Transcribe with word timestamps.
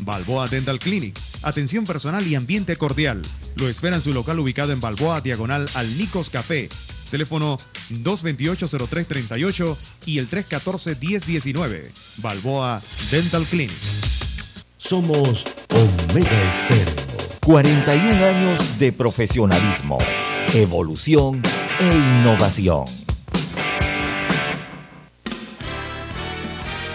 Balboa 0.00 0.46
Dental 0.48 0.78
Clinic. 0.78 1.18
Atención 1.42 1.84
personal 1.84 2.26
y 2.26 2.34
ambiente 2.34 2.76
cordial. 2.76 3.22
Lo 3.56 3.68
espera 3.68 3.96
en 3.96 4.02
su 4.02 4.12
local 4.12 4.38
ubicado 4.38 4.72
en 4.72 4.80
Balboa, 4.80 5.20
diagonal 5.20 5.68
al 5.74 5.96
Nicos 5.98 6.30
Café. 6.30 6.68
Teléfono 7.10 7.58
228-0338 7.90 9.76
y 10.06 10.18
el 10.18 10.28
314-1019. 10.28 11.90
Balboa 12.18 12.82
Dental 13.10 13.44
Clinic. 13.44 13.76
Somos 14.76 15.44
Omega 15.70 16.48
Estéreo. 16.48 17.14
41 17.44 18.24
años 18.24 18.78
de 18.78 18.90
profesionalismo, 18.90 19.98
evolución 20.54 21.42
e 21.78 21.94
innovación. 22.20 23.03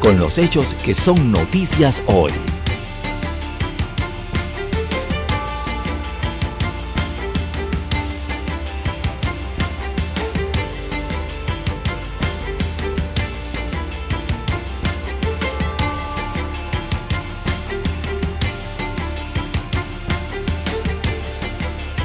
con 0.00 0.18
los 0.18 0.38
hechos 0.38 0.74
que 0.74 0.94
son 0.94 1.32
noticias 1.32 2.02
hoy. 2.06 2.32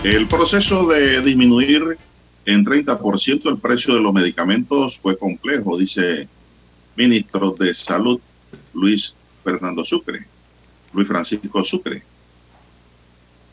El 0.04 0.28
proceso 0.28 0.86
de 0.88 1.22
disminuir 1.22 1.98
en 2.46 2.66
30% 2.66 3.50
el 3.50 3.58
precio 3.58 3.94
de 3.94 4.02
los 4.02 4.14
medicamentos 4.14 4.98
fue 4.98 5.18
complejo, 5.18 5.78
dice 5.78 6.28
ministro 6.96 7.52
de 7.52 7.74
Salud 7.74 8.20
Luis 8.74 9.16
Fernando 9.44 9.84
Sucre, 9.84 10.26
Luis 10.94 11.08
Francisco 11.08 11.64
Sucre. 11.64 12.04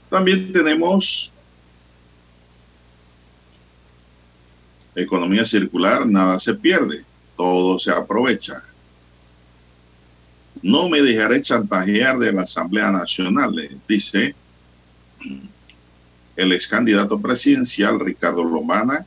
También 0.08 0.52
tenemos 0.52 1.33
economía 4.94 5.46
circular, 5.46 6.06
nada 6.06 6.38
se 6.38 6.55
pierde, 6.55 7.05
todo 7.36 7.78
se 7.78 7.91
aprovecha. 7.91 8.62
No 10.62 10.88
me 10.88 11.00
dejaré 11.00 11.41
chantajear 11.41 12.18
de 12.18 12.33
la 12.33 12.42
Asamblea 12.42 12.91
Nacional, 12.91 13.55
dice 13.88 14.34
el 16.36 16.52
ex 16.52 16.68
candidato 16.68 17.20
presidencial 17.20 18.00
Ricardo 18.00 18.44
Lomana, 18.44 19.06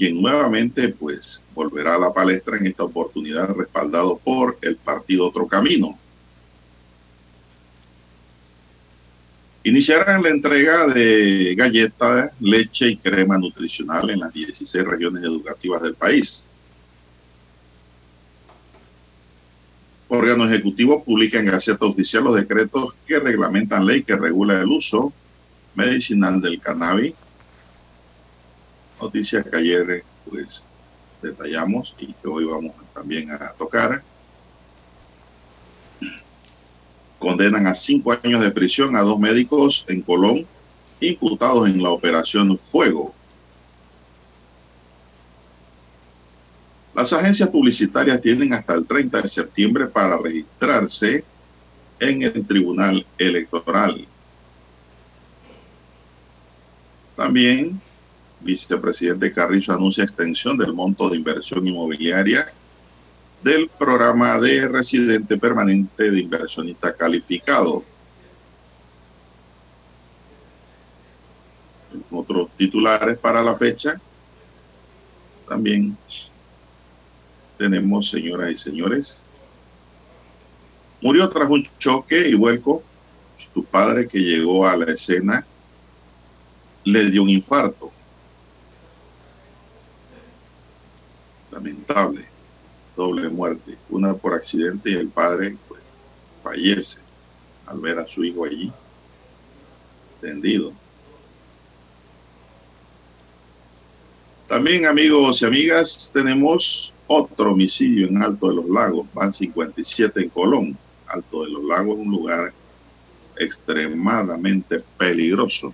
quien 0.00 0.22
nuevamente 0.22 0.88
pues 0.88 1.44
volverá 1.54 1.96
a 1.96 1.98
la 1.98 2.10
palestra 2.10 2.56
en 2.56 2.66
esta 2.66 2.84
oportunidad 2.84 3.50
respaldado 3.50 4.16
por 4.16 4.56
el 4.62 4.76
partido 4.76 5.26
Otro 5.26 5.46
Camino. 5.46 5.98
Iniciarán 9.62 10.22
la 10.22 10.30
entrega 10.30 10.86
de 10.86 11.54
galletas, 11.54 12.32
leche 12.40 12.88
y 12.88 12.96
crema 12.96 13.36
nutricional 13.36 14.08
en 14.08 14.20
las 14.20 14.32
16 14.32 14.86
regiones 14.86 15.22
educativas 15.22 15.82
del 15.82 15.94
país. 15.94 16.46
órgano 20.08 20.46
ejecutivo 20.46 21.04
publica 21.04 21.38
en 21.38 21.46
Gaceta 21.46 21.84
Oficial 21.84 22.24
los 22.24 22.34
decretos 22.34 22.94
que 23.06 23.20
reglamentan 23.20 23.86
ley 23.86 24.02
que 24.02 24.16
regula 24.16 24.60
el 24.60 24.66
uso 24.66 25.12
medicinal 25.74 26.40
del 26.40 26.58
cannabis. 26.58 27.14
Noticias 29.00 29.46
que 29.46 29.56
ayer 29.56 30.04
pues 30.28 30.66
detallamos 31.22 31.94
y 31.98 32.12
que 32.12 32.28
hoy 32.28 32.44
vamos 32.44 32.74
también 32.94 33.30
a 33.32 33.52
tocar. 33.52 34.02
Condenan 37.18 37.66
a 37.66 37.74
cinco 37.74 38.12
años 38.12 38.40
de 38.40 38.50
prisión 38.50 38.96
a 38.96 39.02
dos 39.02 39.18
médicos 39.18 39.84
en 39.88 40.02
Colón 40.02 40.46
imputados 41.00 41.68
en 41.68 41.82
la 41.82 41.90
operación 41.90 42.58
Fuego. 42.58 43.14
Las 46.94 47.12
agencias 47.12 47.48
publicitarias 47.48 48.20
tienen 48.20 48.52
hasta 48.52 48.74
el 48.74 48.86
30 48.86 49.22
de 49.22 49.28
septiembre 49.28 49.86
para 49.86 50.18
registrarse 50.18 51.24
en 51.98 52.22
el 52.22 52.46
Tribunal 52.46 53.06
Electoral. 53.16 54.06
También, 57.16 57.80
vicepresidente 58.40 59.32
Carrizo 59.32 59.72
anuncia 59.72 60.04
extensión 60.04 60.56
del 60.56 60.72
monto 60.72 61.08
de 61.08 61.16
inversión 61.16 61.66
inmobiliaria 61.66 62.52
del 63.42 63.68
programa 63.68 64.38
de 64.38 64.68
residente 64.68 65.36
permanente 65.36 66.10
de 66.10 66.20
inversionista 66.20 66.94
calificado. 66.94 67.82
Otros 72.10 72.50
titulares 72.56 73.18
para 73.18 73.42
la 73.42 73.56
fecha. 73.56 74.00
También 75.48 75.96
tenemos, 77.56 78.10
señoras 78.10 78.52
y 78.52 78.56
señores, 78.56 79.24
murió 81.00 81.28
tras 81.28 81.48
un 81.48 81.66
choque 81.78 82.28
y 82.28 82.34
vuelco. 82.34 82.82
Su 83.52 83.64
padre 83.64 84.06
que 84.06 84.18
llegó 84.18 84.66
a 84.66 84.76
la 84.76 84.92
escena 84.92 85.44
le 86.84 87.10
dio 87.10 87.22
un 87.22 87.30
infarto. 87.30 87.90
Lamentable, 91.50 92.24
doble 92.96 93.28
muerte, 93.28 93.76
una 93.88 94.14
por 94.14 94.34
accidente 94.34 94.90
y 94.90 94.94
el 94.94 95.08
padre 95.08 95.56
pues, 95.68 95.82
fallece 96.42 97.00
al 97.66 97.80
ver 97.80 97.98
a 97.98 98.06
su 98.06 98.24
hijo 98.24 98.44
allí 98.44 98.72
tendido. 100.20 100.72
También 104.46 104.86
amigos 104.86 105.42
y 105.42 105.46
amigas, 105.46 106.10
tenemos 106.12 106.92
otro 107.06 107.52
homicidio 107.52 108.08
en 108.08 108.22
Alto 108.22 108.48
de 108.48 108.54
los 108.56 108.68
Lagos, 108.68 109.06
van 109.14 109.32
57 109.32 110.20
en 110.20 110.28
Colón. 110.28 110.78
Alto 111.06 111.44
de 111.44 111.50
los 111.50 111.64
Lagos 111.64 111.98
es 111.98 112.06
un 112.06 112.12
lugar 112.12 112.52
extremadamente 113.36 114.82
peligroso. 114.98 115.72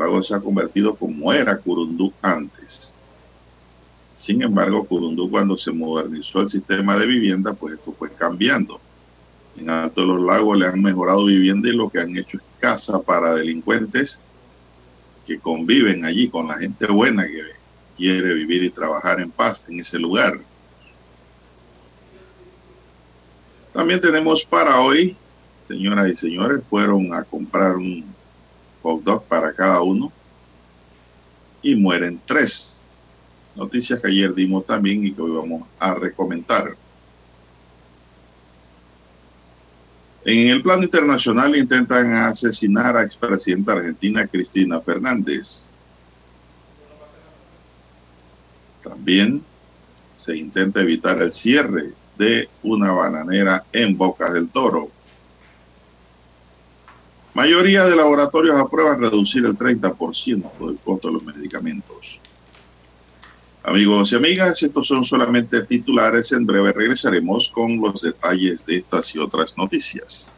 Lagos 0.00 0.28
se 0.28 0.34
ha 0.34 0.40
convertido 0.40 0.94
como 0.96 1.32
era 1.32 1.56
Curundú 1.58 2.12
antes. 2.22 2.94
Sin 4.16 4.42
embargo, 4.42 4.84
Curundú 4.84 5.30
cuando 5.30 5.56
se 5.56 5.70
modernizó 5.70 6.40
el 6.40 6.50
sistema 6.50 6.96
de 6.98 7.06
vivienda, 7.06 7.54
pues 7.54 7.74
esto 7.74 7.92
fue 7.92 8.10
cambiando. 8.10 8.80
En 9.56 9.70
Alto 9.70 10.00
de 10.00 10.06
los 10.08 10.20
Lagos 10.20 10.58
le 10.58 10.66
han 10.66 10.82
mejorado 10.82 11.24
vivienda 11.24 11.68
y 11.68 11.72
lo 11.72 11.88
que 11.88 12.00
han 12.00 12.16
hecho 12.16 12.38
es 12.38 12.42
casa 12.58 13.00
para 13.00 13.34
delincuentes 13.34 14.22
que 15.26 15.38
conviven 15.38 16.04
allí 16.04 16.28
con 16.28 16.48
la 16.48 16.58
gente 16.58 16.86
buena 16.86 17.26
que 17.26 17.42
quiere 17.96 18.34
vivir 18.34 18.64
y 18.64 18.70
trabajar 18.70 19.20
en 19.20 19.30
paz 19.30 19.64
en 19.68 19.80
ese 19.80 19.98
lugar. 19.98 20.40
También 23.72 24.00
tenemos 24.00 24.44
para 24.44 24.80
hoy, 24.80 25.16
señoras 25.68 26.08
y 26.08 26.16
señores, 26.16 26.66
fueron 26.66 27.14
a 27.14 27.22
comprar 27.22 27.76
un 27.76 28.04
hot 28.82 29.24
para 29.26 29.52
cada 29.52 29.80
uno 29.82 30.12
y 31.62 31.74
mueren 31.74 32.20
tres. 32.24 32.80
Noticias 33.56 34.00
que 34.00 34.08
ayer 34.08 34.34
dimos 34.34 34.64
también 34.66 35.04
y 35.04 35.12
que 35.12 35.20
hoy 35.20 35.32
vamos 35.32 35.68
a 35.78 35.94
recomendar. 35.94 36.76
En 40.24 40.48
el 40.48 40.62
plano 40.62 40.82
internacional 40.82 41.56
intentan 41.56 42.12
asesinar 42.12 42.96
a 42.96 43.02
expresidenta 43.02 43.72
argentina 43.72 44.26
Cristina 44.26 44.80
Fernández. 44.80 45.72
También 48.82 49.42
se 50.14 50.36
intenta 50.36 50.82
evitar 50.82 51.20
el 51.22 51.32
cierre 51.32 51.94
de 52.18 52.48
una 52.62 52.92
bananera 52.92 53.64
en 53.72 53.96
Bocas 53.96 54.34
del 54.34 54.48
Toro. 54.48 54.90
Mayoría 57.34 57.84
de 57.84 57.94
laboratorios 57.94 58.58
aprueban 58.58 59.00
reducir 59.00 59.44
el 59.44 59.56
30% 59.56 60.58
del 60.58 60.78
costo 60.78 61.08
de 61.08 61.14
los 61.14 61.22
medicamentos. 61.22 62.20
Amigos 63.62 64.12
y 64.12 64.16
amigas, 64.16 64.62
estos 64.62 64.86
son 64.86 65.04
solamente 65.04 65.62
titulares. 65.64 66.32
En 66.32 66.46
breve 66.46 66.72
regresaremos 66.72 67.50
con 67.50 67.80
los 67.80 68.00
detalles 68.00 68.64
de 68.66 68.78
estas 68.78 69.14
y 69.14 69.18
otras 69.18 69.56
noticias. 69.56 70.34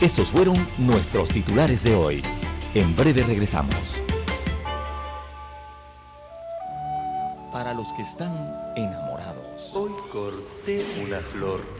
Estos 0.00 0.28
fueron 0.28 0.56
nuestros 0.78 1.28
titulares 1.28 1.84
de 1.84 1.94
hoy. 1.94 2.22
En 2.74 2.96
breve 2.96 3.22
regresamos. 3.22 4.00
Para 7.52 7.74
los 7.74 7.92
que 7.92 8.02
están 8.02 8.32
enamorados. 8.76 9.70
Hoy 9.74 9.90
corté 10.10 10.86
una 11.04 11.18
flor. 11.20 11.79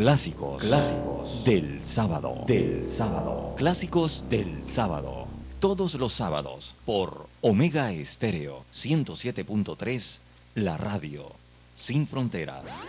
Clásicos. 0.00 0.62
Clásicos 0.62 1.44
del 1.44 1.84
sábado. 1.84 2.44
Del 2.46 2.88
sábado. 2.88 3.54
Clásicos 3.58 4.24
del 4.30 4.64
sábado. 4.64 5.28
Todos 5.60 5.92
los 5.96 6.14
sábados 6.14 6.74
por 6.86 7.28
Omega 7.42 7.92
Estéreo 7.92 8.64
107.3, 8.72 10.20
la 10.54 10.78
radio 10.78 11.30
sin 11.74 12.06
fronteras. 12.06 12.80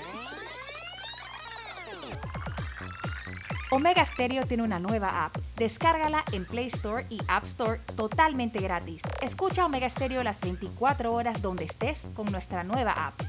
Omega 3.72 4.06
Stereo 4.06 4.46
tiene 4.46 4.64
una 4.64 4.80
nueva 4.80 5.26
app. 5.26 5.36
Descárgala 5.58 6.24
en 6.32 6.46
Play 6.46 6.68
Store 6.68 7.06
y 7.10 7.20
App 7.28 7.44
Store 7.44 7.82
totalmente 7.98 8.60
gratis. 8.60 9.02
Escucha 9.22 9.66
Omega 9.66 9.90
Stereo 9.90 10.24
las 10.24 10.40
24 10.40 11.14
horas 11.14 11.42
donde 11.42 11.66
estés 11.66 11.98
con 12.14 12.32
nuestra 12.32 12.64
nueva 12.64 12.92
app. 12.92 13.20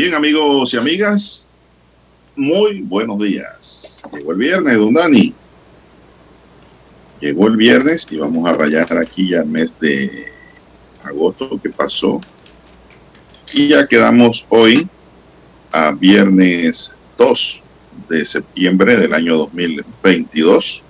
Bien, 0.00 0.14
amigos 0.14 0.72
y 0.72 0.76
amigas, 0.76 1.50
muy 2.36 2.82
buenos 2.82 3.18
días. 3.18 4.00
Llegó 4.12 4.30
el 4.30 4.38
viernes, 4.38 4.76
don 4.76 4.94
Dani. 4.94 5.34
Llegó 7.20 7.48
el 7.48 7.56
viernes 7.56 8.06
y 8.08 8.16
vamos 8.16 8.48
a 8.48 8.52
rayar 8.52 8.96
aquí 8.96 9.30
ya 9.30 9.38
el 9.38 9.46
mes 9.46 9.80
de 9.80 10.26
agosto 11.02 11.60
que 11.60 11.70
pasó. 11.70 12.20
Y 13.52 13.70
ya 13.70 13.88
quedamos 13.88 14.46
hoy 14.50 14.86
a 15.72 15.90
viernes 15.90 16.94
2 17.16 17.62
de 18.08 18.24
septiembre 18.24 18.96
del 18.96 19.12
año 19.12 19.36
2022. 19.36 20.84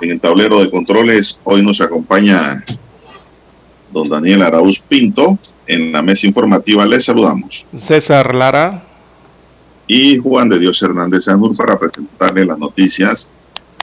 En 0.00 0.10
el 0.12 0.20
tablero 0.22 0.62
de 0.62 0.70
controles 0.70 1.38
hoy 1.44 1.62
nos 1.62 1.82
acompaña 1.82 2.64
don 3.92 4.08
Daniel 4.08 4.40
Arauz 4.40 4.80
Pinto. 4.80 5.38
En 5.68 5.92
la 5.92 6.00
mesa 6.00 6.26
informativa 6.26 6.86
les 6.86 7.04
saludamos. 7.04 7.66
César 7.76 8.34
Lara. 8.34 8.82
Y 9.86 10.16
Juan 10.16 10.48
de 10.48 10.58
Dios 10.58 10.82
Hernández 10.82 11.28
Anur 11.28 11.54
para 11.54 11.78
presentarle 11.78 12.46
las 12.46 12.58
noticias, 12.58 13.30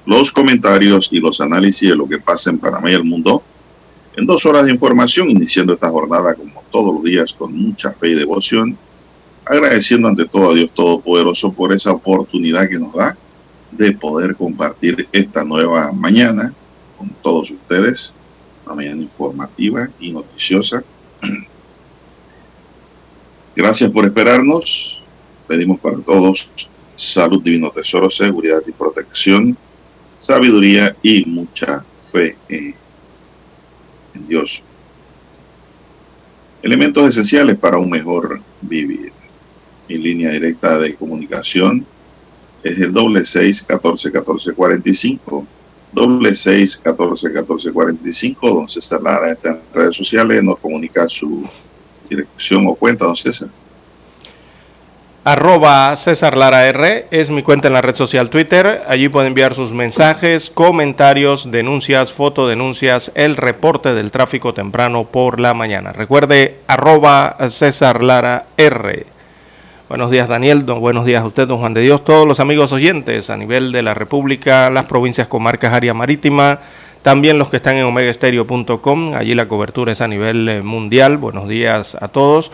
los 0.08 0.32
comentarios 0.32 1.10
y 1.12 1.20
los 1.20 1.40
análisis 1.42 1.90
de 1.90 1.96
lo 1.96 2.08
que 2.08 2.18
pasa 2.18 2.50
en 2.50 2.58
Panamá 2.58 2.90
y 2.90 2.96
el 2.96 3.04
mundo. 3.04 3.44
En 4.18 4.26
dos 4.26 4.48
horas 4.48 4.66
de 4.66 4.72
información, 4.72 5.30
iniciando 5.30 5.74
esta 5.74 5.90
jornada 5.90 6.34
como 6.34 6.64
todos 6.72 6.92
los 6.92 7.04
días 7.04 7.34
con 7.34 7.56
mucha 7.56 7.92
fe 7.92 8.10
y 8.10 8.16
devoción, 8.16 8.76
agradeciendo 9.46 10.08
ante 10.08 10.26
todo 10.26 10.52
a 10.52 10.54
Dios 10.56 10.72
Todopoderoso 10.74 11.54
por 11.54 11.72
esa 11.72 11.92
oportunidad 11.92 12.68
que 12.68 12.80
nos 12.80 12.94
da 12.94 13.16
de 13.72 13.92
poder 13.92 14.36
compartir 14.36 15.08
esta 15.12 15.44
nueva 15.44 15.92
mañana 15.92 16.52
con 16.98 17.10
todos 17.22 17.52
ustedes, 17.52 18.16
una 18.66 18.74
mañana 18.74 19.02
informativa 19.04 19.88
y 20.00 20.12
noticiosa. 20.12 20.84
Gracias 23.56 23.90
por 23.90 24.04
esperarnos. 24.04 25.02
Pedimos 25.48 25.80
para 25.80 25.98
todos 25.98 26.50
salud, 26.98 27.42
divino 27.42 27.72
tesoro, 27.72 28.12
seguridad 28.12 28.62
y 28.68 28.72
protección, 28.72 29.56
sabiduría 30.18 30.94
y 31.02 31.24
mucha 31.26 31.86
fe 32.02 32.36
en, 32.50 32.76
Dios. 34.28 34.62
Elementos 36.64 37.10
esenciales 37.10 37.58
para 37.58 37.78
un 37.78 37.90
mejor 37.90 38.42
vivir. 38.62 39.14
Mi 39.88 39.98
línea 40.00 40.32
directa 40.32 40.78
de 40.80 40.96
comunicación 40.96 41.86
es 42.64 42.78
el 42.80 42.92
doble 42.92 43.24
seis 43.24 43.62
catorce 43.62 44.12
catorce 44.12 44.54
cuarenta 44.54 44.90
y 44.90 44.96
cinco 44.96 45.46
doble 45.92 46.34
seis 46.34 46.78
catorce 46.78 47.32
catorce 47.32 47.72
cuarenta 47.72 48.10
y 48.10 48.12
cinco 48.12 48.50
don 48.50 48.68
César 48.68 49.02
Lara 49.02 49.34
está 49.34 49.50
en 49.50 49.60
redes 49.74 49.96
sociales 49.96 50.44
nos 50.44 50.58
comunica 50.58 51.08
su 51.08 51.48
dirección 52.10 52.66
o 52.68 52.76
cuenta 52.76 53.06
don 53.06 53.16
César 53.16 53.50
Arroba 55.28 55.96
César 55.96 56.38
Lara 56.38 56.68
R 56.68 57.08
es 57.10 57.32
mi 57.32 57.42
cuenta 57.42 57.68
en 57.68 57.74
la 57.74 57.82
red 57.82 57.96
social 57.96 58.30
Twitter. 58.30 58.84
Allí 58.88 59.10
puede 59.10 59.26
enviar 59.26 59.56
sus 59.56 59.74
mensajes, 59.74 60.52
comentarios, 60.52 61.50
denuncias, 61.50 62.14
fotodenuncias, 62.14 63.12
el 63.16 63.36
reporte 63.36 63.96
del 63.96 64.12
tráfico 64.12 64.54
temprano 64.54 65.06
por 65.06 65.40
la 65.40 65.56
mañana. 65.56 65.94
Recuerde, 65.94 66.60
arroba 66.68 67.38
César 67.50 68.04
Lara 68.04 68.46
R. 68.58 69.08
Buenos 69.90 70.12
días 70.12 70.28
Daniel, 70.28 70.64
don, 70.64 70.80
buenos 70.80 71.06
días 71.06 71.24
a 71.24 71.26
usted, 71.26 71.48
don 71.48 71.58
Juan 71.58 71.74
de 71.74 71.82
Dios, 71.82 72.04
todos 72.04 72.28
los 72.28 72.40
amigos 72.40 72.72
oyentes 72.72 73.32
a 73.32 73.38
nivel 73.38 73.72
de 73.72 73.82
la 73.82 73.96
República, 73.96 74.70
las 74.70 74.86
provincias, 74.86 75.28
comarcas, 75.28 75.74
área 75.74 75.96
marítima, 75.96 76.60
también 77.06 77.38
los 77.38 77.52
que 77.52 77.58
están 77.58 77.76
en 77.76 77.86
omegaestereo.com, 77.86 79.14
allí 79.14 79.36
la 79.36 79.48
cobertura 79.48 79.92
es 79.92 80.02
a 80.02 80.08
nivel 80.08 80.50
eh, 80.50 80.64
mundial. 80.64 81.18
Buenos 81.18 81.48
días 81.48 81.96
a 82.02 82.08
todos. 82.08 82.52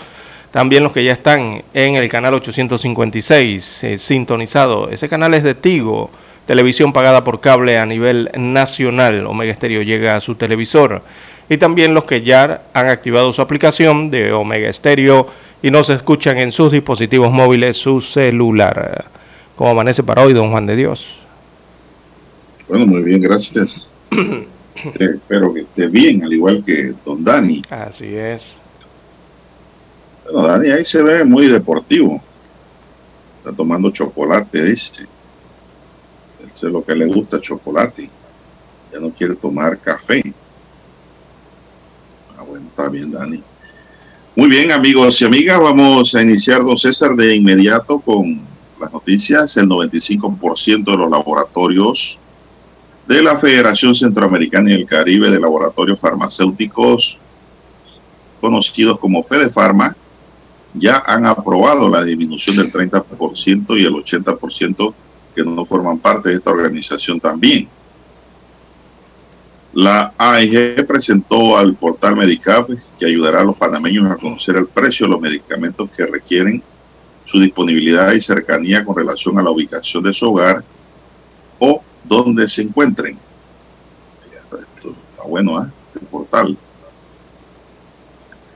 También 0.51 0.83
los 0.83 0.91
que 0.91 1.05
ya 1.05 1.13
están 1.13 1.63
en 1.73 1.95
el 1.95 2.09
canal 2.09 2.33
856 2.33 3.83
eh, 3.85 3.97
sintonizado. 3.97 4.89
Ese 4.89 5.07
canal 5.07 5.33
es 5.35 5.43
de 5.43 5.55
Tigo, 5.55 6.09
televisión 6.47 6.91
pagada 6.91 7.23
por 7.23 7.39
cable 7.39 7.79
a 7.79 7.85
nivel 7.85 8.29
nacional. 8.35 9.25
Omega 9.25 9.55
Stereo 9.55 9.83
llega 9.83 10.17
a 10.17 10.19
su 10.19 10.35
televisor. 10.35 11.01
Y 11.47 11.55
también 11.55 11.93
los 11.93 12.03
que 12.03 12.21
ya 12.21 12.63
han 12.73 12.87
activado 12.87 13.31
su 13.31 13.41
aplicación 13.41 14.11
de 14.11 14.33
Omega 14.33 14.73
Stereo 14.73 15.27
y 15.63 15.71
nos 15.71 15.89
escuchan 15.89 16.37
en 16.39 16.51
sus 16.51 16.73
dispositivos 16.73 17.31
móviles, 17.31 17.77
su 17.77 18.01
celular. 18.01 19.05
¿Cómo 19.55 19.69
amanece 19.69 20.03
para 20.03 20.23
hoy, 20.23 20.33
don 20.33 20.51
Juan 20.51 20.65
de 20.65 20.75
Dios? 20.75 21.19
Bueno, 22.67 22.85
muy 22.85 23.01
bien, 23.01 23.21
gracias. 23.21 23.93
Eh, 24.11 25.15
espero 25.15 25.53
que 25.53 25.61
esté 25.61 25.87
bien, 25.87 26.23
al 26.23 26.33
igual 26.33 26.63
que 26.65 26.93
don 27.05 27.23
Dani. 27.23 27.61
Así 27.69 28.15
es. 28.15 28.57
Bueno, 30.23 30.47
Dani 30.47 30.69
ahí 30.69 30.85
se 30.85 31.01
ve 31.01 31.25
muy 31.25 31.47
deportivo. 31.47 32.21
Está 33.39 33.53
tomando 33.55 33.91
chocolate, 33.91 34.63
dice. 34.63 35.07
Eso 36.53 36.67
es 36.67 36.73
lo 36.73 36.83
que 36.83 36.95
le 36.95 37.05
gusta, 37.07 37.39
chocolate. 37.39 38.09
Ya 38.93 38.99
no 38.99 39.11
quiere 39.11 39.35
tomar 39.35 39.77
café. 39.77 40.33
Ah, 42.37 42.43
bueno, 42.43 42.67
está 42.67 42.87
bien, 42.89 43.11
Dani. 43.11 43.43
Muy 44.35 44.49
bien, 44.49 44.71
amigos 44.71 45.21
y 45.21 45.25
amigas, 45.25 45.59
vamos 45.59 46.15
a 46.15 46.21
iniciar, 46.21 46.63
don 46.63 46.77
César, 46.77 47.15
de 47.15 47.35
inmediato 47.35 47.99
con 47.99 48.41
las 48.79 48.91
noticias. 48.91 49.57
El 49.57 49.67
95% 49.67 50.91
de 50.91 50.97
los 50.97 51.09
laboratorios 51.09 52.17
de 53.07 53.21
la 53.21 53.37
Federación 53.37 53.95
Centroamericana 53.95 54.71
y 54.71 54.73
el 54.73 54.85
Caribe 54.85 55.29
de 55.29 55.39
Laboratorios 55.39 55.99
Farmacéuticos, 55.99 57.17
conocidos 58.39 58.99
como 58.99 59.23
FedePharma, 59.23 59.95
ya 60.73 61.03
han 61.05 61.25
aprobado 61.25 61.89
la 61.89 62.03
disminución 62.03 62.55
del 62.55 62.71
30% 62.71 63.79
y 63.79 63.85
el 63.85 63.93
80% 63.93 64.93
que 65.35 65.43
no 65.43 65.65
forman 65.65 65.99
parte 65.99 66.29
de 66.29 66.35
esta 66.35 66.51
organización 66.51 67.19
también. 67.19 67.67
La 69.73 70.13
AIG 70.17 70.85
presentó 70.85 71.57
al 71.57 71.75
portal 71.75 72.17
Medicap 72.17 72.69
que 72.99 73.05
ayudará 73.05 73.39
a 73.39 73.45
los 73.45 73.55
panameños 73.55 74.09
a 74.11 74.17
conocer 74.17 74.57
el 74.57 74.67
precio 74.67 75.05
de 75.05 75.13
los 75.13 75.21
medicamentos 75.21 75.89
que 75.95 76.05
requieren 76.05 76.61
su 77.25 77.39
disponibilidad 77.39 78.11
y 78.11 78.21
cercanía 78.21 78.83
con 78.83 78.97
relación 78.97 79.39
a 79.39 79.43
la 79.43 79.49
ubicación 79.49 80.03
de 80.03 80.11
su 80.11 80.29
hogar 80.29 80.63
o 81.59 81.81
donde 82.03 82.47
se 82.47 82.61
encuentren. 82.61 83.17
Esto 84.75 84.95
está 85.11 85.23
bueno, 85.23 85.63
¿eh? 85.63 85.67
El 85.99 86.07
portal. 86.07 86.57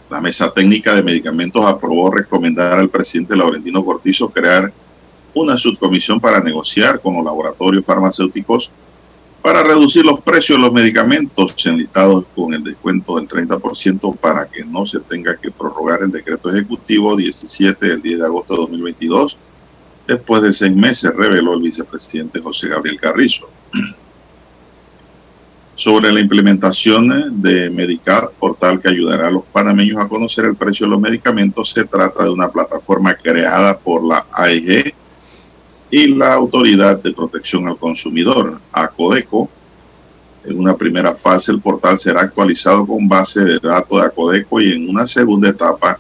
La 0.10 0.22
Mesa 0.22 0.52
Técnica 0.52 0.94
de 0.94 1.04
Medicamentos 1.04 1.66
aprobó 1.66 2.12
recomendar 2.12 2.80
al 2.80 2.90
presidente 2.90 3.36
Laurentino 3.36 3.84
Cortizo 3.84 4.30
crear 4.30 4.72
una 5.34 5.58
subcomisión 5.58 6.20
para 6.20 6.40
negociar 6.40 7.00
con 7.02 7.16
los 7.16 7.26
laboratorios 7.26 7.84
farmacéuticos 7.84 8.72
para 9.42 9.62
reducir 9.62 10.04
los 10.04 10.22
precios 10.22 10.58
de 10.58 10.64
los 10.64 10.74
medicamentos 10.74 11.54
enlistados 11.68 12.26
con 12.34 12.54
el 12.56 12.64
descuento 12.64 13.18
del 13.18 13.28
30% 13.28 14.18
para 14.18 14.48
que 14.48 14.64
no 14.64 14.88
se 14.88 15.00
tenga 15.02 15.38
que 15.38 15.52
prorrogar 15.52 16.02
el 16.02 16.12
decreto 16.12 16.50
ejecutivo 16.50 17.16
17 17.16 17.86
del 17.86 18.02
10 18.02 18.20
de 18.20 18.26
agosto 18.26 18.54
de 18.56 18.62
2022 18.62 19.38
después 20.08 20.42
de 20.42 20.54
seis 20.54 20.76
meses, 20.76 21.14
reveló 21.16 21.54
el 21.54 21.62
vicepresidente 21.62 22.40
José 22.40 22.70
Gabriel 22.70 23.00
Carrizo. 23.00 23.50
Sobre 25.76 26.12
la 26.14 26.22
implementación 26.22 27.42
de 27.42 27.70
Medicar, 27.70 28.32
portal 28.40 28.80
que 28.80 28.88
ayudará 28.88 29.28
a 29.28 29.32
los 29.32 29.44
panameños 29.44 30.02
a 30.02 30.08
conocer 30.08 30.46
el 30.46 30.56
precio 30.56 30.86
de 30.86 30.92
los 30.92 31.02
medicamentos, 31.02 31.70
se 31.70 31.84
trata 31.84 32.24
de 32.24 32.30
una 32.30 32.50
plataforma 32.50 33.14
creada 33.16 33.78
por 33.78 34.06
la 34.06 34.26
AEG 34.32 34.94
y 35.92 36.08
la 36.08 36.34
Autoridad 36.34 37.02
de 37.02 37.14
Protección 37.14 37.68
al 37.68 37.78
Consumidor, 37.78 38.60
ACODECO. 38.72 39.50
En 40.46 40.60
una 40.60 40.78
primera 40.78 41.14
fase, 41.14 41.52
el 41.52 41.60
portal 41.60 42.00
será 42.00 42.22
actualizado 42.22 42.86
con 42.86 43.08
base 43.08 43.44
de 43.44 43.60
datos 43.60 44.00
de 44.00 44.08
ACODECO 44.08 44.62
y 44.62 44.72
en 44.74 44.90
una 44.90 45.06
segunda 45.06 45.50
etapa, 45.50 46.00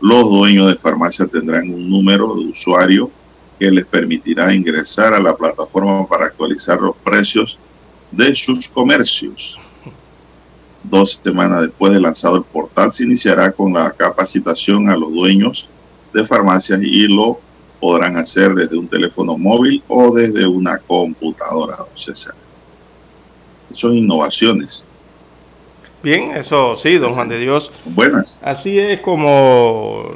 los 0.00 0.30
dueños 0.30 0.68
de 0.68 0.76
farmacia 0.76 1.26
tendrán 1.26 1.68
un 1.72 1.90
número 1.90 2.34
de 2.34 2.44
usuario 2.44 3.10
que 3.58 3.70
les 3.70 3.84
permitirá 3.84 4.54
ingresar 4.54 5.14
a 5.14 5.20
la 5.20 5.34
plataforma 5.34 6.06
para 6.06 6.26
actualizar 6.26 6.80
los 6.80 6.96
precios 6.96 7.58
de 8.10 8.34
sus 8.34 8.68
comercios. 8.68 9.58
Dos 10.82 11.20
semanas 11.22 11.62
después 11.62 11.92
de 11.92 12.00
lanzado 12.00 12.36
el 12.36 12.44
portal, 12.44 12.92
se 12.92 13.04
iniciará 13.04 13.50
con 13.50 13.72
la 13.72 13.90
capacitación 13.90 14.88
a 14.88 14.96
los 14.96 15.12
dueños 15.12 15.68
de 16.12 16.24
farmacias 16.24 16.80
y 16.82 17.08
lo 17.08 17.40
podrán 17.80 18.16
hacer 18.16 18.54
desde 18.54 18.78
un 18.78 18.88
teléfono 18.88 19.36
móvil 19.36 19.82
o 19.88 20.14
desde 20.14 20.46
una 20.46 20.78
computadora, 20.78 21.76
don 21.76 21.88
César. 21.94 22.34
Son 23.72 23.94
innovaciones. 23.94 24.84
Bien, 26.02 26.30
eso 26.30 26.76
sí, 26.76 26.98
don 26.98 27.12
Juan 27.12 27.28
de 27.28 27.38
Dios. 27.38 27.72
Buenas. 27.84 28.38
Así 28.42 28.78
es 28.78 29.00
como, 29.00 30.12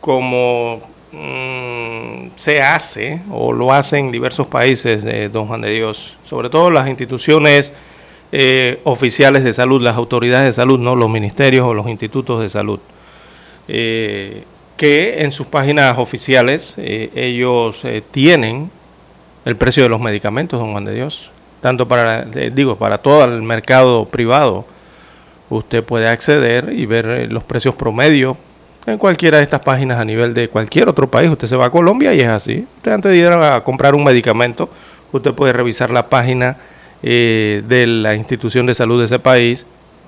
como 0.00 0.80
mm, 1.12 2.30
se 2.36 2.62
hace 2.62 3.20
o 3.30 3.52
lo 3.52 3.72
hacen 3.72 4.06
en 4.06 4.12
diversos 4.12 4.46
países, 4.46 5.04
eh, 5.04 5.28
don 5.28 5.46
Juan 5.46 5.60
de 5.60 5.70
Dios, 5.70 6.16
sobre 6.24 6.50
todo 6.50 6.70
las 6.70 6.88
instituciones 6.88 7.72
eh, 8.30 8.80
oficiales 8.84 9.44
de 9.44 9.52
salud, 9.52 9.82
las 9.82 9.96
autoridades 9.96 10.46
de 10.46 10.52
salud, 10.52 10.78
no 10.78 10.94
los 10.94 11.10
ministerios 11.10 11.66
o 11.66 11.74
los 11.74 11.88
institutos 11.88 12.40
de 12.40 12.48
salud, 12.48 12.78
eh, 13.66 14.44
que 14.76 15.22
en 15.24 15.32
sus 15.32 15.46
páginas 15.46 15.98
oficiales 15.98 16.76
ellos 16.78 17.82
tienen 18.12 18.70
el 19.44 19.56
precio 19.56 19.82
de 19.82 19.88
los 19.88 20.00
medicamentos, 20.00 20.60
don 20.60 20.70
Juan 20.70 20.84
de 20.84 20.94
Dios, 20.94 21.32
tanto 21.60 21.88
para, 21.88 22.22
digo, 22.24 22.76
para 22.76 22.98
todo 22.98 23.24
el 23.24 23.42
mercado 23.42 24.04
privado. 24.04 24.64
Usted 25.50 25.82
puede 25.82 26.06
acceder 26.06 26.72
y 26.72 26.86
ver 26.86 27.32
los 27.32 27.42
precios 27.42 27.74
promedio 27.74 28.36
en 28.86 28.98
cualquiera 28.98 29.38
de 29.38 29.44
estas 29.44 29.60
páginas 29.60 29.98
a 29.98 30.04
nivel 30.04 30.34
de 30.34 30.48
cualquier 30.48 30.88
otro 30.88 31.10
país. 31.10 31.30
Usted 31.30 31.48
se 31.48 31.56
va 31.56 31.66
a 31.66 31.70
Colombia 31.70 32.14
y 32.14 32.20
es 32.20 32.28
así. 32.28 32.66
Usted 32.76 32.92
antes 32.92 33.12
de 33.12 33.18
ir 33.18 33.26
a 33.26 33.62
comprar 33.62 33.94
un 33.94 34.04
medicamento, 34.04 34.70
usted 35.12 35.32
puede 35.34 35.52
revisar 35.52 35.90
la 35.90 36.04
página 36.04 36.56
eh, 37.02 37.62
de 37.66 37.86
la 37.86 38.14
institución 38.14 38.66
de 38.66 38.74
salud 38.74 38.98
de 38.98 39.04
ese 39.04 39.18
país, 39.18 39.66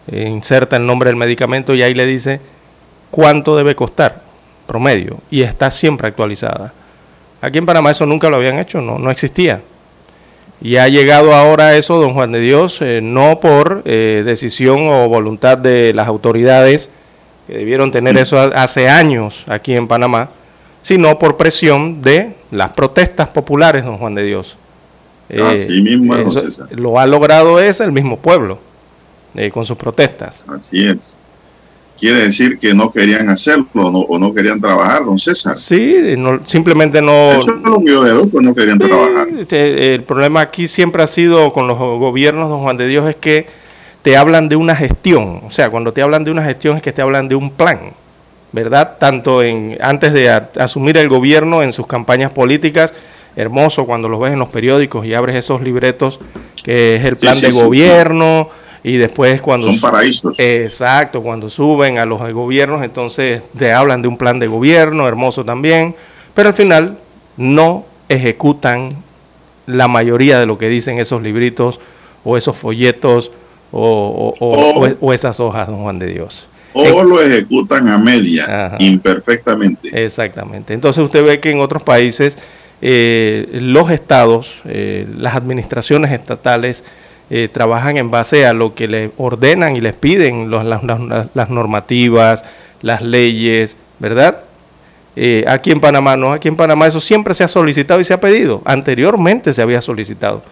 eh, 0.08 0.28
inserta 0.28 0.76
el 0.76 0.86
nombre 0.86 1.08
del 1.08 1.16
medicamento 1.16 1.74
y 1.74 1.82
ahí 1.82 1.94
le 1.94 2.04
dice 2.04 2.40
cuánto 3.12 3.56
debe 3.56 3.76
costar 3.76 4.22
promedio 4.66 5.18
y 5.30 5.42
está 5.42 5.70
siempre 5.70 6.08
actualizada. 6.08 6.72
Aquí 7.40 7.58
en 7.58 7.66
Panamá 7.66 7.92
eso 7.92 8.06
nunca 8.06 8.28
lo 8.28 8.36
habían 8.36 8.58
hecho, 8.58 8.80
no, 8.80 8.98
no 8.98 9.10
existía. 9.10 9.60
Y 10.62 10.76
ha 10.76 10.88
llegado 10.88 11.34
ahora 11.34 11.76
eso, 11.76 11.98
don 12.00 12.12
Juan 12.12 12.32
de 12.32 12.40
Dios, 12.40 12.82
eh, 12.82 13.00
no 13.02 13.40
por 13.40 13.82
decisión 13.84 14.88
o 14.88 15.08
voluntad 15.08 15.56
de 15.56 15.92
las 15.94 16.06
autoridades 16.06 16.90
que 17.50 17.58
debieron 17.58 17.90
tener 17.90 18.16
eso 18.16 18.38
ha- 18.38 18.62
hace 18.62 18.88
años 18.88 19.44
aquí 19.48 19.74
en 19.74 19.88
Panamá, 19.88 20.28
sino 20.82 21.18
por 21.18 21.36
presión 21.36 22.00
de 22.00 22.34
las 22.50 22.70
protestas 22.72 23.28
populares, 23.28 23.84
don 23.84 23.98
Juan 23.98 24.14
de 24.14 24.24
Dios. 24.24 24.56
Eh, 25.28 25.40
Así 25.42 25.82
mismo 25.82 26.14
es, 26.16 26.20
don 26.24 26.28
eso- 26.30 26.40
César. 26.40 26.68
lo 26.72 26.98
ha 26.98 27.06
logrado 27.06 27.60
es 27.60 27.80
el 27.80 27.92
mismo 27.92 28.18
pueblo 28.18 28.58
eh, 29.34 29.50
con 29.50 29.64
sus 29.64 29.76
protestas. 29.76 30.44
Así 30.48 30.86
es. 30.86 31.18
Quiere 31.98 32.20
decir 32.22 32.58
que 32.58 32.72
no 32.72 32.90
querían 32.90 33.28
hacerlo 33.28 33.66
o 33.74 33.90
no, 33.92 33.98
o 34.00 34.18
no 34.18 34.32
querían 34.32 34.58
trabajar, 34.60 35.04
don 35.04 35.18
César. 35.18 35.56
Sí, 35.58 36.14
no- 36.16 36.40
simplemente 36.46 37.02
no... 37.02 37.32
Eso 37.32 37.54
es 37.54 37.62
lo 37.62 37.78
que 37.80 37.90
yo 37.92 38.02
deduzco, 38.04 38.40
no 38.40 38.54
querían 38.54 38.80
Sí, 38.80 38.86
trabajar. 38.88 39.28
este, 39.38 39.94
el 39.94 40.02
problema 40.04 40.40
aquí 40.40 40.66
siempre 40.66 41.02
ha 41.02 41.06
sido 41.06 41.52
con 41.52 41.66
los 41.68 41.76
gobiernos, 41.78 42.48
don 42.48 42.62
Juan 42.62 42.76
de 42.78 42.88
Dios, 42.88 43.08
es 43.08 43.16
que 43.16 43.46
te 44.02 44.16
hablan 44.16 44.48
de 44.48 44.56
una 44.56 44.74
gestión. 44.76 45.42
O 45.46 45.50
sea, 45.50 45.70
cuando 45.70 45.92
te 45.92 46.02
hablan 46.02 46.24
de 46.24 46.30
una 46.30 46.42
gestión 46.44 46.76
es 46.76 46.82
que 46.82 46.92
te 46.92 47.02
hablan 47.02 47.28
de 47.28 47.34
un 47.34 47.50
plan, 47.50 47.92
¿verdad? 48.52 48.96
Tanto 48.98 49.42
en 49.42 49.76
antes 49.80 50.12
de 50.12 50.30
a- 50.30 50.48
asumir 50.58 50.96
el 50.96 51.08
gobierno 51.08 51.62
en 51.62 51.72
sus 51.72 51.86
campañas 51.86 52.30
políticas, 52.30 52.94
hermoso 53.36 53.86
cuando 53.86 54.08
los 54.08 54.20
ves 54.20 54.32
en 54.32 54.38
los 54.38 54.48
periódicos 54.48 55.06
y 55.06 55.14
abres 55.14 55.36
esos 55.36 55.62
libretos 55.62 56.18
que 56.64 56.96
es 56.96 57.04
el 57.04 57.16
plan 57.16 57.34
sí, 57.36 57.42
de 57.42 57.52
sí, 57.52 57.60
gobierno 57.62 58.48
y 58.82 58.96
después 58.96 59.40
cuando 59.42 59.72
Son 59.72 59.80
paraísos. 59.90 60.38
Exacto, 60.38 61.22
cuando 61.22 61.48
suben 61.50 61.98
a 61.98 62.06
los 62.06 62.20
gobiernos, 62.32 62.82
entonces 62.82 63.42
te 63.56 63.72
hablan 63.72 64.02
de 64.02 64.08
un 64.08 64.16
plan 64.16 64.38
de 64.38 64.46
gobierno, 64.46 65.06
hermoso 65.06 65.44
también, 65.44 65.94
pero 66.34 66.48
al 66.48 66.54
final 66.54 66.98
no 67.36 67.84
ejecutan 68.08 68.96
la 69.66 69.86
mayoría 69.86 70.40
de 70.40 70.46
lo 70.46 70.58
que 70.58 70.68
dicen 70.68 70.98
esos 70.98 71.22
libritos 71.22 71.78
o 72.24 72.36
esos 72.36 72.56
folletos 72.56 73.30
o, 73.72 74.34
o- 74.38 74.46
o- 74.46 74.88
O- 75.00 75.12
esas 75.12 75.38
hojas, 75.40 75.66
don 75.68 75.82
Juan 75.82 75.98
de 75.98 76.06
Dios. 76.06 76.46
o 76.72 77.02
lo 77.02 77.20
ejecutan 77.22 77.88
a 77.88 77.98
media, 77.98 78.66
Ajá. 78.66 78.76
imperfectamente. 78.80 80.04
Exactamente. 80.04 80.72
Entonces 80.74 81.02
usted 81.04 81.24
ve 81.24 81.40
que 81.40 81.50
en 81.50 81.60
otros 81.60 81.82
países 81.82 82.38
eh, 82.82 83.48
los 83.60 83.90
estados, 83.90 84.62
eh, 84.64 85.06
las 85.18 85.34
administraciones 85.34 86.12
estatales 86.12 86.82
eh, 87.28 87.48
trabajan 87.52 87.96
en 87.98 88.10
base 88.10 88.46
a 88.46 88.52
lo 88.52 88.74
que 88.74 88.88
le 88.88 89.10
ordenan 89.18 89.76
y 89.76 89.80
les 89.80 89.94
piden 89.94 90.50
los- 90.50 90.64
las, 90.64 90.82
las- 90.82 91.26
las 91.34 91.50
normativas, 91.50 92.44
las 92.82 93.02
leyes, 93.02 93.76
¿verdad? 93.98 94.40
Eh, 95.16 95.44
aquí 95.46 95.70
en 95.72 95.80
Panamá 95.80 96.16
no, 96.16 96.32
aquí 96.32 96.48
en 96.48 96.56
Panamá 96.56 96.86
eso 96.86 97.00
siempre 97.00 97.34
se 97.34 97.44
ha 97.44 97.48
solicitado 97.48 98.00
y 98.00 98.04
se 98.04 98.14
ha 98.14 98.20
pedido. 98.20 98.62
Anteriormente 98.64 99.52
se 99.52 99.60
había 99.60 99.82
solicitado 99.82 100.42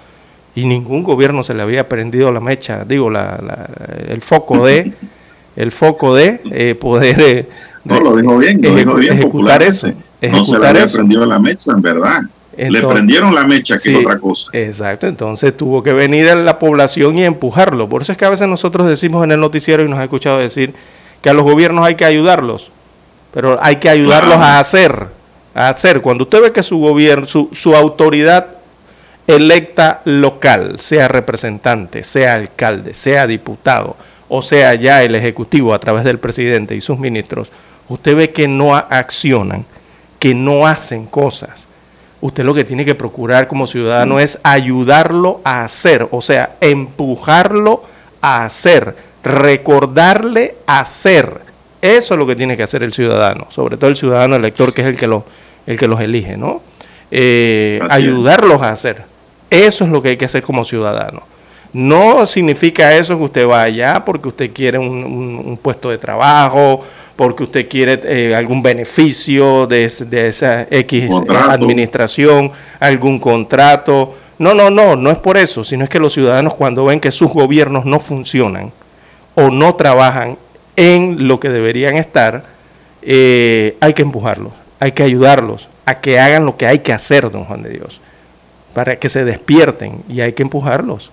y 0.61 0.65
ningún 0.67 1.03
gobierno 1.03 1.43
se 1.43 1.55
le 1.55 1.63
había 1.63 1.89
prendido 1.89 2.33
la 2.33 2.41
mecha, 2.41 2.85
digo, 2.87 3.11
la, 3.11 3.39
la- 3.43 3.69
el 4.13 4.21
foco 4.21 4.67
de, 4.67 4.93
el 5.57 5.73
foco 5.73 6.15
de 6.15 6.41
eh, 6.51 6.75
poder 6.75 7.21
eh, 7.21 7.49
No, 7.85 8.01
lo 8.01 8.17
dijo 8.17 8.37
bien, 8.39 8.61
lo 8.63 8.75
dijo 8.75 8.95
bien 8.95 9.15
ejecutar 9.15 9.63
eso, 9.63 9.89
no 10.23 10.45
se 10.45 10.59
le 10.59 10.67
había 10.69 10.85
eso. 10.85 10.97
prendido 10.99 11.27
la 11.27 11.39
mecha, 11.39 11.73
en 11.73 11.83
verdad. 11.83 12.23
le 12.57 12.83
prendieron 12.83 13.35
la 13.35 13.45
mecha, 13.45 13.75
que 13.77 13.81
Sí, 13.83 13.95
es 13.95 14.05
otra 14.05 14.19
cosa. 14.19 14.51
Exacto, 14.53 15.07
entonces 15.07 15.57
tuvo 15.57 15.83
que 15.83 15.93
venir 15.93 16.29
a 16.31 16.35
la 16.35 16.59
población 16.59 17.17
y 17.19 17.25
empujarlo. 17.25 17.89
Por 17.89 18.03
eso 18.03 18.13
es 18.13 18.19
que 18.19 18.25
a 18.25 18.31
veces 18.31 18.49
nosotros 18.49 18.87
decimos 18.89 19.23
en 19.25 19.33
el 19.33 19.41
noticiero 19.41 19.83
y 19.85 19.89
nos 19.89 19.99
ha 20.01 20.05
escuchado 20.05 20.39
decir 20.39 20.75
que 21.23 21.31
a 21.31 21.35
los 21.35 21.45
gobiernos 21.45 21.85
hay 21.87 21.95
que 21.95 22.05
ayudarlos, 22.05 22.71
pero 23.33 23.59
hay 23.63 23.77
que 23.77 23.89
ayudarlos 23.89 24.35
Claro. 24.37 24.43
a 24.45 24.59
hacer, 24.59 25.07
a 25.55 25.69
hacer. 25.69 26.01
Cuando 26.01 26.25
usted 26.25 26.43
ve 26.43 26.53
que 26.53 26.63
su 26.63 26.79
gobierno, 26.79 27.27
su, 27.27 27.49
su 27.53 27.77
autoridad 27.77 28.47
electa 29.29 30.01
local, 30.07 30.81
sea 30.81 31.07
representante, 31.07 32.03
sea 32.03 32.35
alcalde, 32.35 32.95
sea 32.95 33.27
diputado, 33.27 33.95
o 34.29 34.41
sea 34.41 34.75
ya 34.75 35.03
el 35.03 35.15
ejecutivo 35.15 35.75
a 35.75 35.79
través 35.79 36.03
del 36.03 36.19
presidente 36.19 36.75
y 36.75 36.81
sus 36.81 36.99
ministros, 36.99 37.53
usted 37.89 38.17
ve 38.17 38.31
que 38.31 38.49
no 38.49 38.75
accionan, 38.75 39.67
que 40.19 40.35
no 40.35 40.67
hacen 40.67 41.07
cosas. 41.07 41.69
usted 42.21 42.43
lo 42.43 42.55
que 42.55 42.65
tiene 42.65 42.85
que 42.85 42.97
procurar 42.97 43.47
como 43.47 43.69
ciudadano 43.69 44.19
es 44.19 44.41
ayudarlo 44.43 45.41
a 45.45 45.63
hacer, 45.63 46.09
o 46.11 46.21
sea, 46.23 46.57
empujarlo 46.61 47.85
a 48.23 48.45
hacer, 48.47 48.97
recordarle 49.23 50.57
a 50.67 50.81
hacer. 50.81 51.43
Eso 51.81 52.15
es 52.15 52.19
lo 52.19 52.27
que 52.27 52.35
tiene 52.35 52.57
que 52.57 52.65
hacer 52.65 52.83
el 52.83 52.93
ciudadano, 52.95 53.47
sobre 53.51 53.77
todo 53.77 53.91
el 53.91 53.97
ciudadano 53.97 54.35
elector 54.35 54.73
que 54.73 54.81
es 54.81 54.89
el 54.89 54.97
que, 54.97 55.07
lo, 55.07 55.25
el 55.67 55.79
que 55.79 55.87
los 55.87 56.01
elige, 56.01 56.37
¿no? 56.37 56.63
Eh, 57.11 57.79
ayudarlos 57.89 58.63
a 58.63 58.71
hacer. 58.71 59.08
Eso 59.51 59.85
es 59.85 59.91
lo 59.91 60.03
que 60.03 60.11
hay 60.11 60.17
que 60.17 60.25
hacer 60.27 60.43
como 60.43 60.65
ciudadano. 60.65 61.23
No 61.73 62.25
significa 62.27 62.97
eso 62.97 63.17
que 63.19 63.25
usted 63.25 63.47
vaya 63.47 64.03
porque 64.05 64.29
usted 64.29 64.51
quiere 64.53 64.79
un, 64.79 65.05
un- 65.05 65.43
un 65.45 65.57
puesto 65.59 65.91
de 65.91 65.99
trabajo, 65.99 66.83
porque 67.15 67.43
usted 67.43 67.69
quiere 67.69 68.01
eh, 68.05 68.35
algún 68.35 68.63
beneficio 68.63 69.67
de, 69.67 69.91
de 70.07 70.29
esa 70.29 70.67
X 70.71 71.09
Contrato. 71.11 71.51
administración, 71.51 72.51
algún 72.81 73.19
contrato. 73.19 74.15
No, 74.39 74.55
no, 74.55 74.71
no, 74.71 74.97
no 74.97 75.11
es 75.11 75.19
por 75.19 75.37
eso, 75.37 75.63
sino 75.65 75.85
es 75.85 75.91
que 75.91 75.99
los 75.99 76.13
ciudadanos 76.15 76.55
cuando 76.55 76.85
ven 76.87 77.01
que 77.01 77.11
sus 77.11 77.31
gobiernos 77.33 77.85
no 77.85 78.01
funcionan 78.01 78.71
o 79.35 79.51
no 79.51 79.75
trabajan 79.75 80.39
en 80.77 81.27
lo 81.29 81.39
que 81.41 81.49
deberían 81.49 81.97
estar, 81.97 82.45
eh, 83.03 83.77
hay 83.81 83.95
que 83.95 84.03
empujarlos, 84.03 84.53
hay 84.81 84.93
que 84.93 85.03
ayudarlos 85.03 85.69
a 85.85 86.01
que 86.01 86.19
hagan 86.21 86.47
lo 86.47 86.57
que 86.57 86.67
hay 86.67 86.79
que 86.81 86.93
hacer, 86.93 87.31
don 87.31 87.45
Juan 87.45 87.63
de 87.63 87.71
Dios, 87.71 88.01
para 88.79 88.97
que 88.97 89.09
se 89.09 89.25
despierten 89.25 90.05
y 90.09 90.21
hay 90.21 90.35
que 90.35 90.45
empujarlos 90.45 91.11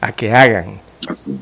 a 0.00 0.10
que 0.10 0.34
hagan. 0.34 0.80
Así. 1.08 1.38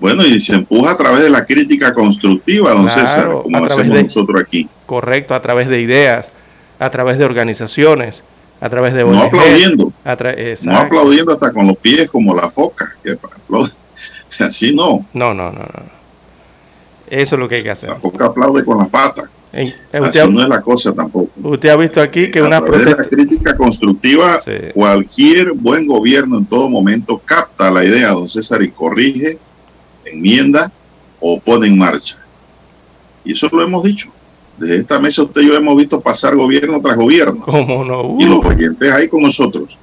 Bueno, 0.00 0.26
y 0.26 0.40
se 0.40 0.56
empuja 0.56 0.90
a 0.90 0.96
través 0.96 1.20
de 1.22 1.30
la 1.30 1.46
crítica 1.46 1.94
constructiva, 1.94 2.72
don 2.72 2.86
Claro, 2.86 3.00
César, 3.00 3.30
a 3.30 3.32
como 3.42 3.56
través 3.58 3.72
hacemos 3.74 3.96
de- 3.96 4.02
nosotros 4.02 4.42
aquí. 4.42 4.68
Correcto, 4.86 5.36
a 5.36 5.40
través 5.40 5.68
de 5.68 5.80
ideas, 5.80 6.32
a 6.80 6.90
través 6.90 7.16
de 7.18 7.26
organizaciones, 7.26 8.24
a 8.60 8.68
través 8.68 8.92
de 8.92 9.04
No 9.04 9.10
ONGs, 9.10 9.26
aplaudiendo, 9.26 9.92
a 10.04 10.16
no 10.64 10.78
aplaudiendo 10.78 11.32
hasta 11.32 11.52
con 11.52 11.68
los 11.68 11.76
pies 11.76 12.10
como 12.10 12.34
la 12.34 12.50
foca, 12.50 12.92
que 13.04 13.12
aplaude. 13.12 13.70
Así 14.40 14.74
no, 14.74 15.06
No, 15.12 15.32
no, 15.32 15.52
no, 15.52 15.60
no. 15.60 16.00
Eso 17.08 17.36
es 17.36 17.38
lo 17.38 17.48
que 17.48 17.54
hay 17.56 17.62
que 17.62 17.70
hacer. 17.70 17.90
la 17.90 17.96
foca 18.00 18.24
aplaude 18.26 18.64
con 18.64 18.78
las 18.78 18.88
patas. 18.88 19.26
En- 19.52 19.66
eh, 19.66 19.74
Así 19.92 20.18
no 20.30 20.42
es 20.42 20.48
la 20.48 20.60
cosa 20.60 20.92
tampoco. 20.92 21.30
usted 21.42 21.68
ha 21.70 21.76
visto 21.76 22.00
aquí 22.00 22.30
que 22.30 22.38
a 22.38 22.44
una 22.44 22.60
través 22.64 22.80
de 22.84 22.90
la 22.90 22.96
protesta... 22.96 23.16
crítica 23.16 23.56
constructiva, 23.56 24.40
Sí. 24.42 24.52
cualquier 24.74 25.52
buen 25.52 25.86
gobierno 25.86 26.38
en 26.38 26.46
todo 26.46 26.68
momento 26.68 27.20
capta 27.24 27.70
la 27.70 27.84
idea, 27.84 28.10
don 28.12 28.28
César, 28.28 28.62
y 28.62 28.70
corrige, 28.70 29.38
enmienda 30.04 30.70
o 31.18 31.40
pone 31.40 31.66
en 31.66 31.76
marcha. 31.78 32.16
Y 33.24 33.32
eso 33.32 33.48
lo 33.52 33.62
hemos 33.62 33.82
dicho. 33.84 34.08
Desde 34.56 34.76
esta 34.76 34.98
mesa 34.98 35.22
usted 35.22 35.40
y 35.40 35.48
yo 35.48 35.56
hemos 35.56 35.76
visto 35.76 36.00
pasar 36.00 36.36
gobierno 36.36 36.80
tras 36.80 36.96
gobierno. 36.96 37.42
¿Cómo 37.44 37.84
no? 37.84 38.16
Y 38.20 38.24
los 38.26 38.44
Uh, 38.44 38.48
oyentes 38.48 38.92
ahí 38.92 39.08
con 39.08 39.22
nosotros. 39.22 39.76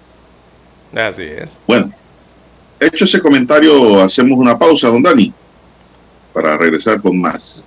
así 0.95 1.23
es. 1.23 1.57
Bueno, 1.67 1.91
hecho 2.79 3.05
ese 3.05 3.19
comentario, 3.21 4.01
hacemos 4.01 4.37
una 4.39 4.57
pausa, 4.57 4.87
don 4.87 5.01
Dani, 5.03 5.33
para 6.33 6.55
regresar 6.57 7.01
con 7.01 7.19
más. 7.19 7.66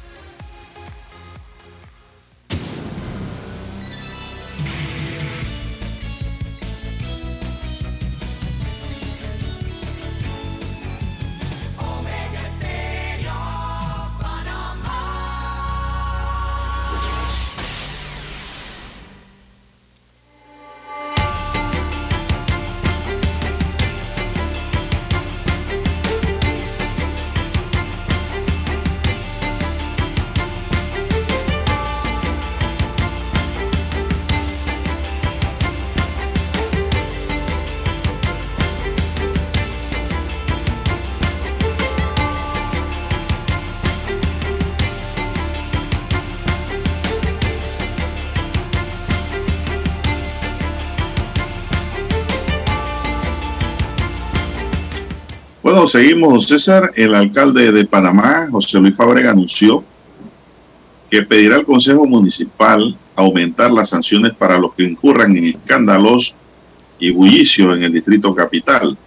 Seguimos, 55.87 56.47
César. 56.47 56.91
El 56.95 57.15
alcalde 57.15 57.71
de 57.71 57.85
Panamá, 57.85 58.47
José 58.51 58.79
Luis 58.79 58.95
Fábrega, 58.95 59.31
anunció 59.31 59.83
que 61.09 61.23
pedirá 61.23 61.55
al 61.55 61.65
Consejo 61.65 62.05
Municipal 62.05 62.95
aumentar 63.15 63.71
las 63.71 63.89
sanciones 63.89 64.33
para 64.33 64.59
los 64.59 64.73
que 64.73 64.83
incurran 64.83 65.35
en 65.35 65.45
escándalos 65.45 66.35
y 66.99 67.11
bullicios 67.11 67.75
en 67.75 67.83
el 67.83 67.93
Distrito 67.93 68.33
Capital. 68.35 68.97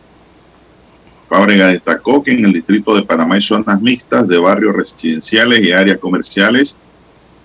Fábrega 1.29 1.69
destacó 1.69 2.23
que 2.23 2.33
en 2.33 2.45
el 2.45 2.53
distrito 2.53 2.95
de 2.95 3.03
Panamá 3.03 3.37
hay 3.37 3.41
zonas 3.41 3.81
mixtas 3.81 4.29
de 4.29 4.39
barrios 4.39 4.75
residenciales 4.77 5.61
y 5.61 5.73
áreas 5.73 5.99
comerciales 5.99 6.77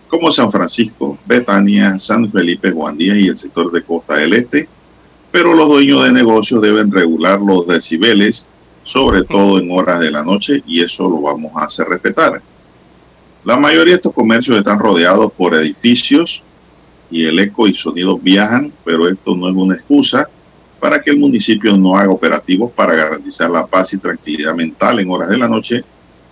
como 0.09 0.31
San 0.31 0.51
Francisco, 0.51 1.17
Betania, 1.25 1.97
San 1.99 2.29
Felipe, 2.29 2.71
Juan 2.71 2.97
Díaz 2.97 3.17
y 3.17 3.27
el 3.27 3.37
sector 3.37 3.71
de 3.71 3.83
Costa 3.83 4.15
del 4.15 4.33
Este, 4.33 4.67
pero 5.31 5.53
los 5.53 5.69
dueños 5.69 6.03
de 6.03 6.11
negocios 6.11 6.61
deben 6.61 6.91
regular 6.91 7.39
los 7.39 7.67
decibeles, 7.67 8.47
sobre 8.89 9.23
todo 9.23 9.59
en 9.59 9.69
horas 9.69 9.99
de 9.99 10.09
la 10.09 10.23
noche, 10.23 10.63
y 10.65 10.81
eso 10.81 11.07
lo 11.07 11.21
vamos 11.21 11.51
a 11.55 11.65
hacer 11.65 11.87
respetar. 11.87 12.41
La 13.45 13.55
mayoría 13.55 13.93
de 13.93 13.97
estos 13.97 14.13
comercios 14.13 14.57
están 14.57 14.79
rodeados 14.79 15.31
por 15.31 15.53
edificios 15.53 16.41
y 17.11 17.25
el 17.25 17.37
eco 17.37 17.67
y 17.67 17.75
sonido 17.75 18.17
viajan, 18.17 18.73
pero 18.83 19.07
esto 19.07 19.35
no 19.35 19.47
es 19.47 19.55
una 19.55 19.75
excusa 19.75 20.27
para 20.79 20.99
que 21.03 21.11
el 21.11 21.19
municipio 21.19 21.77
no 21.77 21.95
haga 21.95 22.09
operativos 22.09 22.71
para 22.71 22.95
garantizar 22.95 23.51
la 23.51 23.67
paz 23.67 23.93
y 23.93 23.99
tranquilidad 23.99 24.55
mental 24.55 24.99
en 24.99 25.11
horas 25.11 25.29
de 25.29 25.37
la 25.37 25.47
noche 25.47 25.83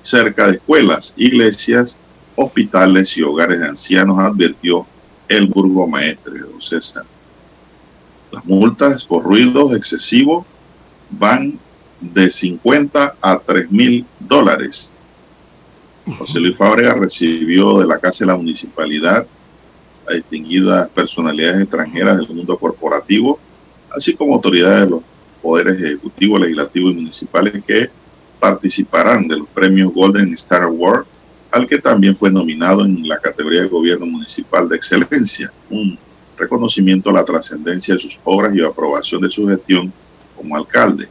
cerca 0.02 0.48
de 0.48 0.54
escuelas, 0.54 1.14
iglesias, 1.16 2.00
hospitales 2.36 3.16
y 3.18 3.22
hogares 3.22 3.60
de 3.60 3.68
ancianos, 3.68 4.18
advirtió 4.18 4.84
el 5.28 5.46
burgomaestre, 5.46 6.40
don 6.40 6.60
César. 6.60 7.04
Las 8.32 8.44
multas 8.46 9.06
por 9.06 9.24
ruidos 9.24 9.76
excesivos 9.76 10.44
van 11.12 11.60
de 12.00 12.30
50 12.30 13.16
a 13.22 13.40
3 13.40 13.72
mil 13.72 14.06
dólares. 14.20 14.94
José 16.18 16.40
Luis 16.40 16.58
Fábrega 16.58 16.94
recibió 16.94 17.80
de 17.80 17.88
la 17.88 18.00
Casa 18.00 18.24
de 18.24 18.32
la 18.32 18.38
Municipalidad 18.38 19.26
a 20.08 20.14
distinguidas 20.14 20.88
personalidades 20.90 21.62
extranjeras 21.62 22.18
del 22.18 22.30
mundo 22.30 22.58
corporativo, 22.58 23.40
así 23.96 24.14
como 24.16 24.36
autoridades 24.36 24.86
de 24.86 24.90
los 24.92 25.02
poderes 25.42 25.82
ejecutivo, 25.82 26.38
legislativo 26.38 26.90
y 26.90 26.94
municipales 26.94 27.62
que 27.66 27.90
participarán 28.40 29.28
de 29.28 29.38
los 29.38 29.48
premios 29.50 29.94
Golden 29.94 30.34
Star 30.34 30.64
Award, 30.64 31.06
al 31.52 31.68
que 31.68 31.80
también 31.80 32.16
fue 32.16 32.32
nominado 32.32 32.86
en 32.86 33.08
la 33.08 33.18
categoría 33.20 33.62
de 33.62 33.68
Gobierno 33.68 34.06
Municipal 34.06 34.70
de 34.70 34.76
Excelencia, 34.76 35.52
un 35.70 35.98
reconocimiento 36.38 37.10
a 37.10 37.14
la 37.14 37.26
trascendencia 37.26 37.96
de 37.96 38.00
sus 38.00 38.20
obras 38.24 38.56
y 38.56 38.64
aprobación 38.64 39.22
de 39.22 39.30
su 39.30 39.48
gestión 39.48 39.92
como 40.36 40.56
alcalde. 40.56 41.10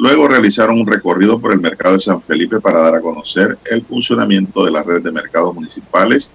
Luego 0.00 0.28
realizaron 0.28 0.80
un 0.80 0.86
recorrido 0.86 1.38
por 1.38 1.52
el 1.52 1.60
mercado 1.60 1.92
de 1.92 2.00
San 2.00 2.22
Felipe 2.22 2.58
para 2.58 2.80
dar 2.80 2.94
a 2.94 3.02
conocer 3.02 3.58
el 3.70 3.82
funcionamiento 3.82 4.64
de 4.64 4.70
la 4.70 4.82
red 4.82 5.02
de 5.02 5.12
mercados 5.12 5.54
municipales 5.54 6.32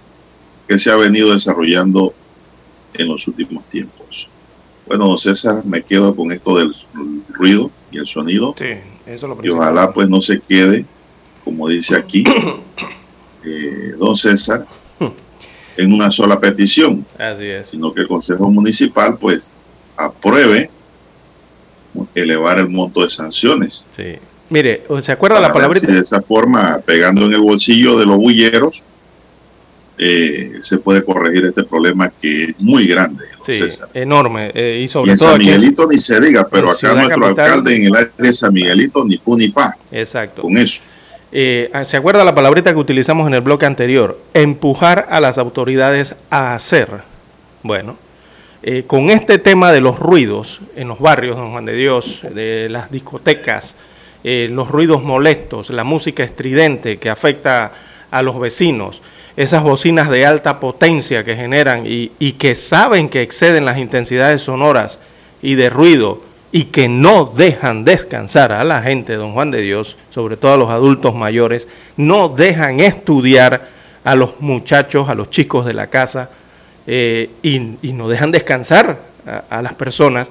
que 0.68 0.78
se 0.78 0.88
ha 0.88 0.94
venido 0.94 1.32
desarrollando 1.32 2.14
en 2.94 3.08
los 3.08 3.26
últimos 3.26 3.64
tiempos. 3.64 4.28
Bueno, 4.86 5.08
don 5.08 5.18
César, 5.18 5.64
me 5.64 5.82
quedo 5.82 6.14
con 6.14 6.30
esto 6.30 6.56
del 6.56 6.72
ruido 7.30 7.72
y 7.90 7.98
el 7.98 8.06
sonido. 8.06 8.54
Sí, 8.56 8.74
eso 9.04 9.26
lo 9.26 9.36
y 9.42 9.48
ojalá 9.48 9.92
pues 9.92 10.08
no 10.08 10.20
se 10.20 10.38
quede, 10.38 10.84
como 11.44 11.66
dice 11.66 11.96
aquí, 11.96 12.22
eh, 13.44 13.94
don 13.98 14.14
César, 14.14 14.64
en 15.76 15.92
una 15.92 16.12
sola 16.12 16.38
petición, 16.38 17.04
Así 17.18 17.46
es. 17.46 17.66
sino 17.66 17.92
que 17.92 18.02
el 18.02 18.06
Consejo 18.06 18.48
Municipal 18.48 19.18
pues 19.18 19.50
apruebe 19.96 20.70
elevar 22.14 22.58
el 22.58 22.68
monto 22.68 23.02
de 23.02 23.08
sanciones. 23.08 23.86
Sí. 23.94 24.16
Mire, 24.48 24.82
¿se 25.02 25.10
acuerda 25.12 25.36
la 25.40 25.48
Para 25.48 25.54
palabrita? 25.54 25.86
si 25.86 25.92
de 25.92 26.00
esa 26.00 26.22
forma, 26.22 26.78
pegando 26.84 27.26
en 27.26 27.32
el 27.32 27.40
bolsillo 27.40 27.98
de 27.98 28.06
los 28.06 28.16
bulleros, 28.16 28.84
eh, 29.98 30.52
se 30.60 30.76
puede 30.78 31.02
corregir 31.02 31.46
este 31.46 31.64
problema 31.64 32.10
que 32.20 32.44
es 32.50 32.60
muy 32.60 32.86
grande. 32.86 33.24
Sí, 33.46 33.54
César. 33.54 33.88
enorme. 33.94 34.50
eh, 34.54 34.78
y 34.80 34.84
Y 34.84 34.88
sobre 34.88 35.12
en 35.12 35.18
todo 35.18 35.28
San 35.30 35.40
aquí 35.40 35.48
en- 35.50 35.56
Miguelito 35.56 35.86
ni 35.88 35.98
se 35.98 36.20
diga, 36.20 36.46
pero 36.50 36.70
acá 36.70 36.92
nuestro 36.92 37.20
Capital- 37.20 37.44
alcalde 37.46 37.76
en 37.76 37.84
el 37.86 37.96
área 37.96 38.10
de 38.18 38.32
San 38.32 38.52
Miguelito 38.52 39.04
ni 39.04 39.16
fu 39.18 39.36
ni 39.38 39.48
fa 39.48 39.74
Exacto. 39.90 40.42
con 40.42 40.56
eso. 40.58 40.82
Eh, 41.32 41.70
¿Se 41.84 41.96
acuerda 41.96 42.24
la 42.24 42.34
palabrita 42.34 42.72
que 42.72 42.78
utilizamos 42.78 43.26
en 43.26 43.34
el 43.34 43.40
bloque 43.40 43.66
anterior? 43.66 44.18
Empujar 44.34 45.06
a 45.10 45.20
las 45.20 45.38
autoridades 45.38 46.14
a 46.30 46.54
hacer. 46.54 46.88
Bueno, 47.62 47.96
eh, 48.68 48.82
con 48.84 49.10
este 49.10 49.38
tema 49.38 49.70
de 49.70 49.80
los 49.80 50.00
ruidos 50.00 50.60
en 50.74 50.88
los 50.88 50.98
barrios, 50.98 51.36
don 51.36 51.52
Juan 51.52 51.64
de 51.66 51.74
Dios, 51.74 52.22
de 52.34 52.66
las 52.68 52.90
discotecas, 52.90 53.76
eh, 54.24 54.48
los 54.50 54.68
ruidos 54.68 55.04
molestos, 55.04 55.70
la 55.70 55.84
música 55.84 56.24
estridente 56.24 56.98
que 56.98 57.08
afecta 57.08 57.70
a 58.10 58.22
los 58.22 58.40
vecinos, 58.40 59.02
esas 59.36 59.62
bocinas 59.62 60.10
de 60.10 60.26
alta 60.26 60.58
potencia 60.58 61.22
que 61.22 61.36
generan 61.36 61.86
y, 61.86 62.10
y 62.18 62.32
que 62.32 62.56
saben 62.56 63.08
que 63.08 63.22
exceden 63.22 63.64
las 63.64 63.78
intensidades 63.78 64.42
sonoras 64.42 64.98
y 65.42 65.54
de 65.54 65.70
ruido 65.70 66.20
y 66.50 66.64
que 66.64 66.88
no 66.88 67.24
dejan 67.24 67.84
descansar 67.84 68.50
a 68.50 68.64
la 68.64 68.82
gente, 68.82 69.14
don 69.14 69.32
Juan 69.32 69.52
de 69.52 69.60
Dios, 69.60 69.96
sobre 70.10 70.36
todo 70.36 70.54
a 70.54 70.56
los 70.56 70.70
adultos 70.70 71.14
mayores, 71.14 71.68
no 71.96 72.30
dejan 72.30 72.80
estudiar 72.80 73.68
a 74.02 74.16
los 74.16 74.40
muchachos, 74.40 75.08
a 75.08 75.14
los 75.14 75.30
chicos 75.30 75.64
de 75.66 75.74
la 75.74 75.86
casa, 75.86 76.30
eh, 76.86 77.30
y, 77.42 77.76
y 77.82 77.92
no 77.92 78.08
dejan 78.08 78.30
descansar 78.30 78.98
a, 79.26 79.44
a 79.58 79.62
las 79.62 79.74
personas, 79.74 80.30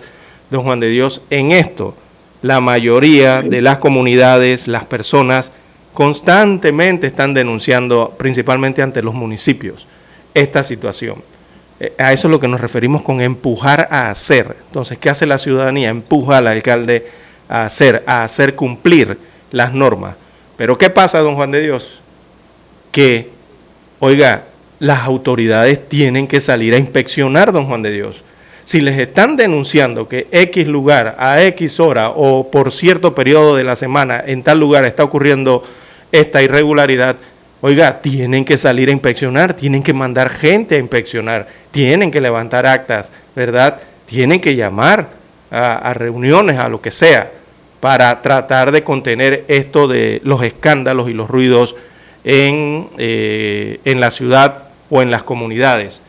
don 0.50 0.64
Juan 0.64 0.80
de 0.80 0.90
Dios, 0.90 1.22
en 1.30 1.52
esto. 1.52 1.96
La 2.42 2.60
mayoría 2.60 3.42
de 3.42 3.62
las 3.62 3.80
comunidades, 3.80 4.68
las 4.68 4.86
personas, 4.86 5.52
constantemente 5.94 7.08
están 7.08 7.34
denunciando, 7.34 8.14
principalmente 8.18 8.82
ante 8.82 9.02
los 9.02 9.14
municipios, 9.14 9.88
esta 10.34 10.62
situación. 10.62 11.24
Eh, 11.80 11.94
A 11.98 12.14
eso 12.14 12.28
es 12.28 12.32
lo 12.32 12.40
que 12.40 12.48
nos 12.48 12.62
referimos 12.62 13.02
con 13.02 13.22
empujar 13.22 13.88
a 13.90 14.10
hacer. 14.10 14.56
Entonces, 14.68 14.98
¿qué 14.98 15.10
hace 15.10 15.26
la 15.26 15.38
ciudadanía? 15.38 15.90
Empuja 15.90 16.38
al 16.38 16.48
alcalde 16.48 17.08
a 17.50 17.66
hacer, 17.66 18.04
a 18.06 18.24
hacer 18.24 18.56
cumplir 18.56 19.18
las 19.52 19.74
normas. 19.74 20.16
Pero 20.58 20.78
¿qué 20.78 20.90
pasa, 20.90 21.20
don 21.20 21.36
Juan 21.36 21.52
de 21.52 21.62
Dios? 21.62 22.00
Que, 22.92 23.30
oiga, 24.00 24.44
las 24.86 25.02
autoridades 25.02 25.90
tienen 25.90 26.28
que 26.28 26.40
salir 26.40 26.76
a 26.76 26.78
inspeccionar, 26.78 27.52
don 27.52 27.66
Juan 27.66 27.82
de 27.82 27.92
Dios. 27.92 28.24
Si 28.66 28.82
les 28.82 29.00
están 29.00 29.36
denunciando 29.36 30.08
que 30.08 30.28
X 30.32 30.68
lugar, 30.68 31.16
a 31.18 31.42
X 31.44 31.80
hora 31.80 32.10
o 32.10 32.50
por 32.50 32.72
cierto 32.72 33.14
periodo 33.16 33.56
de 33.56 33.64
la 33.64 33.76
semana 33.76 34.24
en 34.26 34.44
tal 34.44 34.60
lugar 34.60 34.86
está 34.86 35.04
ocurriendo 35.04 35.64
esta 36.12 36.42
irregularidad, 36.42 37.16
oiga, 37.62 38.02
tienen 38.02 38.46
que 38.46 38.58
salir 38.58 38.90
a 38.90 38.92
inspeccionar, 38.92 39.56
tienen 39.56 39.82
que 39.82 39.94
mandar 39.94 40.30
gente 40.30 40.76
a 40.76 40.80
inspeccionar, 40.80 41.48
tienen 41.72 42.12
que 42.12 42.22
levantar 42.22 42.68
actas, 42.68 43.12
¿verdad? 43.36 43.80
Tienen 44.06 44.40
que 44.40 44.56
llamar 44.56 45.10
a, 45.50 45.94
reuniones, 45.94 46.58
a 46.58 46.70
lo 46.70 46.80
que 46.80 46.92
sea, 46.92 47.32
para 47.80 48.22
tratar 48.22 48.72
de 48.72 48.84
contener 48.84 49.46
esto 49.48 49.88
de 49.88 50.22
los 50.24 50.44
escándalos 50.44 51.10
y 51.10 51.14
los 51.14 51.30
ruidos 51.30 51.76
en, 52.24 52.88
eh, 52.98 53.80
en 53.86 54.00
la 54.00 54.12
ciudad 54.12 54.65
o 54.90 55.02
en 55.02 55.12
las 55.12 55.24
comunidades. 55.24 56.02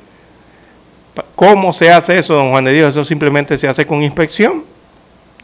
¿Cómo 1.35 1.73
se 1.73 1.91
hace 1.91 2.19
eso, 2.19 2.35
don 2.35 2.51
Juan 2.51 2.65
de 2.65 2.73
Dios? 2.73 2.91
Eso 2.91 3.05
simplemente 3.05 3.57
se 3.59 3.69
hace 3.69 3.87
con 3.87 4.03
inspección. 4.03 4.65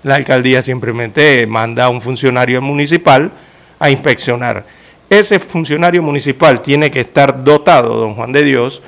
La 0.03 0.16
alcaldía 0.16 0.62
simplemente 0.62 1.47
manda 1.47 1.85
a 1.85 1.88
un 1.88 2.01
funcionario 2.01 2.61
municipal 2.61 3.31
a 3.79 3.90
inspeccionar. 3.90 4.64
Ese 5.09 5.38
funcionario 5.38 6.03
municipal 6.03 6.62
tiene 6.62 6.90
que 6.90 7.01
estar 7.01 7.45
dotado, 7.45 7.97
don 7.97 8.14
Juan 8.14 8.33
de 8.33 8.45
Dios, 8.45 8.83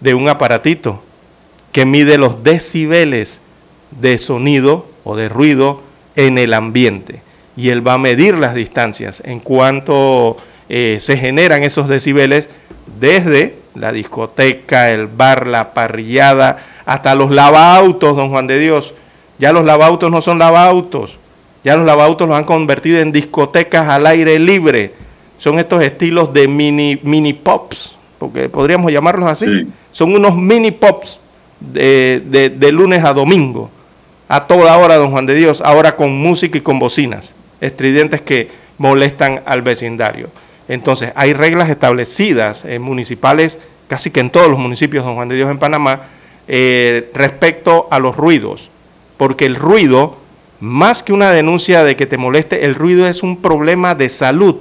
de 0.00 0.14
un 0.14 0.28
aparatito 0.28 1.02
que 1.72 1.86
mide 1.86 2.18
los 2.18 2.44
decibeles 2.44 3.40
de 3.90 4.18
sonido 4.18 4.86
o 5.04 5.16
de 5.16 5.28
ruido 5.28 5.82
en 6.16 6.38
el 6.38 6.54
ambiente. 6.54 7.22
Y 7.56 7.70
él 7.70 7.86
va 7.86 7.94
a 7.94 7.98
medir 7.98 8.36
las 8.36 8.54
distancias 8.54 9.22
en 9.24 9.40
cuanto 9.40 10.36
eh, 10.68 10.98
se 11.00 11.16
generan 11.16 11.62
esos 11.62 11.88
decibeles 11.88 12.48
desde 13.00 13.61
la 13.74 13.92
discoteca, 13.92 14.90
el 14.90 15.06
bar, 15.06 15.46
la 15.46 15.72
parrillada, 15.74 16.58
hasta 16.84 17.14
los 17.14 17.30
lavautos, 17.30 18.16
don 18.16 18.30
Juan 18.30 18.46
de 18.46 18.58
Dios. 18.58 18.94
Ya 19.38 19.52
los 19.52 19.64
lavautos 19.64 20.10
no 20.10 20.20
son 20.20 20.38
lavautos, 20.38 21.18
ya 21.64 21.76
los 21.76 21.86
lavautos 21.86 22.28
los 22.28 22.36
han 22.36 22.44
convertido 22.44 23.00
en 23.00 23.12
discotecas 23.12 23.88
al 23.88 24.06
aire 24.06 24.38
libre. 24.38 24.94
Son 25.38 25.58
estos 25.58 25.82
estilos 25.82 26.32
de 26.32 26.46
mini, 26.48 27.00
mini 27.02 27.32
pops, 27.32 27.96
porque 28.18 28.48
podríamos 28.48 28.92
llamarlos 28.92 29.28
así. 29.28 29.46
Sí. 29.46 29.68
Son 29.90 30.14
unos 30.14 30.36
mini 30.36 30.70
pops 30.70 31.18
de, 31.60 32.22
de- 32.26 32.50
de 32.50 32.72
lunes 32.72 33.02
a 33.04 33.12
domingo, 33.14 33.70
a 34.28 34.46
toda 34.46 34.76
hora, 34.78 34.96
don 34.96 35.10
Juan 35.10 35.26
de 35.26 35.34
Dios, 35.34 35.60
ahora 35.60 35.96
con 35.96 36.16
música 36.16 36.58
y 36.58 36.60
con 36.60 36.78
bocinas 36.78 37.34
estridentes 37.60 38.20
que 38.20 38.48
molestan 38.78 39.42
al 39.46 39.62
vecindario. 39.62 40.28
Entonces, 40.68 41.12
hay 41.14 41.32
reglas 41.32 41.70
establecidas 41.70 42.64
en 42.64 42.82
municipales, 42.82 43.58
casi 43.88 44.10
que 44.10 44.20
en 44.20 44.30
todos 44.30 44.48
los 44.48 44.58
municipios, 44.58 45.04
don 45.04 45.14
Juan 45.14 45.28
de 45.28 45.36
Dios, 45.36 45.50
en 45.50 45.58
Panamá, 45.58 46.02
eh, 46.48 47.10
respecto 47.14 47.88
a 47.90 47.98
los 47.98 48.16
ruidos, 48.16 48.70
porque 49.16 49.46
el 49.46 49.56
ruido, 49.56 50.16
más 50.60 51.02
que 51.02 51.12
una 51.12 51.30
denuncia 51.30 51.84
de 51.84 51.96
que 51.96 52.06
te 52.06 52.16
moleste, 52.16 52.64
el 52.64 52.74
ruido 52.74 53.06
es 53.06 53.22
un 53.22 53.40
problema 53.40 53.94
de 53.94 54.08
salud. 54.08 54.56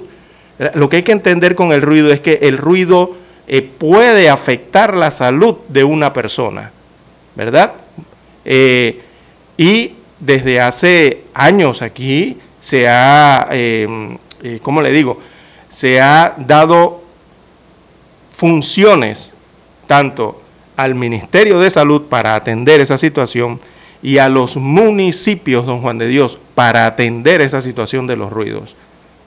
Lo 0.74 0.90
que 0.90 0.98
hay 0.98 1.04
que 1.04 1.12
entender 1.12 1.56
con 1.56 1.72
el 1.72 1.82
ruido 1.82 2.12
es 2.12 2.20
que 2.20 2.40
el 2.44 2.58
ruido 2.58 3.16
eh, 3.48 3.62
puede 3.62 4.30
afectar 4.30 4.96
la 4.96 5.10
salud 5.10 5.58
de 5.70 5.84
una 5.84 6.14
persona, 6.14 6.72
¿verdad? 7.36 7.74
Eh, 8.46 9.02
y 9.58 9.94
desde 10.20 10.60
hace 10.62 11.24
años 11.34 11.82
aquí 11.82 12.38
se 12.60 12.88
ha, 12.88 13.50
¿cómo 14.62 14.82
le 14.84 14.92
digo? 14.92 15.20
Se 15.72 16.00
ha 16.00 16.36
dado 16.38 17.02
funciones 18.32 19.34
tanto 19.88 20.42
al 20.76 20.96
Ministerio 20.96 21.60
de 21.60 21.70
Salud 21.70 22.04
para 22.04 22.36
atender 22.36 22.82
esa 22.82 22.98
situación 22.98 23.60
y 24.02 24.18
a 24.18 24.30
los 24.30 24.58
municipios, 24.58 25.66
don 25.66 25.82
Juan 25.82 25.98
de 25.98 26.08
Dios, 26.08 26.40
para 26.56 26.86
atender 26.86 27.42
esa 27.42 27.62
situación 27.62 28.08
de 28.08 28.18
los 28.18 28.32
ruidos. 28.32 28.76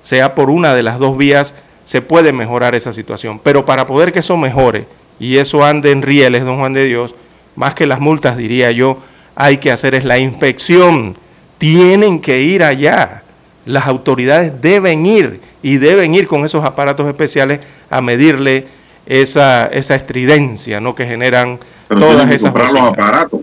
Sea 0.03 0.35
por 0.35 0.51
una 0.51 0.75
de 0.75 0.83
las 0.83 0.99
dos 0.99 1.17
vías, 1.17 1.55
se 1.85 2.03
puede 2.03 2.33
mejorar 2.33 2.75
esa 2.75 2.93
situación. 2.93 3.39
Pero 3.39 3.65
para 3.65 3.87
poder 3.87 4.13
que 4.13 4.19
eso 4.19 4.37
mejore 4.37 4.87
y 5.19 5.37
eso 5.37 5.65
ande 5.65 5.93
en 5.93 6.03
rieles, 6.03 6.45
don 6.45 6.59
Juan 6.59 6.73
de 6.73 6.85
Dios, 6.85 7.15
más 7.57 7.75
que 7.75 7.87
las 7.87 8.01
multas, 8.01 8.37
diría 8.37 8.71
yo, 8.73 8.99
hay 9.37 9.59
que 9.59 9.71
hacer 9.71 9.95
es 9.95 10.05
la 10.05 10.19
inspección. 10.19 11.17
Tienen 11.59 12.21
que 12.21 12.41
ir 12.41 12.63
allá. 12.63 13.23
Las 13.65 13.87
autoridades 13.87 14.61
deben 14.61 15.07
ir 15.07 15.41
y 15.65 15.79
deben 15.79 16.15
ir 16.15 16.27
con 16.27 16.45
esos 16.45 16.63
aparatos 16.63 17.09
especiales 17.09 17.61
a 17.89 18.03
medirle 18.03 18.67
esa, 19.07 19.65
esa 19.67 19.95
estridencia 19.95 20.79
¿no? 20.79 20.95
que 20.95 21.07
generan 21.07 21.59
todas 21.89 22.31
esas 22.31 22.53
comprar 22.53 22.71
los 22.71 22.83
aparatos. 22.83 23.41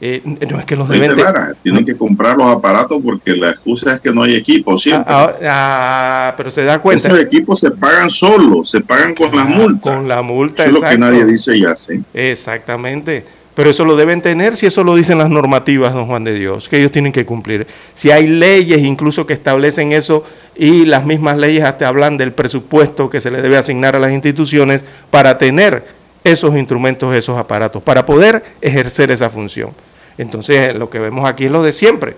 Eh, 0.00 0.22
no 0.24 0.60
es 0.60 0.64
que 0.64 0.76
los 0.76 0.88
deben 0.88 1.16
Tienen 1.64 1.84
que 1.84 1.96
comprar 1.96 2.36
los 2.36 2.46
aparatos 2.46 3.02
porque 3.04 3.34
la 3.34 3.50
excusa 3.50 3.94
es 3.94 4.00
que 4.00 4.12
no 4.12 4.22
hay 4.22 4.36
equipo 4.36 4.78
siempre. 4.78 5.12
Ah, 5.12 5.34
ah, 5.42 6.28
ah, 6.28 6.34
pero 6.36 6.52
se 6.52 6.62
da 6.62 6.80
cuenta. 6.80 7.08
Esos 7.08 7.18
equipos 7.18 7.58
se 7.58 7.72
pagan 7.72 8.08
solos, 8.08 8.70
se 8.70 8.80
pagan 8.80 9.16
con 9.16 9.34
las 9.34 9.48
multas. 9.48 9.82
Con 9.82 10.06
la 10.06 10.22
multa, 10.22 10.64
Eso 10.64 10.76
es 10.76 10.82
lo 10.82 10.88
que 10.88 10.98
nadie 10.98 11.24
dice 11.24 11.56
y 11.56 11.64
hace. 11.64 12.00
Exactamente. 12.14 13.24
Pero 13.58 13.70
eso 13.70 13.84
lo 13.84 13.96
deben 13.96 14.22
tener 14.22 14.54
si 14.54 14.66
eso 14.66 14.84
lo 14.84 14.94
dicen 14.94 15.18
las 15.18 15.30
normativas, 15.30 15.92
don 15.92 16.06
Juan 16.06 16.22
de 16.22 16.32
Dios, 16.32 16.68
que 16.68 16.76
ellos 16.76 16.92
tienen 16.92 17.10
que 17.10 17.26
cumplir. 17.26 17.66
Si 17.92 18.12
hay 18.12 18.28
leyes 18.28 18.78
incluso 18.78 19.26
que 19.26 19.32
establecen 19.32 19.90
eso 19.90 20.22
y 20.54 20.84
las 20.84 21.04
mismas 21.04 21.38
leyes 21.38 21.64
hasta 21.64 21.88
hablan 21.88 22.16
del 22.18 22.30
presupuesto 22.30 23.10
que 23.10 23.20
se 23.20 23.32
le 23.32 23.42
debe 23.42 23.56
asignar 23.56 23.96
a 23.96 23.98
las 23.98 24.12
instituciones 24.12 24.84
para 25.10 25.38
tener 25.38 25.84
esos 26.22 26.56
instrumentos, 26.56 27.12
esos 27.16 27.36
aparatos, 27.36 27.82
para 27.82 28.06
poder 28.06 28.44
ejercer 28.60 29.10
esa 29.10 29.28
función. 29.28 29.72
Entonces, 30.18 30.76
lo 30.76 30.88
que 30.88 31.00
vemos 31.00 31.28
aquí 31.28 31.46
es 31.46 31.50
lo 31.50 31.64
de 31.64 31.72
siempre, 31.72 32.14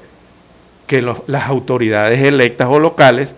que 0.87 1.01
las 1.01 1.47
autoridades 1.47 2.21
electas 2.21 2.69
o 2.71 2.79
locales 2.79 3.35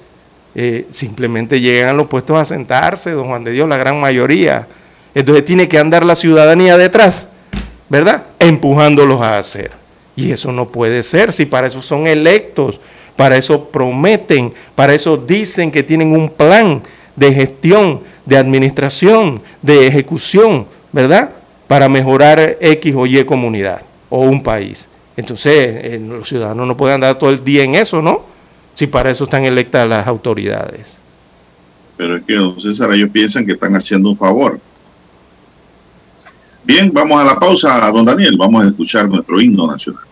eh, 0.56 0.88
simplemente 0.90 1.60
llegan 1.60 1.90
a 1.90 1.92
los 1.92 2.08
puestos 2.08 2.36
a 2.36 2.44
sentarse, 2.44 3.12
don 3.12 3.28
Juan 3.28 3.44
de 3.44 3.52
Dios, 3.52 3.68
la 3.68 3.76
gran 3.76 4.00
mayoría. 4.00 4.66
Entonces 5.14 5.44
tiene 5.44 5.68
que 5.68 5.78
andar 5.78 6.04
la 6.04 6.16
ciudadanía 6.16 6.76
detrás, 6.76 7.28
¿verdad? 7.92 8.24
Empujándolos 8.38 9.20
a 9.20 9.36
hacer. 9.36 9.70
Y 10.16 10.32
eso 10.32 10.50
no 10.50 10.68
puede 10.68 11.02
ser, 11.02 11.30
si 11.30 11.44
para 11.44 11.66
eso 11.66 11.82
son 11.82 12.06
electos, 12.06 12.80
para 13.16 13.36
eso 13.36 13.68
prometen, 13.68 14.54
para 14.74 14.94
eso 14.94 15.18
dicen 15.18 15.70
que 15.70 15.82
tienen 15.82 16.12
un 16.12 16.30
plan 16.30 16.82
de 17.16 17.34
gestión, 17.34 18.00
de 18.24 18.38
administración, 18.38 19.42
de 19.60 19.86
ejecución, 19.86 20.66
¿verdad? 20.90 21.32
Para 21.66 21.90
mejorar 21.90 22.56
X 22.62 22.94
o 22.96 23.04
Y 23.04 23.22
comunidad 23.24 23.82
o 24.08 24.20
un 24.20 24.42
país. 24.42 24.88
Entonces, 25.14 25.54
eh, 25.54 26.00
los 26.02 26.26
ciudadanos 26.26 26.66
no 26.66 26.74
pueden 26.74 26.94
andar 26.94 27.18
todo 27.18 27.28
el 27.28 27.44
día 27.44 27.62
en 27.62 27.74
eso, 27.74 28.00
¿no? 28.00 28.22
Si 28.74 28.86
para 28.86 29.10
eso 29.10 29.24
están 29.24 29.44
electas 29.44 29.86
las 29.86 30.06
autoridades. 30.06 30.98
Pero 31.98 32.16
es 32.16 32.24
que, 32.24 32.36
don 32.36 32.58
César, 32.58 32.90
ellos 32.94 33.10
piensan 33.10 33.44
que 33.44 33.52
están 33.52 33.76
haciendo 33.76 34.08
un 34.08 34.16
favor. 34.16 34.58
Bien, 36.64 36.92
vamos 36.92 37.20
a 37.20 37.24
la 37.24 37.40
pausa, 37.40 37.90
don 37.90 38.04
Daniel. 38.04 38.36
Vamos 38.38 38.64
a 38.64 38.68
escuchar 38.68 39.08
nuestro 39.08 39.40
himno 39.40 39.66
nacional. 39.66 40.11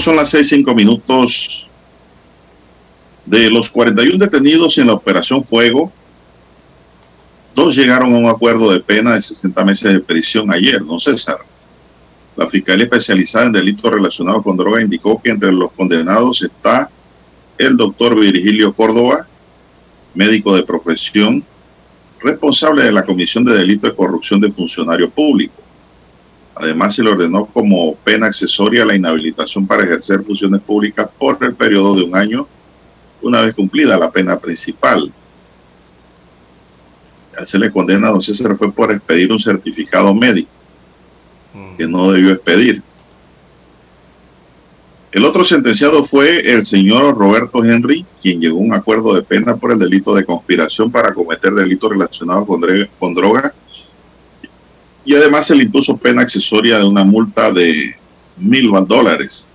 Son 0.00 0.16
las 0.16 0.30
seis, 0.30 0.48
cinco 0.48 0.74
minutos. 0.74 1.68
De 3.26 3.50
los 3.50 3.68
41 3.68 4.16
detenidos 4.16 4.78
en 4.78 4.86
la 4.86 4.94
Operación 4.94 5.44
Fuego, 5.44 5.92
dos 7.54 7.76
llegaron 7.76 8.14
a 8.14 8.18
un 8.18 8.26
acuerdo 8.26 8.72
de 8.72 8.80
pena 8.80 9.12
de 9.12 9.20
60 9.20 9.62
meses 9.62 9.92
de 9.92 10.00
prisión 10.00 10.50
ayer, 10.50 10.80
¿no, 10.82 10.98
César? 10.98 11.36
La 12.34 12.46
Fiscalía 12.46 12.84
Especializada 12.84 13.44
en 13.44 13.52
Delitos 13.52 13.92
Relacionados 13.92 14.42
con 14.42 14.56
Droga 14.56 14.80
indicó 14.80 15.20
que 15.22 15.32
entre 15.32 15.52
los 15.52 15.70
condenados 15.72 16.42
está 16.42 16.88
el 17.58 17.76
doctor 17.76 18.18
Virgilio 18.18 18.72
Córdoba, 18.72 19.26
médico 20.14 20.56
de 20.56 20.62
profesión, 20.62 21.44
responsable 22.20 22.84
de 22.84 22.92
la 22.92 23.04
Comisión 23.04 23.44
de 23.44 23.54
Delito 23.54 23.86
de 23.86 23.94
Corrupción 23.94 24.40
de 24.40 24.50
Funcionario 24.50 25.10
Público. 25.10 25.59
Además, 26.60 26.94
se 26.94 27.02
le 27.02 27.10
ordenó 27.10 27.46
como 27.46 27.94
pena 27.94 28.26
accesoria 28.26 28.84
la 28.84 28.94
inhabilitación 28.94 29.66
para 29.66 29.82
ejercer 29.82 30.22
funciones 30.22 30.60
públicas 30.60 31.08
por 31.18 31.42
el 31.42 31.54
periodo 31.54 31.96
de 31.96 32.02
un 32.02 32.14
año, 32.14 32.46
una 33.22 33.40
vez 33.40 33.54
cumplida 33.54 33.96
la 33.96 34.10
pena 34.10 34.38
principal. 34.38 35.10
Ya 37.32 37.46
se 37.46 37.58
le 37.58 37.72
condena 37.72 38.08
a 38.08 38.10
don 38.10 38.20
César 38.20 38.54
fue 38.56 38.70
por 38.70 38.92
expedir 38.92 39.32
un 39.32 39.40
certificado 39.40 40.14
médico 40.14 40.50
que 41.78 41.86
no 41.86 42.12
debió 42.12 42.32
expedir. 42.32 42.82
El 45.12 45.24
otro 45.24 45.44
sentenciado 45.44 46.04
fue 46.04 46.40
el 46.40 46.66
señor 46.66 47.16
Roberto 47.16 47.64
Henry, 47.64 48.04
quien 48.20 48.38
llegó 48.38 48.58
a 48.58 48.62
un 48.62 48.74
acuerdo 48.74 49.14
de 49.14 49.22
pena 49.22 49.56
por 49.56 49.72
el 49.72 49.78
delito 49.78 50.14
de 50.14 50.26
conspiración 50.26 50.90
para 50.90 51.14
cometer 51.14 51.54
delitos 51.54 51.90
relacionados 51.90 52.46
con, 52.46 52.60
con 52.98 53.14
droga 53.14 53.54
y 55.10 55.16
además 55.16 55.48
se 55.48 55.56
le 55.56 55.64
impuso 55.64 55.96
pena 55.96 56.22
accesoria 56.22 56.78
de 56.78 56.84
una 56.84 57.02
multa 57.02 57.50
de 57.50 57.96
mil 58.36 58.70
dólares. 58.86 59.48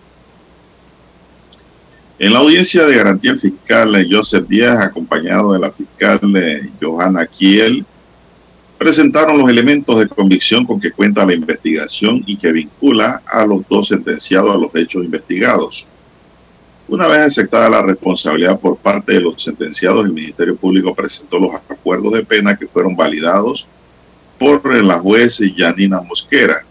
En 2.19 2.33
la 2.33 2.39
audiencia 2.39 2.83
de 2.83 2.97
garantía 2.97 3.37
fiscal, 3.37 4.05
Joseph 4.11 4.45
Díaz, 4.49 4.83
acompañado 4.83 5.53
de 5.53 5.59
la 5.59 5.71
fiscal 5.71 6.19
Johanna 6.81 7.25
Kiel, 7.25 7.85
presentaron 8.77 9.37
los 9.37 9.49
elementos 9.49 9.97
de 9.97 10.09
convicción 10.09 10.65
con 10.65 10.81
que 10.81 10.91
cuenta 10.91 11.25
la 11.25 11.33
investigación 11.33 12.21
y 12.25 12.35
que 12.35 12.51
vincula 12.51 13.21
a 13.25 13.45
los 13.45 13.65
dos 13.69 13.87
sentenciados 13.87 14.53
a 14.53 14.57
los 14.57 14.75
hechos 14.75 15.05
investigados. 15.05 15.87
Una 16.89 17.07
vez 17.07 17.19
aceptada 17.19 17.69
la 17.69 17.81
responsabilidad 17.81 18.59
por 18.59 18.75
parte 18.75 19.13
de 19.13 19.21
los 19.21 19.41
sentenciados, 19.41 20.03
el 20.03 20.11
Ministerio 20.11 20.57
Público 20.57 20.93
presentó 20.93 21.39
los 21.39 21.55
acuerdos 21.55 22.11
de 22.11 22.25
pena 22.25 22.57
que 22.57 22.67
fueron 22.67 22.93
validados 22.93 23.65
por 24.45 24.83
la 24.83 24.99
juez 24.99 25.39
Yanina 25.55 26.01
Mosquera. 26.01 26.63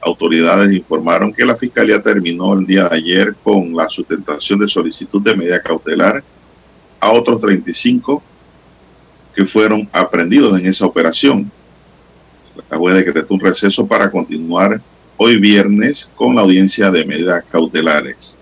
Autoridades 0.00 0.72
informaron 0.72 1.32
que 1.32 1.44
la 1.44 1.54
Fiscalía 1.54 2.02
terminó 2.02 2.54
el 2.54 2.66
día 2.66 2.88
de 2.88 2.96
ayer 2.96 3.36
con 3.40 3.72
la 3.72 3.88
sustentación 3.88 4.58
de 4.58 4.66
solicitud 4.66 5.22
de 5.22 5.36
medida 5.36 5.62
cautelar 5.62 6.24
a 6.98 7.12
otros 7.12 7.40
35 7.40 8.20
que 9.32 9.44
fueron 9.46 9.88
aprendidos 9.92 10.58
en 10.58 10.66
esa 10.66 10.86
operación. 10.86 11.48
La 12.68 12.76
juez 12.76 12.96
decretó 12.96 13.34
un 13.34 13.40
receso 13.40 13.86
para 13.86 14.10
continuar 14.10 14.80
hoy 15.18 15.38
viernes 15.38 16.10
con 16.16 16.34
la 16.34 16.40
audiencia 16.40 16.90
de 16.90 17.04
medidas 17.04 17.44
cautelares. 17.48 18.36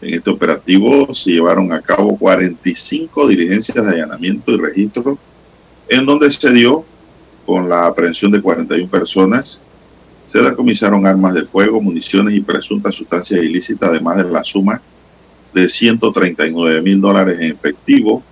En 0.00 0.14
este 0.14 0.30
operativo 0.30 1.14
se 1.14 1.32
llevaron 1.32 1.74
a 1.74 1.82
cabo 1.82 2.16
45 2.16 3.28
diligencias 3.28 3.84
de 3.84 3.92
allanamiento 3.92 4.50
y 4.52 4.56
registro, 4.56 5.18
en 5.90 6.06
donde 6.06 6.30
se 6.30 6.50
dio 6.50 6.86
con 7.44 7.68
la 7.68 7.86
aprehensión 7.86 8.32
de 8.32 8.40
41 8.40 8.90
personas. 8.90 9.62
Se 10.24 10.40
decomisaron 10.40 11.06
armas 11.06 11.34
de 11.34 11.44
fuego, 11.44 11.80
municiones 11.80 12.34
y 12.34 12.40
presuntas 12.40 12.94
sustancias 12.94 13.42
ilícitas, 13.42 13.90
además 13.90 14.18
de 14.18 14.24
la 14.24 14.44
suma 14.44 14.80
de 15.52 15.68
139 15.68 16.82
mil 16.82 17.00
dólares 17.00 17.38
en 17.38 17.52
efectivo. 17.52 18.22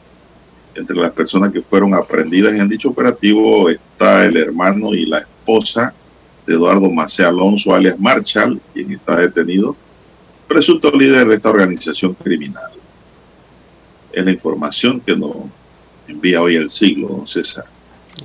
Entre 0.74 0.96
las 0.96 1.10
personas 1.10 1.52
que 1.52 1.62
fueron 1.62 1.94
aprendidas 1.94 2.54
en 2.54 2.68
dicho 2.68 2.90
operativo 2.90 3.68
está 3.68 4.24
el 4.24 4.36
hermano 4.36 4.94
y 4.94 5.04
la 5.04 5.18
esposa 5.18 5.92
de 6.46 6.54
Eduardo 6.54 6.88
Macé 6.90 7.24
Alonso, 7.24 7.74
alias 7.74 7.98
Marshall, 7.98 8.60
quien 8.72 8.92
está 8.92 9.16
detenido, 9.16 9.76
presunto 10.48 10.90
líder 10.92 11.26
de 11.26 11.34
esta 11.34 11.50
organización 11.50 12.14
criminal. 12.14 12.70
Es 14.12 14.24
la 14.24 14.30
información 14.30 15.00
que 15.00 15.16
nos 15.16 15.36
envía 16.08 16.40
hoy 16.40 16.56
el 16.56 16.70
siglo, 16.70 17.08
don 17.08 17.26
César. 17.26 17.64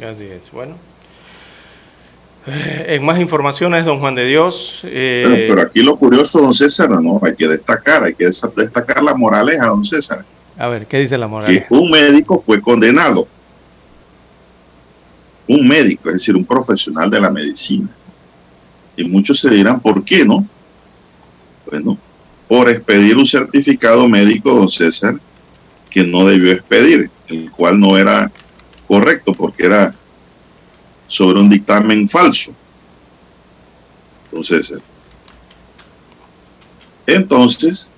Así 0.04 0.26
es, 0.26 0.52
bueno. 0.52 0.76
Eh, 2.48 2.96
en 2.96 3.06
más 3.06 3.20
informaciones, 3.20 3.86
don 3.86 4.00
Juan 4.00 4.14
de 4.14 4.26
Dios. 4.26 4.82
Eh, 4.84 5.48
pero, 5.50 5.62
aquí 5.62 5.82
lo 5.82 5.96
curioso, 5.98 6.40
don 6.40 6.54
César, 6.54 6.90
no, 6.90 7.20
hay 7.24 7.36
que 7.36 7.48
destacar, 7.48 8.04
hay 8.04 8.14
que 8.14 8.26
destacar 8.26 9.02
la 9.02 9.16
moraleja, 9.16 9.68
don 9.68 9.84
César. 9.84 10.24
A 10.58 10.68
ver, 10.68 10.86
¿qué 10.86 11.00
dice 11.00 11.18
la 11.18 11.28
moraleja? 11.28 11.68
Que 11.68 11.74
un 11.74 11.90
médico 11.90 12.40
fue 12.40 12.62
condenado. 12.62 13.28
Un 15.48 15.68
médico, 15.68 16.10
es 16.10 16.16
decir, 16.16 16.36
un 16.36 16.46
profesional 16.46 17.10
de 17.10 17.20
la 17.20 17.32
medicina. 17.32 17.90
Y 18.96 19.06
muchos 19.06 19.40
se 19.40 19.50
dirán, 19.50 19.80
¿por 19.80 20.04
qué 20.04 20.24
no? 20.24 20.46
Bueno, 21.70 21.98
por 22.48 22.70
expedir 22.70 23.18
un 23.18 23.26
certificado 23.26 24.08
médico, 24.08 24.54
don 24.54 24.70
César, 24.70 25.16
que 25.90 26.06
no 26.06 26.26
debió 26.26 26.52
expedir, 26.52 27.10
el 27.28 27.52
cual 27.52 27.80
no 27.80 27.98
era 27.98 28.32
correcto 28.88 29.34
porque 29.34 29.66
era 29.66 29.96
sobre 31.08 31.40
un 31.40 31.50
dictamen 31.50 32.08
falso. 32.08 32.54
Entonces, 34.26 34.74
entonces, 37.08 37.90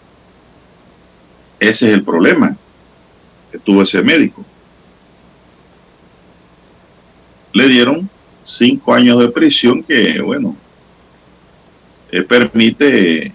ese 1.60 1.88
es 1.88 1.94
el 1.94 2.04
problema 2.04 2.56
que 3.52 3.60
tuvo 3.60 3.82
ese 3.82 4.02
médico. 4.02 4.46
Le 7.54 7.68
dieron 7.68 8.10
cinco 8.44 8.94
años 8.94 9.20
de 9.20 9.30
prisión 9.30 9.82
que, 9.82 10.22
bueno, 10.22 10.56
eh, 12.12 12.24
permite 12.24 13.32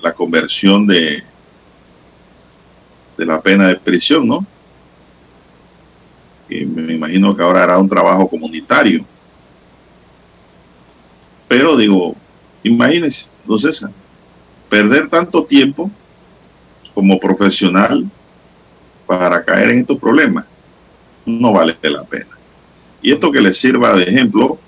la 0.00 0.12
conversión 0.12 0.86
de, 0.86 1.22
de 3.18 3.26
la 3.26 3.40
pena 3.42 3.68
de 3.68 3.76
prisión, 3.76 4.26
¿no? 4.26 4.46
Y 6.48 6.64
me 6.64 6.94
imagino 6.94 7.36
que 7.36 7.42
ahora 7.42 7.64
hará 7.64 7.78
un 7.78 7.88
trabajo 7.88 8.28
comunitario. 8.28 9.04
Pero 11.48 11.76
digo, 11.76 12.14
imagínense, 12.62 13.26
entonces, 13.42 13.84
perder 14.68 15.08
tanto 15.08 15.44
tiempo 15.44 15.90
como 16.94 17.18
profesional 17.18 18.04
para 19.06 19.44
caer 19.44 19.70
en 19.70 19.80
estos 19.80 19.98
problemas 19.98 20.44
no 21.24 21.52
vale 21.52 21.76
la 21.82 22.04
pena. 22.04 22.38
Y 23.02 23.12
esto 23.12 23.30
que 23.30 23.40
le 23.40 23.52
sirva 23.52 23.94
de 23.94 24.04
ejemplo 24.04 24.58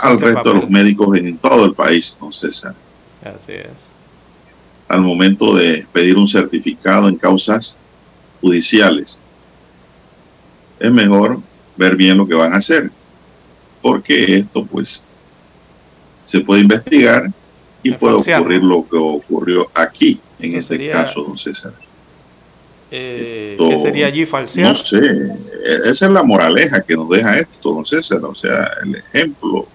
al 0.00 0.20
resto 0.20 0.54
de 0.54 0.60
los 0.60 0.70
médicos 0.70 1.16
en 1.16 1.36
todo 1.38 1.64
el 1.64 1.74
país, 1.74 2.16
don 2.18 2.32
César. 2.32 2.74
Así 3.22 3.52
es. 3.52 3.88
Al 4.88 5.02
momento 5.02 5.54
de 5.54 5.86
pedir 5.92 6.16
un 6.16 6.26
certificado 6.26 7.08
en 7.08 7.16
causas 7.16 7.78
judiciales 8.40 9.20
es 10.78 10.92
mejor 10.92 11.40
ver 11.76 11.96
bien 11.96 12.16
lo 12.16 12.26
que 12.26 12.34
van 12.34 12.52
a 12.52 12.56
hacer, 12.56 12.90
porque 13.82 14.38
esto 14.38 14.64
pues 14.64 15.04
se 16.24 16.40
puede 16.40 16.62
investigar 16.62 17.30
y 17.82 17.92
puede 17.92 18.14
ocurrir 18.14 18.62
lo 18.62 18.86
que 18.88 18.96
ocurrió 18.96 19.70
aquí, 19.74 20.20
en 20.38 20.56
este 20.56 20.90
caso, 20.90 21.22
don 21.22 21.38
César. 21.38 21.72
Eh, 22.90 23.56
¿Qué 23.58 23.78
sería 23.78 24.06
allí 24.06 24.24
falsear? 24.24 24.68
No 24.68 24.74
sé, 24.74 24.96
e-, 24.96 25.90
esa 25.90 26.06
es 26.06 26.10
la 26.10 26.22
moraleja 26.22 26.82
que 26.82 26.96
nos 26.96 27.08
deja 27.08 27.38
esto, 27.38 27.74
don 27.74 27.84
César, 27.84 28.24
o 28.24 28.34
sea, 28.34 28.70
el 28.82 28.96
ejemplo, 28.96 29.68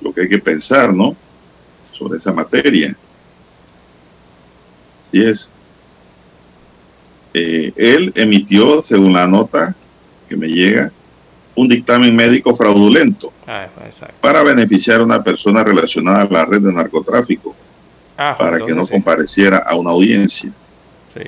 lo 0.00 0.12
que 0.12 0.22
hay 0.22 0.28
que 0.28 0.38
pensar, 0.38 0.92
¿no? 0.92 1.16
Sobre 1.92 2.18
esa 2.18 2.32
materia. 2.32 2.96
y 5.12 5.24
es. 5.24 5.50
Eh, 7.36 7.72
él 7.76 8.12
emitió, 8.14 8.80
según 8.80 9.12
la 9.12 9.26
nota 9.26 9.74
que 10.28 10.36
me 10.36 10.46
llega, 10.46 10.92
un 11.56 11.68
dictamen 11.68 12.14
médico 12.14 12.54
fraudulento 12.54 13.32
ah, 13.46 13.66
para 14.20 14.42
beneficiar 14.42 15.00
a 15.00 15.04
una 15.04 15.22
persona 15.22 15.62
relacionada 15.62 16.22
a 16.22 16.24
la 16.26 16.44
red 16.44 16.60
de 16.60 16.72
narcotráfico 16.72 17.54
ah, 18.16 18.36
para 18.38 18.64
que 18.64 18.72
no 18.72 18.86
compareciera 18.86 19.58
a 19.58 19.74
una 19.74 19.90
audiencia. 19.90 20.50
Sí. 21.12 21.22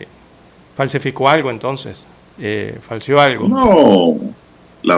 Falsificó 0.76 1.28
algo 1.28 1.50
entonces, 1.50 2.04
eh, 2.38 2.78
falseó 2.86 3.20
algo. 3.20 3.48
No. 3.48 4.30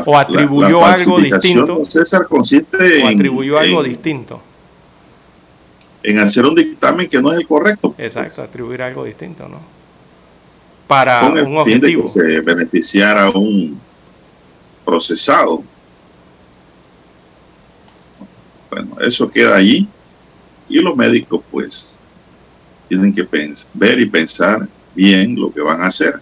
o 0.05 0.19
atribuyó 0.19 0.85
algo 0.85 1.21
distinto. 1.21 1.85
César 1.85 2.27
consiste 2.27 3.03
o 3.03 3.09
atribuyó 3.09 3.59
algo 3.59 3.83
distinto. 3.83 4.43
En 6.03 6.19
hacer 6.19 6.45
un 6.45 6.55
dictamen 6.55 7.09
que 7.09 7.21
no 7.21 7.33
es 7.33 7.41
el 7.41 7.47
correcto. 7.47 7.93
Pues. 7.93 8.15
Exacto, 8.15 8.43
atribuir 8.43 8.83
algo 8.83 9.05
distinto, 9.05 9.49
¿no? 9.49 9.78
Para 10.89 11.21
con 11.21 11.39
el 11.39 11.45
un 11.45 11.65
fin 11.65 11.81
de 11.81 11.95
que 11.95 12.09
se 12.09 12.41
beneficiara 12.41 13.27
a 13.27 13.31
un 13.31 13.79
procesado. 14.85 15.63
Bueno, 18.71 18.97
eso 19.01 19.31
queda 19.31 19.57
allí 19.57 19.89
Y 20.69 20.79
los 20.81 20.97
médicos 20.97 21.43
pues 21.51 21.99
tienen 22.89 23.15
que 23.15 23.27
ver 23.75 24.01
y 24.01 24.07
pensar 24.07 24.67
bien 24.95 25.37
lo 25.39 25.53
que 25.53 25.61
van 25.61 25.83
a 25.83 25.87
hacer. 25.87 26.21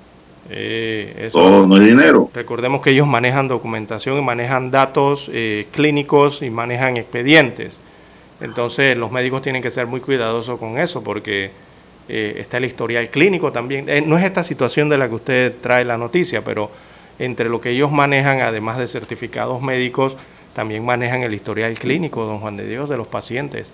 Eh, 0.50 1.28
Todo 1.32 1.66
no 1.66 1.76
es 1.76 1.88
dinero. 1.88 2.30
Recordemos 2.34 2.80
que 2.80 2.90
ellos 2.90 3.06
manejan 3.06 3.48
documentación 3.48 4.18
y 4.18 4.22
manejan 4.22 4.70
datos 4.70 5.30
eh, 5.32 5.66
clínicos 5.72 6.42
y 6.42 6.50
manejan 6.50 6.96
expedientes. 6.96 7.80
Entonces 8.40 8.96
los 8.96 9.10
médicos 9.10 9.42
tienen 9.42 9.62
que 9.62 9.70
ser 9.70 9.86
muy 9.86 10.00
cuidadosos 10.00 10.58
con 10.58 10.78
eso 10.78 11.02
porque 11.02 11.50
eh, 12.08 12.36
está 12.38 12.58
el 12.58 12.64
historial 12.64 13.08
clínico 13.10 13.52
también. 13.52 13.86
no 14.06 14.18
es 14.18 14.24
esta 14.24 14.44
situación 14.44 14.88
de 14.88 14.98
la 14.98 15.08
que 15.08 15.14
usted 15.14 15.54
trae 15.60 15.84
la 15.84 15.98
noticia, 15.98 16.42
pero 16.42 16.70
entre 17.18 17.48
lo 17.48 17.60
que 17.60 17.70
ellos 17.70 17.90
manejan, 17.90 18.40
además 18.40 18.78
de 18.78 18.86
certificados 18.86 19.62
médicos, 19.62 20.16
también 20.54 20.84
manejan 20.84 21.22
el 21.22 21.34
historial 21.34 21.78
clínico, 21.78 22.24
don 22.24 22.40
Juan 22.40 22.56
de 22.56 22.66
Dios, 22.66 22.88
de 22.88 22.96
los 22.96 23.06
pacientes. 23.06 23.72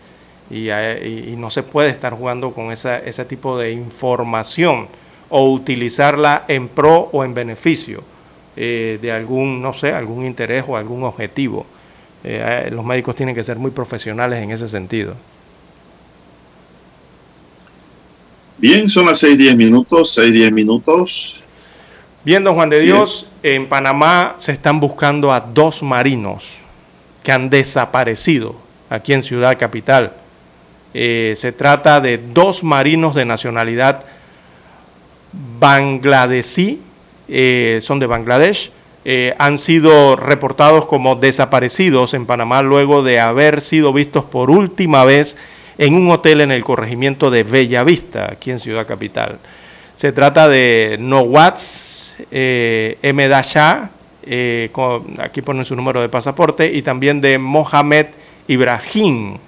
Y, 0.50 0.70
y 0.70 1.34
no 1.38 1.50
se 1.50 1.62
puede 1.62 1.88
estar 1.90 2.12
jugando 2.12 2.52
con 2.52 2.72
esa, 2.72 2.98
ese 2.98 3.24
tipo 3.24 3.58
de 3.58 3.72
información 3.72 4.88
o 5.34 5.50
utilizarla 5.50 6.44
en 6.46 6.68
pro 6.68 7.08
o 7.10 7.24
en 7.24 7.32
beneficio 7.32 8.04
eh, 8.54 8.98
de 9.00 9.10
algún, 9.10 9.62
no 9.62 9.72
sé, 9.72 9.92
algún 9.92 10.26
interés 10.26 10.62
o 10.68 10.76
algún 10.76 11.04
objetivo. 11.04 11.64
Eh, 12.22 12.68
los 12.70 12.84
médicos 12.84 13.16
tienen 13.16 13.34
que 13.34 13.42
ser 13.42 13.56
muy 13.56 13.70
profesionales 13.70 14.42
en 14.42 14.50
ese 14.50 14.68
sentido. 14.68 15.14
Bien, 18.58 18.88
son 18.88 19.06
las 19.06 19.22
6-10 19.22 19.56
minutos, 19.56 20.16
6-10 20.16 20.52
minutos. 20.52 21.40
Bien, 22.24 22.44
don 22.44 22.54
Juan 22.54 22.68
de 22.68 22.80
Dios, 22.80 23.28
en 23.42 23.66
Panamá 23.66 24.34
se 24.36 24.52
están 24.52 24.78
buscando 24.78 25.32
a 25.32 25.40
dos 25.40 25.82
marinos 25.82 26.58
que 27.22 27.32
han 27.32 27.50
desaparecido 27.50 28.54
aquí 28.88 29.12
en 29.12 29.22
Ciudad 29.22 29.58
Capital. 29.58 30.12
Eh, 30.94 31.34
se 31.38 31.52
trata 31.52 32.00
de 32.00 32.18
dos 32.18 32.62
marinos 32.62 33.14
de 33.14 33.24
nacionalidad 33.24 34.04
bangladesí, 35.58 36.80
eh, 37.28 37.80
son 37.82 37.98
de 37.98 38.06
Bangladesh, 38.06 38.70
eh, 39.04 39.34
han 39.38 39.58
sido 39.58 40.14
reportados 40.16 40.86
como 40.86 41.16
desaparecidos 41.16 42.14
en 42.14 42.26
Panamá 42.26 42.62
luego 42.62 43.02
de 43.02 43.18
haber 43.18 43.60
sido 43.60 43.92
vistos 43.92 44.24
por 44.24 44.50
última 44.50 45.04
vez 45.04 45.36
en 45.78 45.94
un 45.94 46.10
hotel 46.10 46.40
en 46.40 46.52
el 46.52 46.64
corregimiento 46.64 47.30
de 47.30 47.42
Bellavista, 47.42 48.30
aquí 48.32 48.50
en 48.50 48.58
Ciudad 48.58 48.86
Capital. 48.86 49.38
Se 49.96 50.12
trata 50.12 50.48
de 50.48 50.96
Nowatz 50.98 52.16
eh, 52.30 52.98
M. 53.02 53.28
Dasha, 53.28 53.90
eh, 54.24 54.70
aquí 55.18 55.42
ponen 55.42 55.64
su 55.64 55.76
número 55.76 56.00
de 56.00 56.08
pasaporte, 56.08 56.72
y 56.72 56.82
también 56.82 57.20
de 57.20 57.38
Mohamed 57.38 58.06
Ibrahim, 58.48 59.38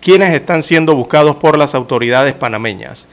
quienes 0.00 0.34
están 0.34 0.62
siendo 0.62 0.94
buscados 0.94 1.36
por 1.36 1.58
las 1.58 1.74
autoridades 1.74 2.34
panameñas. 2.34 3.08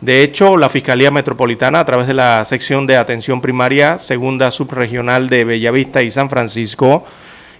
De 0.00 0.22
hecho, 0.22 0.56
la 0.56 0.68
Fiscalía 0.68 1.10
Metropolitana, 1.10 1.80
a 1.80 1.84
través 1.84 2.06
de 2.06 2.14
la 2.14 2.44
sección 2.44 2.86
de 2.86 2.96
atención 2.96 3.40
primaria, 3.40 3.98
segunda 3.98 4.50
subregional 4.52 5.28
de 5.28 5.44
Bellavista 5.44 6.02
y 6.02 6.10
San 6.10 6.30
Francisco, 6.30 7.04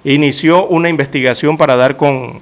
inició 0.04 0.66
una 0.66 0.88
investigación 0.88 1.56
para 1.56 1.74
dar 1.74 1.96
con, 1.96 2.40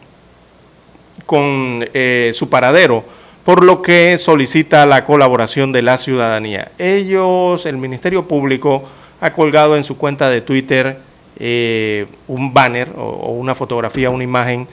con 1.27 1.87
eh, 1.93 2.31
su 2.35 2.49
paradero, 2.49 3.05
por 3.45 3.62
lo 3.62 3.83
que 3.83 4.16
solicita 4.18 4.87
la 4.87 5.05
colaboración 5.05 5.72
de 5.72 5.83
la 5.83 5.99
ciudadanía. 5.99 6.70
Ellos, 6.79 7.66
el 7.66 7.77
Ministerio 7.77 8.27
Público, 8.27 8.85
ha 9.20 9.33
colgado 9.33 9.77
en 9.77 9.85
su 9.85 9.97
cuenta 9.99 10.31
de 10.31 10.41
Twitter 10.41 10.99
eh, 11.39 12.07
un 12.29 12.55
banner 12.55 12.91
o, 12.97 13.33
una 13.33 13.55
fotografía, 13.55 14.11
una 14.11 14.24
imagen 14.24 14.66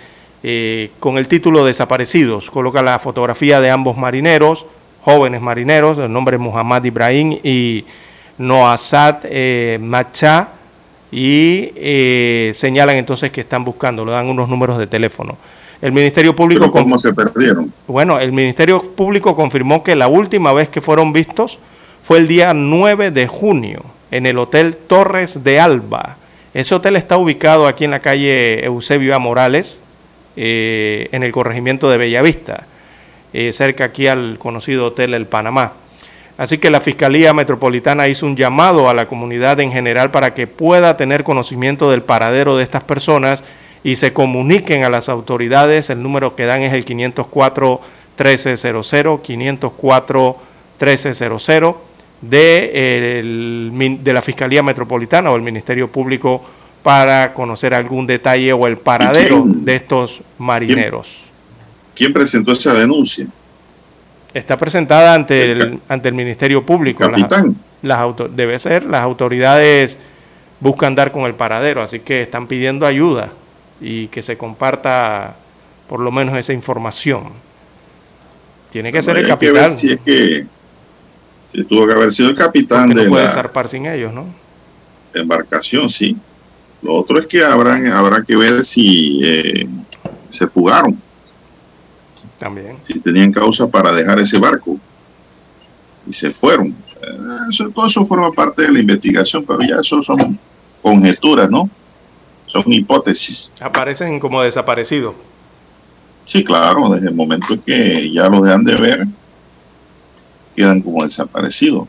eh, 0.43 0.91
con 0.99 1.17
el 1.17 1.27
título 1.27 1.65
Desaparecidos. 1.65 2.49
Coloca 2.49 2.81
la 2.81 2.99
fotografía 2.99 3.59
de 3.59 3.69
ambos 3.69 3.97
marineros 3.97 4.65
jóvenes 5.03 5.41
marineros, 5.41 5.97
el 5.97 6.11
nombre 6.11 6.37
Muhammad 6.37 6.83
Ibrahim 6.83 7.37
y 7.43 7.85
Noasad 8.37 9.19
eh, 9.25 9.77
Macha, 9.81 10.49
y 11.11 11.71
eh, 11.75 12.51
señalan 12.55 12.95
entonces 12.95 13.29
que 13.31 13.41
están 13.41 13.63
buscando, 13.63 14.05
le 14.05 14.11
dan 14.11 14.29
unos 14.29 14.49
números 14.49 14.77
de 14.77 14.87
teléfono. 14.87 15.37
El 15.83 15.91
Ministerio 15.91 16.33
Público... 16.33 16.71
¿Cómo 16.71 16.97
se 16.97 17.13
perdieron? 17.13 17.73
Bueno, 17.87 18.17
el 18.17 18.31
Ministerio 18.31 18.79
Público 18.79 19.35
confirmó 19.35 19.83
que 19.83 19.97
la 19.97 20.07
última 20.07 20.53
vez 20.53 20.69
que 20.69 20.79
fueron 20.79 21.11
vistos 21.11 21.59
fue 22.01 22.19
el 22.19 22.29
día 22.29 22.53
9 22.53 23.11
de 23.11 23.27
junio 23.27 23.83
en 24.09 24.25
el 24.25 24.37
Hotel 24.37 24.77
Torres 24.77 25.43
de 25.43 25.59
Alba. 25.59 26.15
Ese 26.53 26.73
hotel 26.73 26.95
está 26.95 27.17
ubicado 27.17 27.67
aquí 27.67 27.83
en 27.83 27.91
la 27.91 27.99
calle 27.99 28.63
Eusebio 28.63 29.13
A. 29.13 29.19
Morales, 29.19 29.81
eh, 30.37 31.09
en 31.11 31.21
el 31.21 31.33
corregimiento 31.33 31.91
de 31.91 31.97
Bellavista. 31.97 32.65
Eh, 33.33 33.51
cerca 33.51 33.83
aquí 33.83 34.07
al 34.07 34.37
conocido 34.39 34.85
Hotel 34.85 35.13
El 35.13 35.25
Panamá. 35.25 35.73
Así 36.37 36.59
que 36.59 36.69
la 36.69 36.79
Fiscalía 36.79 37.33
Metropolitana 37.33 38.07
hizo 38.07 38.25
un 38.25 38.37
llamado 38.37 38.89
a 38.89 38.93
la 38.93 39.09
comunidad 39.09 39.59
en 39.59 39.73
general 39.73 40.11
para 40.11 40.33
que 40.33 40.47
pueda 40.47 40.95
tener 40.95 41.25
conocimiento 41.25 41.91
del 41.91 42.03
paradero 42.03 42.55
de 42.55 42.63
estas 42.63 42.85
personas 42.85 43.43
y 43.83 43.97
se 43.97 44.13
comuniquen 44.13 44.83
a 44.83 44.89
las 44.89 45.09
autoridades. 45.09 45.89
El 45.89 46.01
número 46.01 46.35
que 46.35 46.45
dan 46.45 46.61
es 46.61 46.73
el 46.73 46.85
504-1300, 46.85 47.81
504-1300 50.79 51.75
de, 52.21 53.99
de 54.01 54.13
la 54.13 54.21
Fiscalía 54.21 54.63
Metropolitana 54.63 55.29
o 55.31 55.35
el 55.35 55.41
Ministerio 55.41 55.91
Público 55.91 56.41
para 56.81 57.33
conocer 57.33 57.73
algún 57.73 58.07
detalle 58.07 58.53
o 58.53 58.65
el 58.67 58.77
paradero 58.77 59.43
de 59.45 59.75
estos 59.75 60.21
marineros. 60.37 61.25
¿Quién 61.95 62.13
presentó 62.13 62.53
esa 62.53 62.73
denuncia? 62.73 63.27
Está 64.33 64.57
presentada 64.57 65.13
ante 65.13 65.51
el, 65.51 65.79
ante 65.87 66.09
el 66.09 66.15
Ministerio 66.15 66.65
Público. 66.65 67.03
capitán. 67.03 67.55
Las, 67.81 67.99
debe 68.31 68.57
ser, 68.59 68.85
las 68.85 69.01
autoridades 69.01 69.99
buscan 70.59 70.95
dar 70.95 71.11
con 71.11 71.25
el 71.25 71.35
paradero, 71.35 71.81
así 71.81 71.99
que 71.99 72.21
están 72.21 72.47
pidiendo 72.47 72.85
ayuda 72.85 73.31
y 73.83 74.07
que 74.07 74.21
se 74.21 74.37
comparta 74.37 75.35
por 75.89 75.99
lo 75.99 76.09
menos 76.09 76.37
esa 76.37 76.53
información. 76.53 77.25
Tiene 78.71 78.91
que 78.91 79.03
ser 79.03 79.17
el 79.17 79.27
capitán. 79.27 79.77
si 79.77 79.91
es 79.91 80.01
que 80.01 80.47
si 81.51 81.63
tuvo 81.65 81.85
que 81.85 81.93
haber 81.93 82.11
sido 82.11 82.29
el 82.29 82.35
capitán 82.35 82.89
no 82.89 83.05
puede 83.05 83.29
zarpar 83.29 83.67
sin 83.67 83.85
ellos, 83.85 84.13
¿no? 84.13 84.25
Embarcación, 85.13 85.89
sí. 85.89 86.17
Lo 86.81 86.95
otro 86.95 87.19
es 87.19 87.27
que 87.27 87.43
habrá, 87.43 87.75
habrá 87.97 88.23
que 88.23 88.35
ver 88.35 88.65
si 88.65 89.19
eh, 89.23 89.67
se 90.29 90.47
fugaron. 90.47 90.99
Si 92.81 92.99
tenían 92.99 93.31
causa 93.31 93.67
para 93.67 93.93
dejar 93.93 94.19
ese 94.19 94.37
barco. 94.39 94.77
Y 96.05 96.11
se 96.11 96.31
fueron. 96.31 96.75
Eso, 97.49 97.69
todo 97.69 97.85
eso 97.85 98.05
forma 98.05 98.31
parte 98.31 98.63
de 98.63 98.71
la 98.71 98.79
investigación, 98.79 99.45
pero 99.45 99.61
ya 99.61 99.77
eso 99.79 100.01
son 100.03 100.37
conjeturas, 100.81 101.49
¿no? 101.49 101.69
Son 102.53 102.71
hipótesis. 102.71 103.51
Aparecen 103.59 104.19
como 104.19 104.43
desaparecidos. 104.43 105.15
Sí, 106.23 106.43
claro, 106.43 106.87
desde 106.89 107.07
el 107.07 107.15
momento 107.15 107.57
que 107.65 108.11
ya 108.11 108.29
los 108.29 108.43
dejan 108.43 108.63
de 108.63 108.75
ver, 108.75 109.07
quedan 110.55 110.79
como 110.81 111.03
desaparecidos. 111.03 111.87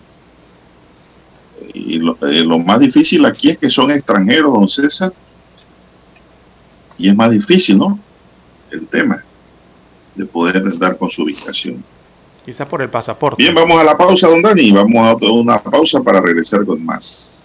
Y 1.74 1.98
lo, 1.98 2.16
eh, 2.22 2.42
lo, 2.42 2.58
más 2.58 2.80
difícil 2.80 3.26
aquí 3.26 3.50
es 3.50 3.58
que 3.58 3.68
son 3.68 3.90
extranjeros, 3.90 4.54
don 4.54 4.66
César. 4.66 5.12
Y 6.96 7.10
es 7.10 7.14
más 7.14 7.30
difícil, 7.30 7.76
¿no? 7.76 7.98
El 8.70 8.86
tema 8.86 9.22
de 10.14 10.24
poder 10.24 10.78
dar 10.78 10.96
con 10.96 11.10
su 11.10 11.24
ubicación. 11.24 11.84
Quizás 12.42 12.66
por 12.66 12.80
el 12.80 12.88
pasaporte. 12.88 13.42
Bien, 13.42 13.54
vamos 13.54 13.78
a 13.78 13.84
la 13.84 13.98
pausa, 13.98 14.28
don 14.28 14.40
Dani. 14.40 14.72
Vamos 14.72 15.22
a 15.22 15.26
una 15.26 15.62
pausa 15.62 16.00
para 16.02 16.22
regresar 16.22 16.64
con 16.64 16.82
más. 16.82 17.43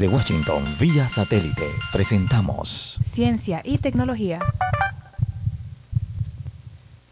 Desde 0.00 0.14
Washington, 0.14 0.64
vía 0.80 1.06
satélite, 1.10 1.66
presentamos 1.92 2.98
Ciencia 3.12 3.60
y 3.62 3.76
Tecnología. 3.76 4.38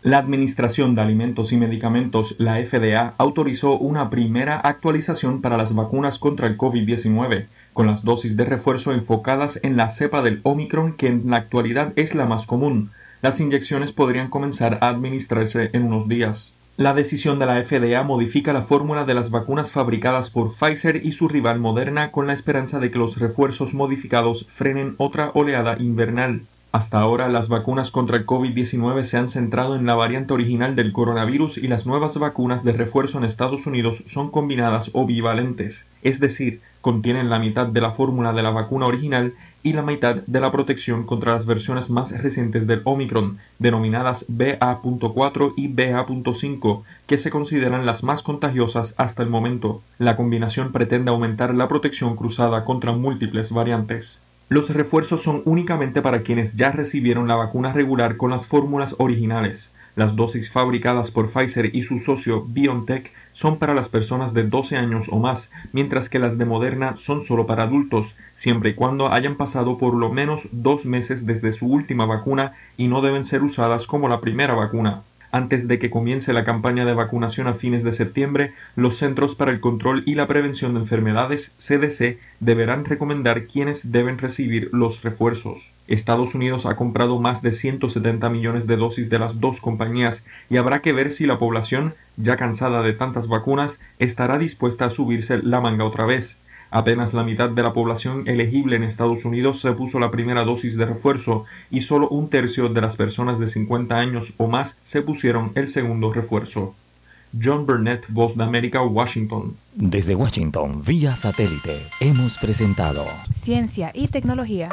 La 0.01 0.17
Administración 0.17 0.95
de 0.95 1.03
Alimentos 1.03 1.53
y 1.53 1.59
Medicamentos, 1.59 2.37
la 2.39 2.57
FDA, 2.65 3.13
autorizó 3.19 3.77
una 3.77 4.09
primera 4.09 4.59
actualización 4.59 5.43
para 5.43 5.59
las 5.59 5.75
vacunas 5.75 6.19
contra 6.19 6.47
el 6.47 6.57
COVID-19, 6.57 7.45
con 7.75 7.87
las 7.87 8.05
dosis 8.05 8.39
de 8.39 8.47
refuerzo 8.47 8.95
enfocadas 8.95 9.61
en 9.63 9.77
la 9.77 9.91
cepa 9.91 10.23
del 10.23 10.41
Omicron, 10.43 10.95
que 10.95 11.09
en 11.09 11.29
la 11.29 11.37
actualidad 11.37 11.93
es 11.97 12.15
la 12.15 12.25
más 12.25 12.47
común. 12.47 12.91
Las 13.21 13.39
inyecciones 13.39 13.93
podrían 13.93 14.31
comenzar 14.31 14.79
a 14.81 14.89
administrarse 14.89 15.69
en 15.75 15.83
unos 15.83 16.09
días. 16.09 16.55
La 16.79 16.95
decisión 16.95 17.41
de 17.41 17.47
la 17.47 17.61
FDA 17.61 18.05
modifica 18.05 18.53
la 18.53 18.63
fórmula 18.63 19.05
de 19.05 19.13
las 19.13 19.33
vacunas 19.33 19.73
fabricadas 19.73 20.31
por 20.31 20.55
Pfizer 20.55 21.05
y 21.05 21.11
su 21.11 21.27
rival 21.27 21.59
Moderna 21.59 22.13
con 22.13 22.29
la 22.29 22.33
esperanza 22.33 22.79
de 22.79 22.93
que 22.93 23.01
los 23.01 23.19
refuerzos 23.19 23.75
modificados 23.75 24.47
frenen 24.49 24.95
otra 24.97 25.33
oleada 25.35 25.77
invernal. 25.81 26.43
Hasta 26.71 27.01
ahora, 27.01 27.29
las 27.29 27.49
vacunas 27.49 27.91
contra 27.91 28.17
el 28.17 28.25
COVID-19 28.25 29.03
se 29.03 29.17
han 29.17 29.27
centrado 29.27 29.75
en 29.75 29.87
la 29.87 29.97
variante 29.97 30.35
original 30.35 30.77
del 30.77 30.93
coronavirus 30.93 31.59
y 31.59 31.67
las 31.67 31.85
nuevas 31.85 32.17
vacunas 32.17 32.63
de 32.63 32.71
refuerzo 32.71 33.19
en 33.19 33.25
Estados 33.25 33.67
Unidos 33.67 34.05
son 34.07 34.31
combinadas 34.31 34.93
o 34.93 35.05
bivalentes, 35.05 35.89
es 36.03 36.21
decir, 36.21 36.61
contienen 36.81 37.29
la 37.29 37.41
mitad 37.41 37.67
de 37.67 37.81
la 37.81 37.91
fórmula 37.91 38.33
de 38.33 38.45
la 38.45 38.51
vacuna 38.51 38.87
original 38.87 39.33
y 39.63 39.73
la 39.73 39.83
mitad 39.83 40.17
de 40.27 40.41
la 40.41 40.51
protección 40.51 41.05
contra 41.05 41.33
las 41.33 41.47
versiones 41.47 41.91
más 41.91 42.11
recientes 42.23 42.67
del 42.67 42.83
Omicron, 42.85 43.39
denominadas 43.59 44.25
BA.4 44.29 45.55
y 45.57 45.69
BA.5, 45.69 46.83
que 47.07 47.19
se 47.19 47.31
consideran 47.31 47.87
las 47.87 48.03
más 48.03 48.23
contagiosas 48.23 48.95
hasta 48.97 49.23
el 49.23 49.29
momento. 49.29 49.83
La 49.99 50.17
combinación 50.17 50.73
pretende 50.73 51.11
aumentar 51.11 51.55
la 51.55 51.69
protección 51.69 52.17
cruzada 52.17 52.65
contra 52.65 52.93
múltiples 52.93 53.53
variantes. 53.53 54.21
Los 54.49 54.71
refuerzos 54.71 55.23
son 55.23 55.43
únicamente 55.45 56.01
para 56.01 56.23
quienes 56.23 56.57
ya 56.57 56.73
recibieron 56.73 57.29
la 57.29 57.35
vacuna 57.35 57.73
regular 57.73 58.17
con 58.17 58.31
las 58.31 58.47
fórmulas 58.47 58.95
originales. 58.99 59.73
Las 59.99 60.15
dosis 60.15 60.49
fabricadas 60.49 61.11
por 61.11 61.29
Pfizer 61.29 61.75
y 61.75 61.83
su 61.83 61.99
socio 61.99 62.45
BioNTech 62.47 63.13
son 63.33 63.59
para 63.59 63.75
las 63.75 63.89
personas 63.89 64.33
de 64.33 64.45
12 64.45 64.77
años 64.77 65.07
o 65.11 65.19
más, 65.19 65.51
mientras 65.73 66.09
que 66.09 66.21
las 66.21 66.39
de 66.39 66.45
Moderna 66.45 66.95
son 66.97 67.25
solo 67.25 67.47
para 67.47 67.65
adultos, 67.65 68.15
siempre 68.37 68.71
y 68.71 68.75
cuando 68.75 69.13
hayan 69.13 69.35
pasado 69.35 69.77
por 69.77 69.97
lo 69.97 70.13
menos 70.13 70.43
dos 70.53 70.85
meses 70.85 71.27
desde 71.27 71.51
su 71.51 71.67
última 71.67 72.07
vacuna 72.07 72.53
y 72.77 72.87
no 72.87 73.03
deben 73.03 73.25
ser 73.25 73.43
usadas 73.43 73.89
como 73.89 74.09
la 74.09 74.21
primera 74.21 74.55
vacuna. 74.55 75.03
Antes 75.31 75.69
de 75.69 75.79
que 75.79 75.91
comience 75.91 76.33
la 76.33 76.45
campaña 76.45 76.87
de 76.87 76.95
vacunación 76.95 77.49
a 77.49 77.55
fines 77.55 77.85
de 77.85 77.93
septiembre, 77.93 78.53
los 78.77 78.97
Centros 78.97 79.35
para 79.35 79.51
el 79.51 79.61
Control 79.61 80.03
y 80.07 80.15
la 80.15 80.27
Prevención 80.27 80.75
de 80.75 80.81
Enfermedades, 80.81 81.53
CDC, 81.59 82.19
deberán 82.41 82.85
recomendar 82.87 83.45
quiénes 83.45 83.93
deben 83.93 84.19
recibir 84.19 84.71
los 84.73 85.03
refuerzos. 85.03 85.71
Estados 85.87 86.35
Unidos 86.35 86.67
ha 86.67 86.77
comprado 86.77 87.19
más 87.19 87.43
de 87.43 87.53
170 87.53 88.29
millones 88.31 88.67
de 88.67 88.77
dosis 88.77 89.09
de 89.11 89.19
las 89.19 89.41
dos 89.41 89.61
compañías 89.61 90.25
y 90.49 90.57
habrá 90.57 90.81
que 90.81 90.93
ver 90.93 91.11
si 91.11 91.27
la 91.27 91.39
población, 91.39 91.95
ya 92.17 92.37
cansada 92.37 92.83
de 92.83 92.93
tantas 92.93 93.29
vacunas, 93.29 93.81
estará 93.99 94.39
dispuesta 94.39 94.87
a 94.87 94.91
subirse 94.91 95.43
la 95.43 95.61
manga 95.61 95.85
otra 95.85 96.07
vez. 96.07 96.39
Apenas 96.71 97.15
la 97.15 97.25
mitad 97.25 97.49
de 97.49 97.63
la 97.63 97.73
población 97.73 98.29
elegible 98.29 98.77
en 98.77 98.83
Estados 98.83 99.25
Unidos 99.25 99.61
se 99.61 99.73
puso 99.73 99.99
la 99.99 100.11
primera 100.11 100.45
dosis 100.45 100.77
de 100.77 100.85
refuerzo 100.85 101.45
y 101.71 101.81
solo 101.81 102.09
un 102.09 102.29
tercio 102.29 102.69
de 102.69 102.81
las 102.81 102.97
personas 102.97 103.39
de 103.39 103.49
50 103.49 103.97
años 103.97 104.33
o 104.37 104.49
más 104.49 104.79
se 104.83 105.03
pusieron 105.03 105.53
el 105.55 105.69
segundo 105.69 106.13
refuerzo. 106.13 106.75
John 107.41 107.67
Burnett, 107.67 108.07
Voz 108.09 108.37
de 108.37 108.45
América, 108.45 108.83
Washington. 108.83 109.57
Desde 109.75 110.15
Washington, 110.15 110.83
vía 110.85 111.15
satélite, 111.15 111.79
hemos 112.01 112.39
presentado 112.39 113.05
Ciencia 113.43 113.91
y 113.95 114.09
tecnología. 114.09 114.69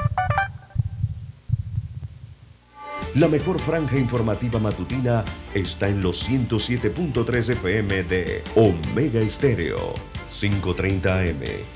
La 3.16 3.30
mejor 3.30 3.60
franja 3.60 3.98
informativa 3.98 4.60
matutina 4.60 5.24
está 5.54 5.88
en 5.88 6.02
los 6.02 6.30
107.3 6.30 7.50
FM 7.54 8.04
de 8.04 8.44
Omega 8.56 9.22
Estéreo, 9.22 9.94
530 10.28 11.20
AM. 11.20 11.75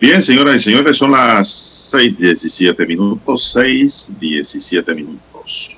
Bien, 0.00 0.22
señoras 0.22 0.54
y 0.54 0.60
señores, 0.60 0.96
son 0.96 1.10
las 1.10 1.92
6.17 1.92 2.86
minutos, 2.86 3.56
6.17 3.56 4.94
minutos. 4.94 5.76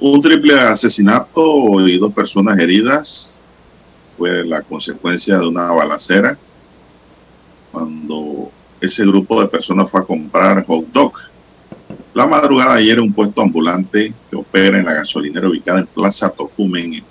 Un 0.00 0.22
triple 0.22 0.58
asesinato 0.58 1.86
y 1.86 1.98
dos 1.98 2.14
personas 2.14 2.58
heridas 2.58 3.38
fue 4.16 4.42
la 4.46 4.62
consecuencia 4.62 5.38
de 5.38 5.46
una 5.46 5.70
balacera 5.70 6.38
cuando 7.70 8.50
ese 8.80 9.04
grupo 9.04 9.42
de 9.42 9.48
personas 9.48 9.90
fue 9.90 10.00
a 10.00 10.04
comprar 10.04 10.64
hot 10.64 10.86
dog. 10.90 11.12
La 12.14 12.26
madrugada 12.26 12.76
ayer 12.76 12.98
un 13.02 13.12
puesto 13.12 13.42
ambulante 13.42 14.14
que 14.30 14.36
opera 14.36 14.78
en 14.78 14.86
la 14.86 14.94
gasolinera 14.94 15.46
ubicada 15.46 15.80
en 15.80 15.86
Plaza 15.88 16.30
Tocumen 16.30 16.94
en 16.94 17.04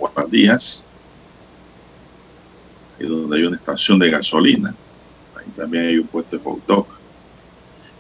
y 3.00 3.04
donde 3.04 3.38
hay 3.38 3.44
una 3.44 3.58
estación 3.58 4.00
de 4.00 4.10
gasolina 4.10 4.74
también 5.56 5.88
hay 5.88 5.98
un 5.98 6.08
puesto 6.08 6.38
de 6.38 6.44
hot. 6.44 6.88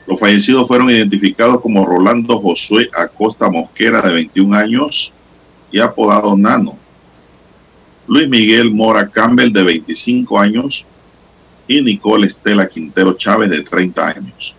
Los 0.07 0.19
fallecidos 0.19 0.67
fueron 0.67 0.89
identificados 0.89 1.61
como 1.61 1.85
Rolando 1.85 2.39
Josué 2.39 2.89
Acosta 2.95 3.49
Mosquera, 3.49 4.01
de 4.01 4.13
21 4.13 4.55
años, 4.55 5.13
y 5.71 5.79
apodado 5.79 6.35
Nano. 6.35 6.77
Luis 8.07 8.27
Miguel 8.27 8.71
Mora 8.71 9.07
Campbell, 9.07 9.53
de 9.53 9.63
25 9.63 10.39
años, 10.39 10.85
y 11.67 11.81
Nicole 11.81 12.27
Estela 12.27 12.67
Quintero 12.67 13.13
Chávez, 13.13 13.49
de 13.49 13.61
30 13.61 14.07
años. 14.07 14.55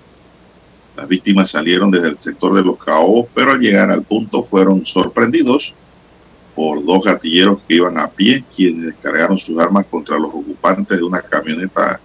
Las 0.96 1.08
víctimas 1.08 1.50
salieron 1.50 1.90
desde 1.90 2.08
el 2.08 2.18
sector 2.18 2.54
de 2.54 2.62
los 2.62 2.78
Caobos, 2.78 3.26
pero 3.34 3.52
al 3.52 3.60
llegar 3.60 3.90
al 3.90 4.02
punto 4.02 4.42
fueron 4.42 4.86
sorprendidos 4.86 5.74
por 6.54 6.84
dos 6.84 7.02
gatilleros 7.04 7.60
que 7.66 7.76
iban 7.76 7.98
a 7.98 8.08
pie, 8.08 8.44
quienes 8.54 8.86
descargaron 8.86 9.38
sus 9.38 9.58
armas 9.58 9.86
contra 9.90 10.18
los 10.18 10.28
ocupantes 10.28 10.98
de 10.98 11.02
una 11.02 11.22
camioneta 11.22 12.00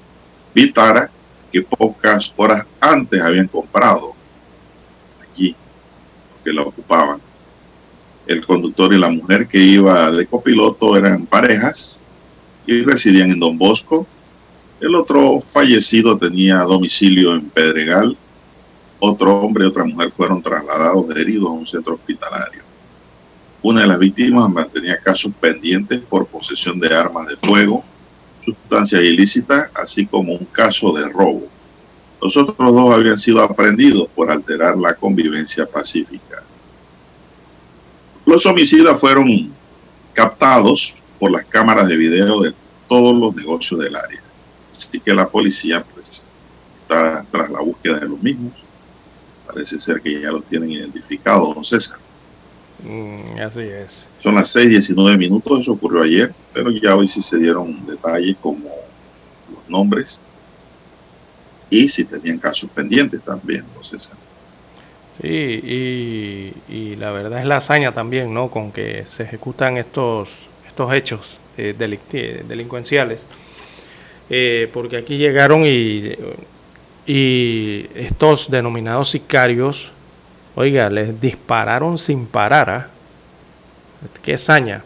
Vitara 0.53 1.09
que 1.51 1.61
pocas 1.61 2.33
horas 2.35 2.65
antes 2.79 3.21
habían 3.21 3.47
comprado 3.47 4.13
aquí, 5.21 5.55
que 6.43 6.51
la 6.51 6.63
ocupaban. 6.63 7.21
El 8.25 8.45
conductor 8.45 8.93
y 8.93 8.97
la 8.97 9.09
mujer 9.09 9.47
que 9.47 9.59
iba 9.59 10.11
de 10.11 10.27
copiloto 10.27 10.97
eran 10.97 11.25
parejas 11.25 12.01
y 12.65 12.81
residían 12.83 13.31
en 13.31 13.39
Don 13.39 13.57
Bosco. 13.57 14.05
El 14.81 14.95
otro 14.95 15.39
fallecido 15.41 16.17
tenía 16.17 16.57
domicilio 16.63 17.33
en 17.33 17.49
Pedregal. 17.49 18.17
Otro 18.99 19.39
hombre 19.39 19.63
y 19.63 19.67
otra 19.67 19.85
mujer 19.85 20.11
fueron 20.11 20.41
trasladados 20.41 21.09
heridos 21.15 21.49
a 21.49 21.53
un 21.53 21.67
centro 21.67 21.93
hospitalario. 21.93 22.63
Una 23.61 23.81
de 23.81 23.87
las 23.87 23.99
víctimas 23.99 24.49
mantenía 24.49 24.99
casos 24.99 25.31
pendientes 25.39 25.99
por 25.99 26.27
posesión 26.27 26.79
de 26.79 26.93
armas 26.93 27.27
de 27.27 27.37
fuego 27.37 27.83
sustancias 28.47 29.01
ilícitas, 29.01 29.69
así 29.73 30.05
como 30.05 30.33
un 30.33 30.45
caso 30.45 30.93
de 30.93 31.09
robo. 31.09 31.47
Los 32.21 32.37
otros 32.37 32.57
dos 32.57 32.93
habían 32.93 33.17
sido 33.17 33.41
aprendidos 33.41 34.07
por 34.15 34.31
alterar 34.31 34.77
la 34.77 34.93
convivencia 34.93 35.65
pacífica. 35.65 36.41
Los 38.25 38.45
homicidas 38.45 38.99
fueron 38.99 39.51
captados 40.13 40.93
por 41.19 41.31
las 41.31 41.45
cámaras 41.45 41.87
de 41.87 41.97
video 41.97 42.41
de 42.41 42.53
todos 42.87 43.15
los 43.15 43.35
negocios 43.35 43.81
del 43.81 43.95
área. 43.95 44.21
Así 44.71 44.99
que 44.99 45.13
la 45.13 45.27
policía 45.27 45.83
pues, 45.93 46.25
está 46.81 47.25
tras 47.29 47.49
la 47.49 47.59
búsqueda 47.59 47.99
de 47.99 48.07
los 48.07 48.21
mismos. 48.21 48.53
Parece 49.45 49.79
ser 49.79 50.01
que 50.01 50.21
ya 50.21 50.31
los 50.31 50.45
tienen 50.45 50.71
identificados, 50.71 51.53
don 51.53 51.65
César. 51.65 51.99
Mm, 52.83 53.39
así 53.39 53.61
es. 53.61 54.09
Son 54.19 54.35
las 54.35 54.55
6:19 54.55 55.17
minutos, 55.17 55.61
eso 55.61 55.73
ocurrió 55.73 56.03
ayer, 56.03 56.33
pero 56.53 56.69
ya 56.71 56.95
hoy 56.95 57.07
sí 57.07 57.21
se 57.21 57.37
dieron 57.37 57.85
detalles 57.85 58.35
como 58.41 58.69
los 59.51 59.69
nombres 59.69 60.23
y 61.69 61.89
si 61.89 62.05
tenían 62.05 62.37
casos 62.37 62.69
pendientes 62.73 63.21
también, 63.21 63.65
no 63.75 63.83
César. 63.83 64.17
Sí, 65.21 65.27
y, 65.27 66.53
y, 66.69 66.95
la 66.95 67.11
verdad 67.11 67.39
es 67.39 67.45
la 67.45 67.57
hazaña 67.57 67.91
también, 67.91 68.33
¿no? 68.33 68.49
Con 68.49 68.71
que 68.71 69.05
se 69.09 69.23
ejecutan 69.23 69.77
estos, 69.77 70.47
estos 70.67 70.93
hechos 70.93 71.39
eh, 71.57 71.73
delincuenciales. 71.77 73.25
Eh, 74.29 74.69
porque 74.73 74.97
aquí 74.97 75.17
llegaron 75.17 75.65
y, 75.65 76.11
y 77.07 77.87
estos 77.95 78.51
denominados 78.51 79.09
sicarios, 79.09 79.91
oiga, 80.57 80.89
les 80.89 81.21
dispararon 81.21 81.99
sin 81.99 82.25
parar. 82.25 82.69
¿ah? 82.69 82.87
Qué 84.23 84.33
hazaña 84.33 84.83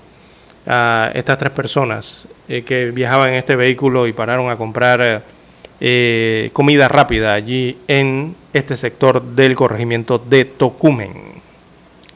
a 0.67 1.11
estas 1.15 1.37
tres 1.37 1.51
personas 1.51 2.27
eh, 2.49 2.63
que 2.63 2.91
viajaban 2.91 3.29
en 3.29 3.35
este 3.35 3.55
vehículo 3.55 4.05
y 4.05 4.13
pararon 4.13 4.49
a 4.49 4.57
comprar 4.57 5.23
eh, 5.79 6.49
comida 6.51 6.89
rápida 6.89 7.33
allí 7.33 7.77
en 7.87 8.35
este 8.51 8.75
sector 8.75 9.23
del 9.23 9.55
corregimiento 9.55 10.19
de 10.19 10.43
Tocumen. 10.43 11.41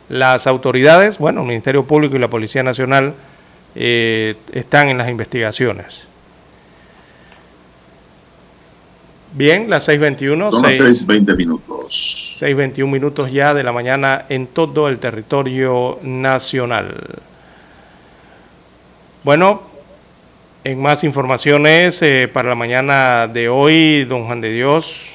Las 0.09 0.47
autoridades, 0.47 1.17
bueno, 1.17 1.41
el 1.41 1.47
Ministerio 1.47 1.85
Público 1.85 2.17
y 2.17 2.19
la 2.19 2.27
Policía 2.27 2.61
Nacional 2.61 3.13
eh, 3.73 4.35
están 4.51 4.89
en 4.89 4.97
las 4.97 5.07
investigaciones. 5.07 6.09
Bien, 9.35 9.69
las 9.69 9.89
6.21. 9.89 10.49
Son 10.49 10.61
las 10.61 10.79
6.20 10.79 11.35
minutos. 11.35 12.39
6.21 12.41 12.87
minutos 12.89 13.29
ya 13.33 13.53
de 13.53 13.63
la 13.63 13.73
mañana 13.73 14.25
en 14.29 14.47
todo 14.47 14.87
el 14.87 14.97
territorio 14.97 15.99
nacional. 16.03 16.95
Bueno, 19.25 19.61
en 20.63 20.81
más 20.81 21.03
informaciones 21.03 22.01
eh, 22.01 22.29
para 22.31 22.47
la 22.47 22.55
mañana 22.55 23.27
de 23.27 23.49
hoy, 23.49 24.05
don 24.05 24.25
Juan 24.25 24.39
de 24.39 24.53
Dios, 24.53 25.11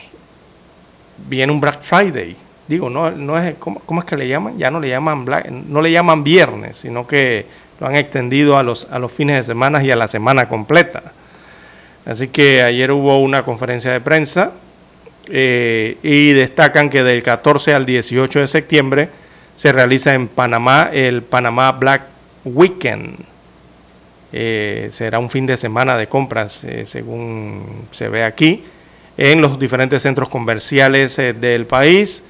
viene 1.27 1.51
un 1.51 1.61
Black 1.63 1.81
Friday. 1.81 2.37
Digo, 2.69 2.91
no, 2.91 3.11
no 3.11 3.39
es, 3.39 3.55
¿cómo, 3.59 4.01
es 4.01 4.05
que 4.05 4.19
le 4.19 4.29
llaman? 4.29 4.59
Ya 4.59 4.71
no 4.71 4.81
le 4.81 4.91
llaman 4.91 5.25
Black, 5.25 5.49
no 5.51 5.81
le 5.81 5.93
llaman 5.93 6.23
viernes, 6.23 6.77
sino 6.77 7.07
que 7.07 7.47
lo 7.81 7.87
han 7.87 7.97
extendido 7.97 8.59
a 8.59 8.63
los, 8.63 8.87
a 8.91 8.99
los 8.99 9.11
fines 9.11 9.39
de 9.39 9.45
semana 9.45 9.83
y 9.83 9.91
a 9.91 9.97
la 9.97 10.09
semana 10.09 10.47
completa. 10.47 11.15
Así 12.07 12.29
que 12.29 12.63
ayer 12.63 12.91
hubo 12.93 13.21
una 13.21 13.43
conferencia 13.43 13.93
de 13.93 14.01
prensa 14.01 14.53
eh, 15.27 15.99
y 16.03 16.33
destacan 16.33 16.91
que 16.91 17.05
del 17.05 17.23
14 17.23 17.75
al 17.75 17.87
18 17.87 18.41
de 18.41 18.49
septiembre 18.49 19.09
se 19.55 19.73
realiza 19.73 20.15
en 20.15 20.29
Panamá 20.29 20.91
el 20.93 21.23
Panamá 21.23 21.73
Black 21.73 22.03
Weekend 22.45 23.31
eh, 24.33 24.89
será 24.93 25.19
un 25.19 25.29
fin 25.29 25.45
de 25.47 25.57
semana 25.57 25.97
de 25.97 26.07
compras, 26.07 26.63
eh, 26.65 26.87
según 26.87 27.87
se 27.91 28.09
ve 28.09 28.23
aquí, 28.23 28.63
en 29.17 29.41
los 29.41 29.59
diferentes 29.59 30.03
centros 30.03 30.29
comerciales 30.29 31.17
del 31.17 31.67
país. 31.67 32.25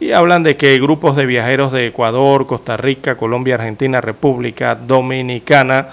Y 0.00 0.12
hablan 0.12 0.42
de 0.42 0.56
que 0.56 0.78
grupos 0.78 1.16
de 1.16 1.26
viajeros 1.26 1.72
de 1.72 1.86
Ecuador, 1.86 2.46
Costa 2.46 2.76
Rica, 2.76 3.16
Colombia, 3.16 3.54
Argentina, 3.54 4.00
República 4.00 4.74
Dominicana 4.74 5.88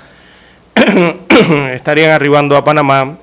estarían 1.73 2.11
arribando 2.11 2.55
a 2.57 2.63
Panamá 2.63 3.17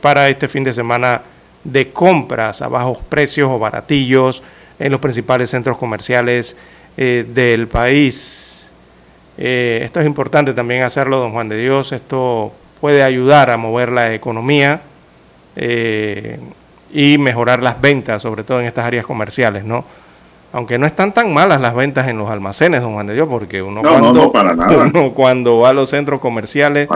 para 0.00 0.28
este 0.28 0.46
fin 0.46 0.62
de 0.62 0.72
semana 0.72 1.22
de 1.64 1.90
compras 1.90 2.62
a 2.62 2.68
bajos 2.68 2.98
precios 3.08 3.50
o 3.50 3.58
baratillos 3.58 4.42
en 4.78 4.92
los 4.92 5.00
principales 5.00 5.50
centros 5.50 5.76
comerciales 5.78 6.56
del 6.96 7.66
país. 7.66 8.52
Eh, 9.38 9.80
esto 9.82 10.00
es 10.00 10.06
importante 10.06 10.52
también 10.52 10.82
hacerlo, 10.82 11.18
don 11.18 11.32
Juan 11.32 11.48
de 11.48 11.56
Dios. 11.56 11.92
Esto 11.92 12.52
puede 12.80 13.02
ayudar 13.02 13.50
a 13.50 13.56
mover 13.56 13.90
la 13.90 14.12
economía 14.14 14.82
eh, 15.56 16.38
y 16.92 17.18
mejorar 17.18 17.62
las 17.62 17.80
ventas, 17.80 18.22
sobre 18.22 18.44
todo 18.44 18.60
en 18.60 18.66
estas 18.66 18.84
áreas 18.84 19.06
comerciales, 19.06 19.64
¿no? 19.64 19.84
Aunque 20.52 20.76
no 20.76 20.84
están 20.84 21.12
tan 21.14 21.32
malas 21.32 21.62
las 21.62 21.74
ventas 21.74 22.08
en 22.08 22.18
los 22.18 22.28
almacenes, 22.30 22.82
don 22.82 22.92
Juan 22.92 23.06
de 23.06 23.14
Dios, 23.14 23.26
porque 23.28 23.62
uno, 23.62 23.80
cuando, 23.80 24.30
cuando 25.14 25.58
va 25.60 25.70
a 25.70 25.72
los 25.72 25.88
centros 25.88 26.20
comerciales 26.20 26.88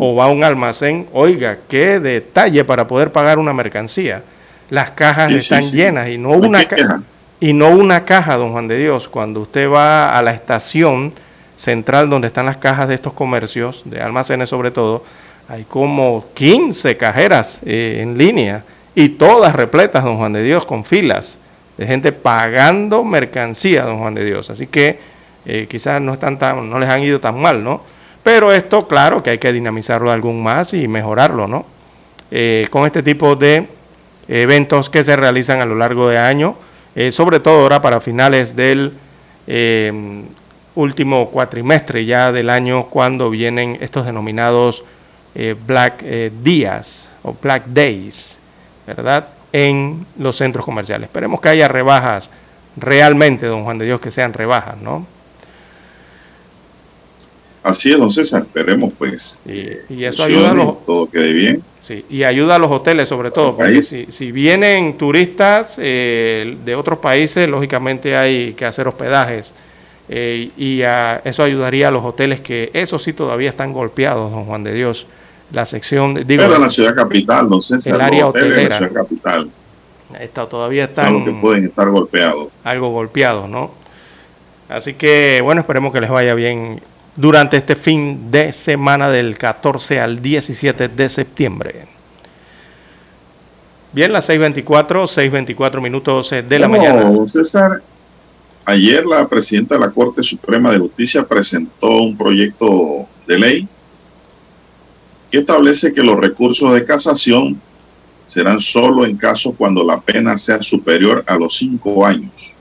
o 0.00 0.16
va 0.16 0.24
a 0.24 0.28
un 0.28 0.42
almacén, 0.42 1.06
oiga, 1.12 1.58
qué 1.68 2.00
detalle 2.00 2.64
para 2.64 2.88
poder 2.88 3.12
pagar 3.12 3.38
una 3.38 3.52
mercancía. 3.52 4.22
Las 4.68 4.90
cajas 4.90 5.30
están 5.30 5.70
llenas 5.70 6.08
y 6.08 6.18
no 6.18 6.30
una 6.30 6.66
y 7.38 7.52
no 7.52 7.68
una 7.68 8.04
caja, 8.04 8.36
don 8.36 8.52
Juan 8.52 8.66
de 8.66 8.78
Dios. 8.78 9.06
Cuando 9.06 9.40
usted 9.42 9.70
va 9.70 10.18
a 10.18 10.22
la 10.22 10.32
estación 10.32 11.12
central 11.54 12.10
donde 12.10 12.26
están 12.26 12.46
las 12.46 12.56
cajas 12.56 12.88
de 12.88 12.94
estos 12.94 13.12
comercios, 13.12 13.82
de 13.84 14.00
almacenes 14.00 14.48
sobre 14.48 14.72
todo, 14.72 15.04
hay 15.48 15.64
como 15.64 16.24
15 16.34 16.96
cajeras 16.96 17.60
eh, 17.64 18.00
en 18.00 18.18
línea 18.18 18.64
y 18.96 19.10
todas 19.10 19.54
repletas, 19.54 20.02
don 20.02 20.16
Juan 20.16 20.32
de 20.32 20.42
Dios, 20.42 20.64
con 20.64 20.84
filas 20.84 21.38
de 21.76 21.86
gente 21.86 22.12
pagando 22.12 23.04
mercancía, 23.04 23.84
don 23.84 23.98
Juan 23.98 24.14
de 24.14 24.24
Dios. 24.24 24.50
Así 24.50 24.66
que 24.66 24.98
eh, 25.44 25.66
quizás 25.68 26.00
no, 26.00 26.14
están 26.14 26.38
tan, 26.38 26.68
no 26.68 26.78
les 26.78 26.88
han 26.88 27.02
ido 27.02 27.20
tan 27.20 27.40
mal, 27.40 27.62
¿no? 27.62 27.82
Pero 28.22 28.52
esto, 28.52 28.88
claro, 28.88 29.22
que 29.22 29.30
hay 29.30 29.38
que 29.38 29.52
dinamizarlo 29.52 30.10
algún 30.10 30.42
más 30.42 30.72
y 30.74 30.88
mejorarlo, 30.88 31.46
¿no? 31.46 31.66
Eh, 32.30 32.66
con 32.70 32.86
este 32.86 33.02
tipo 33.02 33.36
de 33.36 33.66
eventos 34.28 34.88
que 34.88 35.04
se 35.04 35.14
realizan 35.16 35.60
a 35.60 35.66
lo 35.66 35.74
largo 35.74 36.08
de 36.08 36.18
año, 36.18 36.56
sobre 37.10 37.40
todo 37.40 37.62
ahora 37.62 37.82
para 37.82 38.00
finales 38.00 38.54
del 38.54 38.94
último 40.74 41.30
cuatrimestre 41.30 42.04
ya 42.04 42.32
del 42.32 42.50
año 42.50 42.86
cuando 42.86 43.30
vienen 43.30 43.78
estos 43.80 44.06
denominados 44.06 44.84
eh, 45.34 45.54
Black 45.66 46.02
eh, 46.02 46.30
Días 46.42 47.16
o 47.22 47.34
Black 47.40 47.64
Days, 47.66 48.40
¿verdad? 48.86 49.28
En 49.56 50.04
los 50.18 50.36
centros 50.36 50.64
comerciales. 50.64 51.06
Esperemos 51.06 51.40
que 51.40 51.48
haya 51.48 51.68
rebajas 51.68 52.28
realmente, 52.76 53.46
don 53.46 53.62
Juan 53.62 53.78
de 53.78 53.86
Dios, 53.86 54.00
que 54.00 54.10
sean 54.10 54.32
rebajas, 54.32 54.78
¿no? 54.78 55.06
Así 57.62 57.92
es, 57.92 57.98
don 57.98 58.10
César, 58.10 58.42
esperemos 58.42 58.92
pues. 58.98 59.38
Y, 59.46 60.04
eso 60.04 60.24
ayuda 60.24 60.50
a 60.50 60.54
los... 60.54 60.84
Todo 60.84 61.08
quede 61.08 61.32
bien. 61.32 61.62
Sí, 61.82 62.04
y 62.10 62.24
ayuda 62.24 62.56
a 62.56 62.58
los 62.58 62.70
hoteles 62.70 63.08
sobre 63.08 63.30
todo, 63.30 63.56
porque 63.56 63.80
si, 63.80 64.06
si, 64.08 64.32
vienen 64.32 64.98
turistas 64.98 65.78
eh, 65.80 66.56
de 66.64 66.74
otros 66.74 66.98
países, 66.98 67.48
lógicamente 67.48 68.16
hay 68.16 68.54
que 68.54 68.64
hacer 68.64 68.88
hospedajes 68.88 69.54
eh, 70.08 70.50
y 70.56 70.82
eso 71.28 71.42
ayudaría 71.42 71.88
a 71.88 71.90
los 71.90 72.04
hoteles 72.04 72.40
que, 72.40 72.70
eso 72.74 72.98
sí, 72.98 73.12
todavía 73.12 73.50
están 73.50 73.72
golpeados, 73.72 74.30
don 74.30 74.44
Juan 74.44 74.64
de 74.64 74.74
Dios. 74.74 75.06
La 75.54 75.64
sección, 75.66 76.14
digo, 76.26 76.42
pero 76.42 76.58
la 76.58 76.68
ciudad 76.68 76.94
capital, 76.94 77.48
don 77.48 77.62
César, 77.62 77.94
el 77.94 78.00
área 78.00 78.26
hotelera, 78.26 78.68
la 78.68 78.76
ciudad 78.78 78.92
capital, 78.92 79.50
está, 80.18 80.46
todavía 80.46 80.84
están 80.84 81.24
que 81.24 81.30
pueden 81.30 81.66
estar 81.66 81.88
golpeados. 81.88 82.48
Algo 82.64 82.90
golpeados, 82.90 83.48
¿no? 83.48 83.70
Así 84.68 84.94
que, 84.94 85.40
bueno, 85.42 85.60
esperemos 85.60 85.92
que 85.92 86.00
les 86.00 86.10
vaya 86.10 86.34
bien 86.34 86.80
durante 87.14 87.56
este 87.56 87.76
fin 87.76 88.32
de 88.32 88.52
semana 88.52 89.10
del 89.10 89.38
14 89.38 90.00
al 90.00 90.20
17 90.20 90.88
de 90.88 91.08
septiembre. 91.08 91.86
Bien, 93.92 94.12
las 94.12 94.28
6.24, 94.28 94.64
6.24 95.06 95.80
minutos 95.80 96.32
eh, 96.32 96.42
de 96.42 96.58
la 96.58 96.66
mañana. 96.66 97.02
Don 97.02 97.28
César, 97.28 97.80
Ayer 98.66 99.04
la 99.04 99.28
presidenta 99.28 99.74
de 99.74 99.80
la 99.82 99.90
Corte 99.90 100.22
Suprema 100.22 100.72
de 100.72 100.78
Justicia 100.78 101.22
presentó 101.24 101.98
un 102.00 102.16
proyecto 102.16 103.06
de 103.26 103.38
ley 103.38 103.68
que 105.34 105.40
establece 105.40 105.92
que 105.92 106.04
los 106.04 106.16
recursos 106.16 106.72
de 106.72 106.84
casación 106.84 107.60
serán 108.24 108.60
solo 108.60 109.04
en 109.04 109.16
casos 109.16 109.52
cuando 109.58 109.82
la 109.82 110.00
pena 110.00 110.38
sea 110.38 110.62
superior 110.62 111.24
a 111.26 111.36
los 111.36 111.56
cinco 111.56 112.06
años 112.06 112.54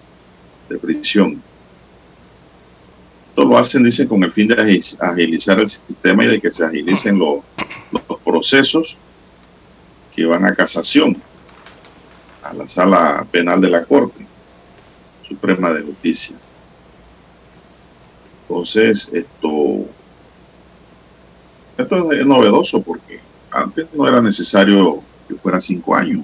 de 0.68 0.80
prisión. 0.80 1.40
Esto 3.30 3.46
lo 3.46 3.60
hacen, 3.60 3.84
dicen, 3.84 4.08
con 4.08 4.24
el 4.24 4.32
fin 4.32 4.48
de 4.48 4.56
agilizar 5.00 5.60
el 5.60 5.70
sistema 5.70 6.26
y 6.26 6.30
de 6.30 6.42
que 6.42 6.50
se 6.50 6.66
agilicen 6.66 7.20
los, 7.20 7.44
los 7.92 8.20
procesos 8.26 8.98
que 10.16 10.26
van 10.26 10.44
a 10.44 10.56
casación, 10.56 11.16
a 12.42 12.56
la 12.56 12.68
sala 12.68 13.24
penal 13.30 13.62
de 13.62 13.70
la 13.70 13.86
Corte. 13.86 14.26
Suprema 15.28 15.72
de 15.74 15.84
Justicia. 15.84 16.36
Entonces, 18.42 19.12
esto, 19.14 19.63
esto 21.78 22.12
es 22.12 22.26
novedoso 22.26 22.82
porque 22.82 23.20
antes 23.52 23.88
no 23.94 24.08
era 24.08 24.22
necesario 24.22 25.02
que 25.28 25.36
fuera 25.36 25.60
cinco 25.60 25.96
años. 25.96 26.22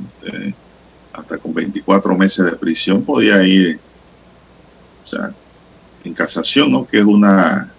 hasta 1.14 1.38
con 1.38 1.54
24 1.54 2.16
meses 2.16 2.46
de 2.46 2.52
prisión 2.54 3.04
podía 3.04 3.44
ir, 3.44 3.80
o 5.04 5.08
sea, 5.08 5.34
en 6.04 6.14
casación, 6.14 6.72
¿no? 6.72 6.86
Que 6.86 7.00
es 7.00 7.06
una, 7.06 7.72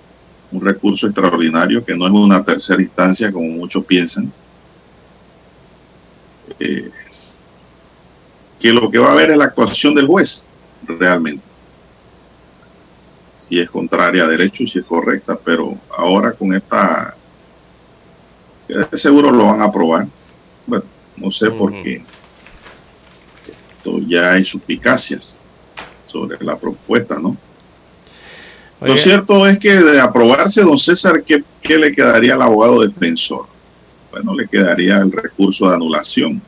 un 0.52 0.60
recurso 0.60 1.06
extraordinario, 1.06 1.84
que 1.84 1.96
no 1.96 2.06
es 2.06 2.12
una 2.12 2.44
tercera 2.44 2.82
instancia 2.82 3.32
como 3.32 3.48
muchos 3.48 3.84
piensan. 3.84 4.30
Eh, 6.58 6.90
que 8.58 8.72
lo 8.72 8.90
que 8.90 8.98
va 8.98 9.08
a 9.08 9.12
haber 9.12 9.30
es 9.30 9.38
la 9.38 9.46
actuación 9.46 9.94
del 9.94 10.06
juez 10.06 10.44
realmente. 10.86 11.42
Si 13.36 13.58
es 13.58 13.70
contraria 13.70 14.24
a 14.24 14.28
derecho, 14.28 14.66
si 14.66 14.78
es 14.78 14.84
correcta, 14.84 15.38
pero 15.42 15.76
ahora 15.96 16.32
con 16.32 16.54
esta, 16.54 17.16
seguro 18.92 19.30
lo 19.30 19.44
van 19.44 19.60
a 19.60 19.64
aprobar. 19.64 20.06
Bueno, 20.66 20.84
no 21.16 21.30
sé 21.30 21.50
por 21.50 21.72
qué. 21.72 22.02
Esto 23.76 23.98
ya 24.06 24.32
hay 24.32 24.44
suspicacias. 24.44 25.38
sobre 26.04 26.44
la 26.44 26.56
propuesta, 26.56 27.20
¿no? 27.20 27.36
Lo 28.80 28.96
cierto 28.96 29.46
es 29.46 29.58
que 29.60 29.78
de 29.78 30.00
aprobarse, 30.00 30.62
don 30.62 30.76
César, 30.76 31.22
¿qué, 31.22 31.44
¿qué, 31.62 31.78
le 31.78 31.94
quedaría 31.94 32.34
al 32.34 32.42
abogado 32.42 32.80
defensor? 32.80 33.46
Bueno, 34.10 34.34
le 34.34 34.48
quedaría 34.48 34.96
el 34.98 35.12
recurso 35.12 35.68
de 35.68 35.76
anulación 35.76 36.42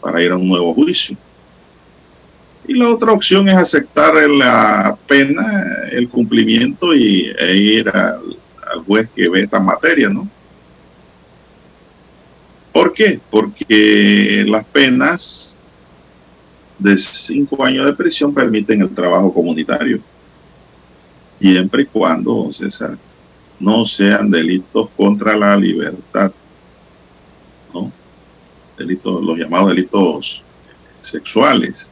para 0.00 0.22
ir 0.22 0.32
a 0.32 0.36
un 0.36 0.48
nuevo 0.48 0.72
juicio. 0.72 1.16
Y 2.66 2.74
la 2.74 2.88
otra 2.88 3.12
opción 3.12 3.48
es 3.48 3.56
aceptar 3.56 4.14
la 4.30 4.96
pena, 5.06 5.64
el 5.90 6.08
cumplimiento 6.08 6.94
y, 6.94 7.32
e 7.38 7.56
ir 7.56 7.88
al, 7.90 8.36
al 8.76 8.84
juez 8.84 9.08
que 9.14 9.28
ve 9.28 9.40
esta 9.40 9.60
materia, 9.60 10.08
¿no? 10.08 10.28
¿Por 12.72 12.92
qué? 12.92 13.20
Porque 13.30 14.44
las 14.46 14.64
penas 14.66 15.58
de 16.78 16.98
cinco 16.98 17.64
años 17.64 17.86
de 17.86 17.94
prisión 17.94 18.34
permiten 18.34 18.82
el 18.82 18.94
trabajo 18.94 19.32
comunitario, 19.32 20.00
siempre 21.38 21.82
y 21.82 21.86
cuando, 21.86 22.52
César, 22.52 22.98
no 23.58 23.86
sean 23.86 24.30
delitos 24.30 24.90
contra 24.94 25.36
la 25.36 25.56
libertad, 25.56 26.30
¿no? 27.72 27.90
Delitos, 28.76 29.24
los 29.24 29.38
llamados 29.38 29.68
delitos 29.68 30.42
sexuales 31.00 31.90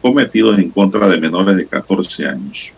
cometidos 0.00 0.58
en 0.58 0.70
contra 0.70 1.08
de 1.08 1.18
menores 1.18 1.56
de 1.56 1.66
14 1.66 2.28
años. 2.28 2.72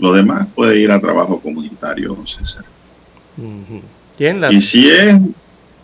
Lo 0.00 0.14
demás 0.14 0.48
puede 0.54 0.80
ir 0.80 0.90
a 0.90 1.00
trabajo 1.00 1.38
comunitario, 1.38 2.16
César. 2.26 2.64
las... 4.18 4.54
Y 4.54 4.60
si 4.60 4.88
es 4.88 5.16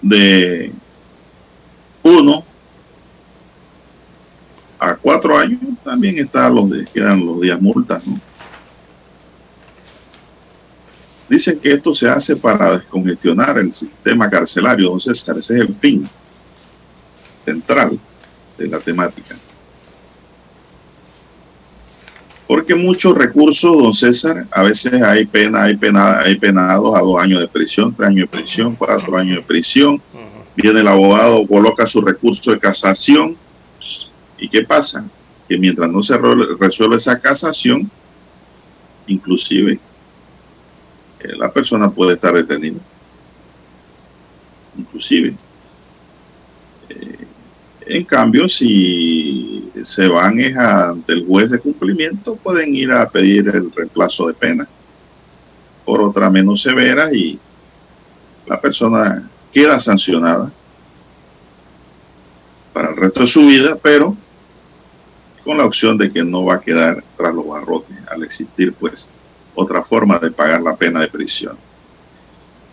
de 0.01 0.73
uno 2.03 2.45
a 4.79 4.95
cuatro 4.97 5.37
años, 5.37 5.61
también 5.85 6.19
están 6.19 6.55
los 6.55 6.71
de, 6.71 6.85
quedan 6.87 7.25
los 7.25 7.41
días 7.41 7.61
multas, 7.61 8.07
¿no? 8.07 8.19
Dicen 11.29 11.59
que 11.59 11.73
esto 11.73 11.95
se 11.95 12.09
hace 12.09 12.37
para 12.37 12.79
descongestionar 12.79 13.59
el 13.59 13.73
sistema 13.73 14.31
carcelario, 14.31 14.91
don 14.91 15.01
César. 15.01 15.37
Ese 15.39 15.57
es 15.57 15.61
el 15.61 15.75
fin 15.75 16.09
central 17.45 17.99
de 18.57 18.69
la 18.69 18.79
temática. 18.79 19.37
Porque 22.47 22.77
muchos 22.77 23.17
recursos, 23.17 23.77
don 23.77 23.93
César, 23.93 24.47
a 24.53 24.63
veces 24.63 25.03
hay 25.03 25.27
pena, 25.27 25.65
hay 25.65 25.77
pena, 25.77 26.21
hay 26.21 26.39
penados 26.39 26.95
a 26.95 27.01
dos 27.01 27.21
años 27.21 27.41
de 27.41 27.49
prisión, 27.49 27.93
tres 27.93 28.09
años 28.09 28.31
de 28.31 28.39
prisión, 28.39 28.77
cuatro 28.77 29.17
años 29.17 29.39
de 29.39 29.43
prisión. 29.43 30.01
Viene 30.55 30.81
el 30.81 30.89
abogado, 30.89 31.47
coloca 31.47 31.87
su 31.87 32.01
recurso 32.01 32.53
de 32.53 32.61
casación. 32.61 33.37
¿Y 34.39 34.49
qué 34.49 34.63
pasa? 34.63 35.05
Que 35.49 35.59
mientras 35.59 35.91
no 35.91 36.03
se 36.03 36.17
resuelve 36.17 36.97
esa 36.97 37.21
casación, 37.21 37.91
inclusive 39.07 39.81
eh, 41.21 41.37
la 41.37 41.51
persona 41.51 41.91
puede 41.91 42.15
estar 42.15 42.33
detenida. 42.33 42.79
Inclusive. 44.79 45.35
En 47.87 48.05
cambio, 48.05 48.49
si 48.49 49.71
se 49.83 50.09
van 50.09 50.41
ante 50.59 51.13
el 51.13 51.25
juez 51.25 51.53
de 51.53 51.61
cumplimiento, 51.61 52.35
pueden 52.35 52.75
ir 52.75 52.91
a 52.91 53.09
pedir 53.09 53.47
el 53.49 53.71
reemplazo 53.71 54.27
de 54.27 54.35
pena 54.35 54.69
por 55.85 56.03
otra 56.03 56.29
menos 56.29 56.63
severa 56.63 57.13
y 57.15 57.39
la 58.45 58.61
persona 58.61 59.31
queda 59.53 59.79
sancionada 59.79 60.51
para 62.73 62.91
el 62.91 62.97
resto 62.97 63.21
de 63.21 63.27
su 63.29 63.47
vida, 63.47 63.77
pero 63.81 64.17
con 65.45 65.57
la 65.57 65.65
opción 65.65 65.97
de 65.97 66.13
que 66.13 66.25
no 66.25 66.45
va 66.45 66.57
a 66.57 66.61
quedar 66.61 67.05
tras 67.17 67.33
los 67.33 67.47
barrotes 67.47 67.97
al 68.11 68.25
existir 68.25 68.73
pues 68.73 69.09
otra 69.55 69.85
forma 69.85 70.19
de 70.19 70.33
pagar 70.33 70.61
la 70.61 70.75
pena 70.75 71.01
de 71.03 71.09
prisión. 71.09 71.57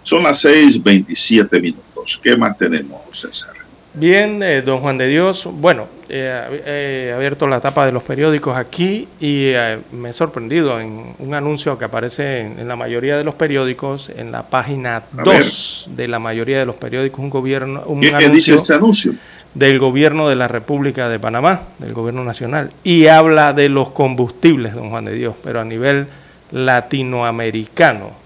Son 0.01 0.23
las 0.23 0.43
6.27 0.43 1.61
minutos. 1.61 2.19
¿Qué 2.21 2.35
más 2.35 2.57
tenemos, 2.57 2.99
César? 3.13 3.62
Bien, 3.95 4.41
eh, 4.41 4.63
don 4.63 4.79
Juan 4.79 4.97
de 4.97 5.07
Dios, 5.07 5.47
bueno, 5.51 5.87
he 6.09 7.13
abierto 7.15 7.47
la 7.47 7.61
tapa 7.61 7.85
de 7.85 7.91
los 7.91 8.01
periódicos 8.01 8.57
aquí 8.57 9.07
y 9.19 9.49
eh, 9.49 9.77
me 9.91 10.09
he 10.09 10.13
sorprendido 10.13 10.79
en 10.79 11.13
un 11.19 11.33
anuncio 11.35 11.77
que 11.77 11.85
aparece 11.85 12.41
en, 12.41 12.67
la 12.67 12.75
mayoría 12.75 13.17
de 13.17 13.23
los 13.23 13.35
periódicos, 13.35 14.09
en 14.09 14.31
la 14.31 14.43
página 14.49 15.03
2 15.23 15.89
de 15.95 16.07
la 16.07 16.17
mayoría 16.17 16.57
de 16.57 16.65
los 16.65 16.75
periódicos, 16.75 17.19
un 17.19 17.29
gobierno, 17.29 17.83
un 17.85 18.01
¿Qué, 18.01 18.07
anuncio 18.07 18.31
dice 18.31 18.55
este 18.55 18.73
anuncio? 18.73 19.13
Del 19.53 19.77
gobierno 19.77 20.27
de 20.27 20.37
la 20.37 20.47
República 20.47 21.07
de 21.07 21.19
Panamá, 21.19 21.61
del 21.77 21.93
gobierno 21.93 22.23
nacional, 22.23 22.71
y 22.83 23.05
habla 23.05 23.53
de 23.53 23.69
los 23.69 23.91
combustibles, 23.91 24.73
don 24.73 24.89
Juan 24.89 25.05
de 25.05 25.13
Dios, 25.13 25.35
pero 25.43 25.61
a 25.61 25.65
nivel 25.65 26.07
latinoamericano 26.51 28.22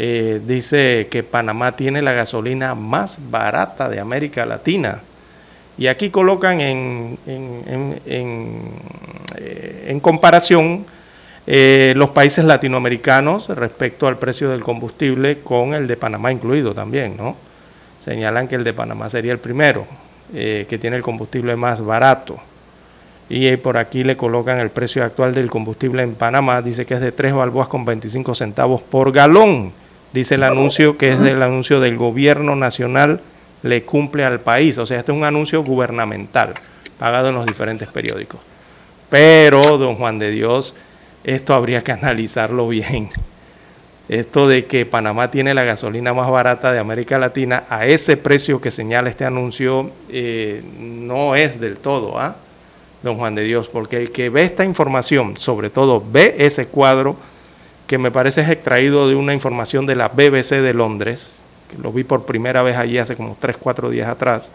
eh, 0.00 0.40
dice 0.46 1.08
que 1.10 1.24
Panamá 1.24 1.74
tiene 1.74 2.02
la 2.02 2.12
gasolina 2.12 2.76
más 2.76 3.18
barata 3.30 3.88
de 3.88 3.98
América 3.98 4.46
Latina. 4.46 5.00
Y 5.76 5.88
aquí 5.88 6.10
colocan 6.10 6.60
en, 6.60 7.18
en, 7.26 8.62
eh, 9.36 9.98
comparación 10.00 10.86
eh, 11.48 11.94
los 11.96 12.10
países 12.10 12.44
latinoamericanos 12.44 13.48
respecto 13.48 14.06
al 14.06 14.18
precio 14.18 14.50
del 14.50 14.62
combustible 14.62 15.40
con 15.40 15.74
el 15.74 15.88
de 15.88 15.96
Panamá 15.96 16.30
incluido 16.30 16.74
también, 16.74 17.16
¿no? 17.16 17.34
Señalan 17.98 18.46
que 18.46 18.54
el 18.54 18.62
de 18.62 18.72
Panamá 18.72 19.10
sería 19.10 19.32
el 19.32 19.38
primero, 19.38 19.84
que 20.32 20.78
tiene 20.80 20.96
el 20.96 21.02
combustible 21.02 21.56
más 21.56 21.84
barato. 21.84 22.38
Y 23.28 23.56
por 23.56 23.76
aquí 23.76 24.04
le 24.04 24.16
colocan 24.16 24.60
el 24.60 24.70
precio 24.70 25.04
actual 25.04 25.34
del 25.34 25.50
combustible 25.50 26.02
en 26.02 26.14
Panamá, 26.14 26.62
dice 26.62 26.86
que 26.86 26.94
es 26.94 27.00
de 27.00 27.12
3 27.12 27.34
balboas 27.34 27.68
con 27.68 27.84
25 27.84 28.34
centavos 28.34 28.80
por 28.80 29.10
galón. 29.10 29.72
Dice 30.12 30.36
el 30.36 30.42
anuncio 30.42 30.96
que 30.96 31.10
es 31.10 31.20
del 31.20 31.42
anuncio 31.42 31.80
del 31.80 31.96
gobierno 31.96 32.56
nacional, 32.56 33.20
le 33.62 33.82
cumple 33.82 34.24
al 34.24 34.40
país. 34.40 34.78
O 34.78 34.86
sea, 34.86 35.00
este 35.00 35.12
es 35.12 35.18
un 35.18 35.24
anuncio 35.24 35.62
gubernamental, 35.62 36.54
pagado 36.98 37.28
en 37.28 37.34
los 37.34 37.46
diferentes 37.46 37.90
periódicos. 37.90 38.40
Pero, 39.10 39.78
don 39.78 39.96
Juan 39.96 40.18
de 40.18 40.30
Dios, 40.30 40.74
esto 41.24 41.54
habría 41.54 41.82
que 41.82 41.92
analizarlo 41.92 42.68
bien. 42.68 43.08
Esto 44.08 44.48
de 44.48 44.64
que 44.64 44.86
Panamá 44.86 45.30
tiene 45.30 45.52
la 45.52 45.64
gasolina 45.64 46.14
más 46.14 46.30
barata 46.30 46.72
de 46.72 46.78
América 46.78 47.18
Latina 47.18 47.64
a 47.68 47.84
ese 47.84 48.16
precio 48.16 48.60
que 48.60 48.70
señala 48.70 49.10
este 49.10 49.26
anuncio 49.26 49.90
eh, 50.08 50.62
no 50.78 51.34
es 51.34 51.60
del 51.60 51.76
todo, 51.76 52.18
¿ah? 52.18 52.36
don 53.02 53.16
Juan 53.16 53.34
de 53.34 53.42
Dios, 53.42 53.68
porque 53.68 53.98
el 53.98 54.10
que 54.10 54.30
ve 54.30 54.42
esta 54.42 54.64
información, 54.64 55.36
sobre 55.36 55.68
todo 55.68 56.02
ve 56.10 56.36
ese 56.38 56.66
cuadro, 56.66 57.16
que 57.88 57.98
me 57.98 58.10
parece 58.10 58.42
es 58.42 58.50
extraído 58.50 59.08
de 59.08 59.16
una 59.16 59.32
información 59.32 59.86
de 59.86 59.96
la 59.96 60.08
BBC 60.08 60.60
de 60.60 60.74
Londres, 60.74 61.42
que 61.70 61.78
lo 61.78 61.90
vi 61.90 62.04
por 62.04 62.26
primera 62.26 62.62
vez 62.62 62.76
allí 62.76 62.98
hace 62.98 63.16
como 63.16 63.36
3, 63.40 63.56
4 63.56 63.90
días 63.90 64.08
atrás, 64.08 64.52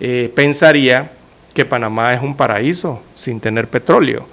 eh, 0.00 0.32
pensaría 0.34 1.12
que 1.52 1.66
Panamá 1.66 2.14
es 2.14 2.22
un 2.22 2.34
paraíso 2.34 3.02
sin 3.14 3.38
tener 3.38 3.68
petróleo. 3.68 4.26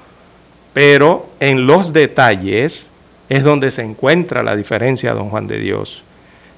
Pero 0.73 1.27
en 1.41 1.67
los 1.67 1.91
detalles 1.91 2.89
es 3.27 3.43
donde 3.43 3.69
se 3.69 3.83
encuentra 3.83 4.43
la 4.43 4.55
diferencia, 4.55 5.13
don 5.13 5.29
Juan 5.29 5.47
de 5.47 5.59
Dios, 5.59 6.03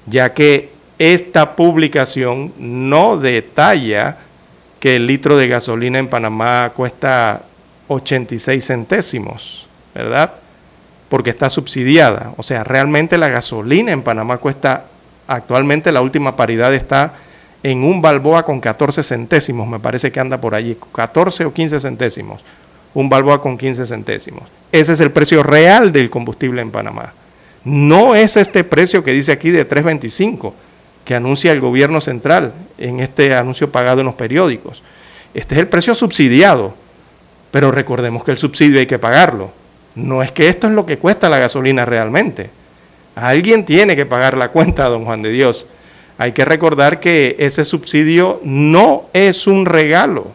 ya 0.06 0.32
que 0.32 0.70
esta 1.00 1.56
publicación 1.56 2.52
no 2.56 3.16
detalla 3.16 4.18
que 4.78 4.94
el 4.94 5.08
litro 5.08 5.36
de 5.36 5.48
gasolina 5.48 5.98
en 5.98 6.06
Panamá 6.06 6.70
cuesta 6.74 7.42
86 7.88 8.64
centésimos, 8.64 9.66
¿verdad? 9.92 10.34
Porque 11.08 11.30
está 11.30 11.50
subsidiada. 11.50 12.32
O 12.36 12.42
sea, 12.42 12.64
realmente 12.64 13.18
la 13.18 13.28
gasolina 13.28 13.92
en 13.92 14.02
Panamá 14.02 14.38
cuesta, 14.38 14.86
actualmente 15.26 15.92
la 15.92 16.00
última 16.00 16.36
paridad 16.36 16.74
está 16.74 17.14
en 17.64 17.82
un 17.82 18.02
balboa 18.02 18.44
con 18.44 18.60
14 18.60 19.02
centésimos, 19.02 19.66
me 19.66 19.80
parece 19.80 20.12
que 20.12 20.20
anda 20.20 20.38
por 20.38 20.54
allí, 20.54 20.76
14 20.92 21.46
o 21.46 21.54
15 21.54 21.80
centésimos, 21.80 22.44
un 22.92 23.08
balboa 23.08 23.40
con 23.40 23.56
15 23.56 23.86
centésimos. 23.86 24.42
Ese 24.70 24.92
es 24.92 25.00
el 25.00 25.10
precio 25.10 25.42
real 25.42 25.90
del 25.90 26.10
combustible 26.10 26.60
en 26.60 26.70
Panamá. 26.70 27.14
No 27.64 28.14
es 28.14 28.36
este 28.36 28.64
precio 28.64 29.02
que 29.02 29.12
dice 29.12 29.32
aquí 29.32 29.50
de 29.50 29.66
3.25 29.66 30.52
que 31.06 31.14
anuncia 31.14 31.52
el 31.52 31.60
gobierno 31.60 32.02
central 32.02 32.52
en 32.76 33.00
este 33.00 33.34
anuncio 33.34 33.72
pagado 33.72 34.00
en 34.00 34.06
los 34.06 34.14
periódicos. 34.14 34.82
Este 35.32 35.54
es 35.54 35.60
el 35.62 35.68
precio 35.68 35.94
subsidiado, 35.94 36.74
pero 37.50 37.70
recordemos 37.70 38.24
que 38.24 38.30
el 38.30 38.38
subsidio 38.38 38.78
hay 38.78 38.86
que 38.86 38.98
pagarlo. 38.98 39.52
No 39.94 40.22
es 40.22 40.32
que 40.32 40.48
esto 40.48 40.66
es 40.66 40.72
lo 40.72 40.86
que 40.86 40.98
cuesta 40.98 41.28
la 41.28 41.38
gasolina 41.38 41.84
realmente. 41.84 42.50
Alguien 43.14 43.64
tiene 43.64 43.94
que 43.94 44.06
pagar 44.06 44.36
la 44.36 44.48
cuenta, 44.48 44.88
don 44.88 45.04
Juan 45.04 45.22
de 45.22 45.30
Dios. 45.30 45.66
Hay 46.18 46.32
que 46.32 46.44
recordar 46.44 47.00
que 47.00 47.36
ese 47.38 47.64
subsidio 47.64 48.40
no 48.44 49.04
es 49.12 49.46
un 49.46 49.66
regalo, 49.66 50.28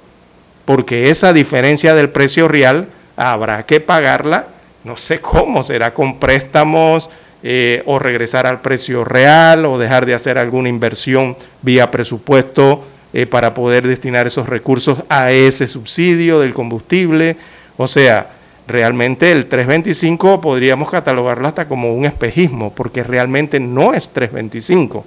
porque 0.65 1.09
esa 1.09 1.33
diferencia 1.33 1.93
del 1.93 2.09
precio 2.09 2.47
real 2.47 2.87
habrá 3.15 3.65
que 3.65 3.79
pagarla, 3.79 4.47
no 4.83 4.97
sé 4.97 5.19
cómo, 5.19 5.63
será 5.63 5.93
con 5.93 6.19
préstamos, 6.19 7.09
eh, 7.41 7.83
o 7.85 7.99
regresar 7.99 8.45
al 8.45 8.59
precio 8.59 9.05
real 9.05 9.65
o 9.65 9.77
dejar 9.77 10.05
de 10.05 10.13
hacer 10.13 10.37
alguna 10.37 10.67
inversión 10.67 11.37
vía 11.61 11.89
presupuesto 11.89 12.83
eh, 13.13 13.25
para 13.27 13.53
poder 13.53 13.87
destinar 13.87 14.27
esos 14.27 14.49
recursos 14.49 14.99
a 15.07 15.31
ese 15.31 15.67
subsidio 15.67 16.41
del 16.41 16.53
combustible. 16.53 17.37
O 17.77 17.87
sea, 17.87 18.29
realmente 18.69 19.31
el 19.31 19.47
325 19.47 20.39
podríamos 20.39 20.89
catalogarlo 20.89 21.47
hasta 21.47 21.67
como 21.67 21.93
un 21.93 22.05
espejismo, 22.05 22.71
porque 22.73 23.03
realmente 23.03 23.59
no 23.59 23.93
es 23.93 24.09
325. 24.09 25.03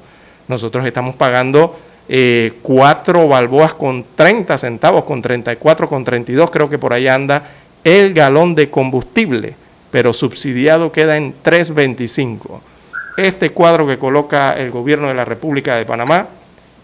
Nosotros 0.49 0.85
estamos 0.85 1.15
pagando 1.15 1.79
eh, 2.09 2.53
cuatro 2.63 3.29
balboas 3.29 3.75
con 3.75 4.05
30 4.15 4.59
centavos, 4.59 5.05
con 5.05 5.23
34, 5.23 5.89
con 5.89 6.05
32, 6.05 6.51
creo 6.51 6.69
que 6.69 6.79
por 6.79 6.93
ahí 6.93 7.09
anda 7.09 7.45
el 7.85 8.13
galón 8.13 8.55
de 8.55 8.69
combustible, 8.69 9.55
pero 9.91 10.13
subsidiado 10.13 10.93
queda 10.93 11.17
en 11.17 11.35
325. 11.43 12.61
Este 13.17 13.51
cuadro 13.51 13.87
que 13.87 13.99
coloca 13.99 14.53
el 14.55 14.71
gobierno 14.71 15.09
de 15.09 15.15
la 15.15 15.25
República 15.25 15.77
de 15.77 15.87
Panamá 15.87 16.27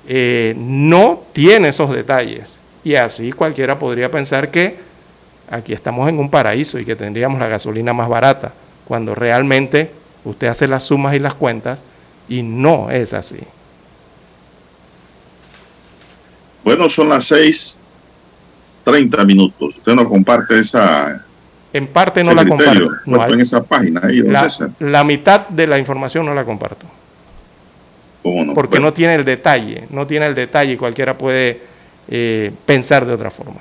eh, 0.06 0.54
no 0.56 1.22
tiene 1.32 1.68
esos 1.68 1.90
detalles. 1.90 2.58
Y 2.84 2.94
así 2.94 3.32
cualquiera 3.32 3.78
podría 3.78 4.10
pensar 4.10 4.50
que 4.50 4.87
aquí 5.50 5.72
estamos 5.72 6.08
en 6.08 6.18
un 6.18 6.30
paraíso 6.30 6.78
y 6.78 6.84
que 6.84 6.96
tendríamos 6.96 7.40
la 7.40 7.48
gasolina 7.48 7.92
más 7.92 8.08
barata, 8.08 8.52
cuando 8.86 9.14
realmente 9.14 9.90
usted 10.24 10.48
hace 10.48 10.68
las 10.68 10.84
sumas 10.84 11.14
y 11.14 11.18
las 11.18 11.34
cuentas 11.34 11.84
y 12.28 12.42
no 12.42 12.90
es 12.90 13.12
así. 13.12 13.38
Bueno, 16.64 16.88
son 16.88 17.08
las 17.08 17.24
seis 17.24 17.80
treinta 18.84 19.24
minutos. 19.24 19.78
Usted 19.78 19.94
no 19.94 20.08
comparte 20.08 20.58
esa. 20.58 21.24
En 21.72 21.86
parte 21.86 22.24
no 22.24 22.34
la 22.34 22.44
comparto. 22.44 22.90
No 23.06 23.24
en 23.26 23.40
esa 23.40 23.62
página 23.62 24.00
ahí, 24.04 24.22
la, 24.22 24.48
la, 24.80 25.04
mitad 25.04 25.48
de 25.48 25.66
la 25.66 25.78
información 25.78 26.26
no 26.26 26.34
la 26.34 26.44
comparto. 26.44 26.86
¿Cómo 28.22 28.44
no? 28.44 28.54
Porque 28.54 28.80
no 28.80 28.92
tiene 28.92 29.14
el 29.14 29.24
detalle, 29.24 29.84
no 29.90 30.06
tiene 30.06 30.26
el 30.26 30.34
detalle 30.34 30.72
y 30.72 30.76
cualquiera 30.76 31.16
puede 31.16 31.60
eh, 32.08 32.52
pensar 32.64 33.04
de 33.04 33.12
otra 33.12 33.30
forma. 33.30 33.60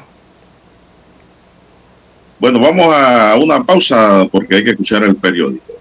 Bueno, 2.39 2.59
vamos 2.59 2.95
a 2.95 3.35
una 3.35 3.63
pausa 3.63 4.27
porque 4.31 4.57
hay 4.57 4.63
que 4.63 4.69
escuchar 4.71 5.03
el 5.03 5.15
periódico. 5.15 5.73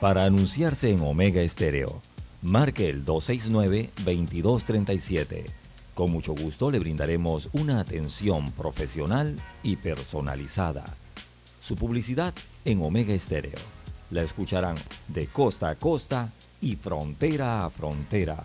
Para 0.00 0.24
anunciarse 0.24 0.90
en 0.90 1.02
Omega 1.02 1.40
Estéreo, 1.40 2.02
marque 2.42 2.88
el 2.88 3.04
269-2237. 3.04 5.44
Con 5.94 6.10
mucho 6.10 6.34
gusto 6.34 6.72
le 6.72 6.80
brindaremos 6.80 7.48
una 7.52 7.78
atención 7.78 8.50
profesional 8.52 9.36
y 9.62 9.76
personalizada. 9.76 10.84
Su 11.60 11.76
publicidad 11.76 12.34
en 12.64 12.82
Omega 12.82 13.14
Estéreo. 13.14 13.60
La 14.10 14.22
escucharán 14.22 14.74
de 15.06 15.28
costa 15.28 15.68
a 15.68 15.76
costa 15.76 16.32
y 16.60 16.74
frontera 16.74 17.64
a 17.64 17.70
frontera. 17.70 18.44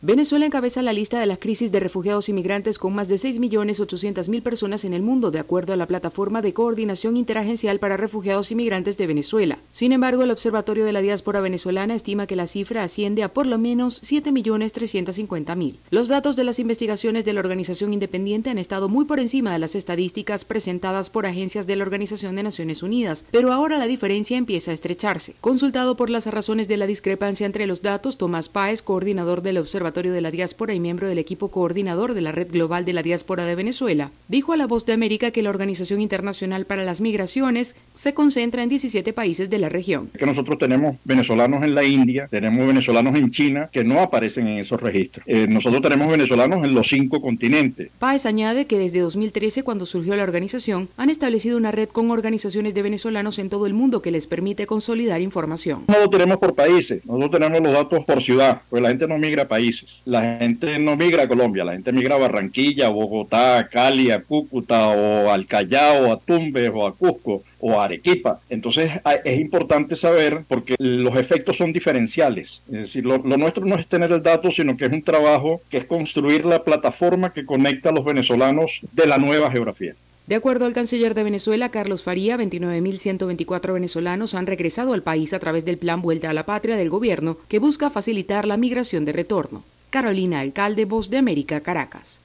Venezuela 0.00 0.46
encabeza 0.46 0.80
la 0.80 0.92
lista 0.92 1.18
de 1.18 1.26
las 1.26 1.38
crisis 1.38 1.72
de 1.72 1.80
refugiados 1.80 2.28
y 2.28 2.32
migrantes 2.32 2.78
con 2.78 2.94
más 2.94 3.08
de 3.08 3.16
6.800.000 3.16 4.42
personas 4.42 4.84
en 4.84 4.94
el 4.94 5.02
mundo, 5.02 5.32
de 5.32 5.40
acuerdo 5.40 5.72
a 5.72 5.76
la 5.76 5.88
plataforma 5.88 6.40
de 6.40 6.52
coordinación 6.52 7.16
interagencial 7.16 7.80
para 7.80 7.96
refugiados 7.96 8.52
y 8.52 8.54
migrantes 8.54 8.96
de 8.96 9.08
Venezuela. 9.08 9.58
Sin 9.72 9.90
embargo, 9.90 10.22
el 10.22 10.30
Observatorio 10.30 10.84
de 10.84 10.92
la 10.92 11.00
Diáspora 11.00 11.40
Venezolana 11.40 11.96
estima 11.96 12.28
que 12.28 12.36
la 12.36 12.46
cifra 12.46 12.84
asciende 12.84 13.24
a 13.24 13.32
por 13.32 13.46
lo 13.48 13.58
menos 13.58 14.00
7.350.000. 14.04 15.78
Los 15.90 16.06
datos 16.06 16.36
de 16.36 16.44
las 16.44 16.60
investigaciones 16.60 17.24
de 17.24 17.32
la 17.32 17.40
organización 17.40 17.92
independiente 17.92 18.50
han 18.50 18.58
estado 18.58 18.88
muy 18.88 19.04
por 19.04 19.18
encima 19.18 19.52
de 19.52 19.58
las 19.58 19.74
estadísticas 19.74 20.44
presentadas 20.44 21.10
por 21.10 21.26
agencias 21.26 21.66
de 21.66 21.74
la 21.74 21.82
Organización 21.82 22.36
de 22.36 22.44
Naciones 22.44 22.84
Unidas, 22.84 23.24
pero 23.32 23.52
ahora 23.52 23.78
la 23.78 23.88
diferencia 23.88 24.36
empieza 24.36 24.70
a 24.70 24.74
estrecharse. 24.74 25.34
Consultado 25.40 25.96
por 25.96 26.08
las 26.08 26.28
razones 26.28 26.68
de 26.68 26.76
la 26.76 26.86
discrepancia 26.86 27.46
entre 27.46 27.66
los 27.66 27.82
datos, 27.82 28.16
Tomás 28.16 28.48
Páez, 28.48 28.80
coordinador 28.80 29.42
del 29.42 29.58
Observatorio 29.58 29.87
de 29.88 30.20
la 30.20 30.30
Diáspora 30.30 30.74
y 30.74 30.80
miembro 30.80 31.08
del 31.08 31.18
equipo 31.18 31.48
coordinador 31.48 32.12
de 32.12 32.20
la 32.20 32.30
Red 32.30 32.52
Global 32.52 32.84
de 32.84 32.92
la 32.92 33.02
Diáspora 33.02 33.46
de 33.46 33.54
Venezuela, 33.54 34.10
dijo 34.28 34.52
a 34.52 34.56
La 34.56 34.66
Voz 34.66 34.84
de 34.84 34.92
América 34.92 35.30
que 35.30 35.42
la 35.42 35.48
Organización 35.48 36.00
Internacional 36.02 36.66
para 36.66 36.84
las 36.84 37.00
Migraciones 37.00 37.74
se 37.94 38.12
concentra 38.12 38.62
en 38.62 38.68
17 38.68 39.12
países 39.14 39.48
de 39.48 39.58
la 39.58 39.70
región. 39.70 40.10
Que 40.16 40.26
nosotros 40.26 40.58
tenemos 40.58 40.96
venezolanos 41.04 41.64
en 41.64 41.74
la 41.74 41.84
India, 41.84 42.28
tenemos 42.30 42.66
venezolanos 42.66 43.16
en 43.16 43.30
China 43.30 43.70
que 43.72 43.82
no 43.82 44.00
aparecen 44.00 44.46
en 44.46 44.58
esos 44.58 44.80
registros. 44.80 45.26
Eh, 45.26 45.46
nosotros 45.48 45.80
tenemos 45.80 46.10
venezolanos 46.10 46.62
en 46.64 46.74
los 46.74 46.86
cinco 46.86 47.22
continentes. 47.22 47.90
Páez 47.98 48.26
añade 48.26 48.66
que 48.66 48.78
desde 48.78 49.00
2013, 49.00 49.62
cuando 49.62 49.86
surgió 49.86 50.14
la 50.16 50.22
organización, 50.22 50.90
han 50.98 51.08
establecido 51.08 51.56
una 51.56 51.72
red 51.72 51.88
con 51.88 52.10
organizaciones 52.10 52.74
de 52.74 52.82
venezolanos 52.82 53.38
en 53.38 53.48
todo 53.48 53.66
el 53.66 53.72
mundo 53.72 54.02
que 54.02 54.10
les 54.10 54.26
permite 54.26 54.66
consolidar 54.66 55.22
información. 55.22 55.84
No 55.88 55.98
lo 55.98 56.10
tenemos 56.10 56.36
por 56.36 56.54
países, 56.54 57.04
nosotros 57.06 57.30
tenemos 57.32 57.62
los 57.62 57.72
datos 57.72 58.04
por 58.04 58.22
ciudad, 58.22 58.60
pues 58.68 58.82
la 58.82 58.90
gente 58.90 59.08
no 59.08 59.16
migra 59.16 59.44
a 59.44 59.48
países. 59.48 59.77
La 60.04 60.38
gente 60.38 60.78
no 60.78 60.96
migra 60.96 61.24
a 61.24 61.28
Colombia, 61.28 61.64
la 61.64 61.72
gente 61.72 61.92
migra 61.92 62.16
a 62.16 62.18
Barranquilla, 62.18 62.88
Bogotá, 62.88 63.58
a 63.58 63.68
Cali, 63.68 64.10
a 64.10 64.22
Cúcuta 64.22 64.88
o 64.88 65.30
al 65.30 65.46
Callao, 65.46 66.12
a 66.12 66.18
Tumbes 66.18 66.70
o 66.72 66.86
a 66.86 66.94
Cusco 66.94 67.42
o 67.60 67.80
a 67.80 67.84
Arequipa. 67.84 68.40
Entonces 68.48 68.90
es 69.24 69.40
importante 69.40 69.96
saber 69.96 70.44
porque 70.48 70.74
los 70.78 71.16
efectos 71.16 71.56
son 71.56 71.72
diferenciales. 71.72 72.62
Es 72.66 72.80
decir, 72.80 73.06
lo, 73.06 73.18
lo, 73.18 73.36
nuestro 73.36 73.64
no 73.64 73.76
es 73.76 73.86
tener 73.86 74.12
el 74.12 74.22
dato, 74.22 74.50
sino 74.50 74.76
que 74.76 74.86
es 74.86 74.92
un 74.92 75.02
trabajo 75.02 75.60
que 75.70 75.78
es 75.78 75.84
construir 75.84 76.44
la 76.44 76.62
plataforma 76.62 77.32
que 77.32 77.46
conecta 77.46 77.90
a 77.90 77.92
los 77.92 78.04
venezolanos 78.04 78.80
de 78.92 79.06
la 79.06 79.18
nueva 79.18 79.50
geografía. 79.50 79.94
De 80.28 80.34
acuerdo 80.34 80.66
al 80.66 80.74
canciller 80.74 81.14
de 81.14 81.22
Venezuela, 81.22 81.70
Carlos 81.70 82.04
Faría, 82.04 82.36
29.124 82.36 83.72
venezolanos 83.72 84.34
han 84.34 84.46
regresado 84.46 84.92
al 84.92 85.02
país 85.02 85.32
a 85.32 85.38
través 85.38 85.64
del 85.64 85.78
plan 85.78 86.02
Vuelta 86.02 86.28
a 86.28 86.34
la 86.34 86.44
Patria 86.44 86.76
del 86.76 86.90
gobierno, 86.90 87.38
que 87.48 87.58
busca 87.58 87.88
facilitar 87.88 88.44
la 88.44 88.58
migración 88.58 89.06
de 89.06 89.14
retorno. 89.14 89.64
Carolina 89.88 90.40
Alcalde, 90.40 90.84
Voz 90.84 91.08
de 91.08 91.16
América, 91.16 91.62
Caracas. 91.62 92.20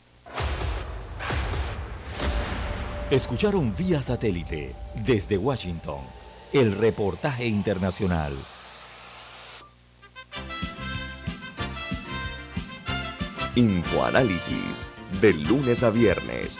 Escucharon 3.09 3.73
vía 3.77 4.03
satélite 4.03 4.75
desde 5.07 5.37
Washington 5.37 6.01
el 6.51 6.73
reportaje 6.73 7.45
internacional. 7.45 8.33
Infoanálisis, 13.55 14.91
de 15.21 15.33
lunes 15.35 15.83
a 15.83 15.89
viernes 15.89 16.59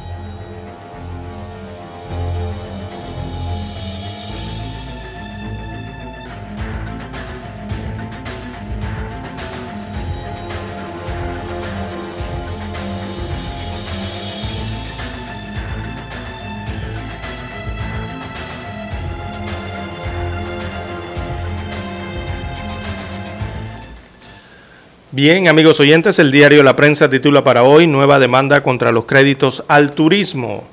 Bien, 25.13 25.49
amigos 25.49 25.81
oyentes, 25.81 26.19
el 26.19 26.31
diario 26.31 26.63
La 26.63 26.77
Prensa 26.77 27.09
titula 27.09 27.43
para 27.43 27.63
hoy 27.63 27.85
Nueva 27.85 28.17
demanda 28.17 28.63
contra 28.63 28.93
los 28.93 29.03
créditos 29.03 29.65
al 29.67 29.91
turismo. 29.91 30.63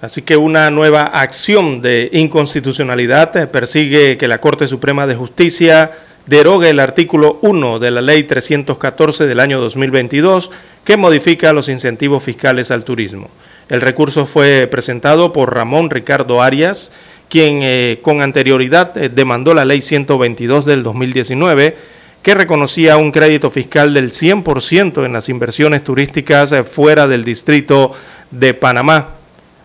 Así 0.00 0.22
que 0.22 0.36
una 0.36 0.70
nueva 0.70 1.06
acción 1.06 1.82
de 1.82 2.08
inconstitucionalidad 2.12 3.50
persigue 3.50 4.16
que 4.16 4.28
la 4.28 4.40
Corte 4.40 4.68
Suprema 4.68 5.08
de 5.08 5.16
Justicia 5.16 5.90
derogue 6.26 6.70
el 6.70 6.78
artículo 6.78 7.40
1 7.42 7.80
de 7.80 7.90
la 7.90 8.00
Ley 8.00 8.22
314 8.22 9.26
del 9.26 9.40
año 9.40 9.60
2022 9.60 10.52
que 10.84 10.96
modifica 10.96 11.52
los 11.52 11.68
incentivos 11.68 12.22
fiscales 12.22 12.70
al 12.70 12.84
turismo. 12.84 13.28
El 13.68 13.80
recurso 13.80 14.24
fue 14.24 14.68
presentado 14.70 15.32
por 15.32 15.52
Ramón 15.52 15.90
Ricardo 15.90 16.40
Arias, 16.42 16.92
quien 17.28 17.58
eh, 17.62 17.98
con 18.02 18.22
anterioridad 18.22 18.96
eh, 18.96 19.08
demandó 19.08 19.52
la 19.52 19.64
Ley 19.64 19.80
122 19.80 20.64
del 20.64 20.84
2019 20.84 21.98
que 22.22 22.34
reconocía 22.34 22.96
un 22.96 23.12
crédito 23.12 23.50
fiscal 23.50 23.94
del 23.94 24.10
100% 24.12 25.04
en 25.04 25.12
las 25.12 25.28
inversiones 25.28 25.82
turísticas 25.84 26.54
fuera 26.70 27.08
del 27.08 27.24
distrito 27.24 27.92
de 28.30 28.54
Panamá 28.54 29.20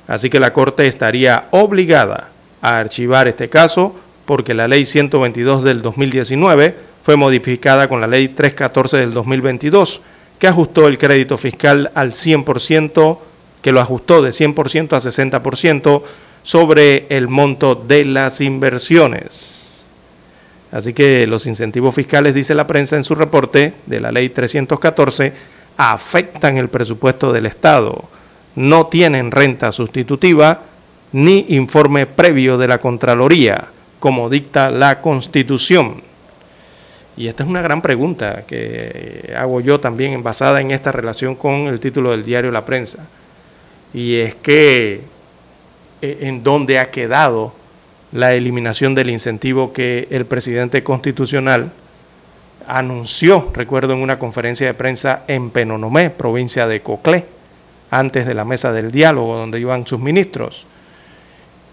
Así 0.08 0.30
que 0.30 0.40
la 0.40 0.54
Corte 0.54 0.88
estaría 0.88 1.46
obligada 1.52 2.30
a 2.62 2.78
archivar 2.78 3.28
este 3.28 3.50
caso 3.50 3.96
porque 4.26 4.54
la 4.54 4.68
Ley 4.68 4.86
122 4.86 5.64
del 5.64 5.82
2019 5.82 6.76
fue 7.04 7.16
modificada 7.16 7.88
con 7.88 8.02
la 8.02 8.08
Ley 8.08 8.30
314 8.30 8.98
del 8.98 9.14
2022, 9.14 10.02
que 10.40 10.48
ajustó 10.48 10.88
el 10.88 10.98
crédito 10.98 11.38
fiscal 11.38 11.92
al 11.94 12.12
100%, 12.14 13.20
que 13.62 13.72
lo 13.72 13.80
ajustó 13.80 14.22
de 14.22 14.32
100% 14.32 14.94
a 14.94 15.02
60% 15.02 16.02
sobre 16.42 17.06
el 17.10 17.28
monto 17.28 17.76
de 17.76 18.06
las 18.06 18.42
inversiones. 18.42 19.65
Así 20.72 20.94
que 20.94 21.28
los 21.28 21.48
incentivos 21.48 21.96
fiscales, 21.96 22.34
dice 22.34 22.56
la 22.56 22.68
prensa 22.68 22.96
en 22.96 23.04
su 23.04 23.16
reporte 23.16 23.74
de 23.86 24.00
la 24.00 24.12
Ley 24.12 24.30
314, 24.30 25.34
afectan 25.78 26.58
el 26.58 26.70
presupuesto 26.70 27.32
del 27.32 27.46
Estado 27.46 28.10
no 28.56 28.88
tienen 28.88 29.32
renta 29.32 29.72
sustitutiva 29.72 30.62
ni 31.12 31.46
informe 31.50 32.06
previo 32.06 32.58
de 32.58 32.68
la 32.68 32.80
Contraloría, 32.80 33.66
como 34.00 34.30
dicta 34.30 34.70
la 34.70 35.02
Constitución. 35.02 36.02
Y 37.18 37.28
esta 37.28 37.44
es 37.44 37.50
una 37.50 37.62
gran 37.62 37.82
pregunta 37.82 38.44
que 38.46 39.34
hago 39.38 39.62
yo 39.62 39.80
también 39.80 40.22
basada 40.24 40.60
en 40.60 40.72
esta 40.72 40.92
relación 40.92 41.36
con 41.36 41.68
el 41.68 41.80
título 41.80 42.12
del 42.12 42.26
diario 42.26 42.52
La 42.52 42.66
Prensa. 42.66 43.08
Y 43.94 44.16
es 44.16 44.36
que 44.36 45.02
eh, 46.02 46.18
en 46.22 46.44
dónde 46.44 46.80
ha 46.80 46.92
quedado 46.92 47.54
la 48.16 48.34
eliminación 48.34 48.96
del 48.96 49.10
incentivo 49.10 49.74
que 49.74 50.08
el 50.10 50.26
presidente 50.26 50.84
constitucional 50.86 51.72
anunció, 52.66 53.52
recuerdo 53.54 53.92
en 53.92 54.00
una 54.00 54.18
conferencia 54.18 54.68
de 54.68 54.74
prensa 54.74 55.24
en 55.28 55.50
Penonomé, 55.50 56.12
provincia 56.12 56.66
de 56.66 56.80
Coclé 56.80 57.26
antes 57.92 58.26
de 58.26 58.34
la 58.34 58.46
mesa 58.46 58.72
del 58.72 58.90
diálogo 58.90 59.36
donde 59.36 59.60
iban 59.60 59.86
sus 59.86 60.00
ministros. 60.00 60.66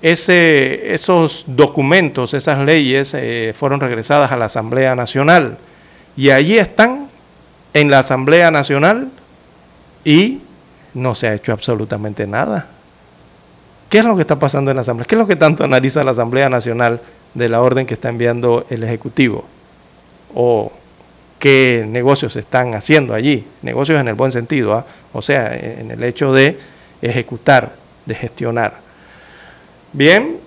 Esos 0.02 1.44
documentos, 1.46 2.34
esas 2.34 2.58
leyes 2.58 3.14
eh, 3.14 3.54
fueron 3.56 3.78
regresadas 3.78 4.32
a 4.32 4.36
la 4.36 4.46
Asamblea 4.46 4.96
Nacional 4.96 5.58
y 6.16 6.30
allí 6.30 6.58
están 6.58 7.06
en 7.72 7.88
la 7.88 8.00
Asamblea 8.00 8.50
Nacional 8.50 9.12
y 10.04 10.40
no 10.92 11.14
se 11.14 11.28
ha 11.28 11.34
hecho 11.34 11.52
absolutamente 11.52 12.26
nada. 12.26 12.66
¿Qué 13.92 13.98
es 13.98 14.06
lo 14.06 14.16
que 14.16 14.22
está 14.22 14.38
pasando 14.38 14.70
en 14.70 14.76
la 14.76 14.80
Asamblea? 14.80 15.04
¿Qué 15.04 15.16
es 15.16 15.18
lo 15.18 15.26
que 15.26 15.36
tanto 15.36 15.64
analiza 15.64 16.02
la 16.02 16.12
Asamblea 16.12 16.48
Nacional 16.48 16.98
de 17.34 17.50
la 17.50 17.60
orden 17.60 17.84
que 17.84 17.92
está 17.92 18.08
enviando 18.08 18.64
el 18.70 18.84
Ejecutivo? 18.84 19.44
¿O 20.34 20.72
qué 21.38 21.84
negocios 21.86 22.32
se 22.32 22.40
están 22.40 22.74
haciendo 22.74 23.12
allí? 23.12 23.44
Negocios 23.60 24.00
en 24.00 24.08
el 24.08 24.14
buen 24.14 24.32
sentido, 24.32 24.72
¿ah? 24.72 24.86
o 25.12 25.20
sea, 25.20 25.54
en 25.54 25.90
el 25.90 26.02
hecho 26.04 26.32
de 26.32 26.56
ejecutar, 27.02 27.74
de 28.06 28.14
gestionar. 28.14 28.78
Bien, 29.92 30.38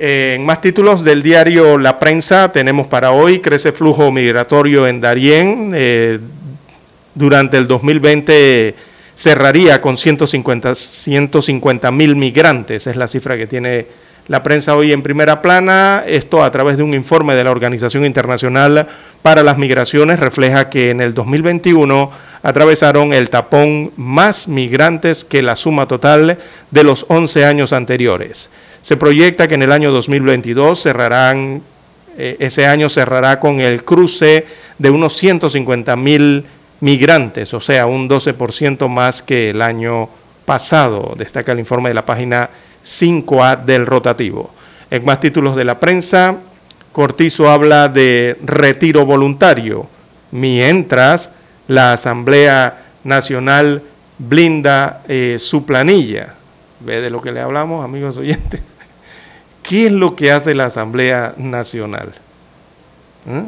en 0.00 0.46
más 0.46 0.62
títulos 0.62 1.04
del 1.04 1.22
diario 1.22 1.76
La 1.76 1.98
Prensa 1.98 2.52
tenemos 2.52 2.86
para 2.86 3.10
hoy, 3.10 3.40
crece 3.40 3.72
flujo 3.72 4.10
migratorio 4.12 4.88
en 4.88 5.02
Darién, 5.02 5.72
eh, 5.74 6.20
durante 7.14 7.58
el 7.58 7.68
2020 7.68 8.74
cerraría 9.16 9.80
con 9.80 9.96
150 9.96 11.90
mil 11.90 12.16
migrantes, 12.16 12.86
es 12.86 12.96
la 12.96 13.08
cifra 13.08 13.36
que 13.36 13.46
tiene 13.46 13.86
la 14.26 14.42
prensa 14.42 14.74
hoy 14.76 14.92
en 14.92 15.02
primera 15.02 15.42
plana. 15.42 16.02
Esto 16.06 16.42
a 16.42 16.50
través 16.50 16.76
de 16.76 16.82
un 16.82 16.94
informe 16.94 17.34
de 17.34 17.44
la 17.44 17.50
Organización 17.50 18.04
Internacional 18.04 18.88
para 19.22 19.42
las 19.42 19.58
Migraciones 19.58 20.18
refleja 20.18 20.70
que 20.70 20.90
en 20.90 21.00
el 21.00 21.14
2021 21.14 22.10
atravesaron 22.42 23.12
el 23.12 23.30
tapón 23.30 23.92
más 23.96 24.48
migrantes 24.48 25.24
que 25.24 25.42
la 25.42 25.56
suma 25.56 25.86
total 25.86 26.38
de 26.70 26.84
los 26.84 27.06
11 27.08 27.44
años 27.44 27.72
anteriores. 27.72 28.50
Se 28.82 28.96
proyecta 28.96 29.48
que 29.48 29.54
en 29.54 29.62
el 29.62 29.72
año 29.72 29.92
2022 29.92 30.82
cerrarán, 30.82 31.62
eh, 32.18 32.36
ese 32.38 32.66
año 32.66 32.88
cerrará 32.88 33.40
con 33.40 33.60
el 33.60 33.84
cruce 33.84 34.46
de 34.78 34.90
unos 34.90 35.14
150 35.16 35.96
mil 35.96 36.44
migrantes, 36.44 36.63
o 37.54 37.60
sea, 37.60 37.86
un 37.86 38.08
12% 38.08 38.88
más 38.88 39.22
que 39.22 39.50
el 39.50 39.62
año 39.62 40.08
pasado, 40.44 41.14
destaca 41.16 41.52
el 41.52 41.58
informe 41.58 41.88
de 41.88 41.94
la 41.94 42.04
página 42.04 42.50
5A 42.84 43.64
del 43.64 43.86
rotativo. 43.86 44.50
En 44.90 45.04
más 45.04 45.20
títulos 45.20 45.56
de 45.56 45.64
la 45.64 45.80
prensa, 45.80 46.36
Cortizo 46.92 47.48
habla 47.48 47.88
de 47.88 48.38
retiro 48.44 49.06
voluntario, 49.06 49.88
mientras 50.30 51.32
la 51.66 51.94
Asamblea 51.94 52.84
Nacional 53.02 53.82
blinda 54.18 55.02
eh, 55.08 55.36
su 55.40 55.64
planilla. 55.64 56.34
¿Ve 56.80 57.00
de 57.00 57.10
lo 57.10 57.20
que 57.20 57.32
le 57.32 57.40
hablamos, 57.40 57.84
amigos 57.84 58.16
oyentes? 58.18 58.60
¿Qué 59.62 59.86
es 59.86 59.92
lo 59.92 60.14
que 60.14 60.30
hace 60.30 60.54
la 60.54 60.66
Asamblea 60.66 61.34
Nacional? 61.36 62.12
¿Eh? 63.26 63.44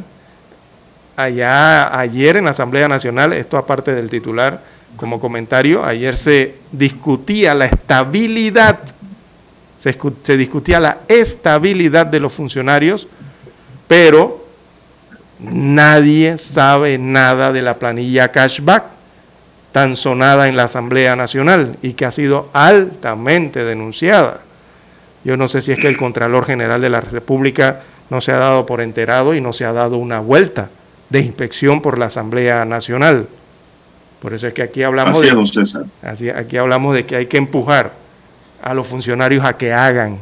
Allá, 1.16 1.98
ayer 1.98 2.36
en 2.36 2.44
la 2.44 2.50
Asamblea 2.50 2.88
Nacional, 2.88 3.32
esto 3.32 3.56
aparte 3.56 3.94
del 3.94 4.10
titular, 4.10 4.62
como 4.96 5.18
comentario, 5.20 5.84
ayer 5.84 6.16
se 6.16 6.56
discutía 6.72 7.54
la 7.54 7.66
estabilidad, 7.66 8.78
se, 9.76 9.96
discutía 10.36 10.80
la 10.80 10.98
estabilidad 11.08 12.06
de 12.06 12.20
los 12.20 12.32
funcionarios, 12.32 13.08
pero 13.88 14.46
Nadie 15.38 16.38
sabe 16.38 16.96
nada 16.96 17.52
de 17.52 17.60
la 17.60 17.74
planilla 17.74 18.32
cashback 18.32 18.84
tan 19.72 19.96
sonada 19.96 20.48
en 20.48 20.56
la 20.56 20.64
Asamblea 20.64 21.14
Nacional 21.14 21.76
y 21.82 21.92
que 21.92 22.06
ha 22.06 22.12
sido 22.12 22.48
altamente 22.54 23.64
denunciada. 23.64 24.40
Yo 25.24 25.36
no 25.36 25.48
sé 25.48 25.60
si 25.60 25.72
es 25.72 25.78
que 25.78 25.88
el 25.88 25.98
Contralor 25.98 26.46
General 26.46 26.80
de 26.80 26.88
la 26.88 27.02
República 27.02 27.82
no 28.08 28.22
se 28.22 28.32
ha 28.32 28.38
dado 28.38 28.64
por 28.64 28.80
enterado 28.80 29.34
y 29.34 29.42
no 29.42 29.52
se 29.52 29.66
ha 29.66 29.72
dado 29.74 29.98
una 29.98 30.20
vuelta 30.20 30.70
de 31.08 31.20
inspección 31.20 31.80
por 31.80 31.98
la 31.98 32.06
Asamblea 32.06 32.64
Nacional. 32.64 33.28
Por 34.20 34.34
eso 34.34 34.46
es 34.46 34.52
que 34.54 34.62
aquí 34.62 34.82
hablamos 34.82 35.20
de, 35.20 36.32
aquí 36.34 36.56
hablamos 36.56 36.94
de 36.94 37.06
que 37.06 37.16
hay 37.16 37.26
que 37.26 37.36
empujar 37.36 37.92
a 38.62 38.74
los 38.74 38.86
funcionarios 38.86 39.44
a 39.44 39.56
que 39.56 39.72
hagan. 39.72 40.18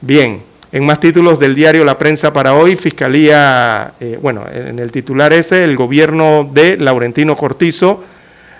Bien, 0.00 0.42
en 0.70 0.86
más 0.86 1.00
títulos 1.00 1.38
del 1.38 1.54
diario 1.54 1.84
La 1.84 1.98
Prensa 1.98 2.32
para 2.32 2.54
hoy, 2.54 2.76
Fiscalía, 2.76 3.94
eh, 4.00 4.18
bueno, 4.20 4.44
en 4.50 4.78
el 4.78 4.90
titular 4.90 5.32
ese, 5.32 5.64
el 5.64 5.76
gobierno 5.76 6.48
de 6.50 6.78
Laurentino 6.78 7.36
Cortizo 7.36 8.02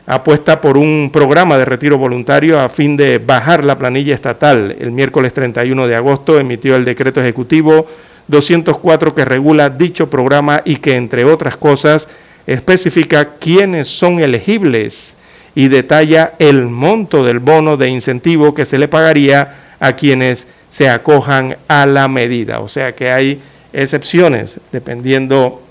apuesta 0.06 0.60
por 0.60 0.76
un 0.76 1.10
programa 1.12 1.56
de 1.56 1.64
retiro 1.64 1.96
voluntario 1.96 2.60
a 2.60 2.68
fin 2.68 2.96
de 2.96 3.18
bajar 3.18 3.64
la 3.64 3.78
planilla 3.78 4.14
estatal. 4.14 4.76
El 4.78 4.90
miércoles 4.90 5.32
31 5.32 5.86
de 5.86 5.96
agosto 5.96 6.38
emitió 6.38 6.76
el 6.76 6.84
decreto 6.84 7.20
ejecutivo 7.20 7.86
204 8.32 9.14
que 9.14 9.24
regula 9.24 9.70
dicho 9.70 10.10
programa 10.10 10.62
y 10.64 10.76
que, 10.76 10.96
entre 10.96 11.24
otras 11.24 11.56
cosas, 11.56 12.08
especifica 12.48 13.34
quiénes 13.38 13.86
son 13.86 14.18
elegibles 14.18 15.16
y 15.54 15.68
detalla 15.68 16.32
el 16.40 16.66
monto 16.66 17.22
del 17.22 17.38
bono 17.38 17.76
de 17.76 17.88
incentivo 17.88 18.54
que 18.54 18.64
se 18.64 18.78
le 18.78 18.88
pagaría 18.88 19.76
a 19.78 19.92
quienes 19.92 20.48
se 20.70 20.88
acojan 20.88 21.56
a 21.68 21.86
la 21.86 22.08
medida. 22.08 22.60
O 22.60 22.68
sea 22.68 22.94
que 22.94 23.12
hay 23.12 23.40
excepciones 23.72 24.60
dependiendo 24.72 25.62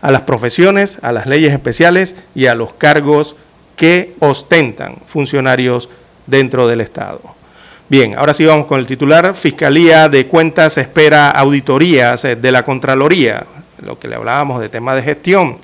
a 0.00 0.10
las 0.10 0.22
profesiones, 0.22 0.98
a 1.02 1.12
las 1.12 1.26
leyes 1.26 1.52
especiales 1.52 2.16
y 2.34 2.46
a 2.46 2.54
los 2.54 2.72
cargos 2.72 3.36
que 3.76 4.14
ostentan 4.18 4.96
funcionarios 5.06 5.88
dentro 6.26 6.66
del 6.66 6.80
Estado. 6.80 7.41
Bien, 7.92 8.14
ahora 8.16 8.32
sí 8.32 8.46
vamos 8.46 8.66
con 8.66 8.80
el 8.80 8.86
titular. 8.86 9.34
Fiscalía 9.34 10.08
de 10.08 10.26
Cuentas 10.26 10.78
espera 10.78 11.30
auditorías 11.30 12.22
de 12.22 12.50
la 12.50 12.64
Contraloría, 12.64 13.44
lo 13.84 13.98
que 13.98 14.08
le 14.08 14.14
hablábamos 14.14 14.62
de 14.62 14.70
tema 14.70 14.94
de 14.94 15.02
gestión. 15.02 15.58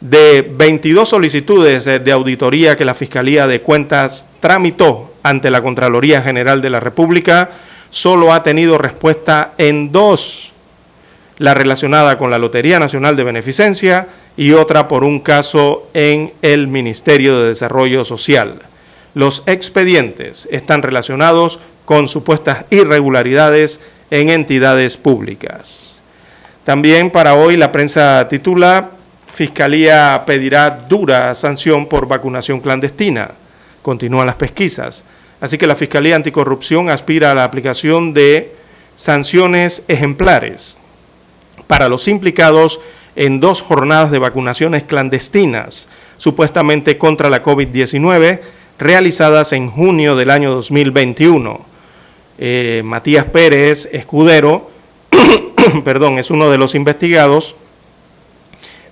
De 0.00 0.40
22 0.40 1.06
solicitudes 1.06 1.84
de 1.84 2.12
auditoría 2.12 2.78
que 2.78 2.86
la 2.86 2.94
Fiscalía 2.94 3.46
de 3.46 3.60
Cuentas 3.60 4.26
tramitó 4.40 5.12
ante 5.22 5.50
la 5.50 5.60
Contraloría 5.60 6.22
General 6.22 6.62
de 6.62 6.70
la 6.70 6.80
República, 6.80 7.50
solo 7.90 8.32
ha 8.32 8.42
tenido 8.42 8.78
respuesta 8.78 9.52
en 9.58 9.92
dos, 9.92 10.54
la 11.36 11.52
relacionada 11.52 12.16
con 12.16 12.30
la 12.30 12.38
Lotería 12.38 12.78
Nacional 12.78 13.16
de 13.16 13.24
Beneficencia 13.24 14.08
y 14.34 14.52
otra 14.52 14.88
por 14.88 15.04
un 15.04 15.20
caso 15.20 15.90
en 15.92 16.32
el 16.40 16.68
Ministerio 16.68 17.38
de 17.38 17.48
Desarrollo 17.48 18.06
Social. 18.06 18.69
Los 19.14 19.42
expedientes 19.46 20.48
están 20.50 20.82
relacionados 20.82 21.60
con 21.84 22.08
supuestas 22.08 22.64
irregularidades 22.70 23.80
en 24.10 24.30
entidades 24.30 24.96
públicas. 24.96 26.02
También 26.64 27.10
para 27.10 27.34
hoy 27.34 27.56
la 27.56 27.72
prensa 27.72 28.28
titula 28.28 28.90
Fiscalía 29.32 30.24
pedirá 30.26 30.70
dura 30.70 31.34
sanción 31.34 31.86
por 31.86 32.06
vacunación 32.06 32.60
clandestina. 32.60 33.30
Continúan 33.82 34.26
las 34.26 34.34
pesquisas. 34.36 35.04
Así 35.40 35.56
que 35.56 35.66
la 35.66 35.76
Fiscalía 35.76 36.16
Anticorrupción 36.16 36.90
aspira 36.90 37.30
a 37.30 37.34
la 37.34 37.44
aplicación 37.44 38.12
de 38.12 38.54
sanciones 38.94 39.84
ejemplares 39.88 40.76
para 41.66 41.88
los 41.88 42.08
implicados 42.08 42.80
en 43.16 43.40
dos 43.40 43.62
jornadas 43.62 44.10
de 44.10 44.18
vacunaciones 44.18 44.82
clandestinas, 44.82 45.88
supuestamente 46.18 46.98
contra 46.98 47.30
la 47.30 47.42
COVID-19, 47.42 48.40
realizadas 48.80 49.52
en 49.52 49.70
junio 49.70 50.16
del 50.16 50.30
año 50.30 50.50
2021. 50.50 51.60
Eh, 52.38 52.82
Matías 52.84 53.26
Pérez 53.26 53.88
Escudero, 53.92 54.70
perdón, 55.84 56.18
es 56.18 56.30
uno 56.30 56.50
de 56.50 56.58
los 56.58 56.74
investigados, 56.74 57.54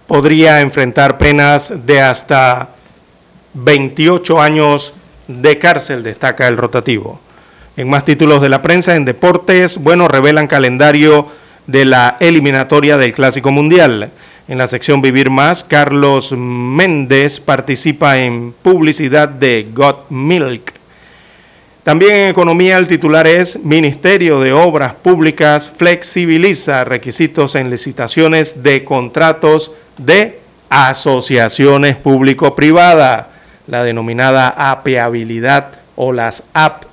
podría 0.07 0.61
enfrentar 0.61 1.19
penas 1.19 1.87
de 1.87 2.01
hasta 2.01 2.71
28 3.55 4.41
años 4.41 4.93
de 5.27 5.59
cárcel, 5.59 6.03
destaca 6.03 6.47
el 6.49 6.57
rotativo. 6.57 7.21
En 7.77 7.89
más 7.89 8.05
títulos 8.05 8.43
de 8.43 8.49
la 8.49 8.61
prensa, 8.61 8.97
en 8.97 9.05
deportes, 9.05 9.79
bueno, 9.79 10.09
revelan 10.09 10.47
calendario 10.47 11.29
de 11.67 11.85
la 11.85 12.17
eliminatoria 12.21 12.97
del 12.97 13.15
Clásico 13.15 13.51
Mundial. 13.51 14.11
En 14.49 14.57
la 14.57 14.67
sección 14.67 15.03
Vivir 15.03 15.29
Más, 15.29 15.63
Carlos 15.63 16.33
Méndez 16.33 17.39
participa 17.39 18.17
en 18.17 18.55
publicidad 18.63 19.29
de 19.29 19.69
Got 19.75 20.09
Milk. 20.09 20.73
También 21.83 22.13
en 22.13 22.31
economía 22.31 22.79
el 22.79 22.89
titular 22.89 23.27
es 23.27 23.63
Ministerio 23.63 24.41
de 24.41 24.55
Obras 24.55 24.95
Públicas 24.95 25.69
flexibiliza 25.77 26.85
requisitos 26.85 27.57
en 27.57 27.69
licitaciones 27.69 28.63
de 28.63 28.85
contratos 28.85 29.73
de 29.99 30.41
asociaciones 30.71 31.97
público-privadas 31.97 33.27
la 33.67 33.85
denominada 33.85 34.49
apeabilidad 34.71 35.73
o 35.95 36.11
las 36.11 36.45
AP. 36.55 36.87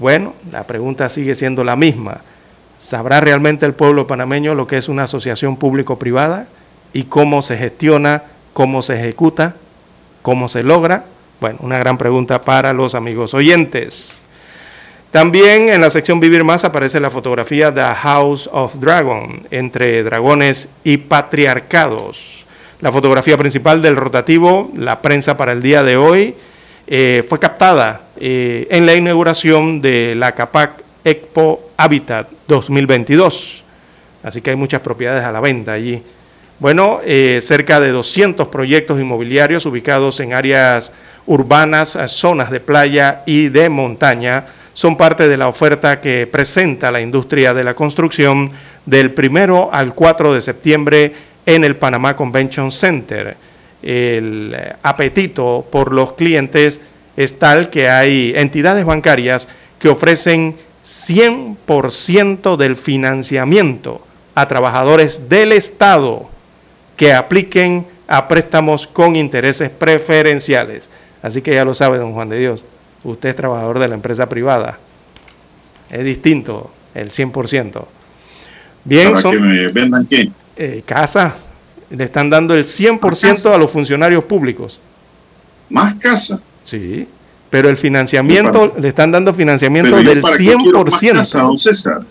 Bueno, 0.00 0.34
la 0.50 0.66
pregunta 0.66 1.08
sigue 1.08 1.36
siendo 1.36 1.62
la 1.62 1.76
misma. 1.76 2.22
¿Sabrá 2.80 3.20
realmente 3.20 3.66
el 3.66 3.74
pueblo 3.74 4.08
panameño 4.08 4.56
lo 4.56 4.66
que 4.66 4.78
es 4.78 4.88
una 4.88 5.04
asociación 5.04 5.56
público-privada 5.56 6.48
y 6.92 7.04
cómo 7.04 7.42
se 7.42 7.56
gestiona, 7.56 8.24
cómo 8.52 8.82
se 8.82 9.00
ejecuta, 9.00 9.54
cómo 10.22 10.48
se 10.48 10.62
logra? 10.62 11.04
Bueno, 11.40 11.58
una 11.62 11.78
gran 11.78 11.98
pregunta 11.98 12.42
para 12.42 12.72
los 12.72 12.94
amigos 12.94 13.34
oyentes. 13.34 14.22
También 15.10 15.68
en 15.68 15.82
la 15.82 15.90
sección 15.90 16.20
Vivir 16.20 16.42
Más 16.42 16.64
aparece 16.64 16.98
la 16.98 17.10
fotografía 17.10 17.74
The 17.74 17.82
House 17.82 18.48
of 18.50 18.76
Dragon, 18.76 19.46
entre 19.50 20.02
dragones 20.02 20.70
y 20.84 20.96
patriarcados. 20.96 22.46
La 22.80 22.90
fotografía 22.90 23.36
principal 23.36 23.82
del 23.82 23.96
rotativo, 23.96 24.70
la 24.74 25.02
prensa 25.02 25.36
para 25.36 25.52
el 25.52 25.60
día 25.60 25.82
de 25.82 25.98
hoy, 25.98 26.34
eh, 26.86 27.24
fue 27.28 27.38
captada 27.38 28.02
eh, 28.18 28.66
en 28.70 28.86
la 28.86 28.94
inauguración 28.94 29.82
de 29.82 30.14
la 30.14 30.32
CAPAC 30.32 30.82
Expo 31.04 31.70
Habitat 31.76 32.28
2022. 32.48 33.64
Así 34.22 34.40
que 34.40 34.50
hay 34.50 34.56
muchas 34.56 34.80
propiedades 34.80 35.24
a 35.24 35.32
la 35.32 35.40
venta 35.40 35.72
allí. 35.72 36.02
Bueno, 36.62 37.00
eh, 37.04 37.40
cerca 37.42 37.80
de 37.80 37.90
200 37.90 38.46
proyectos 38.46 39.00
inmobiliarios 39.00 39.66
ubicados 39.66 40.20
en 40.20 40.32
áreas 40.32 40.92
urbanas, 41.26 41.98
zonas 42.06 42.52
de 42.52 42.60
playa 42.60 43.24
y 43.26 43.48
de 43.48 43.68
montaña 43.68 44.46
son 44.72 44.96
parte 44.96 45.28
de 45.28 45.36
la 45.36 45.48
oferta 45.48 46.00
que 46.00 46.28
presenta 46.28 46.92
la 46.92 47.00
industria 47.00 47.52
de 47.52 47.64
la 47.64 47.74
construcción 47.74 48.52
del 48.86 49.10
primero 49.10 49.70
al 49.72 49.92
4 49.92 50.34
de 50.34 50.40
septiembre 50.40 51.12
en 51.46 51.64
el 51.64 51.74
Panamá 51.74 52.14
Convention 52.14 52.70
Center. 52.70 53.36
El 53.82 54.56
apetito 54.84 55.66
por 55.68 55.92
los 55.92 56.12
clientes 56.12 56.80
es 57.16 57.40
tal 57.40 57.70
que 57.70 57.88
hay 57.88 58.34
entidades 58.36 58.84
bancarias 58.84 59.48
que 59.80 59.88
ofrecen 59.88 60.54
100% 60.84 62.56
del 62.56 62.76
financiamiento 62.76 64.06
a 64.36 64.46
trabajadores 64.46 65.28
del 65.28 65.50
Estado 65.50 66.30
que 67.02 67.12
apliquen 67.12 67.84
a 68.06 68.28
préstamos 68.28 68.86
con 68.86 69.16
intereses 69.16 69.70
preferenciales. 69.70 70.88
Así 71.20 71.42
que 71.42 71.52
ya 71.52 71.64
lo 71.64 71.74
sabe, 71.74 71.98
don 71.98 72.12
Juan 72.12 72.28
de 72.28 72.38
Dios, 72.38 72.62
usted 73.02 73.30
es 73.30 73.34
trabajador 73.34 73.80
de 73.80 73.88
la 73.88 73.96
empresa 73.96 74.28
privada. 74.28 74.78
Es 75.90 76.04
distinto 76.04 76.70
el 76.94 77.10
100%. 77.10 77.84
Bien, 78.84 79.14
¿Para 79.14 79.30
que 79.32 79.38
me 79.40 79.68
vendan 79.72 80.06
qué? 80.06 80.30
eh, 80.56 80.82
casas. 80.86 81.48
Le 81.90 82.04
están 82.04 82.30
dando 82.30 82.54
el 82.54 82.62
100% 82.64 83.52
a 83.52 83.58
los 83.58 83.68
funcionarios 83.68 84.22
públicos. 84.22 84.78
¿Más 85.70 85.94
casa? 85.94 86.40
Sí, 86.62 87.08
pero 87.50 87.68
el 87.68 87.76
financiamiento, 87.76 88.74
le 88.78 88.86
están 88.86 89.10
dando 89.10 89.34
financiamiento 89.34 89.96
del 89.96 90.20
para 90.20 90.36
qué 90.36 90.44
quiero 90.44 90.84
más 90.84 91.02
100%. 91.02 91.12
casa, 91.14 91.40
don 91.40 91.58
César? 91.58 92.02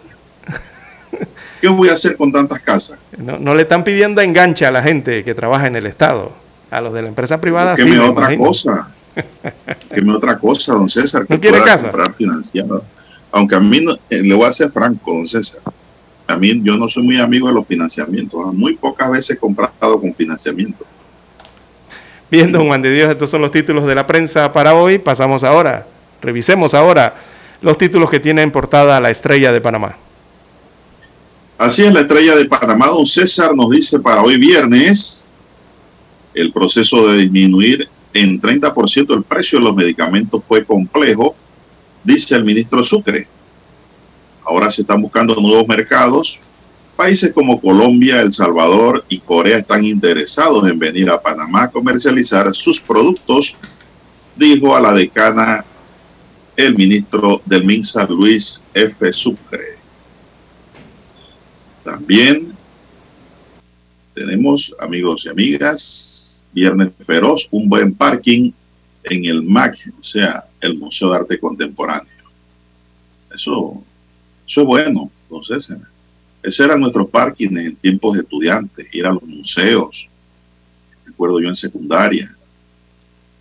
¿Qué 1.61 1.67
voy 1.69 1.89
a 1.89 1.93
hacer 1.93 2.17
con 2.17 2.31
tantas 2.31 2.59
casas? 2.61 2.97
No, 3.17 3.37
no 3.37 3.53
le 3.55 3.61
están 3.61 3.83
pidiendo 3.83 4.19
enganche 4.21 4.65
a 4.65 4.71
la 4.71 4.81
gente 4.81 5.23
que 5.23 5.33
trabaja 5.35 5.67
en 5.67 5.75
el 5.75 5.85
Estado. 5.85 6.31
A 6.71 6.81
los 6.81 6.93
de 6.93 7.01
la 7.03 7.09
empresa 7.09 7.39
privada 7.39 7.75
Que 7.75 7.83
sí, 7.83 7.89
me 7.89 7.97
me 7.97 8.09
otra 8.09 8.33
imagino. 8.33 8.47
cosa. 8.47 8.87
Que 9.93 10.01
me 10.01 10.15
otra 10.15 10.39
cosa, 10.39 10.73
don 10.73 10.87
César. 10.89 11.27
Que 11.27 11.33
¿No 11.35 11.39
quiere 11.41 11.57
pueda 11.59 11.73
casa? 11.73 11.91
comprar 11.91 12.13
financiado. 12.13 12.83
Aunque 13.33 13.55
a 13.55 13.59
mí, 13.59 13.81
no- 13.81 13.93
eh, 14.09 14.21
le 14.23 14.33
voy 14.33 14.45
a 14.45 14.51
ser 14.53 14.69
franco, 14.71 15.13
don 15.13 15.27
César. 15.27 15.59
A 16.27 16.37
mí 16.37 16.61
yo 16.63 16.77
no 16.77 16.87
soy 16.87 17.03
muy 17.03 17.19
amigo 17.19 17.47
de 17.49 17.53
los 17.53 17.67
financiamientos. 17.67 18.53
Muy 18.53 18.75
pocas 18.77 19.11
veces 19.11 19.31
he 19.31 19.37
comprado 19.37 19.99
con 19.99 20.13
financiamiento. 20.15 20.85
Bien, 22.29 22.51
don 22.53 22.67
Juan 22.67 22.81
de 22.81 22.93
Dios, 22.93 23.09
estos 23.09 23.29
son 23.29 23.41
los 23.41 23.51
títulos 23.51 23.85
de 23.85 23.93
la 23.95 24.07
prensa 24.07 24.53
para 24.53 24.73
hoy. 24.73 24.97
Pasamos 24.97 25.43
ahora, 25.43 25.85
revisemos 26.21 26.73
ahora 26.73 27.15
los 27.61 27.77
títulos 27.77 28.09
que 28.09 28.21
tiene 28.21 28.41
en 28.41 28.51
portada 28.51 28.99
la 29.01 29.09
estrella 29.09 29.51
de 29.51 29.59
Panamá. 29.59 29.97
Así 31.61 31.83
es, 31.83 31.93
la 31.93 32.01
estrella 32.01 32.35
de 32.35 32.45
Panamá, 32.45 32.87
don 32.87 33.05
César, 33.05 33.55
nos 33.55 33.69
dice 33.69 33.99
para 33.99 34.23
hoy 34.23 34.35
viernes 34.35 35.31
el 36.33 36.51
proceso 36.51 37.07
de 37.07 37.19
disminuir 37.19 37.87
en 38.15 38.41
30% 38.41 39.13
el 39.13 39.21
precio 39.21 39.59
de 39.59 39.65
los 39.65 39.75
medicamentos 39.75 40.43
fue 40.43 40.65
complejo, 40.65 41.35
dice 42.03 42.35
el 42.35 42.45
ministro 42.45 42.83
Sucre. 42.83 43.27
Ahora 44.43 44.71
se 44.71 44.81
están 44.81 45.03
buscando 45.03 45.35
nuevos 45.35 45.67
mercados. 45.67 46.41
Países 46.95 47.31
como 47.31 47.61
Colombia, 47.61 48.21
El 48.21 48.33
Salvador 48.33 49.05
y 49.07 49.19
Corea 49.19 49.59
están 49.59 49.85
interesados 49.85 50.67
en 50.67 50.79
venir 50.79 51.11
a 51.11 51.21
Panamá 51.21 51.65
a 51.65 51.71
comercializar 51.71 52.55
sus 52.55 52.79
productos, 52.79 53.53
dijo 54.35 54.75
a 54.75 54.81
la 54.81 54.93
decana 54.93 55.63
el 56.57 56.73
ministro 56.73 57.39
del 57.45 57.65
MINSA, 57.65 58.07
Luis 58.07 58.63
F. 58.73 59.13
Sucre. 59.13 59.80
También 61.83 62.53
tenemos, 64.13 64.75
amigos 64.79 65.25
y 65.25 65.29
amigas, 65.29 66.43
Viernes 66.53 66.89
Feroz, 67.05 67.47
un 67.51 67.69
buen 67.69 67.93
parking 67.93 68.51
en 69.03 69.25
el 69.25 69.41
MAC, 69.41 69.77
o 69.99 70.03
sea, 70.03 70.45
el 70.59 70.77
Museo 70.77 71.11
de 71.11 71.17
Arte 71.17 71.39
Contemporáneo. 71.39 72.11
Eso, 73.33 73.83
eso 74.45 74.61
es 74.61 74.67
bueno, 74.67 75.11
entonces. 75.23 75.73
Ese 76.43 76.63
era 76.63 76.77
nuestro 76.77 77.07
parking 77.07 77.55
en 77.57 77.75
tiempos 77.75 78.13
de 78.13 78.21
estudiantes, 78.21 78.87
ir 78.91 79.05
a 79.05 79.13
los 79.13 79.23
museos. 79.23 80.09
Recuerdo 81.05 81.39
yo 81.39 81.49
en 81.49 81.55
secundaria. 81.55 82.35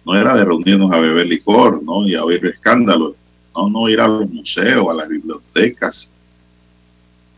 No 0.05 0.17
era 0.17 0.35
de 0.35 0.45
reunirnos 0.45 0.93
a 0.93 1.01
beber 1.01 1.27
licor, 1.27 1.83
¿no? 1.83 2.07
Y 2.07 2.15
a 2.15 2.25
oír 2.25 2.45
escándalos. 2.47 3.15
No, 3.55 3.69
no, 3.69 3.89
ir 3.89 4.01
a 4.01 4.09
los 4.09 4.29
museos, 4.31 4.87
a 4.89 4.95
las 4.95 5.09
bibliotecas. 5.09 6.10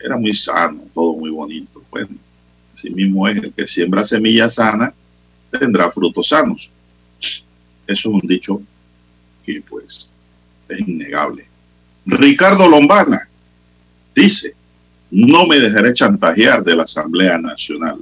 Era 0.02 0.16
muy 0.16 0.34
sano, 0.34 0.82
todo 0.92 1.14
muy 1.14 1.30
bonito. 1.30 1.82
Bueno, 1.90 2.10
así 2.74 2.90
mismo 2.90 3.28
es, 3.28 3.36
el 3.38 3.52
que 3.52 3.66
siembra 3.66 4.04
semillas 4.04 4.54
sanas 4.54 4.92
tendrá 5.50 5.90
frutos 5.90 6.28
sanos. 6.28 6.72
Eso 7.20 7.44
es 7.86 8.04
un 8.06 8.20
dicho 8.22 8.60
que 9.44 9.62
pues 9.68 10.10
es 10.68 10.80
innegable. 10.80 11.46
Ricardo 12.06 12.68
Lombana 12.68 13.28
dice, 14.14 14.54
no 15.10 15.46
me 15.46 15.60
dejaré 15.60 15.92
chantajear 15.92 16.64
de 16.64 16.74
la 16.74 16.82
Asamblea 16.84 17.38
Nacional. 17.38 18.00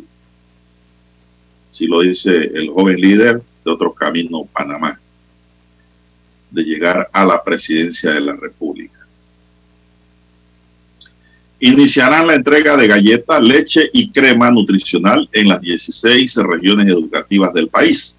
Si 1.71 1.87
lo 1.87 2.01
dice 2.01 2.31
el 2.31 2.71
joven 2.71 3.01
líder 3.01 3.43
de 3.65 3.71
otro 3.71 3.93
camino, 3.93 4.45
Panamá, 4.45 4.99
de 6.51 6.63
llegar 6.63 7.09
a 7.13 7.25
la 7.25 7.43
presidencia 7.43 8.13
de 8.13 8.21
la 8.21 8.35
República. 8.35 8.90
Iniciarán 11.61 12.27
la 12.27 12.35
entrega 12.35 12.77
de 12.77 12.89
galletas, 12.89 13.43
leche 13.43 13.91
y 13.93 14.11
crema 14.11 14.51
nutricional 14.51 15.29
en 15.33 15.49
las 15.49 15.61
16 15.61 16.37
regiones 16.37 16.89
educativas 16.89 17.53
del 17.53 17.69
país. 17.69 18.19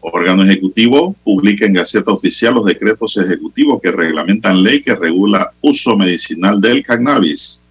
Órgano 0.00 0.42
Ejecutivo 0.42 1.14
publica 1.22 1.64
en 1.64 1.74
Gaceta 1.74 2.10
Oficial 2.10 2.54
los 2.54 2.64
decretos 2.64 3.16
ejecutivos 3.16 3.80
que 3.80 3.92
reglamentan 3.92 4.62
ley 4.62 4.82
que 4.82 4.96
regula 4.96 5.52
uso 5.60 5.96
medicinal 5.96 6.60
del 6.60 6.84
cannabis. 6.84 7.62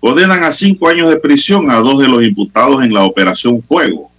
Condenan 0.00 0.42
a 0.42 0.52
cinco 0.52 0.88
años 0.88 1.08
de 1.10 1.16
prisión 1.16 1.70
a 1.70 1.76
dos 1.76 2.00
de 2.00 2.08
los 2.08 2.24
imputados 2.24 2.82
en 2.82 2.92
la 2.92 3.04
Operación 3.04 3.62
Fuego. 3.62 4.10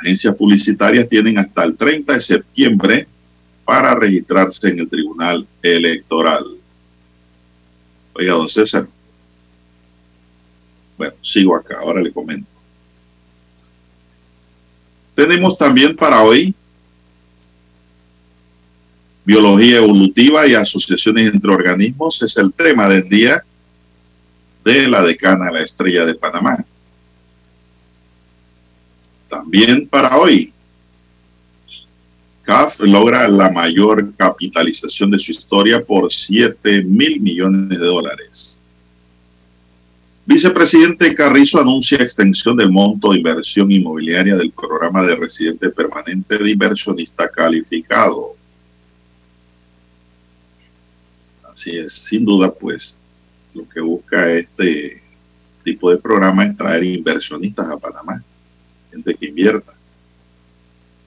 Agencias 0.00 0.34
publicitarias 0.34 1.08
tienen 1.08 1.38
hasta 1.38 1.62
el 1.62 1.76
30 1.76 2.12
de 2.12 2.20
septiembre 2.20 3.06
para 3.64 3.94
registrarse 3.94 4.68
en 4.68 4.80
el 4.80 4.88
Tribunal 4.88 5.46
Electoral. 5.62 6.44
Oiga, 8.14 8.34
don 8.34 8.48
César. 8.48 8.88
Bueno, 10.96 11.14
sigo 11.20 11.56
acá, 11.56 11.78
ahora 11.80 12.00
le 12.00 12.12
comento. 12.12 12.48
Tenemos 15.14 15.56
también 15.58 15.94
para 15.94 16.22
hoy 16.22 16.54
biología 19.24 19.78
evolutiva 19.78 20.46
y 20.46 20.54
asociaciones 20.54 21.32
entre 21.32 21.50
organismos. 21.50 22.22
Es 22.22 22.36
el 22.36 22.52
tema 22.52 22.88
del 22.88 23.08
día 23.08 23.44
de 24.64 24.88
la 24.88 25.02
decana 25.02 25.50
la 25.50 25.62
estrella 25.62 26.04
de 26.06 26.14
Panamá. 26.14 26.64
También 29.28 29.88
para 29.88 30.16
hoy, 30.16 30.53
CAF 32.44 32.80
logra 32.80 33.26
la 33.26 33.50
mayor 33.50 34.14
capitalización 34.16 35.10
de 35.10 35.18
su 35.18 35.32
historia 35.32 35.82
por 35.82 36.12
7 36.12 36.84
mil 36.84 37.20
millones 37.20 37.70
de 37.70 37.86
dólares. 37.86 38.62
Vicepresidente 40.26 41.14
Carrizo 41.14 41.60
anuncia 41.60 41.98
extensión 41.98 42.56
del 42.56 42.70
monto 42.70 43.10
de 43.10 43.18
inversión 43.18 43.70
inmobiliaria 43.70 44.36
del 44.36 44.52
programa 44.52 45.02
de 45.02 45.16
residente 45.16 45.68
permanente 45.68 46.38
de 46.38 46.50
inversionista 46.50 47.28
calificado. 47.28 48.34
Así 51.42 51.76
es, 51.76 51.92
sin 51.92 52.24
duda, 52.24 52.52
pues 52.52 52.96
lo 53.54 53.68
que 53.68 53.80
busca 53.80 54.30
este 54.32 55.02
tipo 55.62 55.90
de 55.90 55.98
programa 55.98 56.44
es 56.44 56.56
traer 56.56 56.84
inversionistas 56.84 57.68
a 57.68 57.76
Panamá, 57.76 58.22
gente 58.90 59.14
que 59.14 59.26
invierta. 59.26 59.73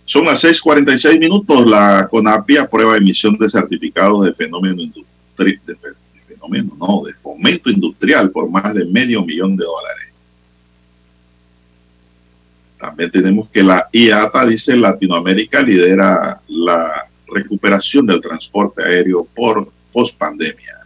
Son 0.07 0.23
las 0.23 0.41
6:46 0.41 1.19
minutos. 1.19 1.67
La 1.67 2.07
CONAPI 2.09 2.57
aprueba 2.57 2.95
emisión 2.95 3.37
de 3.37 3.49
certificados 3.49 4.25
de 4.25 4.33
fenómeno 4.33 4.81
industrial, 4.81 5.59
de, 5.65 6.63
no, 6.79 7.03
de 7.05 7.13
fomento 7.13 7.69
industrial 7.69 8.31
por 8.31 8.49
más 8.49 8.73
de 8.73 8.85
medio 8.85 9.21
millón 9.25 9.57
de 9.57 9.65
dólares. 9.65 10.07
También 12.79 13.11
tenemos 13.11 13.49
que 13.49 13.61
la 13.61 13.89
IATA 13.91 14.45
dice 14.45 14.77
Latinoamérica 14.77 15.61
lidera 15.61 16.41
la 16.47 17.09
recuperación 17.27 18.05
del 18.05 18.21
transporte 18.21 18.83
aéreo 18.83 19.27
por 19.35 19.69
pospandemia. 19.91 20.77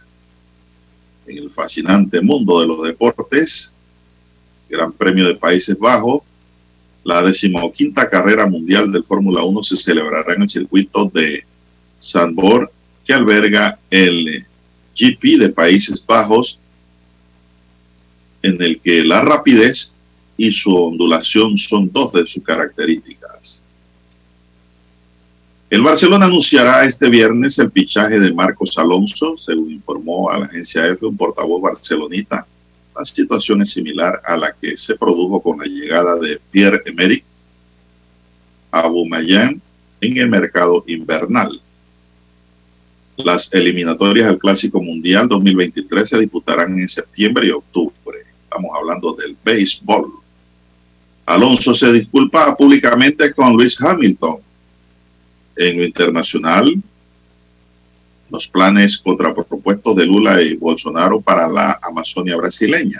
En 1.28 1.38
el 1.38 1.48
fascinante 1.50 2.20
mundo 2.20 2.60
de 2.60 2.66
los 2.66 2.82
deportes, 2.82 3.72
Gran 4.68 4.90
Premio 4.90 5.28
de 5.28 5.36
Países 5.36 5.78
Bajos, 5.78 6.22
la 7.04 7.22
decimoquinta 7.22 8.08
carrera 8.08 8.46
mundial 8.46 8.92
del 8.92 9.04
Fórmula 9.04 9.42
1 9.42 9.62
se 9.62 9.76
celebrará 9.76 10.34
en 10.34 10.42
el 10.42 10.48
circuito 10.48 11.10
de 11.12 11.44
Sandborn, 11.98 12.68
que 13.04 13.12
alberga 13.12 13.78
el 13.90 14.46
GP 14.94 15.38
de 15.38 15.48
Países 15.48 16.04
Bajos, 16.04 16.58
en 18.42 18.60
el 18.60 18.80
que 18.80 19.04
la 19.04 19.22
rapidez 19.22 19.92
y 20.36 20.52
su 20.52 20.74
ondulación 20.74 21.58
son 21.58 21.90
dos 21.92 22.12
de 22.12 22.26
sus 22.26 22.42
características. 22.42 23.64
El 25.70 25.82
Barcelona 25.82 26.26
anunciará 26.26 26.84
este 26.84 27.08
viernes 27.08 27.58
el 27.58 27.70
fichaje 27.70 28.20
de 28.20 28.32
Marcos 28.32 28.76
Alonso, 28.76 29.38
según 29.38 29.70
informó 29.70 30.30
a 30.30 30.38
la 30.38 30.46
agencia 30.46 30.86
EFE 30.86 31.06
un 31.06 31.16
portavoz 31.16 31.62
barcelonita. 31.62 32.46
La 32.96 33.04
situación 33.04 33.62
es 33.62 33.70
similar 33.70 34.20
a 34.24 34.36
la 34.36 34.54
que 34.54 34.76
se 34.76 34.96
produjo 34.96 35.42
con 35.42 35.58
la 35.58 35.64
llegada 35.64 36.16
de 36.16 36.40
Pierre-Emerick 36.50 37.24
Aubameyang 38.70 39.60
en 40.00 40.18
el 40.18 40.28
mercado 40.28 40.84
invernal. 40.86 41.60
Las 43.16 43.52
eliminatorias 43.52 44.28
al 44.28 44.38
Clásico 44.38 44.80
Mundial 44.82 45.28
2023 45.28 46.08
se 46.08 46.18
disputarán 46.18 46.78
en 46.78 46.88
septiembre 46.88 47.46
y 47.46 47.50
octubre. 47.50 48.18
Estamos 48.44 48.70
hablando 48.76 49.12
del 49.14 49.36
béisbol. 49.44 50.12
Alonso 51.26 51.72
se 51.74 51.92
disculpa 51.92 52.56
públicamente 52.56 53.32
con 53.32 53.52
Luis 53.52 53.80
Hamilton. 53.80 54.38
En 55.56 55.78
lo 55.78 55.84
internacional, 55.84 56.74
los 58.32 58.48
planes 58.48 58.96
contrapropuestos 58.96 59.94
de 59.94 60.06
Lula 60.06 60.40
y 60.40 60.56
Bolsonaro 60.56 61.20
para 61.20 61.46
la 61.48 61.78
Amazonia 61.82 62.34
brasileña. 62.36 62.98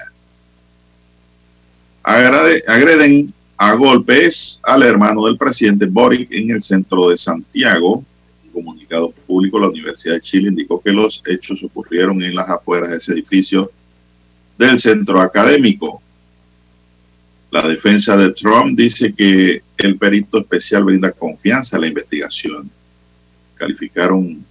Agreden 2.02 3.32
a 3.56 3.74
golpes 3.74 4.60
al 4.62 4.82
hermano 4.82 5.24
del 5.24 5.38
presidente 5.38 5.86
Boric 5.86 6.30
en 6.32 6.50
el 6.50 6.62
centro 6.62 7.08
de 7.08 7.16
Santiago. 7.16 8.04
Un 8.44 8.50
comunicado 8.52 9.10
público, 9.26 9.58
la 9.58 9.68
Universidad 9.68 10.14
de 10.14 10.20
Chile 10.20 10.48
indicó 10.50 10.82
que 10.82 10.92
los 10.92 11.22
hechos 11.26 11.62
ocurrieron 11.62 12.22
en 12.22 12.34
las 12.34 12.50
afueras 12.50 12.90
de 12.90 12.96
ese 12.98 13.12
edificio 13.12 13.70
del 14.58 14.78
centro 14.78 15.18
académico. 15.18 16.02
La 17.50 17.66
defensa 17.66 18.18
de 18.18 18.32
Trump 18.32 18.76
dice 18.76 19.14
que 19.14 19.62
el 19.78 19.96
perito 19.96 20.38
especial 20.38 20.84
brinda 20.84 21.10
confianza 21.10 21.78
a 21.78 21.80
la 21.80 21.86
investigación. 21.86 22.70
Calificaron 23.54 24.44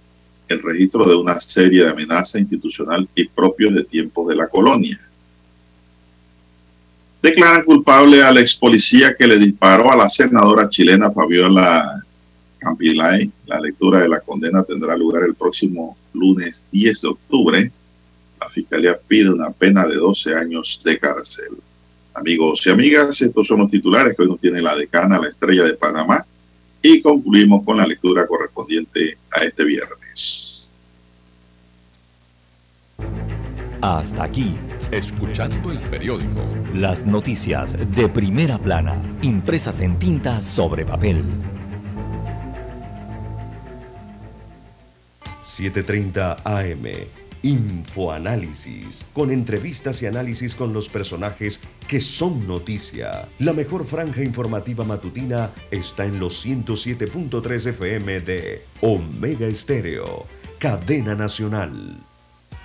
el 0.52 0.62
registro 0.62 1.04
de 1.04 1.14
una 1.14 1.38
serie 1.40 1.84
de 1.84 1.90
amenazas 1.90 2.40
institucional 2.40 3.08
y 3.14 3.28
propios 3.28 3.74
de 3.74 3.84
tiempos 3.84 4.28
de 4.28 4.36
la 4.36 4.48
colonia. 4.48 5.00
Declaran 7.22 7.64
culpable 7.64 8.22
al 8.22 8.38
ex 8.38 8.56
policía 8.56 9.14
que 9.14 9.28
le 9.28 9.38
disparó 9.38 9.92
a 9.92 9.96
la 9.96 10.08
senadora 10.08 10.68
chilena 10.68 11.10
Fabiola 11.10 12.02
Campilay. 12.58 13.30
La 13.46 13.60
lectura 13.60 14.00
de 14.00 14.08
la 14.08 14.20
condena 14.20 14.64
tendrá 14.64 14.96
lugar 14.96 15.22
el 15.22 15.34
próximo 15.34 15.96
lunes 16.14 16.66
10 16.72 17.00
de 17.00 17.08
octubre. 17.08 17.72
La 18.40 18.48
fiscalía 18.48 18.98
pide 19.06 19.30
una 19.30 19.50
pena 19.50 19.86
de 19.86 19.96
12 19.96 20.34
años 20.34 20.80
de 20.84 20.98
cárcel. 20.98 21.50
Amigos 22.14 22.66
y 22.66 22.70
amigas, 22.70 23.22
estos 23.22 23.46
son 23.46 23.60
los 23.60 23.70
titulares 23.70 24.16
que 24.16 24.22
hoy 24.22 24.28
nos 24.28 24.40
tiene 24.40 24.60
la 24.60 24.76
decana, 24.76 25.18
la 25.18 25.28
estrella 25.28 25.62
de 25.62 25.74
Panamá, 25.74 26.26
y 26.82 27.00
concluimos 27.00 27.64
con 27.64 27.76
la 27.76 27.86
lectura 27.86 28.26
correspondiente 28.26 29.16
a 29.30 29.44
este 29.44 29.64
viernes. 29.64 30.01
Hasta 33.80 34.24
aquí. 34.24 34.54
Escuchando 34.92 35.72
el 35.72 35.78
periódico. 35.80 36.40
Las 36.74 37.04
noticias 37.04 37.76
de 37.96 38.08
primera 38.08 38.58
plana, 38.58 38.96
impresas 39.22 39.80
en 39.80 39.98
tinta 39.98 40.40
sobre 40.40 40.84
papel. 40.84 41.24
7:30 45.44 46.42
AM. 46.44 47.08
Infoanálisis, 47.42 49.04
con 49.12 49.32
entrevistas 49.32 50.00
y 50.02 50.06
análisis 50.06 50.54
con 50.54 50.72
los 50.72 50.88
personajes 50.88 51.60
que 51.92 52.00
son 52.00 52.48
noticia. 52.48 53.28
La 53.38 53.52
mejor 53.52 53.84
franja 53.84 54.22
informativa 54.22 54.82
matutina 54.82 55.50
está 55.70 56.06
en 56.06 56.18
los 56.18 56.46
107.3 56.46 57.66
FM 57.66 58.20
de 58.20 58.64
Omega 58.80 59.46
Estéreo, 59.46 60.24
cadena 60.58 61.14
nacional. 61.14 61.98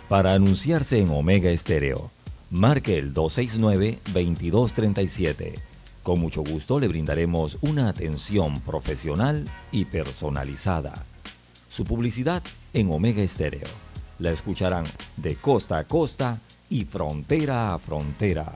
Para 0.08 0.32
anunciarse 0.32 1.02
en 1.02 1.10
Omega 1.10 1.50
Estéreo, 1.50 2.10
marque 2.52 2.98
el 2.98 3.14
269-2237. 3.14 5.56
Con 6.04 6.22
mucho 6.22 6.42
gusto 6.42 6.80
le 6.80 6.88
brindaremos 6.88 7.58
una 7.60 7.90
atención 7.90 8.62
profesional 8.62 9.44
y 9.74 9.84
personalizada. 9.84 11.04
Su 11.68 11.84
publicidad 11.84 12.42
en 12.74 12.90
Omega 12.90 13.22
Estéreo 13.22 13.68
la 14.20 14.32
escucharán 14.32 14.86
de 15.18 15.36
costa 15.36 15.80
a 15.80 15.84
costa 15.84 16.40
y 16.70 16.86
frontera 16.86 17.74
a 17.74 17.78
frontera. 17.78 18.56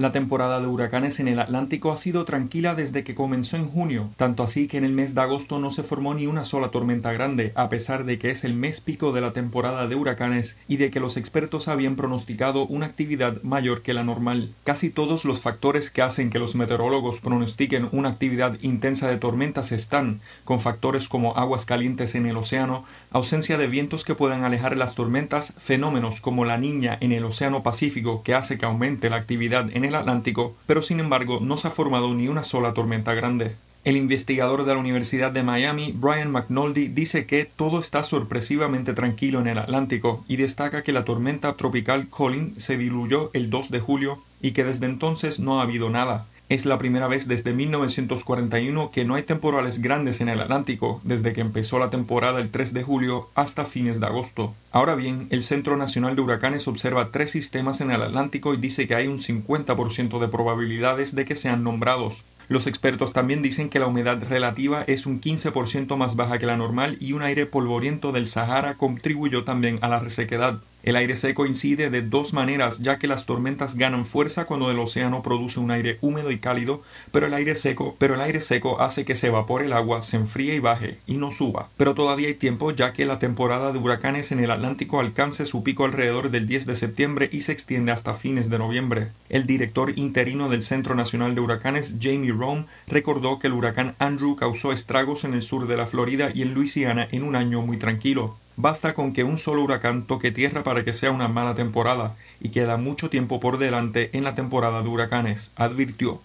La 0.00 0.12
temporada 0.12 0.60
de 0.60 0.66
huracanes 0.66 1.20
en 1.20 1.28
el 1.28 1.38
Atlántico 1.40 1.92
ha 1.92 1.98
sido 1.98 2.24
tranquila 2.24 2.74
desde 2.74 3.04
que 3.04 3.14
comenzó 3.14 3.56
en 3.56 3.68
junio, 3.68 4.08
tanto 4.16 4.42
así 4.42 4.66
que 4.66 4.78
en 4.78 4.84
el 4.84 4.92
mes 4.92 5.14
de 5.14 5.20
agosto 5.20 5.58
no 5.58 5.70
se 5.72 5.82
formó 5.82 6.14
ni 6.14 6.26
una 6.26 6.46
sola 6.46 6.70
tormenta 6.70 7.12
grande, 7.12 7.52
a 7.54 7.68
pesar 7.68 8.06
de 8.06 8.18
que 8.18 8.30
es 8.30 8.42
el 8.44 8.54
mes 8.54 8.80
pico 8.80 9.12
de 9.12 9.20
la 9.20 9.34
temporada 9.34 9.86
de 9.88 9.96
huracanes 9.96 10.56
y 10.68 10.78
de 10.78 10.90
que 10.90 11.00
los 11.00 11.18
expertos 11.18 11.68
habían 11.68 11.96
pronosticado 11.96 12.64
una 12.64 12.86
actividad 12.86 13.42
mayor 13.42 13.82
que 13.82 13.92
la 13.92 14.02
normal. 14.02 14.54
Casi 14.64 14.88
todos 14.88 15.26
los 15.26 15.40
factores 15.40 15.90
que 15.90 16.00
hacen 16.00 16.30
que 16.30 16.38
los 16.38 16.54
meteorólogos 16.54 17.20
pronostiquen 17.20 17.86
una 17.92 18.08
actividad 18.08 18.56
intensa 18.62 19.06
de 19.06 19.18
tormentas 19.18 19.70
están, 19.70 20.20
con 20.44 20.60
factores 20.60 21.08
como 21.08 21.36
aguas 21.36 21.66
calientes 21.66 22.14
en 22.14 22.24
el 22.24 22.38
océano, 22.38 22.86
ausencia 23.10 23.58
de 23.58 23.66
vientos 23.66 24.04
que 24.04 24.14
puedan 24.14 24.44
alejar 24.44 24.76
las 24.76 24.94
tormentas, 24.94 25.52
fenómenos 25.58 26.20
como 26.20 26.44
la 26.44 26.58
niña 26.58 26.96
en 27.00 27.12
el 27.12 27.24
Océano 27.24 27.62
Pacífico 27.62 28.22
que 28.22 28.34
hace 28.34 28.58
que 28.58 28.66
aumente 28.66 29.10
la 29.10 29.16
actividad 29.16 29.68
en 29.74 29.84
el 29.84 29.94
Atlántico, 29.94 30.56
pero 30.66 30.82
sin 30.82 31.00
embargo 31.00 31.40
no 31.40 31.56
se 31.56 31.68
ha 31.68 31.72
formado 31.72 32.14
ni 32.14 32.28
una 32.28 32.44
sola 32.44 32.72
tormenta 32.72 33.14
grande. 33.14 33.56
El 33.82 33.96
investigador 33.96 34.66
de 34.66 34.74
la 34.74 34.80
Universidad 34.80 35.32
de 35.32 35.42
Miami, 35.42 35.92
Brian 35.96 36.30
McNulty, 36.30 36.88
dice 36.88 37.24
que 37.24 37.46
todo 37.46 37.80
está 37.80 38.04
sorpresivamente 38.04 38.92
tranquilo 38.92 39.40
en 39.40 39.46
el 39.46 39.56
Atlántico 39.56 40.22
y 40.28 40.36
destaca 40.36 40.82
que 40.82 40.92
la 40.92 41.06
tormenta 41.06 41.54
tropical 41.54 42.08
Colin 42.08 42.60
se 42.60 42.76
diluyó 42.76 43.30
el 43.32 43.48
2 43.48 43.70
de 43.70 43.80
julio 43.80 44.22
y 44.42 44.52
que 44.52 44.64
desde 44.64 44.84
entonces 44.84 45.40
no 45.40 45.58
ha 45.58 45.62
habido 45.62 45.88
nada. 45.88 46.26
Es 46.50 46.66
la 46.66 46.78
primera 46.78 47.06
vez 47.06 47.28
desde 47.28 47.52
1941 47.52 48.90
que 48.90 49.04
no 49.04 49.14
hay 49.14 49.22
temporales 49.22 49.80
grandes 49.80 50.20
en 50.20 50.28
el 50.28 50.40
Atlántico, 50.40 51.00
desde 51.04 51.32
que 51.32 51.42
empezó 51.42 51.78
la 51.78 51.90
temporada 51.90 52.40
el 52.40 52.50
3 52.50 52.74
de 52.74 52.82
julio 52.82 53.28
hasta 53.36 53.64
fines 53.64 54.00
de 54.00 54.06
agosto. 54.06 54.52
Ahora 54.72 54.96
bien, 54.96 55.28
el 55.30 55.44
Centro 55.44 55.76
Nacional 55.76 56.16
de 56.16 56.22
Huracanes 56.22 56.66
observa 56.66 57.12
tres 57.12 57.30
sistemas 57.30 57.80
en 57.80 57.92
el 57.92 58.02
Atlántico 58.02 58.52
y 58.52 58.56
dice 58.56 58.88
que 58.88 58.96
hay 58.96 59.06
un 59.06 59.20
50% 59.20 60.18
de 60.18 60.26
probabilidades 60.26 61.14
de 61.14 61.24
que 61.24 61.36
sean 61.36 61.62
nombrados. 61.62 62.24
Los 62.48 62.66
expertos 62.66 63.12
también 63.12 63.42
dicen 63.42 63.70
que 63.70 63.78
la 63.78 63.86
humedad 63.86 64.20
relativa 64.28 64.82
es 64.88 65.06
un 65.06 65.20
15% 65.20 65.96
más 65.96 66.16
baja 66.16 66.40
que 66.40 66.46
la 66.46 66.56
normal 66.56 66.96
y 66.98 67.12
un 67.12 67.22
aire 67.22 67.46
polvoriento 67.46 68.10
del 68.10 68.26
Sahara 68.26 68.74
contribuyó 68.74 69.44
también 69.44 69.78
a 69.82 69.88
la 69.88 70.00
resequedad. 70.00 70.58
El 70.82 70.96
aire 70.96 71.16
seco 71.16 71.44
incide 71.44 71.90
de 71.90 72.02
dos 72.02 72.32
maneras, 72.32 72.78
ya 72.78 72.98
que 72.98 73.06
las 73.06 73.26
tormentas 73.26 73.74
ganan 73.74 74.06
fuerza 74.06 74.46
cuando 74.46 74.70
el 74.70 74.78
océano 74.78 75.22
produce 75.22 75.60
un 75.60 75.70
aire 75.70 75.98
húmedo 76.00 76.30
y 76.30 76.38
cálido, 76.38 76.82
pero 77.12 77.26
el 77.26 77.34
aire 77.34 77.54
seco, 77.54 77.96
pero 77.98 78.14
el 78.14 78.20
aire 78.20 78.40
seco 78.40 78.80
hace 78.80 79.04
que 79.04 79.14
se 79.14 79.26
evapore 79.26 79.66
el 79.66 79.74
agua, 79.74 80.02
se 80.02 80.16
enfríe 80.16 80.54
y 80.54 80.58
baje, 80.58 80.98
y 81.06 81.14
no 81.14 81.32
suba. 81.32 81.68
Pero 81.76 81.94
todavía 81.94 82.28
hay 82.28 82.34
tiempo, 82.34 82.70
ya 82.70 82.92
que 82.92 83.04
la 83.04 83.18
temporada 83.18 83.72
de 83.72 83.78
huracanes 83.78 84.32
en 84.32 84.40
el 84.40 84.50
Atlántico 84.50 85.00
alcance 85.00 85.44
su 85.44 85.62
pico 85.62 85.84
alrededor 85.84 86.30
del 86.30 86.46
10 86.46 86.66
de 86.66 86.76
septiembre 86.76 87.28
y 87.30 87.42
se 87.42 87.52
extiende 87.52 87.92
hasta 87.92 88.14
fines 88.14 88.48
de 88.48 88.58
noviembre. 88.58 89.08
El 89.28 89.46
director 89.46 89.92
interino 89.98 90.48
del 90.48 90.62
Centro 90.62 90.94
Nacional 90.94 91.34
de 91.34 91.40
Huracanes, 91.40 91.96
Jamie 92.00 92.32
Rome, 92.32 92.64
recordó 92.86 93.38
que 93.38 93.48
el 93.48 93.52
huracán 93.52 93.94
Andrew 93.98 94.36
causó 94.36 94.72
estragos 94.72 95.24
en 95.24 95.34
el 95.34 95.42
sur 95.42 95.66
de 95.66 95.76
la 95.76 95.86
Florida 95.86 96.30
y 96.34 96.42
en 96.42 96.54
Luisiana 96.54 97.06
en 97.10 97.22
un 97.22 97.36
año 97.36 97.62
muy 97.62 97.76
tranquilo. 97.76 98.36
Basta 98.62 98.92
con 98.92 99.14
que 99.14 99.24
un 99.24 99.38
solo 99.38 99.62
huracán 99.62 100.02
toque 100.02 100.32
tierra 100.32 100.62
para 100.62 100.84
que 100.84 100.92
sea 100.92 101.12
una 101.12 101.28
mala 101.28 101.54
temporada, 101.54 102.14
y 102.40 102.50
queda 102.50 102.76
mucho 102.76 103.08
tiempo 103.08 103.40
por 103.40 103.56
delante 103.56 104.10
en 104.12 104.22
la 104.22 104.34
temporada 104.34 104.82
de 104.82 104.88
huracanes, 104.88 105.50
advirtió. 105.56 106.20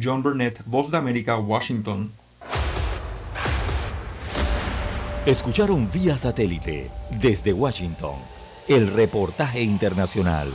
John 0.00 0.22
Burnett, 0.22 0.62
Voz 0.64 0.92
de 0.92 0.98
América, 0.98 1.36
Washington. 1.38 2.12
Escucharon 5.26 5.90
vía 5.92 6.16
satélite 6.16 6.88
desde 7.20 7.52
Washington 7.52 8.14
el 8.68 8.86
reportaje 8.86 9.60
internacional. 9.62 10.48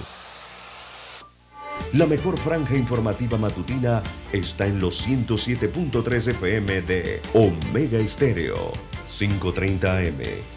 La 1.92 2.06
mejor 2.06 2.38
franja 2.38 2.78
informativa 2.78 3.38
matutina 3.38 4.02
está 4.32 4.66
en 4.66 4.80
los 4.80 5.06
107.3 5.06 6.30
FM 6.30 6.82
de 6.84 7.22
Omega 7.34 7.98
Estéreo, 7.98 8.72
530 9.08 9.98
AM. 9.98 10.57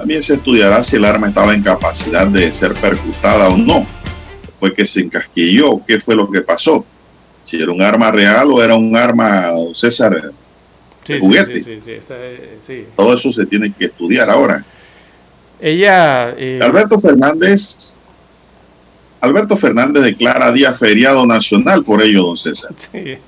También 0.00 0.22
se 0.22 0.32
estudiará 0.32 0.82
si 0.82 0.96
el 0.96 1.04
arma 1.04 1.28
estaba 1.28 1.52
en 1.52 1.62
capacidad 1.62 2.26
de 2.26 2.50
ser 2.54 2.72
percutada 2.72 3.50
o 3.50 3.58
no. 3.58 3.86
Fue 4.54 4.72
que 4.72 4.86
se 4.86 5.00
encasquilló, 5.00 5.84
qué 5.86 6.00
fue 6.00 6.16
lo 6.16 6.30
que 6.30 6.40
pasó. 6.40 6.86
Si 7.42 7.60
era 7.60 7.70
un 7.70 7.82
arma 7.82 8.10
real 8.10 8.50
o 8.50 8.62
era 8.64 8.74
un 8.76 8.96
arma, 8.96 9.50
César, 9.74 10.32
Sí, 11.06 11.12
sí, 11.12 11.20
juguete. 11.20 11.54
sí, 11.56 11.62
sí, 11.64 11.80
sí, 11.84 11.90
está, 11.92 12.14
eh, 12.16 12.56
sí. 12.62 12.86
Todo 12.96 13.12
eso 13.12 13.30
se 13.30 13.44
tiene 13.44 13.70
que 13.74 13.84
estudiar 13.86 14.30
ahora. 14.30 14.64
Ella. 15.60 16.30
eh, 16.38 16.60
Alberto 16.62 16.98
Fernández. 16.98 17.98
Alberto 19.20 19.54
Fernández 19.54 20.02
declara 20.02 20.50
día 20.50 20.72
feriado 20.72 21.26
nacional 21.26 21.84
por 21.84 22.00
ello, 22.00 22.22
don 22.22 22.38
César. 22.38 22.72
sí. 22.78 23.18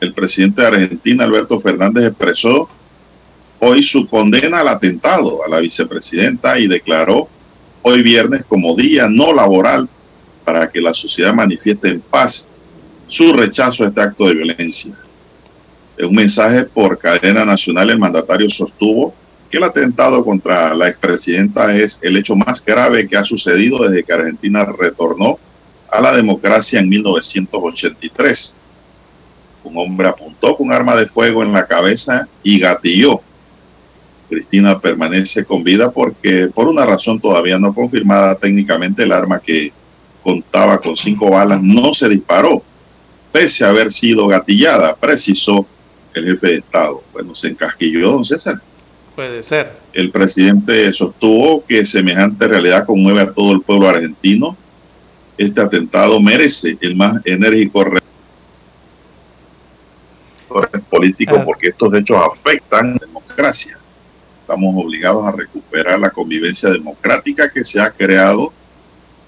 El 0.00 0.12
presidente 0.12 0.60
de 0.62 0.66
Argentina, 0.66 1.22
Alberto 1.22 1.60
Fernández, 1.60 2.04
expresó 2.06 2.68
hoy 3.60 3.82
su 3.82 4.06
condena 4.06 4.60
al 4.60 4.68
atentado 4.68 5.44
a 5.44 5.48
la 5.48 5.60
vicepresidenta 5.60 6.58
y 6.58 6.66
declaró 6.66 7.28
hoy 7.82 8.02
viernes 8.02 8.44
como 8.48 8.74
día 8.74 9.08
no 9.08 9.32
laboral 9.32 9.88
para 10.44 10.68
que 10.68 10.80
la 10.80 10.92
sociedad 10.92 11.32
manifieste 11.32 11.88
en 11.88 12.00
paz 12.00 12.48
su 13.06 13.32
rechazo 13.32 13.84
a 13.84 13.88
este 13.88 14.00
acto 14.00 14.26
de 14.26 14.34
violencia. 14.34 14.94
En 15.96 16.06
un 16.06 16.14
mensaje 16.14 16.64
por 16.64 16.98
cadena 16.98 17.44
nacional, 17.44 17.90
el 17.90 17.98
mandatario 17.98 18.48
sostuvo 18.48 19.14
que 19.50 19.58
el 19.58 19.64
atentado 19.64 20.24
contra 20.24 20.74
la 20.74 20.88
expresidenta 20.88 21.74
es 21.76 21.98
el 22.02 22.16
hecho 22.16 22.36
más 22.36 22.64
grave 22.64 23.08
que 23.08 23.16
ha 23.16 23.24
sucedido 23.24 23.82
desde 23.82 24.04
que 24.04 24.12
Argentina 24.12 24.64
retornó 24.64 25.38
a 25.90 26.00
la 26.00 26.14
democracia 26.14 26.80
en 26.80 26.88
1983. 26.88 28.56
Un 29.64 29.76
hombre 29.76 30.08
apuntó 30.08 30.56
con 30.56 30.72
arma 30.72 30.96
de 30.96 31.06
fuego 31.06 31.42
en 31.42 31.52
la 31.52 31.66
cabeza 31.66 32.28
y 32.42 32.60
gatilló. 32.60 33.20
Cristina 34.30 34.78
permanece 34.78 35.44
con 35.44 35.62
vida 35.64 35.90
porque 35.90 36.48
por 36.54 36.68
una 36.68 36.86
razón 36.86 37.20
todavía 37.20 37.58
no 37.58 37.74
confirmada 37.74 38.36
técnicamente 38.36 39.02
el 39.02 39.10
arma 39.12 39.40
que 39.40 39.72
contaba 40.22 40.78
con 40.78 40.96
cinco 40.96 41.30
balas 41.30 41.60
no 41.60 41.92
se 41.92 42.08
disparó, 42.08 42.62
pese 43.32 43.64
a 43.64 43.70
haber 43.70 43.90
sido 43.90 44.26
gatillada, 44.28 44.94
precisó 44.94 45.66
el 46.14 46.24
jefe 46.26 46.46
de 46.46 46.56
Estado. 46.58 47.02
Bueno, 47.12 47.34
se 47.34 47.48
encasquilló, 47.48 48.12
don 48.12 48.24
César. 48.24 48.60
Puede 49.16 49.42
ser. 49.42 49.72
El 49.92 50.10
presidente 50.10 50.92
sostuvo 50.92 51.64
que 51.66 51.84
semejante 51.84 52.46
realidad 52.46 52.86
conmueve 52.86 53.20
a 53.22 53.32
todo 53.32 53.52
el 53.52 53.60
pueblo 53.60 53.88
argentino. 53.88 54.56
Este 55.36 55.60
atentado 55.60 56.20
merece 56.20 56.78
el 56.80 56.94
más 56.94 57.20
enérgico 57.24 57.84
re- 57.84 58.00
político 60.88 61.42
porque 61.44 61.68
estos 61.68 61.92
hechos 61.94 62.18
afectan 62.32 62.92
la 62.92 63.06
democracia. 63.06 63.78
Estamos 64.50 64.84
obligados 64.84 65.24
a 65.24 65.30
recuperar 65.30 66.00
la 66.00 66.10
convivencia 66.10 66.70
democrática 66.70 67.48
que 67.48 67.64
se 67.64 67.80
ha 67.80 67.88
creado 67.88 68.52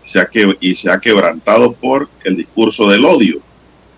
se 0.02 0.18
ha 0.18 0.26
que, 0.26 0.56
y 0.58 0.74
se 0.74 0.90
ha 0.90 0.98
quebrantado 0.98 1.72
por 1.74 2.08
el 2.24 2.34
discurso 2.34 2.90
del 2.90 3.04
odio 3.04 3.38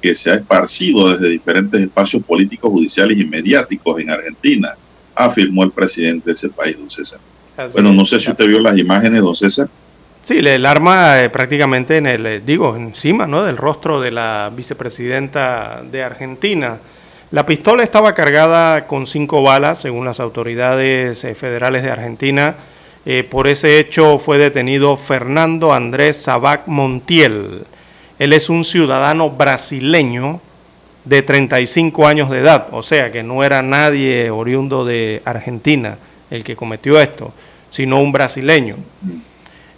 que 0.02 0.14
se 0.14 0.30
ha 0.30 0.34
esparcido 0.34 1.10
desde 1.10 1.30
diferentes 1.30 1.80
espacios 1.80 2.22
políticos, 2.22 2.70
judiciales 2.70 3.18
y 3.18 3.24
mediáticos 3.24 3.98
en 4.00 4.10
Argentina, 4.10 4.74
afirmó 5.14 5.64
el 5.64 5.70
presidente 5.70 6.26
de 6.26 6.32
ese 6.34 6.50
país, 6.50 6.76
don 6.78 6.90
César. 6.90 7.20
Así 7.56 7.72
Bueno, 7.72 7.94
no 7.94 8.04
sé 8.04 8.20
si 8.20 8.30
usted 8.30 8.46
vio 8.46 8.60
las 8.60 8.76
imágenes, 8.76 9.22
don 9.22 9.34
César. 9.34 9.66
Sí, 10.22 10.42
le- 10.42 10.56
el 10.56 10.66
arma 10.66 11.22
eh, 11.22 11.30
prácticamente 11.30 11.96
en 11.96 12.06
el, 12.06 12.26
eh, 12.26 12.42
digo, 12.44 12.76
encima, 12.76 13.26
¿no? 13.26 13.44
Del 13.44 13.56
rostro 13.56 13.98
de 13.98 14.10
la 14.10 14.52
vicepresidenta 14.54 15.82
de 15.90 16.02
Argentina. 16.02 16.76
La 17.34 17.44
pistola 17.44 17.82
estaba 17.82 18.14
cargada 18.14 18.86
con 18.86 19.08
cinco 19.08 19.42
balas, 19.42 19.80
según 19.80 20.04
las 20.04 20.20
autoridades 20.20 21.24
eh, 21.24 21.34
federales 21.34 21.82
de 21.82 21.90
Argentina. 21.90 22.54
Eh, 23.06 23.24
por 23.24 23.48
ese 23.48 23.80
hecho 23.80 24.20
fue 24.20 24.38
detenido 24.38 24.96
Fernando 24.96 25.72
Andrés 25.72 26.16
Sabac 26.16 26.68
Montiel. 26.68 27.64
Él 28.20 28.32
es 28.32 28.50
un 28.50 28.64
ciudadano 28.64 29.30
brasileño 29.30 30.40
de 31.04 31.22
35 31.22 32.06
años 32.06 32.30
de 32.30 32.38
edad, 32.38 32.68
o 32.70 32.84
sea 32.84 33.10
que 33.10 33.24
no 33.24 33.42
era 33.42 33.62
nadie 33.62 34.30
oriundo 34.30 34.84
de 34.84 35.20
Argentina 35.24 35.98
el 36.30 36.44
que 36.44 36.54
cometió 36.54 37.00
esto, 37.00 37.32
sino 37.68 37.98
un 38.00 38.12
brasileño. 38.12 38.76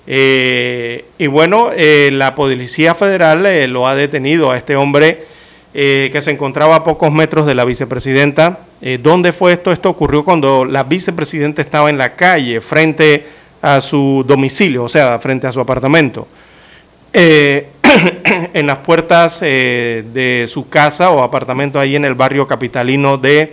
Eh, 0.06 1.06
y 1.16 1.26
bueno, 1.26 1.70
la 1.74 2.34
Policía 2.34 2.94
Federal 2.94 3.72
lo 3.72 3.88
ha 3.88 3.94
detenido 3.94 4.50
a 4.50 4.58
este 4.58 4.76
hombre 4.76 5.35
eh, 5.78 6.08
que 6.10 6.22
se 6.22 6.30
encontraba 6.30 6.76
a 6.76 6.84
pocos 6.84 7.12
metros 7.12 7.44
de 7.44 7.54
la 7.54 7.66
vicepresidenta. 7.66 8.60
Eh, 8.80 8.98
¿Dónde 8.98 9.34
fue 9.34 9.52
esto? 9.52 9.70
Esto 9.70 9.90
ocurrió 9.90 10.24
cuando 10.24 10.64
la 10.64 10.84
vicepresidenta 10.84 11.60
estaba 11.60 11.90
en 11.90 11.98
la 11.98 12.14
calle, 12.16 12.62
frente 12.62 13.26
a 13.60 13.82
su 13.82 14.24
domicilio, 14.26 14.84
o 14.84 14.88
sea, 14.88 15.18
frente 15.18 15.46
a 15.46 15.52
su 15.52 15.60
apartamento. 15.60 16.26
Eh, 17.12 17.68
en 18.54 18.66
las 18.66 18.78
puertas 18.78 19.40
de 19.40 20.46
su 20.48 20.66
casa 20.70 21.10
o 21.10 21.22
apartamento 21.22 21.78
ahí 21.78 21.94
en 21.94 22.06
el 22.06 22.14
barrio 22.14 22.46
capitalino 22.46 23.18
de 23.18 23.52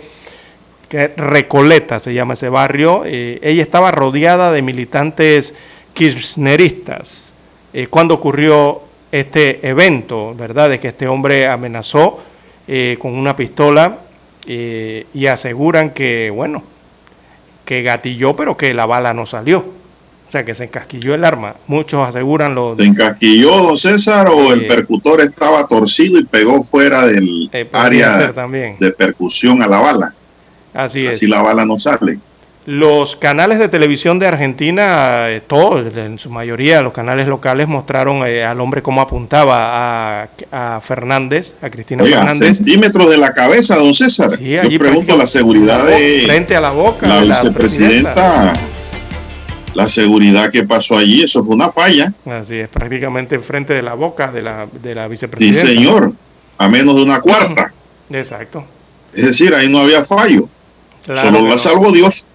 Recoleta, 1.18 1.98
se 1.98 2.14
llama 2.14 2.32
ese 2.32 2.48
barrio. 2.48 3.04
Ella 3.04 3.60
estaba 3.60 3.90
rodeada 3.90 4.50
de 4.50 4.62
militantes 4.62 5.54
kirchneristas. 5.92 7.34
Cuando 7.90 8.14
ocurrió 8.14 8.80
este 9.20 9.66
evento, 9.68 10.34
¿verdad? 10.34 10.68
De 10.70 10.80
que 10.80 10.88
este 10.88 11.06
hombre 11.08 11.46
amenazó 11.48 12.20
eh, 12.66 12.96
con 13.00 13.14
una 13.14 13.36
pistola 13.36 13.98
eh, 14.46 15.06
y 15.14 15.26
aseguran 15.26 15.90
que, 15.90 16.30
bueno, 16.34 16.62
que 17.64 17.82
gatilló, 17.82 18.34
pero 18.36 18.56
que 18.56 18.74
la 18.74 18.86
bala 18.86 19.14
no 19.14 19.24
salió. 19.26 19.58
O 20.28 20.30
sea, 20.34 20.44
que 20.44 20.54
se 20.54 20.64
encasquilló 20.64 21.14
el 21.14 21.24
arma. 21.24 21.54
Muchos 21.68 22.06
aseguran 22.08 22.54
los... 22.56 22.76
¿Se 22.78 22.84
encasquilló, 22.84 23.56
don 23.56 23.76
César, 23.78 24.28
o 24.28 24.52
el 24.52 24.66
percutor 24.66 25.20
estaba 25.20 25.66
torcido 25.68 26.18
y 26.18 26.24
pegó 26.24 26.64
fuera 26.64 27.06
del 27.06 27.48
Eh, 27.52 27.68
área 27.72 28.32
también. 28.32 28.76
de 28.80 28.90
percusión 28.90 29.62
a 29.62 29.68
la 29.68 29.78
bala? 29.78 30.14
Así 30.72 31.06
es. 31.06 31.16
Así 31.16 31.26
la 31.28 31.40
bala 31.40 31.64
no 31.64 31.78
sale. 31.78 32.18
Los 32.66 33.14
canales 33.16 33.58
de 33.58 33.68
televisión 33.68 34.18
de 34.18 34.26
Argentina, 34.26 35.28
eh, 35.28 35.42
todos, 35.46 35.94
en 35.96 36.18
su 36.18 36.30
mayoría, 36.30 36.80
los 36.80 36.94
canales 36.94 37.28
locales 37.28 37.68
mostraron 37.68 38.26
eh, 38.26 38.42
al 38.42 38.58
hombre 38.58 38.80
cómo 38.80 39.02
apuntaba 39.02 40.22
a, 40.22 40.28
a 40.50 40.80
Fernández, 40.80 41.56
a 41.60 41.68
Cristina 41.68 42.02
Oiga, 42.04 42.18
Fernández. 42.24 42.56
centímetros 42.56 43.10
de 43.10 43.18
la 43.18 43.34
cabeza, 43.34 43.76
don 43.76 43.92
César. 43.92 44.30
Sí, 44.38 44.56
allí 44.56 44.70
Yo 44.72 44.78
pregunto 44.78 45.14
la 45.14 45.26
seguridad 45.26 45.84
de 45.84 46.22
frente 46.24 46.56
a 46.56 46.60
la 46.62 46.70
boca 46.70 47.06
la 47.06 47.20
de 47.20 47.26
la 47.26 47.34
vicepresidenta. 47.34 48.52
La 49.74 49.88
seguridad 49.88 50.50
que 50.50 50.62
pasó 50.62 50.96
allí, 50.96 51.22
eso 51.22 51.44
fue 51.44 51.56
una 51.56 51.70
falla. 51.70 52.12
Así 52.24 52.56
es, 52.56 52.68
prácticamente 52.68 53.34
enfrente 53.34 53.74
de 53.74 53.82
la 53.82 53.92
boca 53.94 54.30
de 54.32 54.40
la, 54.40 54.66
de 54.82 54.94
la 54.94 55.04
Sí, 55.04 55.10
vicepresidenta. 55.10 55.66
señor. 55.66 56.12
A 56.56 56.68
menos 56.68 56.96
de 56.96 57.02
una 57.02 57.20
cuarta. 57.20 57.72
Exacto. 58.08 58.64
Es 59.12 59.26
decir, 59.26 59.54
ahí 59.54 59.68
no 59.68 59.80
había 59.80 60.02
fallo. 60.04 60.48
Claro 61.04 61.20
Solo 61.20 61.42
la 61.42 61.48
no. 61.50 61.58
salvó 61.58 61.90
Dios. 61.92 62.26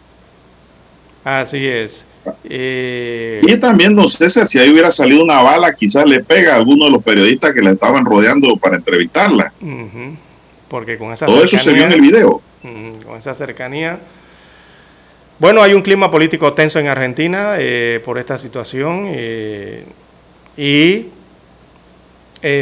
Así 1.37 1.67
es. 1.67 2.05
Eh, 2.43 3.39
Y 3.43 3.57
también, 3.57 3.95
don 3.95 4.07
César, 4.07 4.47
si 4.47 4.57
ahí 4.57 4.71
hubiera 4.71 4.91
salido 4.91 5.23
una 5.23 5.41
bala, 5.43 5.73
quizás 5.75 6.05
le 6.09 6.23
pega 6.23 6.53
a 6.53 6.55
alguno 6.55 6.85
de 6.85 6.91
los 6.91 7.03
periodistas 7.03 7.53
que 7.53 7.61
la 7.61 7.71
estaban 7.71 8.03
rodeando 8.03 8.55
para 8.57 8.77
entrevistarla. 8.77 9.51
porque 10.67 10.97
con 10.97 11.11
esa 11.11 11.25
Todo 11.27 11.43
eso 11.43 11.57
se 11.57 11.71
vio 11.73 11.83
en 11.83 11.91
cercanía- 11.91 11.95
el 11.95 12.01
video. 12.01 12.41
Con 13.05 13.17
esa 13.17 13.33
cercanía. 13.35 13.99
Bueno, 15.39 15.61
hay 15.61 15.73
un 15.73 15.81
clima 15.81 16.09
político 16.11 16.53
tenso 16.53 16.79
en 16.79 16.87
Argentina 16.87 17.55
eh, 17.57 18.01
por 18.03 18.17
esta 18.17 18.37
situación 18.37 19.05
eh, 19.07 19.85
y 20.57 21.07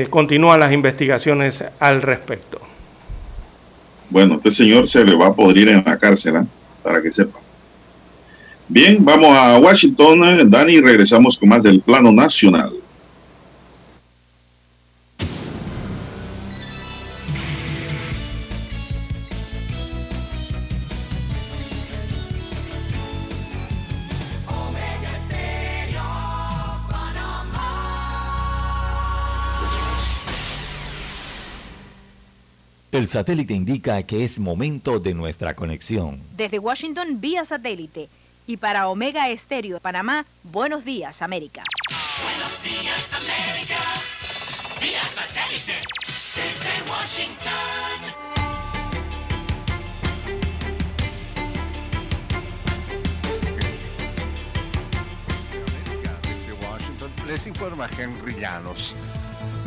continúan 0.09 0.59
las 0.59 0.71
investigaciones 0.73 1.63
al 1.79 2.01
respecto. 2.01 2.59
Bueno, 4.09 4.35
este 4.35 4.51
señor 4.51 4.87
se 4.87 5.03
le 5.03 5.15
va 5.15 5.27
a 5.27 5.33
podrir 5.33 5.67
en 5.69 5.83
la 5.85 5.97
cárcel, 5.97 6.35
¿ah? 6.37 6.45
para 6.83 7.01
que 7.01 7.11
sepa. 7.11 7.39
Bien, 8.69 9.03
vamos 9.03 9.29
a 9.31 9.59
Washington, 9.59 10.23
eh, 10.25 10.43
Dani, 10.45 10.73
y 10.73 10.81
regresamos 10.81 11.37
con 11.37 11.47
más 11.47 11.63
del 11.63 11.79
plano 11.79 12.11
nacional. 12.11 12.73
El 32.91 33.07
satélite 33.07 33.53
indica 33.53 34.01
que 34.03 34.25
es 34.25 34.39
momento 34.39 34.99
de 34.99 35.13
nuestra 35.13 35.55
conexión. 35.55 36.19
Desde 36.35 36.59
Washington, 36.59 37.21
vía 37.21 37.45
satélite 37.45 38.09
y 38.47 38.57
para 38.57 38.87
Omega 38.87 39.29
Estéreo 39.29 39.75
de 39.75 39.81
Panamá, 39.81 40.25
buenos 40.41 40.85
días 40.85 41.21
América. 41.21 41.63
Buenos 42.23 42.63
días 42.63 43.13
América, 43.13 43.77
vía 44.81 45.03
satélite 45.03 45.75
desde 46.33 46.91
Washington. 46.91 47.77
Les 57.27 57.45
informa 57.45 57.89
Henry 57.97 58.35
Llanos. 58.39 58.95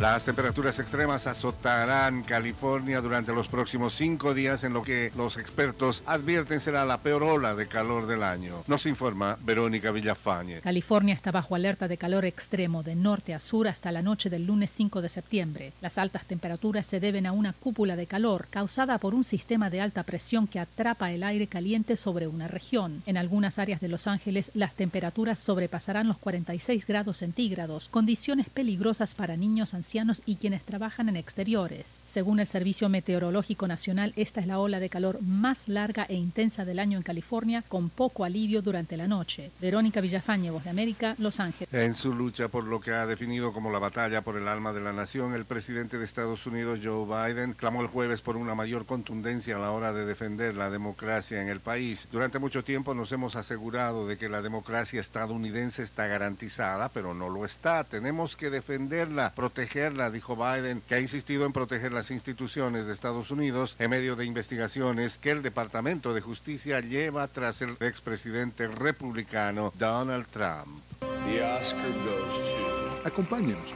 Las 0.01 0.25
temperaturas 0.25 0.79
extremas 0.79 1.27
azotarán 1.27 2.23
California 2.23 3.01
durante 3.01 3.33
los 3.33 3.47
próximos 3.47 3.93
cinco 3.93 4.33
días 4.33 4.63
en 4.63 4.73
lo 4.73 4.81
que 4.81 5.11
los 5.15 5.37
expertos 5.37 6.01
advierten 6.07 6.59
será 6.59 6.85
la 6.85 6.97
peor 6.97 7.21
ola 7.21 7.53
de 7.53 7.67
calor 7.67 8.07
del 8.07 8.23
año. 8.23 8.63
Nos 8.65 8.87
informa 8.87 9.37
Verónica 9.43 9.91
Villafañe. 9.91 10.61
California 10.61 11.13
está 11.13 11.29
bajo 11.29 11.53
alerta 11.53 11.87
de 11.87 11.97
calor 11.97 12.25
extremo 12.25 12.81
de 12.81 12.95
norte 12.95 13.35
a 13.35 13.39
sur 13.39 13.67
hasta 13.67 13.91
la 13.91 14.01
noche 14.01 14.31
del 14.31 14.47
lunes 14.47 14.71
5 14.71 15.03
de 15.03 15.09
septiembre. 15.09 15.71
Las 15.81 15.99
altas 15.99 16.25
temperaturas 16.25 16.87
se 16.87 16.99
deben 16.99 17.27
a 17.27 17.31
una 17.31 17.53
cúpula 17.53 17.95
de 17.95 18.07
calor 18.07 18.47
causada 18.49 18.97
por 18.97 19.13
un 19.13 19.23
sistema 19.23 19.69
de 19.69 19.81
alta 19.81 20.01
presión 20.01 20.47
que 20.47 20.59
atrapa 20.59 21.11
el 21.11 21.21
aire 21.21 21.45
caliente 21.45 21.95
sobre 21.95 22.25
una 22.25 22.47
región. 22.47 23.03
En 23.05 23.17
algunas 23.17 23.59
áreas 23.59 23.79
de 23.79 23.87
Los 23.87 24.07
Ángeles 24.07 24.49
las 24.55 24.73
temperaturas 24.73 25.37
sobrepasarán 25.37 26.07
los 26.07 26.17
46 26.17 26.87
grados 26.87 27.17
centígrados, 27.17 27.87
condiciones 27.87 28.49
peligrosas 28.49 29.13
para 29.13 29.37
niños 29.37 29.75
ancianos 29.75 29.90
y 30.25 30.37
quienes 30.37 30.63
trabajan 30.63 31.09
en 31.09 31.17
exteriores. 31.17 31.99
Según 32.05 32.39
el 32.39 32.47
Servicio 32.47 32.87
Meteorológico 32.87 33.67
Nacional, 33.67 34.13
esta 34.15 34.39
es 34.39 34.47
la 34.47 34.57
ola 34.57 34.79
de 34.79 34.89
calor 34.89 35.21
más 35.21 35.67
larga 35.67 36.05
e 36.07 36.15
intensa 36.15 36.63
del 36.63 36.79
año 36.79 36.97
en 36.97 37.03
California, 37.03 37.61
con 37.67 37.89
poco 37.89 38.23
alivio 38.23 38.61
durante 38.61 38.95
la 38.95 39.07
noche. 39.07 39.51
Verónica 39.59 39.99
Villafañe, 39.99 40.49
Voz 40.49 40.63
de 40.63 40.69
América, 40.69 41.15
Los 41.17 41.41
Ángeles. 41.41 41.73
En 41.73 41.93
su 41.93 42.13
lucha 42.13 42.47
por 42.47 42.63
lo 42.63 42.79
que 42.79 42.91
ha 42.91 43.05
definido 43.05 43.51
como 43.51 43.69
la 43.69 43.79
batalla 43.79 44.21
por 44.21 44.37
el 44.37 44.47
alma 44.47 44.71
de 44.71 44.79
la 44.79 44.93
nación, 44.93 45.33
el 45.33 45.43
presidente 45.43 45.97
de 45.97 46.05
Estados 46.05 46.47
Unidos, 46.47 46.79
Joe 46.81 47.05
Biden, 47.05 47.51
clamó 47.51 47.81
el 47.81 47.87
jueves 47.87 48.21
por 48.21 48.37
una 48.37 48.55
mayor 48.55 48.85
contundencia 48.85 49.57
a 49.57 49.59
la 49.59 49.71
hora 49.71 49.91
de 49.91 50.05
defender 50.05 50.55
la 50.55 50.69
democracia 50.69 51.41
en 51.41 51.49
el 51.49 51.59
país. 51.59 52.07
Durante 52.13 52.39
mucho 52.39 52.63
tiempo 52.63 52.93
nos 52.93 53.11
hemos 53.11 53.35
asegurado 53.35 54.07
de 54.07 54.17
que 54.17 54.29
la 54.29 54.41
democracia 54.41 55.01
estadounidense 55.01 55.83
está 55.83 56.07
garantizada, 56.07 56.87
pero 56.87 57.13
no 57.13 57.27
lo 57.27 57.45
está. 57.45 57.83
Tenemos 57.83 58.37
que 58.37 58.49
defenderla, 58.49 59.33
protegerla, 59.35 59.80
dijo 59.89 60.35
Biden, 60.35 60.81
que 60.81 60.95
ha 60.95 60.99
insistido 60.99 61.45
en 61.45 61.53
proteger 61.53 61.91
las 61.91 62.11
instituciones 62.11 62.85
de 62.85 62.93
Estados 62.93 63.31
Unidos 63.31 63.75
en 63.79 63.89
medio 63.89 64.15
de 64.15 64.25
investigaciones 64.25 65.17
que 65.17 65.31
el 65.31 65.41
Departamento 65.41 66.13
de 66.13 66.21
Justicia 66.21 66.81
lleva 66.81 67.27
tras 67.27 67.61
el 67.61 67.77
expresidente 67.79 68.67
republicano 68.67 69.73
Donald 69.79 70.27
Trump. 70.27 70.83
The 70.99 71.43
Oscar 71.43 71.91
goes 72.03 73.01
to... 73.03 73.07
Acompáñenos. 73.07 73.73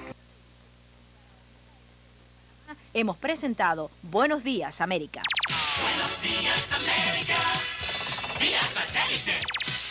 Hemos 2.93 3.17
presentado 3.17 3.89
Buenos 4.03 4.43
Días 4.43 4.81
América. 4.81 5.23
Buenos 5.81 6.21
días 6.21 6.71
América, 6.71 7.37
vía 8.39 8.61
satélite 8.61 9.39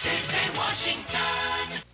desde 0.02 0.58
Washington. 0.58 1.93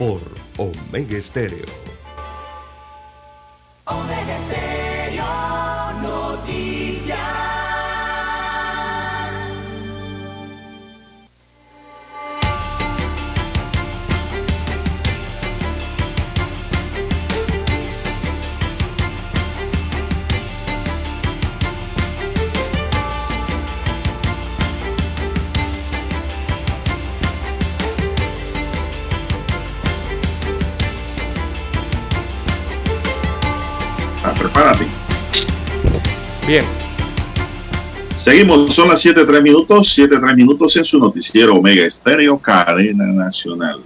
por 0.00 0.22
Omega 0.56 1.18
Estéreo. 1.18 1.66
Omega 3.84 4.36
Estéreo 4.38 5.24
Noticias. 6.00 6.79
Bien. 36.50 36.64
Seguimos, 38.16 38.74
son 38.74 38.88
las 38.88 39.06
7.3 39.06 39.40
minutos, 39.40 39.96
7.3 39.96 40.34
minutos 40.34 40.76
en 40.76 40.84
su 40.84 40.98
noticiero 40.98 41.54
Omega 41.54 41.84
Estéreo, 41.84 42.36
cadena 42.40 43.06
nacional. 43.06 43.80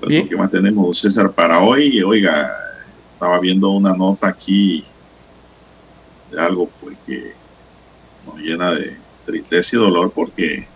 ¿Qué 0.00 0.34
más 0.38 0.50
tenemos, 0.50 1.00
César, 1.00 1.32
para 1.32 1.60
hoy? 1.60 2.02
Oiga, 2.02 2.50
estaba 3.12 3.38
viendo 3.40 3.68
una 3.72 3.94
nota 3.94 4.28
aquí 4.28 4.86
de 6.32 6.40
algo 6.40 6.70
pues 6.80 6.96
que 7.06 7.34
nos 8.24 8.38
llena 8.38 8.70
de 8.70 8.96
tristeza 9.26 9.76
y 9.76 9.80
dolor 9.80 10.12
porque 10.14 10.66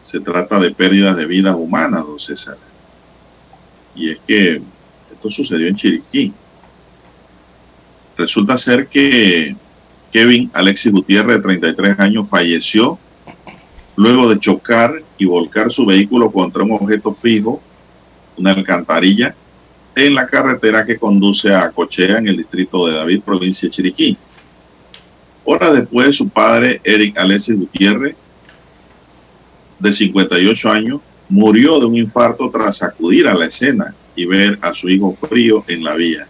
se 0.00 0.20
trata 0.20 0.60
de 0.60 0.70
pérdidas 0.70 1.16
de 1.16 1.26
vidas 1.26 1.56
humanas, 1.56 2.06
don 2.06 2.20
César. 2.20 2.58
Y 3.96 4.12
es 4.12 4.20
que 4.20 4.62
esto 5.12 5.30
sucedió 5.30 5.66
en 5.66 5.74
Chiriquí. 5.74 6.32
Resulta 8.18 8.56
ser 8.56 8.88
que 8.88 9.54
Kevin 10.10 10.50
Alexis 10.52 10.90
Gutiérrez, 10.90 11.36
de 11.36 11.42
33 11.42 12.00
años, 12.00 12.28
falleció 12.28 12.98
luego 13.94 14.28
de 14.28 14.40
chocar 14.40 14.92
y 15.18 15.24
volcar 15.24 15.70
su 15.70 15.86
vehículo 15.86 16.32
contra 16.32 16.64
un 16.64 16.72
objeto 16.72 17.14
fijo, 17.14 17.62
una 18.36 18.50
alcantarilla, 18.50 19.36
en 19.94 20.16
la 20.16 20.26
carretera 20.26 20.84
que 20.84 20.98
conduce 20.98 21.54
a 21.54 21.70
Cochea, 21.70 22.18
en 22.18 22.26
el 22.26 22.36
distrito 22.36 22.88
de 22.88 22.96
David, 22.96 23.22
provincia 23.22 23.68
de 23.68 23.70
Chiriquí. 23.70 24.16
Horas 25.44 25.74
después, 25.74 26.16
su 26.16 26.28
padre, 26.28 26.80
Eric 26.82 27.16
Alexis 27.16 27.56
Gutiérrez, 27.56 28.16
de 29.78 29.92
58 29.92 30.70
años, 30.70 31.00
murió 31.28 31.78
de 31.78 31.86
un 31.86 31.96
infarto 31.96 32.50
tras 32.50 32.82
acudir 32.82 33.28
a 33.28 33.34
la 33.34 33.46
escena 33.46 33.94
y 34.16 34.26
ver 34.26 34.58
a 34.60 34.74
su 34.74 34.88
hijo 34.88 35.14
frío 35.14 35.64
en 35.68 35.84
la 35.84 35.94
vía. 35.94 36.26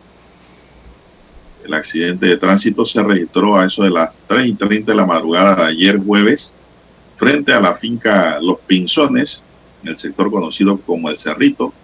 El 1.69 1.75
accidente 1.75 2.25
de 2.25 2.39
tránsito 2.39 2.87
se 2.87 3.03
registró 3.03 3.55
a 3.55 3.67
eso 3.67 3.83
de 3.83 3.91
las 3.91 4.19
3 4.27 4.47
y 4.47 4.55
30 4.55 4.91
de 4.91 4.97
la 4.97 5.05
madrugada 5.05 5.55
de 5.55 5.65
ayer 5.65 5.99
jueves 6.03 6.57
frente 7.15 7.53
a 7.53 7.61
la 7.61 7.75
finca 7.75 8.41
Los 8.41 8.61
Pinzones, 8.61 9.43
en 9.83 9.91
el 9.91 9.99
sector 9.99 10.31
conocido 10.31 10.79
como 10.79 11.11
El 11.11 11.19
Cerrito. 11.19 11.75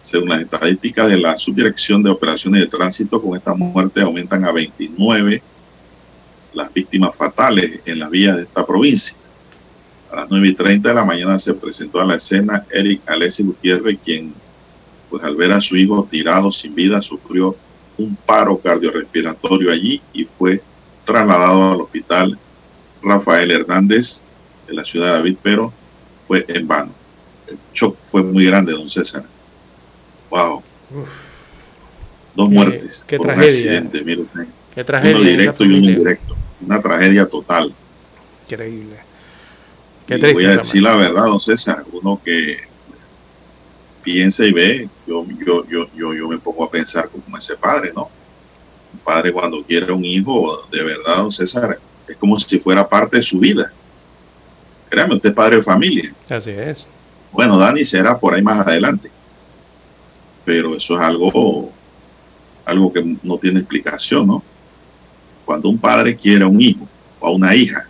Según 0.00 0.30
las 0.30 0.40
estadísticas 0.40 1.10
de 1.10 1.18
la 1.18 1.36
Subdirección 1.36 2.02
de 2.02 2.08
Operaciones 2.08 2.62
de 2.62 2.66
Tránsito, 2.68 3.20
con 3.20 3.36
esta 3.36 3.52
muerte 3.52 4.00
aumentan 4.00 4.42
a 4.46 4.52
29 4.52 5.42
las 6.54 6.72
víctimas 6.72 7.14
fatales 7.14 7.78
en 7.84 7.98
las 7.98 8.08
vías 8.08 8.38
de 8.38 8.44
esta 8.44 8.64
provincia. 8.64 9.18
A 10.10 10.16
las 10.16 10.30
9 10.30 10.48
y 10.48 10.54
30 10.54 10.88
de 10.88 10.94
la 10.94 11.04
mañana 11.04 11.38
se 11.38 11.52
presentó 11.52 12.00
a 12.00 12.06
la 12.06 12.14
escena 12.14 12.64
Eric 12.70 13.02
Alessi 13.04 13.42
Gutiérrez, 13.42 13.98
quien, 14.02 14.32
pues 15.10 15.22
al 15.22 15.36
ver 15.36 15.52
a 15.52 15.60
su 15.60 15.76
hijo 15.76 16.08
tirado 16.10 16.50
sin 16.50 16.74
vida, 16.74 17.02
sufrió 17.02 17.54
un 18.00 18.16
paro 18.26 18.58
cardiorrespiratorio 18.58 19.70
allí 19.72 20.00
y 20.12 20.24
fue 20.24 20.62
trasladado 21.04 21.72
al 21.72 21.80
hospital 21.82 22.38
Rafael 23.02 23.50
Hernández 23.50 24.22
de 24.66 24.74
la 24.74 24.84
ciudad 24.84 25.06
de 25.08 25.12
David, 25.14 25.36
pero 25.42 25.72
fue 26.26 26.44
en 26.48 26.66
vano. 26.66 26.92
El 27.46 27.58
shock 27.74 27.96
fue 28.02 28.22
muy 28.22 28.46
grande, 28.46 28.72
don 28.72 28.88
César. 28.88 29.24
Wow. 30.30 30.62
Dos 32.34 32.48
Qué- 32.48 32.54
muertes. 32.54 33.04
qué 33.06 33.16
por 33.16 33.26
un 33.26 33.32
tragedia. 33.34 33.56
accidente, 33.56 34.04
mire 34.04 34.22
usted. 34.22 34.46
Qué 34.74 34.84
tragedia 34.84 35.16
Uno 35.16 35.28
directo 35.28 35.64
y 35.64 35.66
uno 35.66 35.76
indirecto. 35.78 36.36
Una 36.64 36.80
tragedia 36.80 37.26
total. 37.26 37.74
Increíble. 38.48 38.96
Qué 40.06 40.14
y 40.16 40.32
voy 40.32 40.44
a 40.44 40.56
decir 40.56 40.82
la 40.82 40.94
verdad, 40.94 41.24
don 41.24 41.40
César, 41.40 41.84
uno 41.92 42.20
que 42.24 42.58
piensa 44.02 44.44
y 44.44 44.52
ve, 44.52 44.88
yo, 45.06 45.24
yo, 45.44 45.64
yo, 45.66 45.86
yo, 45.94 46.14
yo 46.14 46.28
me 46.28 46.38
pongo 46.38 46.64
a 46.64 46.70
pensar 46.70 47.08
como 47.08 47.36
ese 47.36 47.56
padre, 47.56 47.92
¿no? 47.94 48.10
Un 48.92 48.98
padre 49.00 49.32
cuando 49.32 49.62
quiere 49.62 49.92
un 49.92 50.04
hijo, 50.04 50.66
de 50.70 50.82
verdad, 50.82 51.18
don 51.18 51.30
César, 51.30 51.78
es 52.08 52.16
como 52.16 52.38
si 52.38 52.58
fuera 52.58 52.88
parte 52.88 53.18
de 53.18 53.22
su 53.22 53.38
vida. 53.38 53.72
Créame, 54.88 55.14
usted 55.14 55.28
es 55.28 55.34
padre 55.34 55.56
de 55.56 55.62
familia. 55.62 56.12
Así 56.28 56.50
es. 56.50 56.86
Bueno, 57.30 57.56
Dani 57.56 57.84
será 57.84 58.18
por 58.18 58.34
ahí 58.34 58.42
más 58.42 58.66
adelante. 58.66 59.10
Pero 60.44 60.74
eso 60.74 60.96
es 60.96 61.00
algo, 61.00 61.70
algo 62.64 62.92
que 62.92 63.16
no 63.22 63.38
tiene 63.38 63.60
explicación, 63.60 64.26
¿no? 64.26 64.42
Cuando 65.44 65.68
un 65.68 65.78
padre 65.78 66.16
quiere 66.16 66.44
a 66.44 66.48
un 66.48 66.60
hijo 66.60 66.88
o 67.20 67.26
a 67.26 67.30
una 67.30 67.54
hija, 67.54 67.86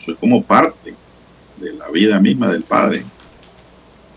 eso 0.00 0.12
es 0.12 0.18
como 0.18 0.42
parte 0.42 0.94
de 1.56 1.72
la 1.72 1.90
vida 1.90 2.18
misma 2.20 2.48
del 2.48 2.62
padre. 2.62 3.04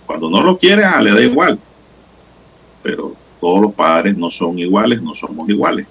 Cuando 0.07 0.29
no 0.29 0.41
lo 0.41 0.57
quiere, 0.57 0.85
ah, 0.85 1.01
le 1.01 1.11
da 1.11 1.21
igual. 1.21 1.59
Pero 2.81 3.13
todos 3.39 3.61
los 3.61 3.73
padres 3.73 4.17
no 4.17 4.31
son 4.31 4.57
iguales, 4.57 5.01
no 5.01 5.13
somos 5.13 5.47
iguales. 5.49 5.85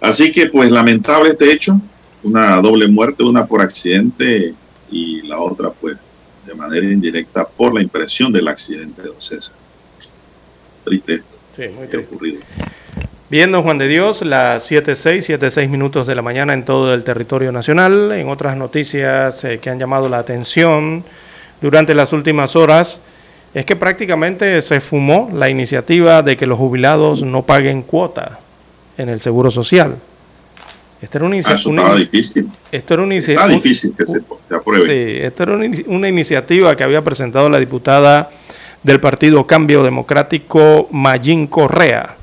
Así 0.00 0.30
que, 0.30 0.46
pues, 0.46 0.70
lamentable 0.70 1.30
este 1.30 1.52
hecho, 1.52 1.78
una 2.22 2.60
doble 2.62 2.86
muerte, 2.86 3.24
una 3.24 3.44
por 3.44 3.60
accidente 3.60 4.54
y 4.90 5.22
la 5.22 5.40
otra, 5.40 5.70
pues, 5.70 5.98
de 6.46 6.54
manera 6.54 6.86
indirecta 6.86 7.44
por 7.44 7.74
la 7.74 7.82
impresión 7.82 8.32
del 8.32 8.46
accidente 8.46 9.02
de 9.02 9.08
don 9.08 9.20
César. 9.20 9.56
Triste 10.84 11.14
esto. 11.16 11.36
Sí, 11.56 11.68
muy 11.76 11.88
triste. 11.88 12.14
Ocurrido. 12.14 12.40
Bien, 13.28 13.52
don 13.52 13.62
Juan 13.62 13.76
de 13.76 13.88
Dios, 13.88 14.22
las 14.22 14.70
7.6, 14.70 15.38
7.6 15.38 15.68
minutos 15.68 16.06
de 16.06 16.14
la 16.14 16.22
mañana 16.22 16.54
en 16.54 16.64
todo 16.64 16.94
el 16.94 17.04
territorio 17.04 17.52
nacional. 17.52 18.12
En 18.12 18.28
otras 18.28 18.56
noticias 18.56 19.44
eh, 19.44 19.58
que 19.58 19.68
han 19.68 19.78
llamado 19.78 20.08
la 20.08 20.18
atención 20.18 21.04
durante 21.60 21.94
las 21.94 22.12
últimas 22.12 22.56
horas, 22.56 23.00
es 23.54 23.64
que 23.64 23.76
prácticamente 23.76 24.60
se 24.62 24.80
fumó 24.80 25.30
la 25.32 25.48
iniciativa 25.48 26.22
de 26.22 26.36
que 26.36 26.46
los 26.46 26.58
jubilados 26.58 27.22
no 27.22 27.42
paguen 27.42 27.82
cuota 27.82 28.38
en 28.96 29.08
el 29.08 29.20
Seguro 29.20 29.50
Social. 29.50 29.96
Esta 31.00 31.18
era 31.18 31.26
una, 31.26 31.36
ah, 31.36 31.38
estaba 31.38 31.94
difícil. 31.94 32.50
Esto 32.72 32.94
era 32.94 33.02
una 33.04 33.14
Está 33.14 33.46
difícil 33.46 33.94
que 33.96 34.04
se, 34.04 34.20
se 34.48 34.54
apruebe. 34.54 34.84
Sí, 34.86 35.22
esta 35.24 35.44
era 35.44 35.54
una, 35.54 35.70
una 35.86 36.08
iniciativa 36.08 36.76
que 36.76 36.82
había 36.82 37.04
presentado 37.04 37.48
la 37.48 37.60
diputada 37.60 38.30
del 38.82 39.00
Partido 39.00 39.46
Cambio 39.46 39.84
Democrático, 39.84 40.88
Mayín 40.90 41.46
Correa. 41.46 42.16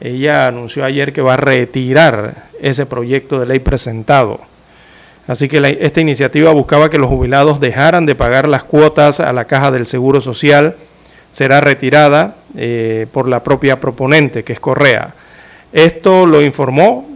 Ella 0.00 0.46
anunció 0.46 0.84
ayer 0.84 1.12
que 1.12 1.22
va 1.22 1.34
a 1.34 1.38
retirar 1.38 2.48
ese 2.60 2.86
proyecto 2.86 3.40
de 3.40 3.46
ley 3.46 3.58
presentado. 3.58 4.40
Así 5.28 5.46
que 5.46 5.78
esta 5.80 6.00
iniciativa 6.00 6.50
buscaba 6.52 6.88
que 6.88 6.96
los 6.96 7.10
jubilados 7.10 7.60
dejaran 7.60 8.06
de 8.06 8.14
pagar 8.14 8.48
las 8.48 8.64
cuotas 8.64 9.20
a 9.20 9.32
la 9.34 9.44
caja 9.44 9.70
del 9.70 9.86
Seguro 9.86 10.22
Social. 10.22 10.74
Será 11.30 11.60
retirada 11.60 12.36
eh, 12.56 13.06
por 13.12 13.28
la 13.28 13.44
propia 13.44 13.78
proponente, 13.78 14.42
que 14.42 14.54
es 14.54 14.60
Correa. 14.60 15.12
Esto 15.70 16.24
lo 16.24 16.40
informó, 16.40 17.06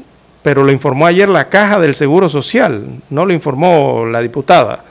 pero 0.42 0.62
lo 0.62 0.70
informó 0.70 1.06
ayer 1.06 1.26
la 1.26 1.48
caja 1.48 1.80
del 1.80 1.94
Seguro 1.94 2.28
Social, 2.28 2.84
no 3.08 3.24
lo 3.24 3.32
informó 3.32 4.04
la 4.04 4.20
diputada. 4.20 4.84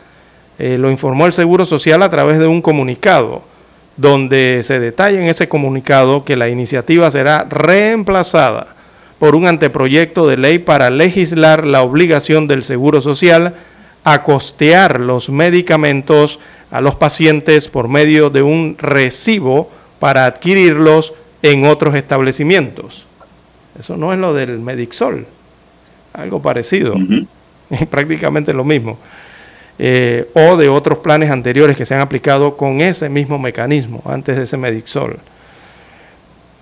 Eh, 0.58 0.80
lo 0.80 0.90
informó 0.90 1.28
el 1.28 1.34
Seguro 1.34 1.68
Social 1.68 2.02
a 2.02 2.10
través 2.10 2.40
de 2.40 2.48
un 2.48 2.62
comunicado 2.62 3.44
donde 3.98 4.62
se 4.64 4.80
detalla 4.80 5.22
en 5.22 5.28
ese 5.28 5.48
comunicado 5.48 6.26
que 6.26 6.36
la 6.36 6.50
iniciativa 6.50 7.12
será 7.12 7.46
reemplazada 7.48 8.81
por 9.22 9.36
un 9.36 9.46
anteproyecto 9.46 10.28
de 10.28 10.36
ley 10.36 10.58
para 10.58 10.90
legislar 10.90 11.64
la 11.64 11.84
obligación 11.84 12.48
del 12.48 12.64
Seguro 12.64 13.02
Social 13.02 13.54
a 14.04 14.24
costear 14.24 15.00
los 15.00 15.30
medicamentos 15.30 16.40
a 16.72 16.82
los 16.82 16.96
pacientes 16.96 17.68
por 17.68 17.88
medio 17.88 18.32
de 18.32 18.42
un 18.42 18.78
recibo 18.80 19.70
para 20.00 20.26
adquirirlos 20.26 21.14
en 21.44 21.66
otros 21.66 21.94
establecimientos. 21.94 23.06
Eso 23.80 23.96
no 23.96 24.12
es 24.12 24.18
lo 24.18 24.34
del 24.34 24.58
Medixol, 24.58 25.28
algo 26.14 26.42
parecido, 26.42 26.96
prácticamente 27.92 28.54
lo 28.54 28.64
mismo. 28.64 28.98
Eh, 29.78 30.32
o 30.34 30.58
de 30.58 30.68
otros 30.68 30.98
planes 30.98 31.30
anteriores 31.30 31.78
que 31.78 31.86
se 31.86 31.94
han 31.94 32.02
aplicado 32.02 32.58
con 32.58 32.82
ese 32.82 33.08
mismo 33.08 33.38
mecanismo 33.38 34.02
antes 34.04 34.36
de 34.36 34.46
ese 34.46 34.58
Medixol. 34.58 35.20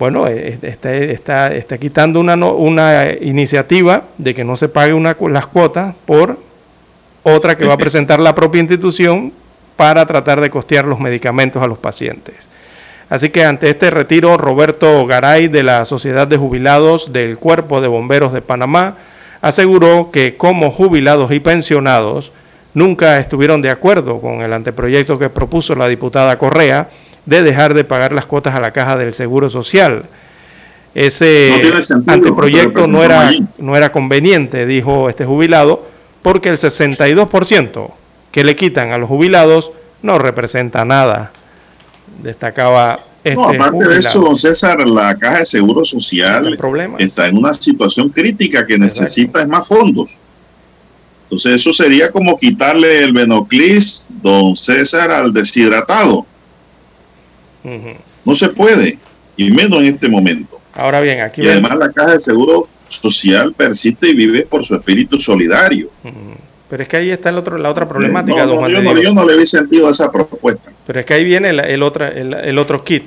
Bueno, 0.00 0.26
eh, 0.26 0.58
está, 0.62 0.94
está, 0.94 1.54
está 1.54 1.76
quitando 1.76 2.20
una, 2.20 2.34
una 2.34 3.12
iniciativa 3.20 4.04
de 4.16 4.34
que 4.34 4.44
no 4.44 4.56
se 4.56 4.70
pague 4.70 4.94
una, 4.94 5.14
las 5.28 5.46
cuotas 5.46 5.94
por 6.06 6.38
otra 7.22 7.58
que 7.58 7.66
va 7.66 7.74
a 7.74 7.76
presentar 7.76 8.18
la 8.18 8.34
propia 8.34 8.60
institución 8.60 9.30
para 9.76 10.06
tratar 10.06 10.40
de 10.40 10.48
costear 10.48 10.86
los 10.86 11.00
medicamentos 11.00 11.62
a 11.62 11.66
los 11.66 11.76
pacientes. 11.76 12.48
Así 13.10 13.28
que 13.28 13.44
ante 13.44 13.68
este 13.68 13.90
retiro, 13.90 14.38
Roberto 14.38 15.04
Garay 15.04 15.48
de 15.48 15.64
la 15.64 15.84
Sociedad 15.84 16.26
de 16.26 16.38
Jubilados 16.38 17.12
del 17.12 17.36
Cuerpo 17.36 17.82
de 17.82 17.88
Bomberos 17.88 18.32
de 18.32 18.40
Panamá 18.40 18.96
aseguró 19.42 20.10
que 20.10 20.38
como 20.38 20.70
jubilados 20.70 21.30
y 21.30 21.40
pensionados 21.40 22.32
nunca 22.72 23.20
estuvieron 23.20 23.60
de 23.60 23.68
acuerdo 23.68 24.18
con 24.22 24.40
el 24.40 24.54
anteproyecto 24.54 25.18
que 25.18 25.28
propuso 25.28 25.74
la 25.74 25.88
diputada 25.88 26.38
Correa 26.38 26.88
de 27.26 27.42
dejar 27.42 27.74
de 27.74 27.84
pagar 27.84 28.12
las 28.12 28.26
cuotas 28.26 28.54
a 28.54 28.60
la 28.60 28.72
caja 28.72 28.96
del 28.96 29.14
Seguro 29.14 29.50
Social. 29.50 30.04
Ese 30.94 31.52
anteproyecto 32.06 32.86
no 32.86 33.04
era, 33.04 33.30
no 33.58 33.76
era 33.76 33.92
conveniente, 33.92 34.66
dijo 34.66 35.08
este 35.08 35.24
jubilado, 35.24 35.86
porque 36.22 36.48
el 36.48 36.58
62% 36.58 37.90
que 38.32 38.44
le 38.44 38.56
quitan 38.56 38.92
a 38.92 38.98
los 38.98 39.08
jubilados 39.08 39.72
no 40.02 40.18
representa 40.18 40.84
nada, 40.84 41.30
destacaba 42.22 43.00
este 43.22 43.36
no, 43.36 43.50
aparte 43.50 43.86
de 43.86 43.98
eso, 43.98 44.20
don 44.20 44.36
César, 44.36 44.88
la 44.88 45.14
caja 45.16 45.40
de 45.40 45.46
seguro 45.46 45.84
social 45.84 46.58
está 46.98 47.28
en 47.28 47.36
una 47.36 47.52
situación 47.52 48.08
crítica 48.08 48.66
que 48.66 48.78
necesita 48.78 49.46
más 49.46 49.68
fondos. 49.68 50.18
Entonces 51.24 51.60
eso 51.60 51.72
sería 51.72 52.10
como 52.10 52.38
quitarle 52.38 53.04
el 53.04 53.12
Benoclis, 53.12 54.08
don 54.22 54.56
César, 54.56 55.10
al 55.10 55.34
deshidratado. 55.34 56.24
No 58.24 58.34
se 58.34 58.48
puede, 58.50 58.98
y 59.36 59.50
menos 59.50 59.80
en 59.80 59.94
este 59.94 60.08
momento. 60.08 60.60
Ahora 60.74 61.00
bien, 61.00 61.20
aquí... 61.20 61.42
Y 61.42 61.48
además 61.48 61.76
la 61.76 61.90
Caja 61.90 62.12
de 62.12 62.20
Seguro 62.20 62.68
Social 62.88 63.52
persiste 63.52 64.08
y 64.08 64.14
vive 64.14 64.42
por 64.42 64.64
su 64.64 64.74
espíritu 64.74 65.18
solidario. 65.18 65.90
Pero 66.68 66.82
es 66.82 66.88
que 66.88 66.96
ahí 66.96 67.10
está 67.10 67.30
el 67.30 67.36
otro, 67.36 67.58
la 67.58 67.70
otra 67.70 67.88
problemática, 67.88 68.42
no, 68.42 68.46
don 68.46 68.58
Juan 68.58 68.72
yo, 68.72 68.78
de 68.78 68.84
no, 68.84 68.94
Dios. 68.94 69.04
yo 69.04 69.14
no 69.14 69.26
le 69.26 69.36
vi 69.36 69.46
sentido 69.46 69.88
a 69.88 69.90
esa 69.90 70.10
propuesta. 70.10 70.70
Pero 70.86 71.00
es 71.00 71.06
que 71.06 71.14
ahí 71.14 71.24
viene 71.24 71.50
el, 71.50 71.60
el 71.60 71.82
otra, 71.82 72.08
el, 72.08 72.32
el 72.34 72.58
otro 72.58 72.84
kit. 72.84 73.04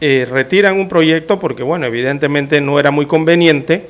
Eh, 0.00 0.26
retiran 0.28 0.78
un 0.78 0.88
proyecto 0.88 1.38
porque, 1.38 1.62
bueno, 1.62 1.86
evidentemente 1.86 2.60
no 2.60 2.78
era 2.78 2.90
muy 2.90 3.06
conveniente 3.06 3.86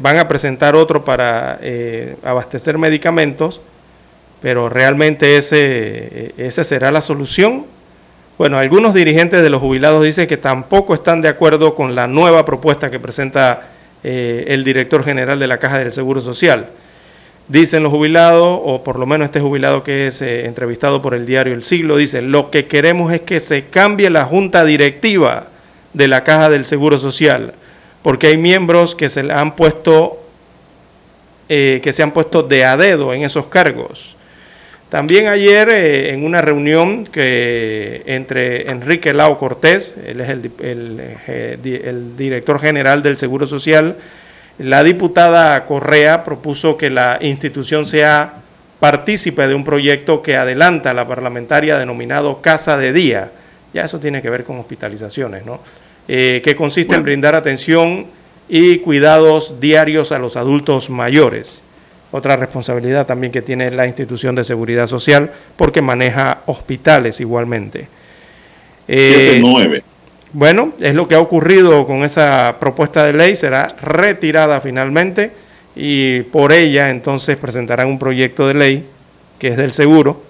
van 0.00 0.18
a 0.18 0.28
presentar 0.28 0.74
otro 0.74 1.04
para 1.04 1.58
eh, 1.62 2.16
abastecer 2.22 2.78
medicamentos, 2.78 3.60
pero 4.40 4.68
realmente 4.68 5.36
ese, 5.36 6.32
esa 6.36 6.64
será 6.64 6.90
la 6.90 7.02
solución. 7.02 7.66
Bueno, 8.38 8.56
algunos 8.56 8.94
dirigentes 8.94 9.42
de 9.42 9.50
los 9.50 9.60
jubilados 9.60 10.04
dicen 10.04 10.28
que 10.28 10.36
tampoco 10.36 10.94
están 10.94 11.20
de 11.20 11.28
acuerdo 11.28 11.74
con 11.74 11.94
la 11.94 12.06
nueva 12.06 12.44
propuesta 12.44 12.90
que 12.90 13.00
presenta 13.00 13.68
eh, 14.04 14.44
el 14.48 14.64
director 14.64 15.04
general 15.04 15.38
de 15.40 15.48
la 15.48 15.58
Caja 15.58 15.78
del 15.78 15.92
Seguro 15.92 16.20
Social. 16.20 16.68
Dicen 17.48 17.82
los 17.82 17.92
jubilados, 17.92 18.60
o 18.62 18.84
por 18.84 18.98
lo 18.98 19.06
menos 19.06 19.26
este 19.26 19.40
jubilado 19.40 19.82
que 19.82 20.06
es 20.06 20.22
eh, 20.22 20.46
entrevistado 20.46 21.02
por 21.02 21.14
el 21.14 21.26
diario 21.26 21.52
El 21.52 21.64
Siglo, 21.64 21.96
dice, 21.96 22.22
lo 22.22 22.50
que 22.50 22.66
queremos 22.66 23.12
es 23.12 23.22
que 23.22 23.40
se 23.40 23.64
cambie 23.64 24.08
la 24.08 24.24
junta 24.24 24.64
directiva 24.64 25.48
de 25.92 26.06
la 26.06 26.22
Caja 26.22 26.48
del 26.48 26.64
Seguro 26.64 26.98
Social 26.98 27.54
porque 28.02 28.28
hay 28.28 28.36
miembros 28.36 28.94
que 28.94 29.08
se 29.08 29.20
han 29.32 29.56
puesto 29.56 30.22
eh, 31.48 31.80
que 31.82 31.92
se 31.94 32.02
han 32.02 32.12
puesto 32.12 32.42
de 32.42 32.64
a 32.64 32.76
dedo 32.76 33.14
en 33.14 33.22
esos 33.22 33.46
cargos. 33.46 34.17
También 34.88 35.26
ayer 35.26 35.68
eh, 35.68 36.10
en 36.14 36.24
una 36.24 36.40
reunión 36.40 37.04
que 37.04 38.02
entre 38.06 38.70
Enrique 38.70 39.12
Lao 39.12 39.38
Cortés, 39.38 39.96
él 40.06 40.20
es 40.20 40.28
el, 40.30 40.50
el, 40.60 41.02
el, 41.84 42.16
director 42.16 42.58
general 42.58 43.02
del 43.02 43.18
Seguro 43.18 43.46
Social, 43.46 43.96
la 44.58 44.82
diputada 44.82 45.66
Correa 45.66 46.24
propuso 46.24 46.76
que 46.78 46.90
la 46.90 47.18
institución 47.20 47.84
sea 47.84 48.34
partícipe 48.80 49.46
de 49.46 49.54
un 49.54 49.64
proyecto 49.64 50.22
que 50.22 50.36
adelanta 50.36 50.90
a 50.90 50.94
la 50.94 51.06
parlamentaria 51.06 51.78
denominado 51.78 52.40
Casa 52.40 52.76
de 52.78 52.92
Día. 52.92 53.30
Ya 53.74 53.84
eso 53.84 54.00
tiene 54.00 54.22
que 54.22 54.30
ver 54.30 54.44
con 54.44 54.58
hospitalizaciones, 54.58 55.44
¿no? 55.44 55.60
eh, 56.08 56.40
que 56.42 56.56
consiste 56.56 56.94
en 56.94 57.02
brindar 57.02 57.34
atención 57.34 58.06
y 58.48 58.78
cuidados 58.78 59.60
diarios 59.60 60.10
a 60.10 60.18
los 60.18 60.36
adultos 60.36 60.88
mayores. 60.88 61.60
Otra 62.10 62.36
responsabilidad 62.36 63.06
también 63.06 63.32
que 63.32 63.42
tiene 63.42 63.70
la 63.70 63.86
institución 63.86 64.34
de 64.34 64.44
seguridad 64.44 64.86
social 64.86 65.30
porque 65.56 65.82
maneja 65.82 66.38
hospitales 66.46 67.20
igualmente. 67.20 67.88
Eh, 68.86 69.38
9. 69.40 69.82
Bueno, 70.32 70.72
es 70.80 70.94
lo 70.94 71.08
que 71.08 71.14
ha 71.14 71.20
ocurrido 71.20 71.86
con 71.86 72.04
esa 72.04 72.56
propuesta 72.60 73.04
de 73.04 73.12
ley, 73.12 73.36
será 73.36 73.74
retirada 73.82 74.60
finalmente 74.60 75.32
y 75.74 76.22
por 76.22 76.52
ella 76.52 76.90
entonces 76.90 77.36
presentarán 77.36 77.88
un 77.88 77.98
proyecto 77.98 78.46
de 78.46 78.54
ley 78.54 78.86
que 79.38 79.48
es 79.48 79.56
del 79.56 79.72
seguro 79.72 80.22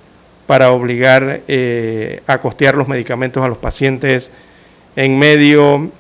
para 0.47 0.71
obligar 0.71 1.43
eh, 1.47 2.23
a 2.27 2.39
costear 2.39 2.77
los 2.77 2.89
medicamentos 2.89 3.45
a 3.45 3.49
los 3.49 3.59
pacientes 3.59 4.31
en 4.97 5.19
medio 5.19 5.91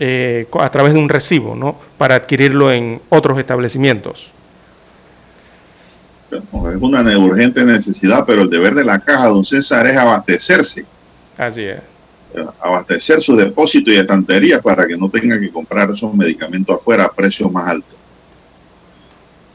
eh, 0.00 0.46
a 0.58 0.70
través 0.70 0.92
de 0.92 0.98
un 0.98 1.08
recibo, 1.08 1.54
¿no? 1.54 1.78
Para 1.96 2.16
adquirirlo 2.16 2.72
en 2.72 3.00
otros 3.08 3.38
establecimientos. 3.38 4.33
Es 6.38 6.80
una 6.80 7.18
urgente 7.18 7.64
necesidad, 7.64 8.24
pero 8.26 8.42
el 8.42 8.50
deber 8.50 8.74
de 8.74 8.84
la 8.84 8.98
caja, 8.98 9.28
don 9.28 9.44
César, 9.44 9.86
es 9.86 9.96
abastecerse. 9.96 10.84
Así 11.36 11.62
es. 11.62 11.80
Abastecer 12.60 13.22
su 13.22 13.36
depósito 13.36 13.92
y 13.92 13.96
estantería 13.96 14.60
para 14.60 14.86
que 14.86 14.96
no 14.96 15.08
tenga 15.08 15.38
que 15.38 15.50
comprar 15.50 15.90
esos 15.90 16.12
medicamentos 16.14 16.76
afuera 16.76 17.04
a 17.04 17.12
precios 17.12 17.50
más 17.52 17.68
altos. 17.68 17.96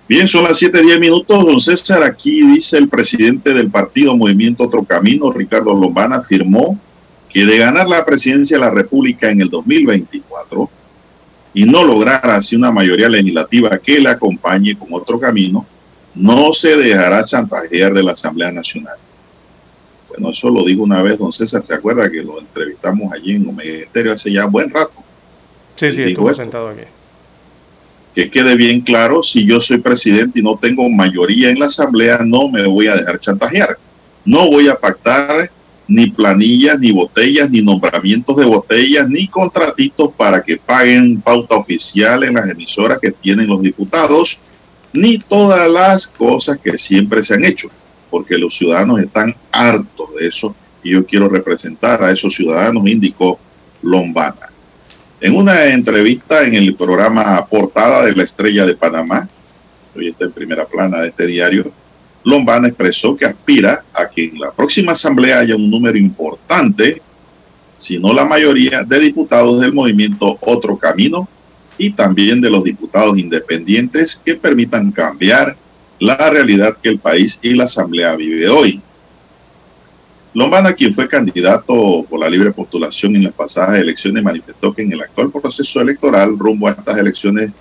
Bien, 0.07 0.27
son 0.27 0.43
las 0.43 0.57
7:10 0.57 0.99
minutos. 0.99 1.45
Don 1.45 1.60
César, 1.60 2.03
aquí 2.03 2.41
dice 2.41 2.77
el 2.77 2.88
presidente 2.88 3.53
del 3.53 3.69
partido 3.69 4.15
Movimiento 4.15 4.64
Otro 4.64 4.84
Camino, 4.84 5.31
Ricardo 5.31 5.73
Lombana, 5.73 6.18
afirmó 6.18 6.80
que 7.30 7.45
de 7.45 7.57
ganar 7.60 7.88
la 7.88 8.03
presidencia 8.06 8.57
de 8.57 8.64
la 8.64 8.72
República 8.72 9.30
en 9.30 9.41
el 9.41 9.49
2024 9.49 10.69
y 11.53 11.65
no 11.65 11.84
lograr 11.84 12.27
así 12.31 12.56
una 12.56 12.72
mayoría 12.72 13.10
legislativa 13.10 13.77
que 13.77 13.99
le 13.99 14.10
acompañe 14.10 14.77
con 14.77 14.88
otro 14.93 15.19
camino, 15.19 15.65
no 16.15 16.53
se 16.53 16.76
dejará 16.77 17.23
chantajear 17.26 17.94
de 17.94 18.03
la 18.03 18.14
Asamblea 18.14 18.52
Nacional. 18.52 18.98
Bueno, 20.10 20.31
eso 20.31 20.49
lo 20.49 20.64
dijo 20.64 20.84
una 20.84 21.02
vez 21.02 21.19
don 21.19 21.31
César, 21.31 21.65
¿se 21.65 21.73
acuerda 21.73 22.10
que 22.10 22.23
lo 22.23 22.40
entrevistamos 22.40 23.14
allí 23.14 23.36
en 23.36 23.48
Omega 23.48 23.84
Estéreo 23.84 24.14
hace 24.14 24.31
ya 24.31 24.45
buen 24.45 24.69
rato? 24.69 24.94
Sí, 25.76 25.91
sí, 25.91 26.03
estuvo 26.03 26.34
sentado 26.34 26.69
aquí. 26.69 26.81
Que 28.15 28.30
quede 28.30 28.56
bien 28.56 28.81
claro, 28.81 29.23
si 29.23 29.45
yo 29.45 29.61
soy 29.61 29.77
presidente 29.77 30.40
y 30.40 30.44
no 30.44 30.57
tengo 30.57 30.90
mayoría 30.90 31.49
en 31.49 31.60
la 31.60 31.68
Asamblea, 31.68 32.19
no 32.26 32.49
me 32.49 32.65
voy 32.65 32.88
a 32.88 32.95
dejar 32.95 33.19
chantajear. 33.19 33.77
No 34.26 34.49
voy 34.49 34.68
a 34.68 34.76
pactar 34.76 35.49
ni 35.90 36.11
planillas, 36.11 36.80
ni 36.80 36.91
botellas, 36.91 37.49
ni 37.49 37.61
nombramientos 37.61 38.36
de 38.36 38.45
botellas, 38.45 39.10
ni 39.10 39.27
contratitos 39.27 40.11
para 40.15 40.41
que 40.41 40.57
paguen 40.57 41.19
pauta 41.19 41.56
oficial 41.56 42.23
en 42.23 42.36
las 42.36 42.48
emisoras 42.48 42.99
que 42.99 43.11
tienen 43.11 43.48
los 43.48 43.61
diputados, 43.61 44.40
ni 44.94 45.20
todas 45.20 45.70
las 45.70 46.07
cosas 46.07 46.57
que 46.60 46.78
siempre 46.78 47.24
se 47.24 47.36
han 47.36 47.45
hecho, 47.45 47.70
porque 48.10 48.38
los 48.38 48.56
ciudadanos 48.56 48.99
están 48.99 49.36
hartos 49.52 50.16
de 50.16 50.28
eso 50.28 50.56
y 50.84 50.91
yo 50.91 51.06
quiero 51.06 51.30
representar 51.30 52.03
a 52.03 52.11
esos 52.11 52.34
ciudadanos, 52.34 52.88
indicó 52.88 53.40
Lombana. 53.82 54.49
En 55.22 55.36
una 55.36 55.66
entrevista 55.66 56.44
en 56.44 56.56
el 56.56 56.76
programa 56.76 57.45
Portada 57.45 58.06
de 58.06 58.16
la 58.16 58.24
Estrella 58.24 58.66
de 58.66 58.76
Panamá, 58.76 59.28
hoy 59.95 60.07
está 60.07 60.26
en 60.26 60.32
primera 60.32 60.66
plana 60.66 61.02
de 61.02 61.10
este 61.10 61.28
diario, 61.28 61.72
Lombana 62.24 62.68
expresó 62.68 63.16
que 63.16 63.26
aspira 63.26 63.84
a 63.94 64.10
que 64.10 64.26
en 64.26 64.40
la 64.40 64.52
próxima 64.52 64.94
asamblea 64.94 65.40
haya 65.40 65.56
un 65.56 65.70
número 65.70 65.98
importante, 65.98 67.02
si 67.78 67.98
no 67.98 68.14
la 68.14 68.26
mayoría, 68.26 68.84
de 68.84 68.99
diputados 68.99 69.61
del 69.61 69.74
movimiento 69.74 70.38
Otro 70.41 70.78
Camino 70.78 71.28
y 71.80 71.91
también 71.91 72.41
de 72.41 72.49
los 72.49 72.64
diputados 72.64 73.18
independientes 73.18 74.22
que 74.23 74.35
permitan 74.35 74.91
cambiar 74.91 75.56
la 75.97 76.30
realidad 76.30 76.77
que 76.77 76.89
el 76.89 76.99
país 76.99 77.39
y 77.41 77.56
la 77.56 77.64
asamblea 77.64 78.15
vive 78.15 78.47
hoy. 78.49 78.81
Lombana, 80.34 80.73
quien 80.73 80.93
fue 80.93 81.07
candidato 81.07 82.06
por 82.07 82.19
la 82.19 82.30
libre 82.30 82.51
postulación 82.51 83.15
en 83.15 83.23
las 83.23 83.34
pasadas 83.34 83.80
elecciones, 83.80 84.23
manifestó 84.23 84.73
que 84.73 84.84
en 84.84 84.93
el 84.93 85.01
actual 85.01 85.31
proceso 85.31 85.81
electoral 85.81 86.38
rumbo 86.38 86.68
a 86.68 86.72
estas 86.72 86.97
elecciones 86.97 87.51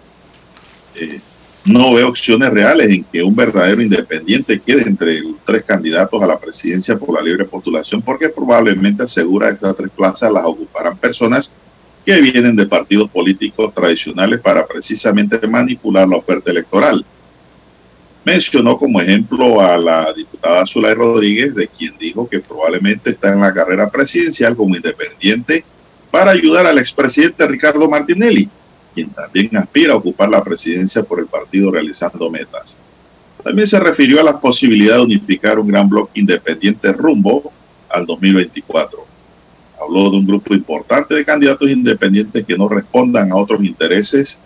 eh, 0.96 1.20
no 1.64 1.94
veo 1.94 2.08
opciones 2.08 2.50
reales 2.50 2.90
en 2.90 3.04
que 3.04 3.22
un 3.22 3.36
verdadero 3.36 3.80
independiente 3.80 4.60
quede 4.60 4.82
entre 4.82 5.20
los 5.20 5.36
tres 5.44 5.64
candidatos 5.64 6.22
a 6.22 6.26
la 6.26 6.38
presidencia 6.38 6.98
por 6.98 7.14
la 7.14 7.22
libre 7.22 7.44
postulación, 7.44 8.02
porque 8.02 8.28
probablemente 8.28 9.04
asegura 9.04 9.50
esas 9.50 9.76
tres 9.76 9.90
plazas 9.94 10.32
las 10.32 10.44
ocuparán 10.44 10.96
personas 10.96 11.52
que 12.08 12.22
vienen 12.22 12.56
de 12.56 12.64
partidos 12.64 13.10
políticos 13.10 13.74
tradicionales 13.74 14.40
para 14.40 14.66
precisamente 14.66 15.46
manipular 15.46 16.08
la 16.08 16.16
oferta 16.16 16.50
electoral. 16.50 17.04
Mencionó 18.24 18.78
como 18.78 18.98
ejemplo 18.98 19.60
a 19.60 19.76
la 19.76 20.10
diputada 20.14 20.66
Zulay 20.66 20.94
Rodríguez, 20.94 21.54
de 21.54 21.68
quien 21.68 21.98
dijo 21.98 22.26
que 22.26 22.40
probablemente 22.40 23.10
está 23.10 23.34
en 23.34 23.40
la 23.40 23.52
carrera 23.52 23.90
presidencial 23.90 24.56
como 24.56 24.74
independiente 24.74 25.62
para 26.10 26.30
ayudar 26.30 26.64
al 26.64 26.78
expresidente 26.78 27.46
Ricardo 27.46 27.90
Martinelli 27.90 28.48
quien 28.94 29.10
también 29.10 29.54
aspira 29.58 29.92
a 29.92 29.96
ocupar 29.96 30.30
la 30.30 30.42
presidencia 30.42 31.02
por 31.02 31.20
el 31.20 31.26
partido 31.26 31.70
realizando 31.70 32.30
metas. 32.30 32.78
También 33.44 33.68
se 33.68 33.78
refirió 33.78 34.18
a 34.18 34.24
la 34.24 34.40
posibilidad 34.40 34.96
de 34.96 35.02
unificar 35.02 35.58
un 35.58 35.68
gran 35.68 35.86
bloque 35.86 36.18
independiente 36.20 36.90
rumbo 36.90 37.52
al 37.90 38.06
2024. 38.06 39.07
Habló 39.80 40.10
de 40.10 40.16
un 40.16 40.26
grupo 40.26 40.54
importante 40.54 41.14
de 41.14 41.24
candidatos 41.24 41.68
independientes 41.70 42.44
que 42.44 42.56
no 42.56 42.68
respondan 42.68 43.32
a 43.32 43.36
otros 43.36 43.62
intereses 43.62 44.40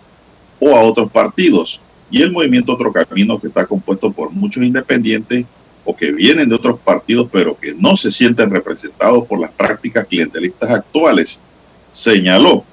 o 0.59 0.75
a 0.75 0.81
otros 0.81 1.11
partidos 1.11 1.81
y 2.11 2.21
el 2.21 2.31
movimiento 2.31 2.73
Otro 2.73 2.93
Camino 2.93 3.39
que 3.39 3.47
está 3.47 3.65
compuesto 3.65 4.11
por 4.11 4.31
muchos 4.31 4.63
independientes 4.63 5.45
o 5.83 5.95
que 5.95 6.11
vienen 6.11 6.49
de 6.49 6.55
otros 6.55 6.79
partidos 6.79 7.27
pero 7.31 7.57
que 7.57 7.73
no 7.73 7.97
se 7.97 8.11
sienten 8.11 8.51
representados 8.51 9.25
por 9.27 9.39
las 9.39 9.51
prácticas 9.51 10.05
clientelistas 10.05 10.69
actuales, 10.69 11.41
señaló 11.89 12.63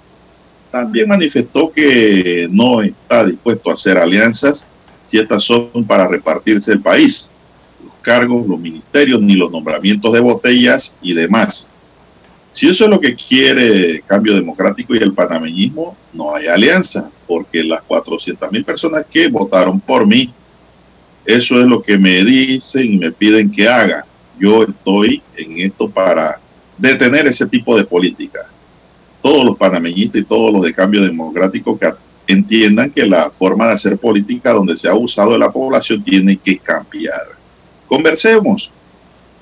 también 0.71 1.09
manifestó 1.09 1.73
que 1.73 2.49
no 2.51 2.83
está 2.83 3.25
dispuesto 3.25 3.71
a 3.71 3.75
hacer 3.75 3.99
alianzas 3.99 4.67
si 5.05 5.19
estas 5.19 5.43
son 5.43 5.85
para 5.87 6.07
repartirse 6.07 6.73
el 6.73 6.81
país, 6.81 7.31
los 7.83 7.93
cargos, 8.01 8.47
los 8.47 8.61
ministerios, 8.61 9.21
ni 9.21 9.35
los 9.35 9.51
nombramientos 9.51 10.13
de 10.13 10.21
botellas 10.21 10.95
y 11.03 11.15
demás. 11.15 11.69
Si 12.53 12.69
eso 12.69 12.85
es 12.85 12.91
lo 12.91 13.01
que 13.01 13.15
quiere 13.15 14.03
Cambio 14.07 14.35
Democrático 14.35 14.95
y 14.95 14.99
el 14.99 15.13
panameñismo, 15.13 15.97
no 16.13 16.35
hay 16.35 16.49
alianza, 16.49 17.11
porque 17.27 17.63
las 17.63 17.83
400 17.83 18.51
mil 18.51 18.65
personas 18.65 19.07
que 19.11 19.29
votaron 19.29 19.81
por 19.81 20.07
mí, 20.07 20.33
eso 21.25 21.61
es 21.61 21.67
lo 21.67 21.81
que 21.81 21.97
me 21.97 22.25
dicen 22.25 22.95
y 22.95 22.99
me 22.99 23.13
piden 23.13 23.51
que 23.51 23.69
haga. 23.69 24.05
Yo 24.39 24.65
estoy 24.65 25.23
en 25.37 25.61
esto 25.61 25.89
para 25.89 26.41
detener 26.77 27.27
ese 27.27 27.47
tipo 27.47 27.77
de 27.77 27.85
política 27.85 28.49
todos 29.23 29.45
los 29.45 29.57
panameñistas 29.57 30.23
y 30.23 30.25
todos 30.25 30.53
los 30.53 30.63
de 30.63 30.75
cambio 30.75 31.03
democrático 31.03 31.79
que 31.79 31.93
entiendan 32.27 32.91
que 32.91 33.07
la 33.07 33.31
forma 33.31 33.67
de 33.67 33.75
hacer 33.75 33.99
política 33.99 34.53
donde 34.53 34.77
se 34.77 34.89
ha 34.89 34.95
usado 34.95 35.33
de 35.33 35.39
la 35.39 35.51
población 35.51 36.03
tiene 36.03 36.37
que 36.37 36.59
cambiar. 36.59 37.27
Conversemos 37.87 38.71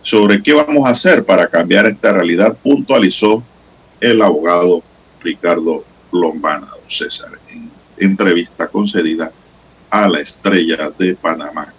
sobre 0.09 0.43
qué 0.43 0.55
vamos 0.55 0.89
a 0.89 0.93
hacer 0.93 1.23
para 1.23 1.47
cambiar 1.49 1.85
esta 1.85 2.13
realidad, 2.13 2.57
puntualizó 2.63 3.43
el 4.01 4.23
abogado 4.23 4.83
Ricardo 5.21 5.85
Lombana, 6.11 6.69
César, 6.87 7.33
en 7.51 7.71
entrevista 7.99 8.69
concedida 8.69 9.31
a 9.91 10.09
la 10.09 10.21
estrella 10.21 10.91
de 10.99 11.15
Panamá. 11.15 11.75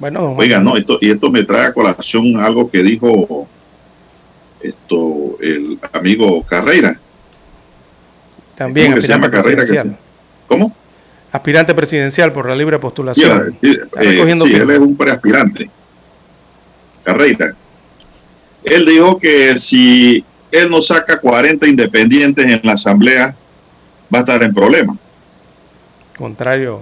Bueno, 0.00 0.34
Oiga, 0.36 0.58
no, 0.58 0.76
esto, 0.76 0.98
y 1.00 1.10
esto 1.10 1.30
me 1.30 1.44
trae 1.44 1.66
a 1.66 1.72
colación 1.72 2.40
algo 2.40 2.68
que 2.68 2.82
dijo 2.82 3.46
esto 4.60 5.36
el 5.40 5.78
amigo 5.92 6.42
Carreira. 6.42 6.98
También 8.56 8.90
¿Cómo 8.90 9.02
se 9.02 9.08
llama 9.08 9.30
Carreira? 9.30 9.64
¿Cómo? 10.48 10.74
Aspirante 11.30 11.76
presidencial 11.76 12.32
por 12.32 12.48
la 12.48 12.56
libre 12.56 12.80
postulación. 12.80 13.54
Sí, 13.62 13.78
eh, 14.00 14.34
sí, 14.36 14.56
él 14.56 14.70
es 14.70 14.80
un 14.80 14.96
preaspirante. 14.96 15.70
Carreira. 17.12 17.54
Él 18.62 18.84
dijo 18.84 19.18
que 19.18 19.58
si 19.58 20.24
él 20.52 20.70
no 20.70 20.80
saca 20.82 21.18
40 21.18 21.66
independientes 21.66 22.44
en 22.44 22.60
la 22.62 22.72
asamblea, 22.72 23.34
va 24.12 24.18
a 24.18 24.20
estar 24.20 24.42
en 24.42 24.54
problema. 24.54 24.96
Contrario. 26.16 26.80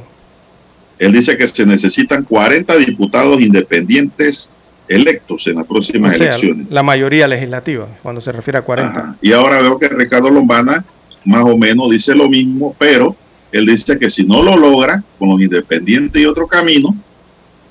Él 0.99 1.13
dice 1.13 1.37
que 1.37 1.47
se 1.47 1.65
necesitan 1.65 2.25
40 2.25 2.77
diputados 2.77 3.41
independientes 3.41 4.51
electos 4.89 5.47
en 5.47 5.57
las 5.57 5.67
próximas 5.67 6.15
elecciones. 6.15 6.67
La 6.71 6.83
mayoría 6.83 7.29
legislativa, 7.29 7.87
cuando 8.03 8.21
se 8.21 8.33
refiere 8.33 8.59
a 8.59 8.63
40. 8.63 9.17
Y 9.21 9.33
ahora 9.33 9.61
veo 9.61 9.79
que 9.79 9.89
Ricardo 9.89 10.31
Lombana 10.31 10.85
más 11.25 11.45
o 11.45 11.57
menos 11.57 11.91
dice 11.91 12.15
lo 12.15 12.29
mismo, 12.29 12.75
pero 12.79 13.15
él 13.53 13.67
dice 13.67 13.99
que 13.99 14.11
si 14.11 14.25
no 14.25 14.43
lo 14.43 14.57
logra 14.57 15.03
con 15.19 15.31
los 15.31 15.41
independientes 15.41 16.21
y 16.21 16.27
otro 16.27 16.47
camino, 16.47 16.97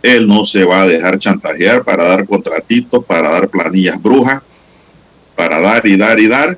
él 0.01 0.27
no 0.27 0.45
se 0.45 0.63
va 0.63 0.83
a 0.83 0.87
dejar 0.87 1.19
chantajear 1.19 1.83
para 1.83 2.05
dar 2.05 2.25
contratitos, 2.25 3.03
para 3.05 3.29
dar 3.29 3.49
planillas 3.49 4.01
brujas, 4.01 4.41
para 5.35 5.59
dar 5.59 5.85
y 5.85 5.97
dar 5.97 6.19
y 6.19 6.27
dar, 6.27 6.57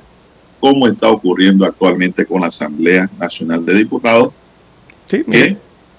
como 0.58 0.86
está 0.86 1.08
ocurriendo 1.08 1.64
actualmente 1.64 2.26
con 2.26 2.42
la 2.42 2.48
Asamblea 2.48 3.08
Nacional 3.18 3.64
de 3.64 3.74
Diputados, 3.74 4.32
sí, 5.06 5.24
que 5.24 5.56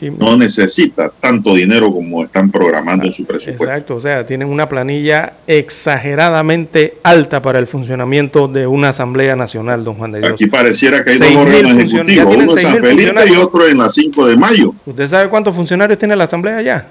no 0.10 0.36
necesita 0.36 1.12
tanto 1.20 1.54
dinero 1.54 1.94
como 1.94 2.24
están 2.24 2.50
programando 2.50 3.06
en 3.06 3.14
su 3.14 3.24
presupuesto. 3.24 3.64
Exacto, 3.64 3.96
o 3.96 4.02
sea, 4.02 4.26
tienen 4.26 4.48
una 4.48 4.68
planilla 4.68 5.34
exageradamente 5.46 6.98
alta 7.04 7.42
para 7.42 7.60
el 7.60 7.68
funcionamiento 7.68 8.48
de 8.48 8.66
una 8.66 8.90
Asamblea 8.90 9.36
Nacional, 9.36 9.84
don 9.84 9.96
Juan 9.96 10.14
de 10.14 10.20
Dios. 10.20 10.32
Aquí 10.32 10.48
pareciera 10.48 11.04
que 11.04 11.12
hay 11.12 11.20
dos 11.20 11.36
órganos 11.36 11.78
ejecutivos, 11.78 12.36
uno 12.36 12.44
en 12.44 12.58
San 12.58 12.78
Felipe 12.78 13.24
y 13.28 13.36
otro 13.36 13.68
en 13.68 13.78
la 13.78 13.90
5 13.90 14.28
de 14.28 14.38
mayo. 14.38 14.74
¿Usted 14.86 15.08
sabe 15.08 15.30
cuántos 15.30 15.54
funcionarios 15.54 16.00
tiene 16.00 16.16
la 16.16 16.24
Asamblea 16.24 16.58
allá? 16.58 16.88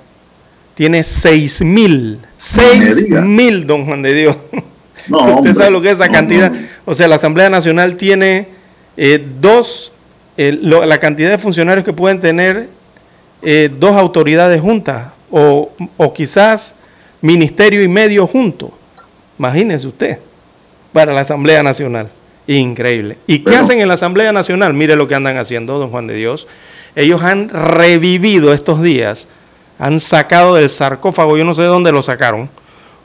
Tiene 0.80 1.04
seis 1.04 1.60
mil, 1.60 2.18
seis 2.38 3.06
mil, 3.10 3.66
don 3.66 3.84
Juan 3.84 4.00
de 4.00 4.14
Dios. 4.14 4.34
No, 5.08 5.18
¿Usted 5.36 5.52
sabe 5.52 5.70
lo 5.72 5.82
que 5.82 5.88
es 5.88 5.96
esa 5.96 6.08
cantidad? 6.08 6.50
O 6.86 6.94
sea, 6.94 7.06
la 7.06 7.16
Asamblea 7.16 7.50
Nacional 7.50 7.96
tiene 7.98 8.48
eh, 8.96 9.22
dos, 9.42 9.92
eh, 10.38 10.58
lo- 10.58 10.86
la 10.86 10.98
cantidad 10.98 11.28
de 11.28 11.36
funcionarios 11.36 11.84
que 11.84 11.92
pueden 11.92 12.18
tener 12.18 12.70
eh, 13.42 13.68
dos 13.78 13.94
autoridades 13.94 14.58
juntas 14.62 15.08
o, 15.30 15.70
o 15.98 16.14
quizás 16.14 16.74
ministerio 17.20 17.82
y 17.82 17.88
medio 17.88 18.26
juntos. 18.26 18.70
Imagínese 19.38 19.86
usted, 19.86 20.16
para 20.94 21.12
la 21.12 21.20
Asamblea 21.20 21.62
Nacional. 21.62 22.08
Increíble. 22.46 23.18
¿Y 23.26 23.40
qué 23.40 23.54
hacen 23.54 23.80
en 23.80 23.88
la 23.88 23.94
Asamblea 23.94 24.32
Nacional? 24.32 24.72
Mire 24.72 24.96
lo 24.96 25.06
que 25.06 25.14
andan 25.14 25.36
haciendo, 25.36 25.78
don 25.78 25.90
Juan 25.90 26.06
de 26.06 26.14
Dios. 26.14 26.48
Ellos 26.96 27.22
han 27.22 27.50
revivido 27.50 28.54
estos 28.54 28.82
días, 28.82 29.28
han 29.80 29.98
sacado 29.98 30.56
del 30.56 30.68
sarcófago, 30.68 31.38
yo 31.38 31.44
no 31.44 31.54
sé 31.54 31.62
de 31.62 31.68
dónde 31.68 31.90
lo 31.90 32.02
sacaron, 32.02 32.50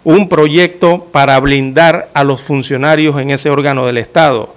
un 0.03 0.27
proyecto 0.27 1.07
para 1.11 1.39
blindar 1.39 2.10
a 2.14 2.26
los 2.26 2.41
funcionarios 2.41 3.19
en 3.19 3.31
ese 3.31 3.49
órgano 3.49 3.85
del 3.85 3.97
Estado. 3.97 4.53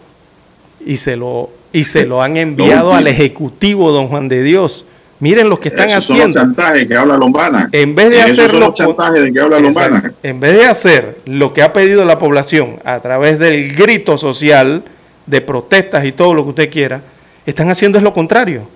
Y 0.84 0.96
se 0.96 1.16
lo, 1.16 1.48
y 1.72 1.84
se 1.84 2.04
lo 2.06 2.20
han 2.20 2.36
enviado 2.36 2.92
al 2.92 3.06
Ejecutivo, 3.06 3.92
don 3.92 4.08
Juan 4.08 4.28
de 4.28 4.42
Dios. 4.42 4.84
Miren 5.20 5.48
lo 5.48 5.60
que 5.60 5.68
están 5.68 5.90
Esos 5.90 6.06
son 6.06 6.16
haciendo. 6.16 6.40
los 6.40 6.48
chantajes 6.48 6.88
que 6.88 6.96
habla 6.96 7.16
Lombana. 7.16 7.68
En 7.70 7.94
vez 7.94 8.10
de 8.10 8.16
Esos 8.16 8.34
son 8.34 8.44
hacerlo 8.44 8.66
los 8.66 8.74
chantajes 8.74 9.22
de 9.22 9.32
que 9.32 9.40
habla. 9.40 9.60
Lombana. 9.60 10.12
En 10.22 10.40
vez 10.40 10.56
de 10.56 10.66
hacer 10.66 11.18
lo 11.24 11.54
que 11.54 11.62
ha 11.62 11.72
pedido 11.72 12.04
la 12.04 12.18
población 12.18 12.80
a 12.84 12.98
través 13.00 13.38
del 13.38 13.74
grito 13.76 14.18
social, 14.18 14.82
de 15.26 15.40
protestas 15.40 16.04
y 16.04 16.10
todo 16.10 16.34
lo 16.34 16.42
que 16.42 16.50
usted 16.50 16.70
quiera, 16.70 17.00
están 17.46 17.70
haciendo 17.70 17.96
es 17.96 18.04
lo 18.04 18.12
contrario. 18.12 18.68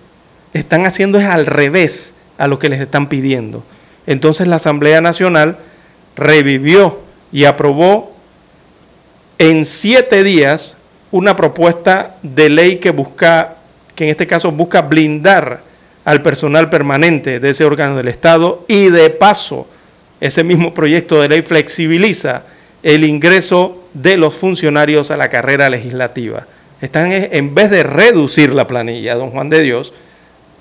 Están 0.52 0.86
haciendo 0.86 1.18
es 1.18 1.24
al 1.24 1.46
revés 1.46 2.14
a 2.38 2.46
lo 2.46 2.58
que 2.58 2.68
les 2.68 2.80
están 2.80 3.08
pidiendo. 3.08 3.62
Entonces 4.06 4.46
la 4.46 4.56
Asamblea 4.56 5.00
Nacional 5.00 5.58
revivió 6.16 7.00
y 7.30 7.44
aprobó 7.44 8.12
en 9.38 9.64
siete 9.64 10.22
días 10.22 10.76
una 11.10 11.36
propuesta 11.36 12.16
de 12.22 12.48
ley 12.48 12.76
que 12.76 12.90
busca, 12.90 13.56
que 13.94 14.04
en 14.04 14.10
este 14.10 14.26
caso 14.26 14.52
busca 14.52 14.82
blindar 14.82 15.62
al 16.04 16.22
personal 16.22 16.68
permanente 16.68 17.38
de 17.38 17.50
ese 17.50 17.64
órgano 17.64 17.96
del 17.96 18.08
Estado 18.08 18.64
y 18.68 18.88
de 18.88 19.10
paso 19.10 19.66
ese 20.20 20.44
mismo 20.44 20.72
proyecto 20.72 21.20
de 21.20 21.28
ley 21.28 21.42
flexibiliza 21.42 22.44
el 22.84 23.04
ingreso 23.04 23.82
de 23.92 24.16
los 24.16 24.34
funcionarios 24.34 25.10
a 25.10 25.16
la 25.16 25.28
carrera 25.28 25.68
legislativa. 25.68 26.46
Están 26.80 27.10
en 27.12 27.54
vez 27.54 27.70
de 27.70 27.82
reducir 27.82 28.52
la 28.52 28.68
planilla, 28.68 29.16
don 29.16 29.30
Juan 29.30 29.50
de 29.50 29.62
Dios, 29.62 29.92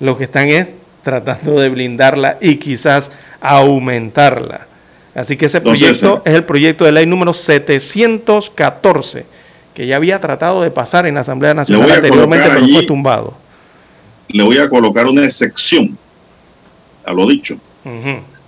lo 0.00 0.18
que 0.18 0.24
están 0.24 0.48
es 0.48 0.66
tratando 1.02 1.58
de 1.60 1.68
blindarla 1.68 2.38
y 2.40 2.56
quizás 2.56 3.10
aumentarla. 3.40 4.66
Así 5.14 5.36
que 5.36 5.46
ese 5.46 5.60
proyecto 5.60 6.22
es 6.24 6.34
el 6.34 6.44
proyecto 6.44 6.84
de 6.84 6.92
ley 6.92 7.06
número 7.06 7.34
714, 7.34 9.26
que 9.74 9.86
ya 9.86 9.96
había 9.96 10.20
tratado 10.20 10.62
de 10.62 10.70
pasar 10.70 11.06
en 11.06 11.14
la 11.16 11.20
Asamblea 11.20 11.54
Nacional 11.54 11.90
anteriormente, 11.90 12.46
pero 12.48 12.60
fue 12.60 12.68
allí- 12.78 12.86
tumbado. 12.86 13.34
Le 14.28 14.42
voy 14.42 14.58
a 14.58 14.68
colocar 14.68 15.06
una 15.06 15.24
excepción 15.24 15.98
a 17.04 17.12
lo 17.12 17.26
dicho. 17.26 17.58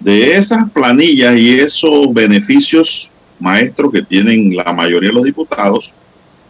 De 0.01 0.35
esas 0.37 0.71
planillas 0.71 1.37
y 1.37 1.59
esos 1.59 2.13
beneficios 2.15 3.11
maestros 3.41 3.93
que 3.93 4.03
tienen 4.03 4.55
la 4.57 4.73
mayoría 4.73 5.09
de 5.11 5.15
los 5.15 5.25
diputados, 5.25 5.93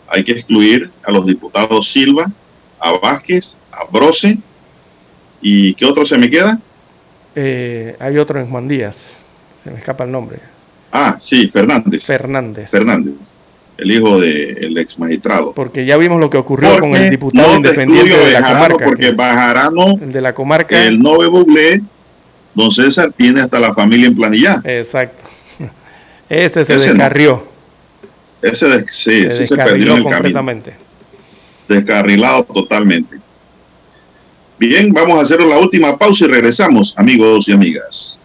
hay 0.06 0.22
que 0.22 0.32
excluir 0.32 0.90
a 1.05 1.10
los 1.10 1.26
diputados 1.26 1.89
Silva, 1.89 2.31
a 2.78 2.93
Vázquez, 2.98 3.56
a 3.72 3.85
Brose 3.90 4.39
y 5.47 5.75
¿qué 5.75 5.85
otro 5.85 6.05
se 6.07 6.16
me 6.16 6.31
queda? 6.31 6.59
Eh, 7.37 7.95
hay 8.01 8.16
otro 8.16 8.41
en 8.41 8.49
Juan 8.49 8.66
Díaz, 8.66 9.19
se 9.62 9.71
me 9.71 9.79
escapa 9.79 10.05
el 10.05 10.11
nombre. 10.12 10.39
Ah, 10.91 11.16
sí, 11.21 11.49
Fernández. 11.49 12.05
Fernández. 12.07 12.71
Fernández, 12.71 13.12
el 13.77 13.91
hijo 13.93 14.19
del 14.21 14.79
ex 14.79 14.99
magistrado. 14.99 15.53
Porque 15.53 15.85
ya 15.85 15.97
vimos 15.99 16.19
lo 16.19 16.31
que 16.31 16.39
ocurrió 16.39 16.79
con 16.81 16.95
el 16.95 17.11
diputado 17.11 17.47
no 17.49 17.53
te 17.53 17.57
independiente 17.69 18.16
de 18.16 18.33
la 18.33 18.43
comarca. 18.53 18.85
Porque 18.87 19.03
que- 19.09 19.12
Bajarano, 19.12 19.99
el 20.01 20.12
de 20.12 20.21
la 20.21 20.33
comarca. 20.35 20.83
el 20.87 21.03
Nove 21.03 21.27
Buglé, 21.27 21.83
don 22.55 22.71
César 22.71 23.12
tiene 23.16 23.41
hasta 23.43 23.59
la 23.61 23.75
familia 23.75 24.07
en 24.07 24.15
planilla. 24.15 24.62
Exacto. 24.65 25.25
Ese 26.29 26.65
se 26.65 26.77
Ese 26.77 26.87
no. 26.89 26.93
descarrió. 26.95 27.45
Ese, 28.41 28.66
de- 28.69 28.87
sí, 28.89 29.23
se 29.23 29.27
ese 29.27 29.47
se 29.49 29.57
perdió 29.57 29.73
en 29.75 29.99
el 29.99 30.05
camino. 30.05 30.11
completamente. 30.16 30.75
descarrilado 31.69 32.45
totalmente. 32.45 33.19
Bien, 34.59 34.93
vamos 34.93 35.18
a 35.18 35.22
hacer 35.22 35.43
la 35.43 35.59
última 35.59 35.98
pausa 35.98 36.26
y 36.26 36.28
regresamos, 36.28 36.94
amigos 36.97 37.48
y 37.48 37.52
amigas. 37.52 38.18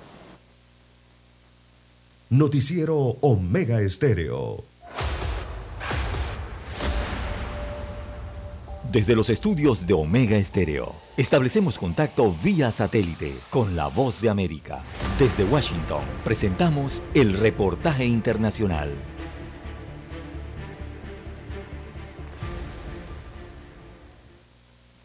Noticiero 2.29 3.17
Omega 3.21 3.81
Estéreo. 3.81 4.63
Desde 8.91 9.15
los 9.15 9.29
estudios 9.31 9.87
de 9.87 9.93
Omega 9.93 10.37
Estéreo, 10.37 10.93
establecemos 11.17 11.79
contacto 11.79 12.35
vía 12.43 12.71
satélite 12.71 13.33
con 13.49 13.75
la 13.75 13.87
voz 13.87 14.21
de 14.21 14.29
América. 14.29 14.81
Desde 15.17 15.43
Washington, 15.43 16.01
presentamos 16.23 17.01
el 17.15 17.33
reportaje 17.33 18.05
internacional. 18.05 18.91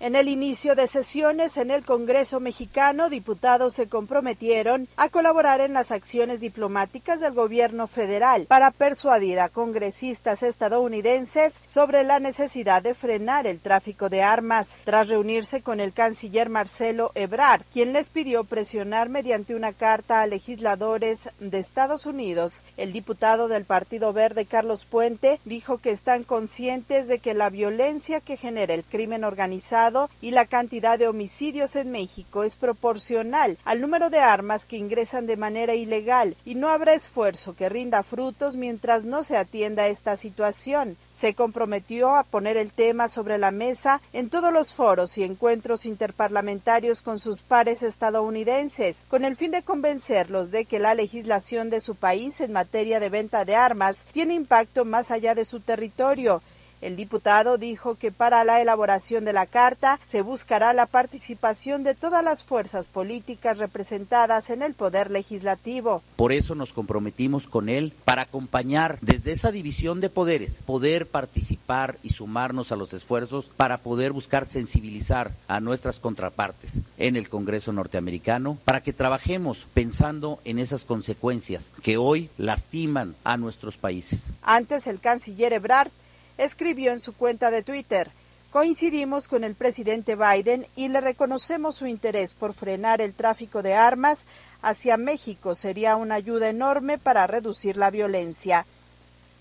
En 0.04 0.16
el 0.16 0.28
inicio 0.28 0.74
de 0.74 0.86
sesiones 0.86 1.56
en 1.56 1.70
el 1.70 1.82
Congreso 1.82 2.38
mexicano, 2.38 3.08
diputados 3.08 3.72
se 3.72 3.88
comprometieron 3.88 4.86
a 4.98 5.08
colaborar 5.08 5.62
en 5.62 5.72
las 5.72 5.92
acciones 5.92 6.40
diplomáticas 6.40 7.20
del 7.20 7.32
gobierno 7.32 7.86
federal 7.86 8.44
para 8.44 8.70
persuadir 8.70 9.40
a 9.40 9.48
congresistas 9.48 10.42
estadounidenses 10.42 11.58
sobre 11.64 12.04
la 12.04 12.20
necesidad 12.20 12.82
de 12.82 12.92
frenar 12.92 13.46
el 13.46 13.62
tráfico 13.62 14.10
de 14.10 14.22
armas, 14.22 14.82
tras 14.84 15.08
reunirse 15.08 15.62
con 15.62 15.80
el 15.80 15.94
canciller 15.94 16.50
Marcelo 16.50 17.10
Ebrard, 17.14 17.62
quien 17.72 17.94
les 17.94 18.10
pidió 18.10 18.44
presionar 18.44 19.08
mediante 19.08 19.54
una 19.54 19.72
carta 19.72 20.20
a 20.20 20.26
legisladores 20.26 21.30
de 21.40 21.58
Estados 21.58 22.04
Unidos. 22.04 22.66
El 22.76 22.92
diputado 22.92 23.48
del 23.48 23.64
Partido 23.64 24.12
Verde, 24.12 24.44
Carlos 24.44 24.84
Puente, 24.84 25.40
dijo 25.46 25.78
que 25.78 25.92
están 25.92 26.24
conscientes 26.24 27.08
de 27.08 27.20
que 27.20 27.32
la 27.32 27.48
violencia 27.48 28.20
que 28.20 28.36
genera 28.36 28.74
el 28.74 28.84
crimen 28.84 29.24
organizado 29.24 29.93
y 30.20 30.30
la 30.30 30.46
cantidad 30.46 30.98
de 30.98 31.08
homicidios 31.08 31.76
en 31.76 31.90
México 31.90 32.42
es 32.42 32.56
proporcional 32.56 33.58
al 33.64 33.80
número 33.80 34.10
de 34.10 34.18
armas 34.18 34.66
que 34.66 34.76
ingresan 34.76 35.26
de 35.26 35.36
manera 35.36 35.74
ilegal 35.74 36.36
y 36.44 36.54
no 36.54 36.68
habrá 36.68 36.94
esfuerzo 36.94 37.54
que 37.54 37.68
rinda 37.68 38.02
frutos 38.02 38.56
mientras 38.56 39.04
no 39.04 39.22
se 39.22 39.36
atienda 39.36 39.86
esta 39.86 40.16
situación. 40.16 40.96
Se 41.12 41.34
comprometió 41.34 42.16
a 42.16 42.24
poner 42.24 42.56
el 42.56 42.72
tema 42.72 43.08
sobre 43.08 43.38
la 43.38 43.50
mesa 43.50 44.00
en 44.12 44.30
todos 44.30 44.52
los 44.52 44.74
foros 44.74 45.16
y 45.18 45.22
encuentros 45.22 45.86
interparlamentarios 45.86 47.02
con 47.02 47.18
sus 47.18 47.42
pares 47.42 47.82
estadounidenses, 47.82 49.06
con 49.08 49.24
el 49.24 49.36
fin 49.36 49.50
de 49.50 49.62
convencerlos 49.62 50.50
de 50.50 50.64
que 50.64 50.78
la 50.78 50.94
legislación 50.94 51.70
de 51.70 51.80
su 51.80 51.94
país 51.94 52.40
en 52.40 52.52
materia 52.52 53.00
de 53.00 53.10
venta 53.10 53.44
de 53.44 53.54
armas 53.54 54.06
tiene 54.12 54.34
impacto 54.34 54.84
más 54.84 55.10
allá 55.10 55.34
de 55.34 55.44
su 55.44 55.60
territorio 55.60 56.42
el 56.80 56.96
diputado 56.96 57.58
dijo 57.58 57.96
que 57.96 58.12
para 58.12 58.44
la 58.44 58.60
elaboración 58.60 59.24
de 59.24 59.32
la 59.32 59.46
carta 59.46 59.98
se 60.02 60.22
buscará 60.22 60.72
la 60.72 60.86
participación 60.86 61.82
de 61.82 61.94
todas 61.94 62.22
las 62.22 62.44
fuerzas 62.44 62.88
políticas 62.88 63.58
representadas 63.58 64.50
en 64.50 64.62
el 64.62 64.74
Poder 64.74 65.10
Legislativo. 65.10 66.02
Por 66.16 66.32
eso 66.32 66.54
nos 66.54 66.72
comprometimos 66.72 67.46
con 67.46 67.68
él 67.68 67.92
para 68.04 68.22
acompañar 68.22 68.98
desde 69.00 69.32
esa 69.32 69.50
división 69.50 70.00
de 70.00 70.10
poderes, 70.10 70.60
poder 70.64 71.06
participar 71.06 71.96
y 72.02 72.10
sumarnos 72.10 72.72
a 72.72 72.76
los 72.76 72.92
esfuerzos 72.92 73.46
para 73.56 73.78
poder 73.78 74.12
buscar 74.12 74.46
sensibilizar 74.46 75.32
a 75.48 75.60
nuestras 75.60 75.98
contrapartes 75.98 76.80
en 76.98 77.16
el 77.16 77.28
Congreso 77.28 77.72
norteamericano 77.72 78.58
para 78.64 78.82
que 78.82 78.92
trabajemos 78.92 79.66
pensando 79.74 80.40
en 80.44 80.58
esas 80.58 80.84
consecuencias 80.84 81.70
que 81.82 81.96
hoy 81.96 82.30
lastiman 82.36 83.14
a 83.24 83.36
nuestros 83.36 83.76
países. 83.76 84.32
Antes 84.42 84.86
el 84.86 85.00
canciller 85.00 85.52
Ebrard 85.52 85.90
escribió 86.38 86.92
en 86.92 87.00
su 87.00 87.14
cuenta 87.14 87.50
de 87.50 87.62
Twitter, 87.62 88.10
Coincidimos 88.54 89.26
con 89.26 89.42
el 89.42 89.56
presidente 89.56 90.14
Biden 90.14 90.64
y 90.76 90.86
le 90.86 91.00
reconocemos 91.00 91.74
su 91.74 91.88
interés 91.88 92.34
por 92.34 92.54
frenar 92.54 93.00
el 93.00 93.12
tráfico 93.12 93.64
de 93.64 93.74
armas 93.74 94.28
hacia 94.62 94.96
México. 94.96 95.56
Sería 95.56 95.96
una 95.96 96.14
ayuda 96.14 96.48
enorme 96.48 96.96
para 96.96 97.26
reducir 97.26 97.76
la 97.76 97.90
violencia. 97.90 98.64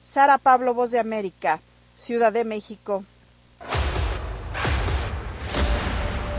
Sara 0.02 0.40
Pablo, 0.40 0.74
Voz 0.74 0.90
de 0.90 0.98
América, 0.98 1.62
Ciudad 1.96 2.34
de 2.34 2.44
México. 2.44 3.04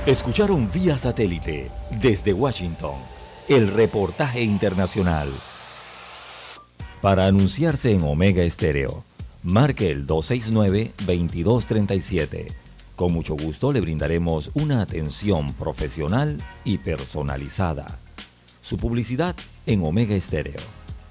Escucharon 0.05 0.68
vía 0.72 0.98
satélite 0.98 1.70
desde 2.02 2.32
Washington 2.32 2.97
el 3.47 3.68
reportaje 3.72 4.43
internacional. 4.43 5.32
Para 7.01 7.26
anunciarse 7.26 7.93
en 7.93 8.02
Omega 8.02 8.43
Estéreo, 8.43 9.05
marque 9.44 9.90
el 9.90 10.06
269-2237. 10.06 12.46
Con 12.96 13.12
mucho 13.12 13.36
gusto 13.36 13.72
le 13.72 13.80
brindaremos 13.80 14.50
una 14.54 14.80
atención 14.80 15.52
profesional 15.54 16.42
y 16.64 16.78
personalizada. 16.78 17.86
Su 18.62 18.78
publicidad 18.78 19.36
en 19.66 19.84
Omega 19.84 20.16
Estéreo. 20.16 20.60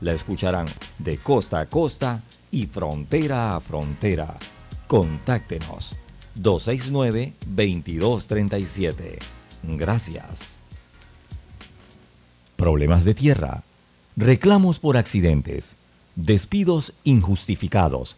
La 0.01 0.13
escucharán 0.13 0.65
de 0.97 1.17
costa 1.17 1.59
a 1.59 1.67
costa 1.67 2.23
y 2.51 2.65
frontera 2.65 3.55
a 3.55 3.59
frontera. 3.59 4.35
Contáctenos 4.87 5.95
269-2237. 6.39 9.19
Gracias. 9.63 10.57
Problemas 12.55 13.03
de 13.05 13.13
tierra. 13.13 13.61
Reclamos 14.15 14.79
por 14.79 14.97
accidentes. 14.97 15.75
Despidos 16.15 16.93
injustificados. 17.03 18.17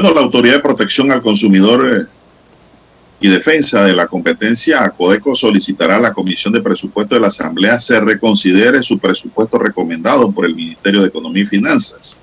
Bueno, 0.00 0.14
la 0.14 0.22
Autoridad 0.22 0.54
de 0.54 0.62
Protección 0.62 1.12
al 1.12 1.20
Consumidor 1.20 1.86
eh, 1.86 2.06
y 3.20 3.28
Defensa 3.28 3.84
de 3.84 3.92
la 3.92 4.06
Competencia, 4.06 4.88
Codeco, 4.96 5.36
solicitará 5.36 5.96
a 5.96 6.00
la 6.00 6.14
Comisión 6.14 6.54
de 6.54 6.62
Presupuesto 6.62 7.14
de 7.14 7.20
la 7.20 7.26
Asamblea 7.26 7.78
se 7.78 8.00
reconsidere 8.00 8.82
su 8.82 8.98
presupuesto 8.98 9.58
recomendado 9.58 10.32
por 10.32 10.46
el 10.46 10.54
Ministerio 10.54 11.02
de 11.02 11.08
Economía 11.08 11.42
y 11.42 11.46
Finanzas. 11.46 12.18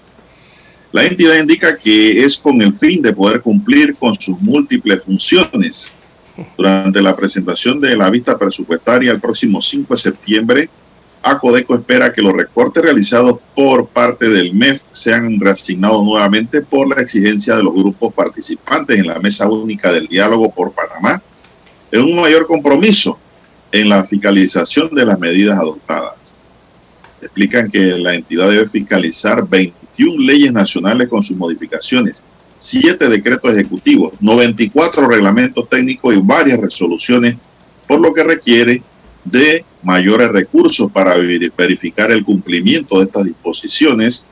La 0.92 1.06
entidad 1.06 1.36
indica 1.36 1.78
que 1.78 2.26
es 2.26 2.36
con 2.38 2.60
el 2.64 2.74
fin 2.74 3.04
de 3.04 3.14
poder 3.14 3.42
cumplir 3.42 3.96
con 3.96 4.16
sus 4.16 4.42
múltiples 4.42 5.04
funciones. 5.04 5.92
Durante 6.58 7.00
la 7.00 7.16
presentación 7.16 7.80
de 7.80 7.96
la 7.96 8.10
vista 8.10 8.40
presupuestaria 8.40 9.12
el 9.12 9.20
próximo 9.20 9.62
5 9.62 9.94
de 9.94 10.00
septiembre, 10.00 10.70
Acodeco 11.30 11.76
espera 11.76 12.14
que 12.14 12.22
los 12.22 12.34
recortes 12.34 12.82
realizados 12.82 13.40
por 13.54 13.88
parte 13.88 14.30
del 14.30 14.54
MEF 14.54 14.82
sean 14.92 15.38
reasignados 15.42 16.02
nuevamente 16.02 16.62
por 16.62 16.88
la 16.88 17.02
exigencia 17.02 17.58
de 17.58 17.64
los 17.64 17.74
grupos 17.74 18.14
participantes 18.14 18.98
en 18.98 19.08
la 19.08 19.20
Mesa 19.20 19.50
Única 19.50 19.92
del 19.92 20.08
Diálogo 20.08 20.50
por 20.54 20.72
Panamá 20.72 21.22
en 21.92 22.02
un 22.02 22.22
mayor 22.22 22.48
compromiso 22.48 23.20
en 23.74 23.90
la 23.90 24.06
fiscalización 24.06 24.90
de 24.96 25.06
las 25.06 25.20
medidas 25.20 25.60
adoptadas. 25.60 26.34
Explican 27.22 27.70
que 27.70 27.80
la 27.98 28.14
entidad 28.14 28.50
debe 28.50 28.68
fiscalizar 28.68 29.46
21 29.46 30.22
leyes 30.22 30.54
nacionales 30.54 31.10
con 31.10 31.22
sus 31.22 31.36
modificaciones, 31.36 32.26
7 32.58 33.06
decretos 33.10 33.52
ejecutivos, 33.52 34.14
94 34.22 35.06
reglamentos 35.06 35.68
técnicos 35.68 36.16
y 36.16 36.22
varias 36.22 36.60
resoluciones, 36.60 37.36
por 37.86 38.00
lo 38.00 38.14
que 38.14 38.24
requiere 38.24 38.82
de 39.32 39.64
mayores 39.84 40.30
recursos 40.30 40.92
para 40.92 41.16
verificar 41.16 42.12
el 42.12 42.24
cumplimiento 42.24 42.98
de 42.98 43.06
estas 43.06 43.26
disposiciones. 43.26 44.26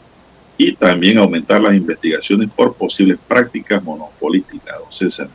y 0.56 0.74
también 0.74 1.18
aumentar 1.18 1.60
las 1.60 1.74
investigaciones 1.74 2.50
por 2.54 2.74
posibles 2.74 3.18
prácticas 3.26 3.82
monopolísticas, 3.82 4.76
César. 4.90 5.28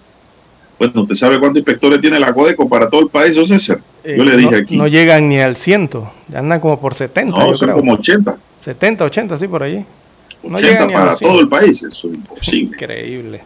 Bueno, 0.79 1.01
¿usted 1.01 1.15
sabe 1.15 1.39
cuántos 1.39 1.57
inspectores 1.59 1.99
tiene 2.01 2.19
la 2.19 2.33
Codeco 2.33 2.69
para 2.69 2.87
todo 2.89 3.01
el 3.01 3.09
país, 3.09 3.35
César? 3.35 3.79
Yo 4.05 4.23
le 4.23 4.33
Eh, 4.33 4.37
dije 4.37 4.51
no, 4.51 4.57
aquí. 4.57 4.77
No 4.77 4.87
llegan 4.87 5.27
ni 5.29 5.39
al 5.39 5.55
ciento, 5.55 6.11
ya 6.27 6.39
andan 6.39 6.59
como 6.59 6.79
por 6.79 6.93
70. 6.93 7.37
No, 7.37 7.47
yo 7.49 7.55
son 7.55 7.67
creo. 7.67 7.77
como 7.77 7.93
80. 7.93 8.37
70, 8.59 9.05
80, 9.05 9.37
sí, 9.37 9.47
por 9.47 9.63
allí. 9.63 9.83
No 10.43 10.55
80 10.57 10.61
llegan 10.61 10.87
ni 10.87 10.93
a 10.93 10.97
para 10.99 11.15
todo 11.15 11.29
100. 11.31 11.39
el 11.39 11.47
país, 11.49 11.83
eso 11.83 12.07
es 12.09 12.13
imposible. 12.13 12.75
Increíble. 12.75 13.41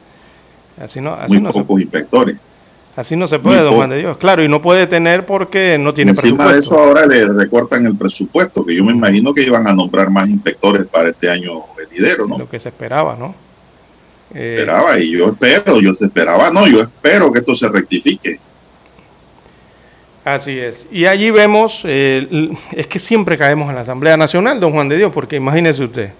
Así 0.81 0.99
no, 0.99 1.13
así 1.13 1.33
Muy 1.35 1.43
no, 1.43 1.51
se, 1.53 1.59
pocos 1.61 1.81
inspectores. 1.81 2.37
así 2.95 3.15
no 3.15 3.27
se 3.27 3.39
puede, 3.39 3.57
muy 3.57 3.65
don. 3.65 3.75
Juan 3.75 3.89
de 3.91 3.97
Dios. 3.99 4.17
Claro, 4.17 4.43
y 4.43 4.47
no 4.49 4.61
puede 4.61 4.87
tener 4.87 5.25
porque 5.25 5.77
no 5.79 5.93
tiene 5.93 6.11
Encima 6.11 6.45
presupuesto. 6.45 6.53
de 6.53 6.59
eso 6.59 6.79
ahora 6.79 7.05
le 7.05 7.27
recortan 7.29 7.85
el 7.85 7.95
presupuesto, 7.95 8.65
que 8.65 8.75
yo 8.75 8.83
me 8.83 8.91
imagino 8.91 9.33
que 9.33 9.43
iban 9.43 9.67
a 9.67 9.73
nombrar 9.73 10.09
más 10.09 10.27
inspectores 10.27 10.85
para 10.87 11.09
este 11.09 11.29
año 11.29 11.61
venidero, 11.77 12.27
¿no? 12.27 12.37
Lo 12.39 12.49
que 12.49 12.59
se 12.59 12.69
esperaba, 12.69 13.15
¿no? 13.17 13.33
Eh, 14.33 14.55
Esperaba 14.59 14.97
y 14.99 15.11
yo 15.11 15.29
espero, 15.29 15.79
yo 15.81 15.91
esperaba, 15.99 16.49
no, 16.51 16.65
yo 16.67 16.81
espero 16.81 17.31
que 17.31 17.39
esto 17.39 17.53
se 17.55 17.67
rectifique. 17.67 18.39
Así 20.23 20.57
es. 20.59 20.87
Y 20.91 21.05
allí 21.05 21.31
vemos, 21.31 21.81
eh, 21.83 22.49
es 22.73 22.85
que 22.87 22.99
siempre 22.99 23.37
caemos 23.37 23.69
en 23.69 23.75
la 23.75 23.81
Asamblea 23.81 24.17
Nacional, 24.17 24.59
don 24.59 24.71
Juan 24.71 24.87
de 24.87 24.97
Dios, 24.97 25.11
porque 25.13 25.35
imagínese 25.37 25.83
usted, 25.83 26.11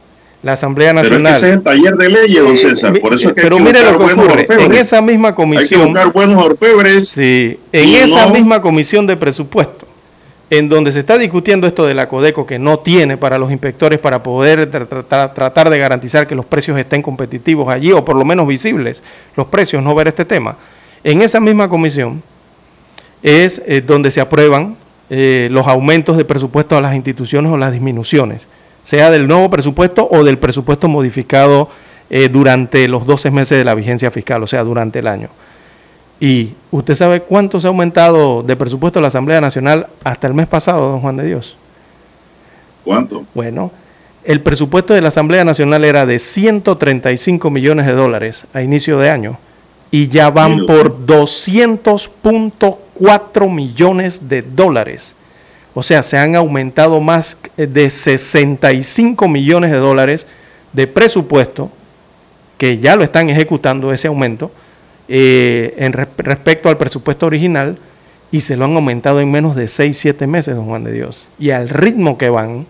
la 0.41 0.53
Asamblea 0.53 0.89
Pero 0.89 1.01
es 1.03 1.07
que 1.09 1.19
Nacional. 1.19 1.33
ese 1.38 1.47
es 1.49 1.53
el 1.53 1.61
taller 1.63 1.95
de 1.95 2.09
leyes, 2.09 2.43
don 2.43 2.57
César, 2.57 2.99
por 2.99 3.13
eso 3.13 3.29
es 3.29 3.35
que 3.35 3.41
hay 3.41 3.45
Pero 3.45 3.57
que 3.57 3.63
mire 3.63 3.83
lo 3.83 3.97
que 3.99 4.13
ocurre, 4.13 4.43
en 4.49 4.73
esa 4.73 5.01
misma 5.01 5.27
Hay 5.29 5.33
que 5.33 5.35
comisión, 5.35 5.89
buscar 5.93 6.11
buenos 6.11 6.43
orfebres. 6.43 7.07
sí, 7.09 7.59
en 7.71 7.89
esa 7.93 8.25
no- 8.25 8.33
misma 8.33 8.59
comisión 8.59 9.05
de 9.05 9.15
presupuesto, 9.17 9.80
en 10.52 10.68
donde 10.68 10.91
se 10.91 10.99
está 10.99 11.18
discutiendo 11.18 11.65
esto 11.65 11.86
de 11.88 11.94
la 11.95 12.10
Codeco 12.10 12.45
que 12.45 12.60
no 12.60 12.78
tiene 12.80 13.15
para 13.15 13.38
los 13.38 13.52
inspectores 13.52 13.99
para 13.99 14.22
poder 14.22 14.69
tra- 14.69 14.86
tra- 14.86 15.06
tra- 15.07 15.34
tratar 15.34 15.69
de 15.69 15.80
garantizar 15.80 16.28
que 16.28 16.36
los 16.36 16.45
precios 16.45 16.78
estén 16.78 17.02
competitivos 17.02 17.69
allí 17.69 17.94
o 17.94 18.03
por 18.03 18.18
lo 18.18 18.26
menos 18.26 18.45
visibles 18.45 19.02
los 19.38 19.48
precios, 19.48 19.82
no 19.82 19.95
ver 19.95 20.10
este 20.10 20.26
tema. 20.26 20.57
En 21.06 21.22
esa 21.22 21.40
misma 21.40 21.69
comisión 21.69 22.22
es 23.23 23.61
eh, 23.65 23.82
donde 23.82 24.11
se 24.11 24.19
aprueban 24.19 24.76
eh, 25.10 25.48
los 25.52 25.68
aumentos 25.68 26.18
de 26.18 26.26
presupuesto 26.26 26.76
a 26.78 26.82
las 26.82 26.95
instituciones 26.95 27.49
o 27.49 27.57
las 27.57 27.72
disminuciones, 27.72 28.48
sea 28.84 29.10
del 29.10 29.28
nuevo 29.28 29.49
presupuesto 29.49 30.07
o 30.11 30.23
del 30.26 30.38
presupuesto 30.38 30.90
modificado 30.90 31.69
eh, 32.10 32.28
durante 32.28 32.90
los 32.90 33.06
12 33.06 33.32
meses 33.32 33.57
de 33.57 33.64
la 33.64 33.73
vigencia 33.73 34.11
fiscal, 34.11 34.44
o 34.44 34.48
sea, 34.48 34.65
durante 34.65 34.99
el 34.99 35.07
año. 35.07 35.30
Y 36.22 36.53
usted 36.69 36.93
sabe 36.93 37.22
cuánto 37.22 37.60
se 37.60 37.65
ha 37.65 37.69
aumentado 37.69 38.43
de 38.43 38.56
presupuesto 38.56 38.99
de 38.99 39.02
la 39.02 39.07
Asamblea 39.07 39.41
Nacional 39.41 39.88
hasta 40.03 40.27
el 40.27 40.35
mes 40.35 40.45
pasado, 40.45 40.91
don 40.91 41.02
Juan 41.02 41.18
de 41.18 41.26
Dios. 41.26 41.57
¿Cuánto? 42.84 43.26
Bueno, 43.34 43.72
el 44.23 44.41
presupuesto 44.41 44.93
de 44.93 45.02
la 45.02 45.07
Asamblea 45.07 45.43
Nacional 45.43 45.84
era 45.84 46.06
de 46.06 46.19
135 46.19 47.49
millones 47.49 47.88
de 47.88 47.93
dólares 47.93 48.45
a 48.53 48.61
inicio 48.61 48.99
de 48.99 49.10
año 49.10 49.39
y 49.89 50.10
ya 50.10 50.30
van 50.30 50.68
por 50.68 51.07
200.4 51.07 53.52
millones 53.52 54.30
de 54.30 54.43
dólares. 54.43 55.15
O 55.73 55.81
sea, 55.81 56.03
se 56.03 56.19
han 56.19 56.35
aumentado 56.35 57.02
más 57.02 57.35
de 57.57 57.89
65 57.89 59.27
millones 59.27 59.72
de 59.72 59.77
dólares 59.77 60.27
de 60.72 60.85
presupuesto 60.85 61.72
que 62.60 62.77
ya 62.77 62.95
lo 62.95 63.03
están 63.03 63.31
ejecutando 63.31 63.91
ese 63.91 64.07
aumento 64.07 64.52
eh, 65.13 65.73
en 65.75 65.91
respecto 65.91 66.69
al 66.69 66.77
presupuesto 66.77 67.25
original 67.25 67.77
y 68.31 68.39
se 68.39 68.55
lo 68.55 68.63
han 68.63 68.75
aumentado 68.75 69.19
en 69.19 69.29
menos 69.29 69.57
de 69.57 69.67
6, 69.67 69.97
7 69.97 70.25
meses, 70.25 70.55
don 70.55 70.67
Juan 70.67 70.85
de 70.85 70.93
Dios. 70.93 71.27
Y 71.38 71.49
al 71.49 71.67
ritmo 71.67 72.17
que 72.17 72.29
van, 72.29 72.65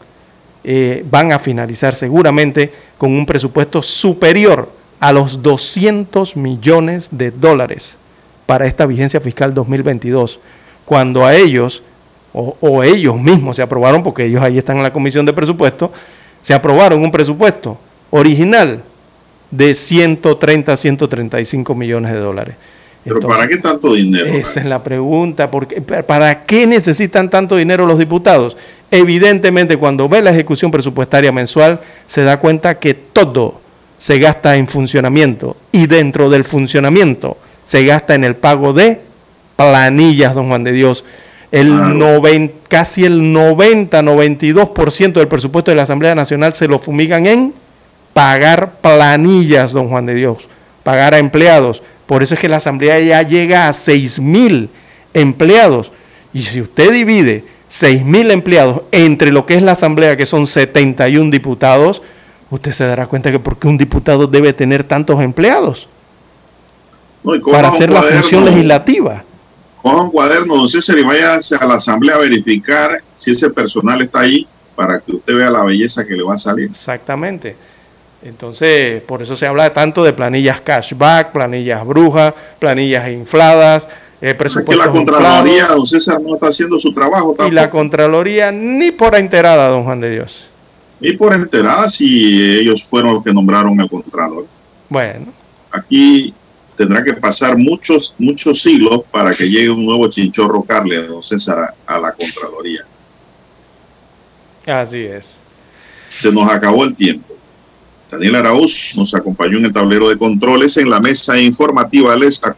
eh, 0.63 1.05
van 1.11 1.33
a 1.33 1.37
finalizar 1.37 1.93
seguramente 1.93 2.73
con 2.97 3.11
un 3.11 3.27
presupuesto 3.27 3.83
superior 3.83 4.71
a 4.99 5.11
los 5.11 5.43
200 5.43 6.35
millones 6.35 7.09
de 7.11 7.29
dólares 7.29 7.99
para 8.47 8.65
esta 8.65 8.87
vigencia 8.87 9.21
fiscal 9.21 9.53
2022, 9.53 10.39
cuando 10.83 11.23
a 11.23 11.35
ellos, 11.35 11.83
o, 12.33 12.57
o 12.59 12.81
ellos 12.81 13.19
mismos 13.19 13.57
se 13.57 13.61
aprobaron, 13.61 14.01
porque 14.01 14.25
ellos 14.25 14.41
ahí 14.41 14.57
están 14.57 14.77
en 14.77 14.83
la 14.83 14.93
comisión 14.93 15.27
de 15.27 15.33
presupuesto, 15.33 15.91
se 16.41 16.55
aprobaron 16.55 17.03
un 17.03 17.11
presupuesto 17.11 17.77
original 18.09 18.81
de 19.51 19.75
130 19.75 20.75
135 20.77 21.75
millones 21.75 22.13
de 22.13 22.19
dólares. 22.19 22.55
¿Pero 23.03 23.19
para 23.19 23.47
qué 23.47 23.57
tanto 23.57 23.93
dinero? 23.93 24.27
Esa 24.27 24.59
es 24.59 24.65
la 24.65 24.83
pregunta. 24.83 25.49
Porque, 25.49 25.81
¿Para 25.81 26.43
qué 26.45 26.67
necesitan 26.67 27.29
tanto 27.29 27.55
dinero 27.57 27.85
los 27.85 27.97
diputados? 27.97 28.57
Evidentemente, 28.91 29.77
cuando 29.77 30.07
ve 30.07 30.21
la 30.21 30.29
ejecución 30.31 30.69
presupuestaria 30.69 31.31
mensual, 31.31 31.79
se 32.05 32.21
da 32.21 32.39
cuenta 32.39 32.77
que 32.77 32.93
todo 32.93 33.59
se 33.97 34.19
gasta 34.19 34.55
en 34.57 34.67
funcionamiento 34.67 35.57
y 35.71 35.87
dentro 35.87 36.29
del 36.29 36.43
funcionamiento 36.43 37.37
se 37.65 37.85
gasta 37.85 38.15
en 38.15 38.23
el 38.23 38.35
pago 38.35 38.73
de 38.73 38.99
planillas, 39.55 40.35
don 40.35 40.49
Juan 40.49 40.63
de 40.63 40.71
Dios. 40.71 41.05
El 41.51 42.51
casi 42.67 43.03
el 43.03 43.33
90-92% 43.33 45.13
del 45.13 45.27
presupuesto 45.27 45.71
de 45.71 45.75
la 45.75 45.83
Asamblea 45.83 46.15
Nacional 46.15 46.53
se 46.53 46.67
lo 46.67 46.79
fumigan 46.79 47.27
en 47.27 47.53
pagar 48.13 48.73
planillas, 48.81 49.71
don 49.71 49.89
Juan 49.89 50.05
de 50.05 50.15
Dios, 50.15 50.47
pagar 50.83 51.13
a 51.13 51.17
empleados. 51.17 51.83
Por 52.05 52.23
eso 52.23 52.33
es 52.33 52.39
que 52.39 52.49
la 52.49 52.57
Asamblea 52.57 52.99
ya 52.99 53.21
llega 53.21 53.67
a 53.67 53.73
6 53.73 54.19
mil 54.19 54.69
empleados. 55.13 55.91
Y 56.33 56.41
si 56.43 56.61
usted 56.61 56.91
divide 56.91 57.45
6 57.67 58.03
mil 58.03 58.31
empleados 58.31 58.81
entre 58.91 59.31
lo 59.31 59.45
que 59.45 59.55
es 59.55 59.61
la 59.61 59.73
Asamblea, 59.73 60.17
que 60.17 60.25
son 60.25 60.45
71 60.47 61.31
diputados, 61.31 62.01
usted 62.49 62.71
se 62.71 62.85
dará 62.85 63.07
cuenta 63.07 63.31
que 63.31 63.39
por 63.39 63.57
qué 63.57 63.67
un 63.67 63.77
diputado 63.77 64.27
debe 64.27 64.53
tener 64.53 64.83
tantos 64.83 65.21
empleados 65.21 65.87
para 67.51 67.69
hacer 67.69 67.89
la 67.89 68.01
función 68.01 68.45
legislativa. 68.45 69.23
Coja 69.81 70.01
un 70.01 70.11
cuaderno, 70.11 70.57
don 70.57 70.67
César, 70.67 70.97
y 70.99 71.03
vaya 71.03 71.39
a 71.59 71.65
la 71.65 71.75
Asamblea 71.75 72.15
a 72.15 72.19
verificar 72.19 73.01
si 73.15 73.31
ese 73.31 73.49
personal 73.49 74.01
está 74.01 74.19
ahí 74.19 74.47
para 74.75 74.99
que 74.99 75.13
usted 75.13 75.35
vea 75.35 75.49
la 75.49 75.63
belleza 75.63 76.05
que 76.05 76.15
le 76.15 76.23
va 76.23 76.35
a 76.35 76.37
salir. 76.37 76.69
Exactamente. 76.69 77.55
Entonces, 78.23 79.01
por 79.01 79.21
eso 79.21 79.35
se 79.35 79.47
habla 79.47 79.73
tanto 79.73 80.03
de 80.03 80.13
planillas 80.13 80.61
cashback, 80.61 81.31
planillas 81.31 81.85
brujas, 81.85 82.33
planillas 82.59 83.09
infladas, 83.09 83.87
eh, 84.21 84.35
presupuestos 84.35 84.85
la 84.85 84.91
Contraloría, 84.91 85.67
don 85.67 85.87
César, 85.87 86.21
no 86.21 86.35
está 86.35 86.49
haciendo 86.49 86.77
su 86.79 86.93
trabajo 86.93 87.29
tampoco. 87.29 87.47
Y 87.47 87.51
la 87.51 87.69
Contraloría 87.71 88.51
ni 88.51 88.91
por 88.91 89.15
enterada, 89.15 89.69
don 89.69 89.83
Juan 89.83 89.99
de 89.99 90.11
Dios. 90.11 90.49
Ni 90.99 91.13
por 91.13 91.33
enterada 91.33 91.89
si 91.89 92.59
ellos 92.59 92.83
fueron 92.83 93.15
los 93.15 93.23
que 93.23 93.33
nombraron 93.33 93.79
al 93.81 93.89
Contralor. 93.89 94.45
Bueno. 94.87 95.33
Aquí 95.71 96.31
tendrá 96.77 97.03
que 97.03 97.13
pasar 97.13 97.57
muchos, 97.57 98.13
muchos 98.19 98.61
siglos 98.61 99.01
para 99.09 99.33
que 99.33 99.49
llegue 99.49 99.71
un 99.71 99.83
nuevo 99.83 100.07
chinchorro 100.09 100.61
Carle, 100.61 101.07
don 101.07 101.23
César, 101.23 101.73
a 101.87 101.99
la 101.99 102.11
Contraloría. 102.11 102.85
Así 104.67 104.99
es. 104.99 105.39
Se 106.19 106.31
nos 106.31 106.47
acabó 106.51 106.83
el 106.83 106.95
tiempo. 106.95 107.33
Daniel 108.11 108.35
Arauz 108.35 108.93
nos 108.97 109.13
acompañó 109.15 109.57
en 109.57 109.65
el 109.65 109.73
tablero 109.73 110.09
de 110.09 110.17
controles 110.17 110.75
en 110.75 110.89
la 110.89 110.99
mesa 110.99 111.39
informativa. 111.39 112.13
Les 112.17 112.43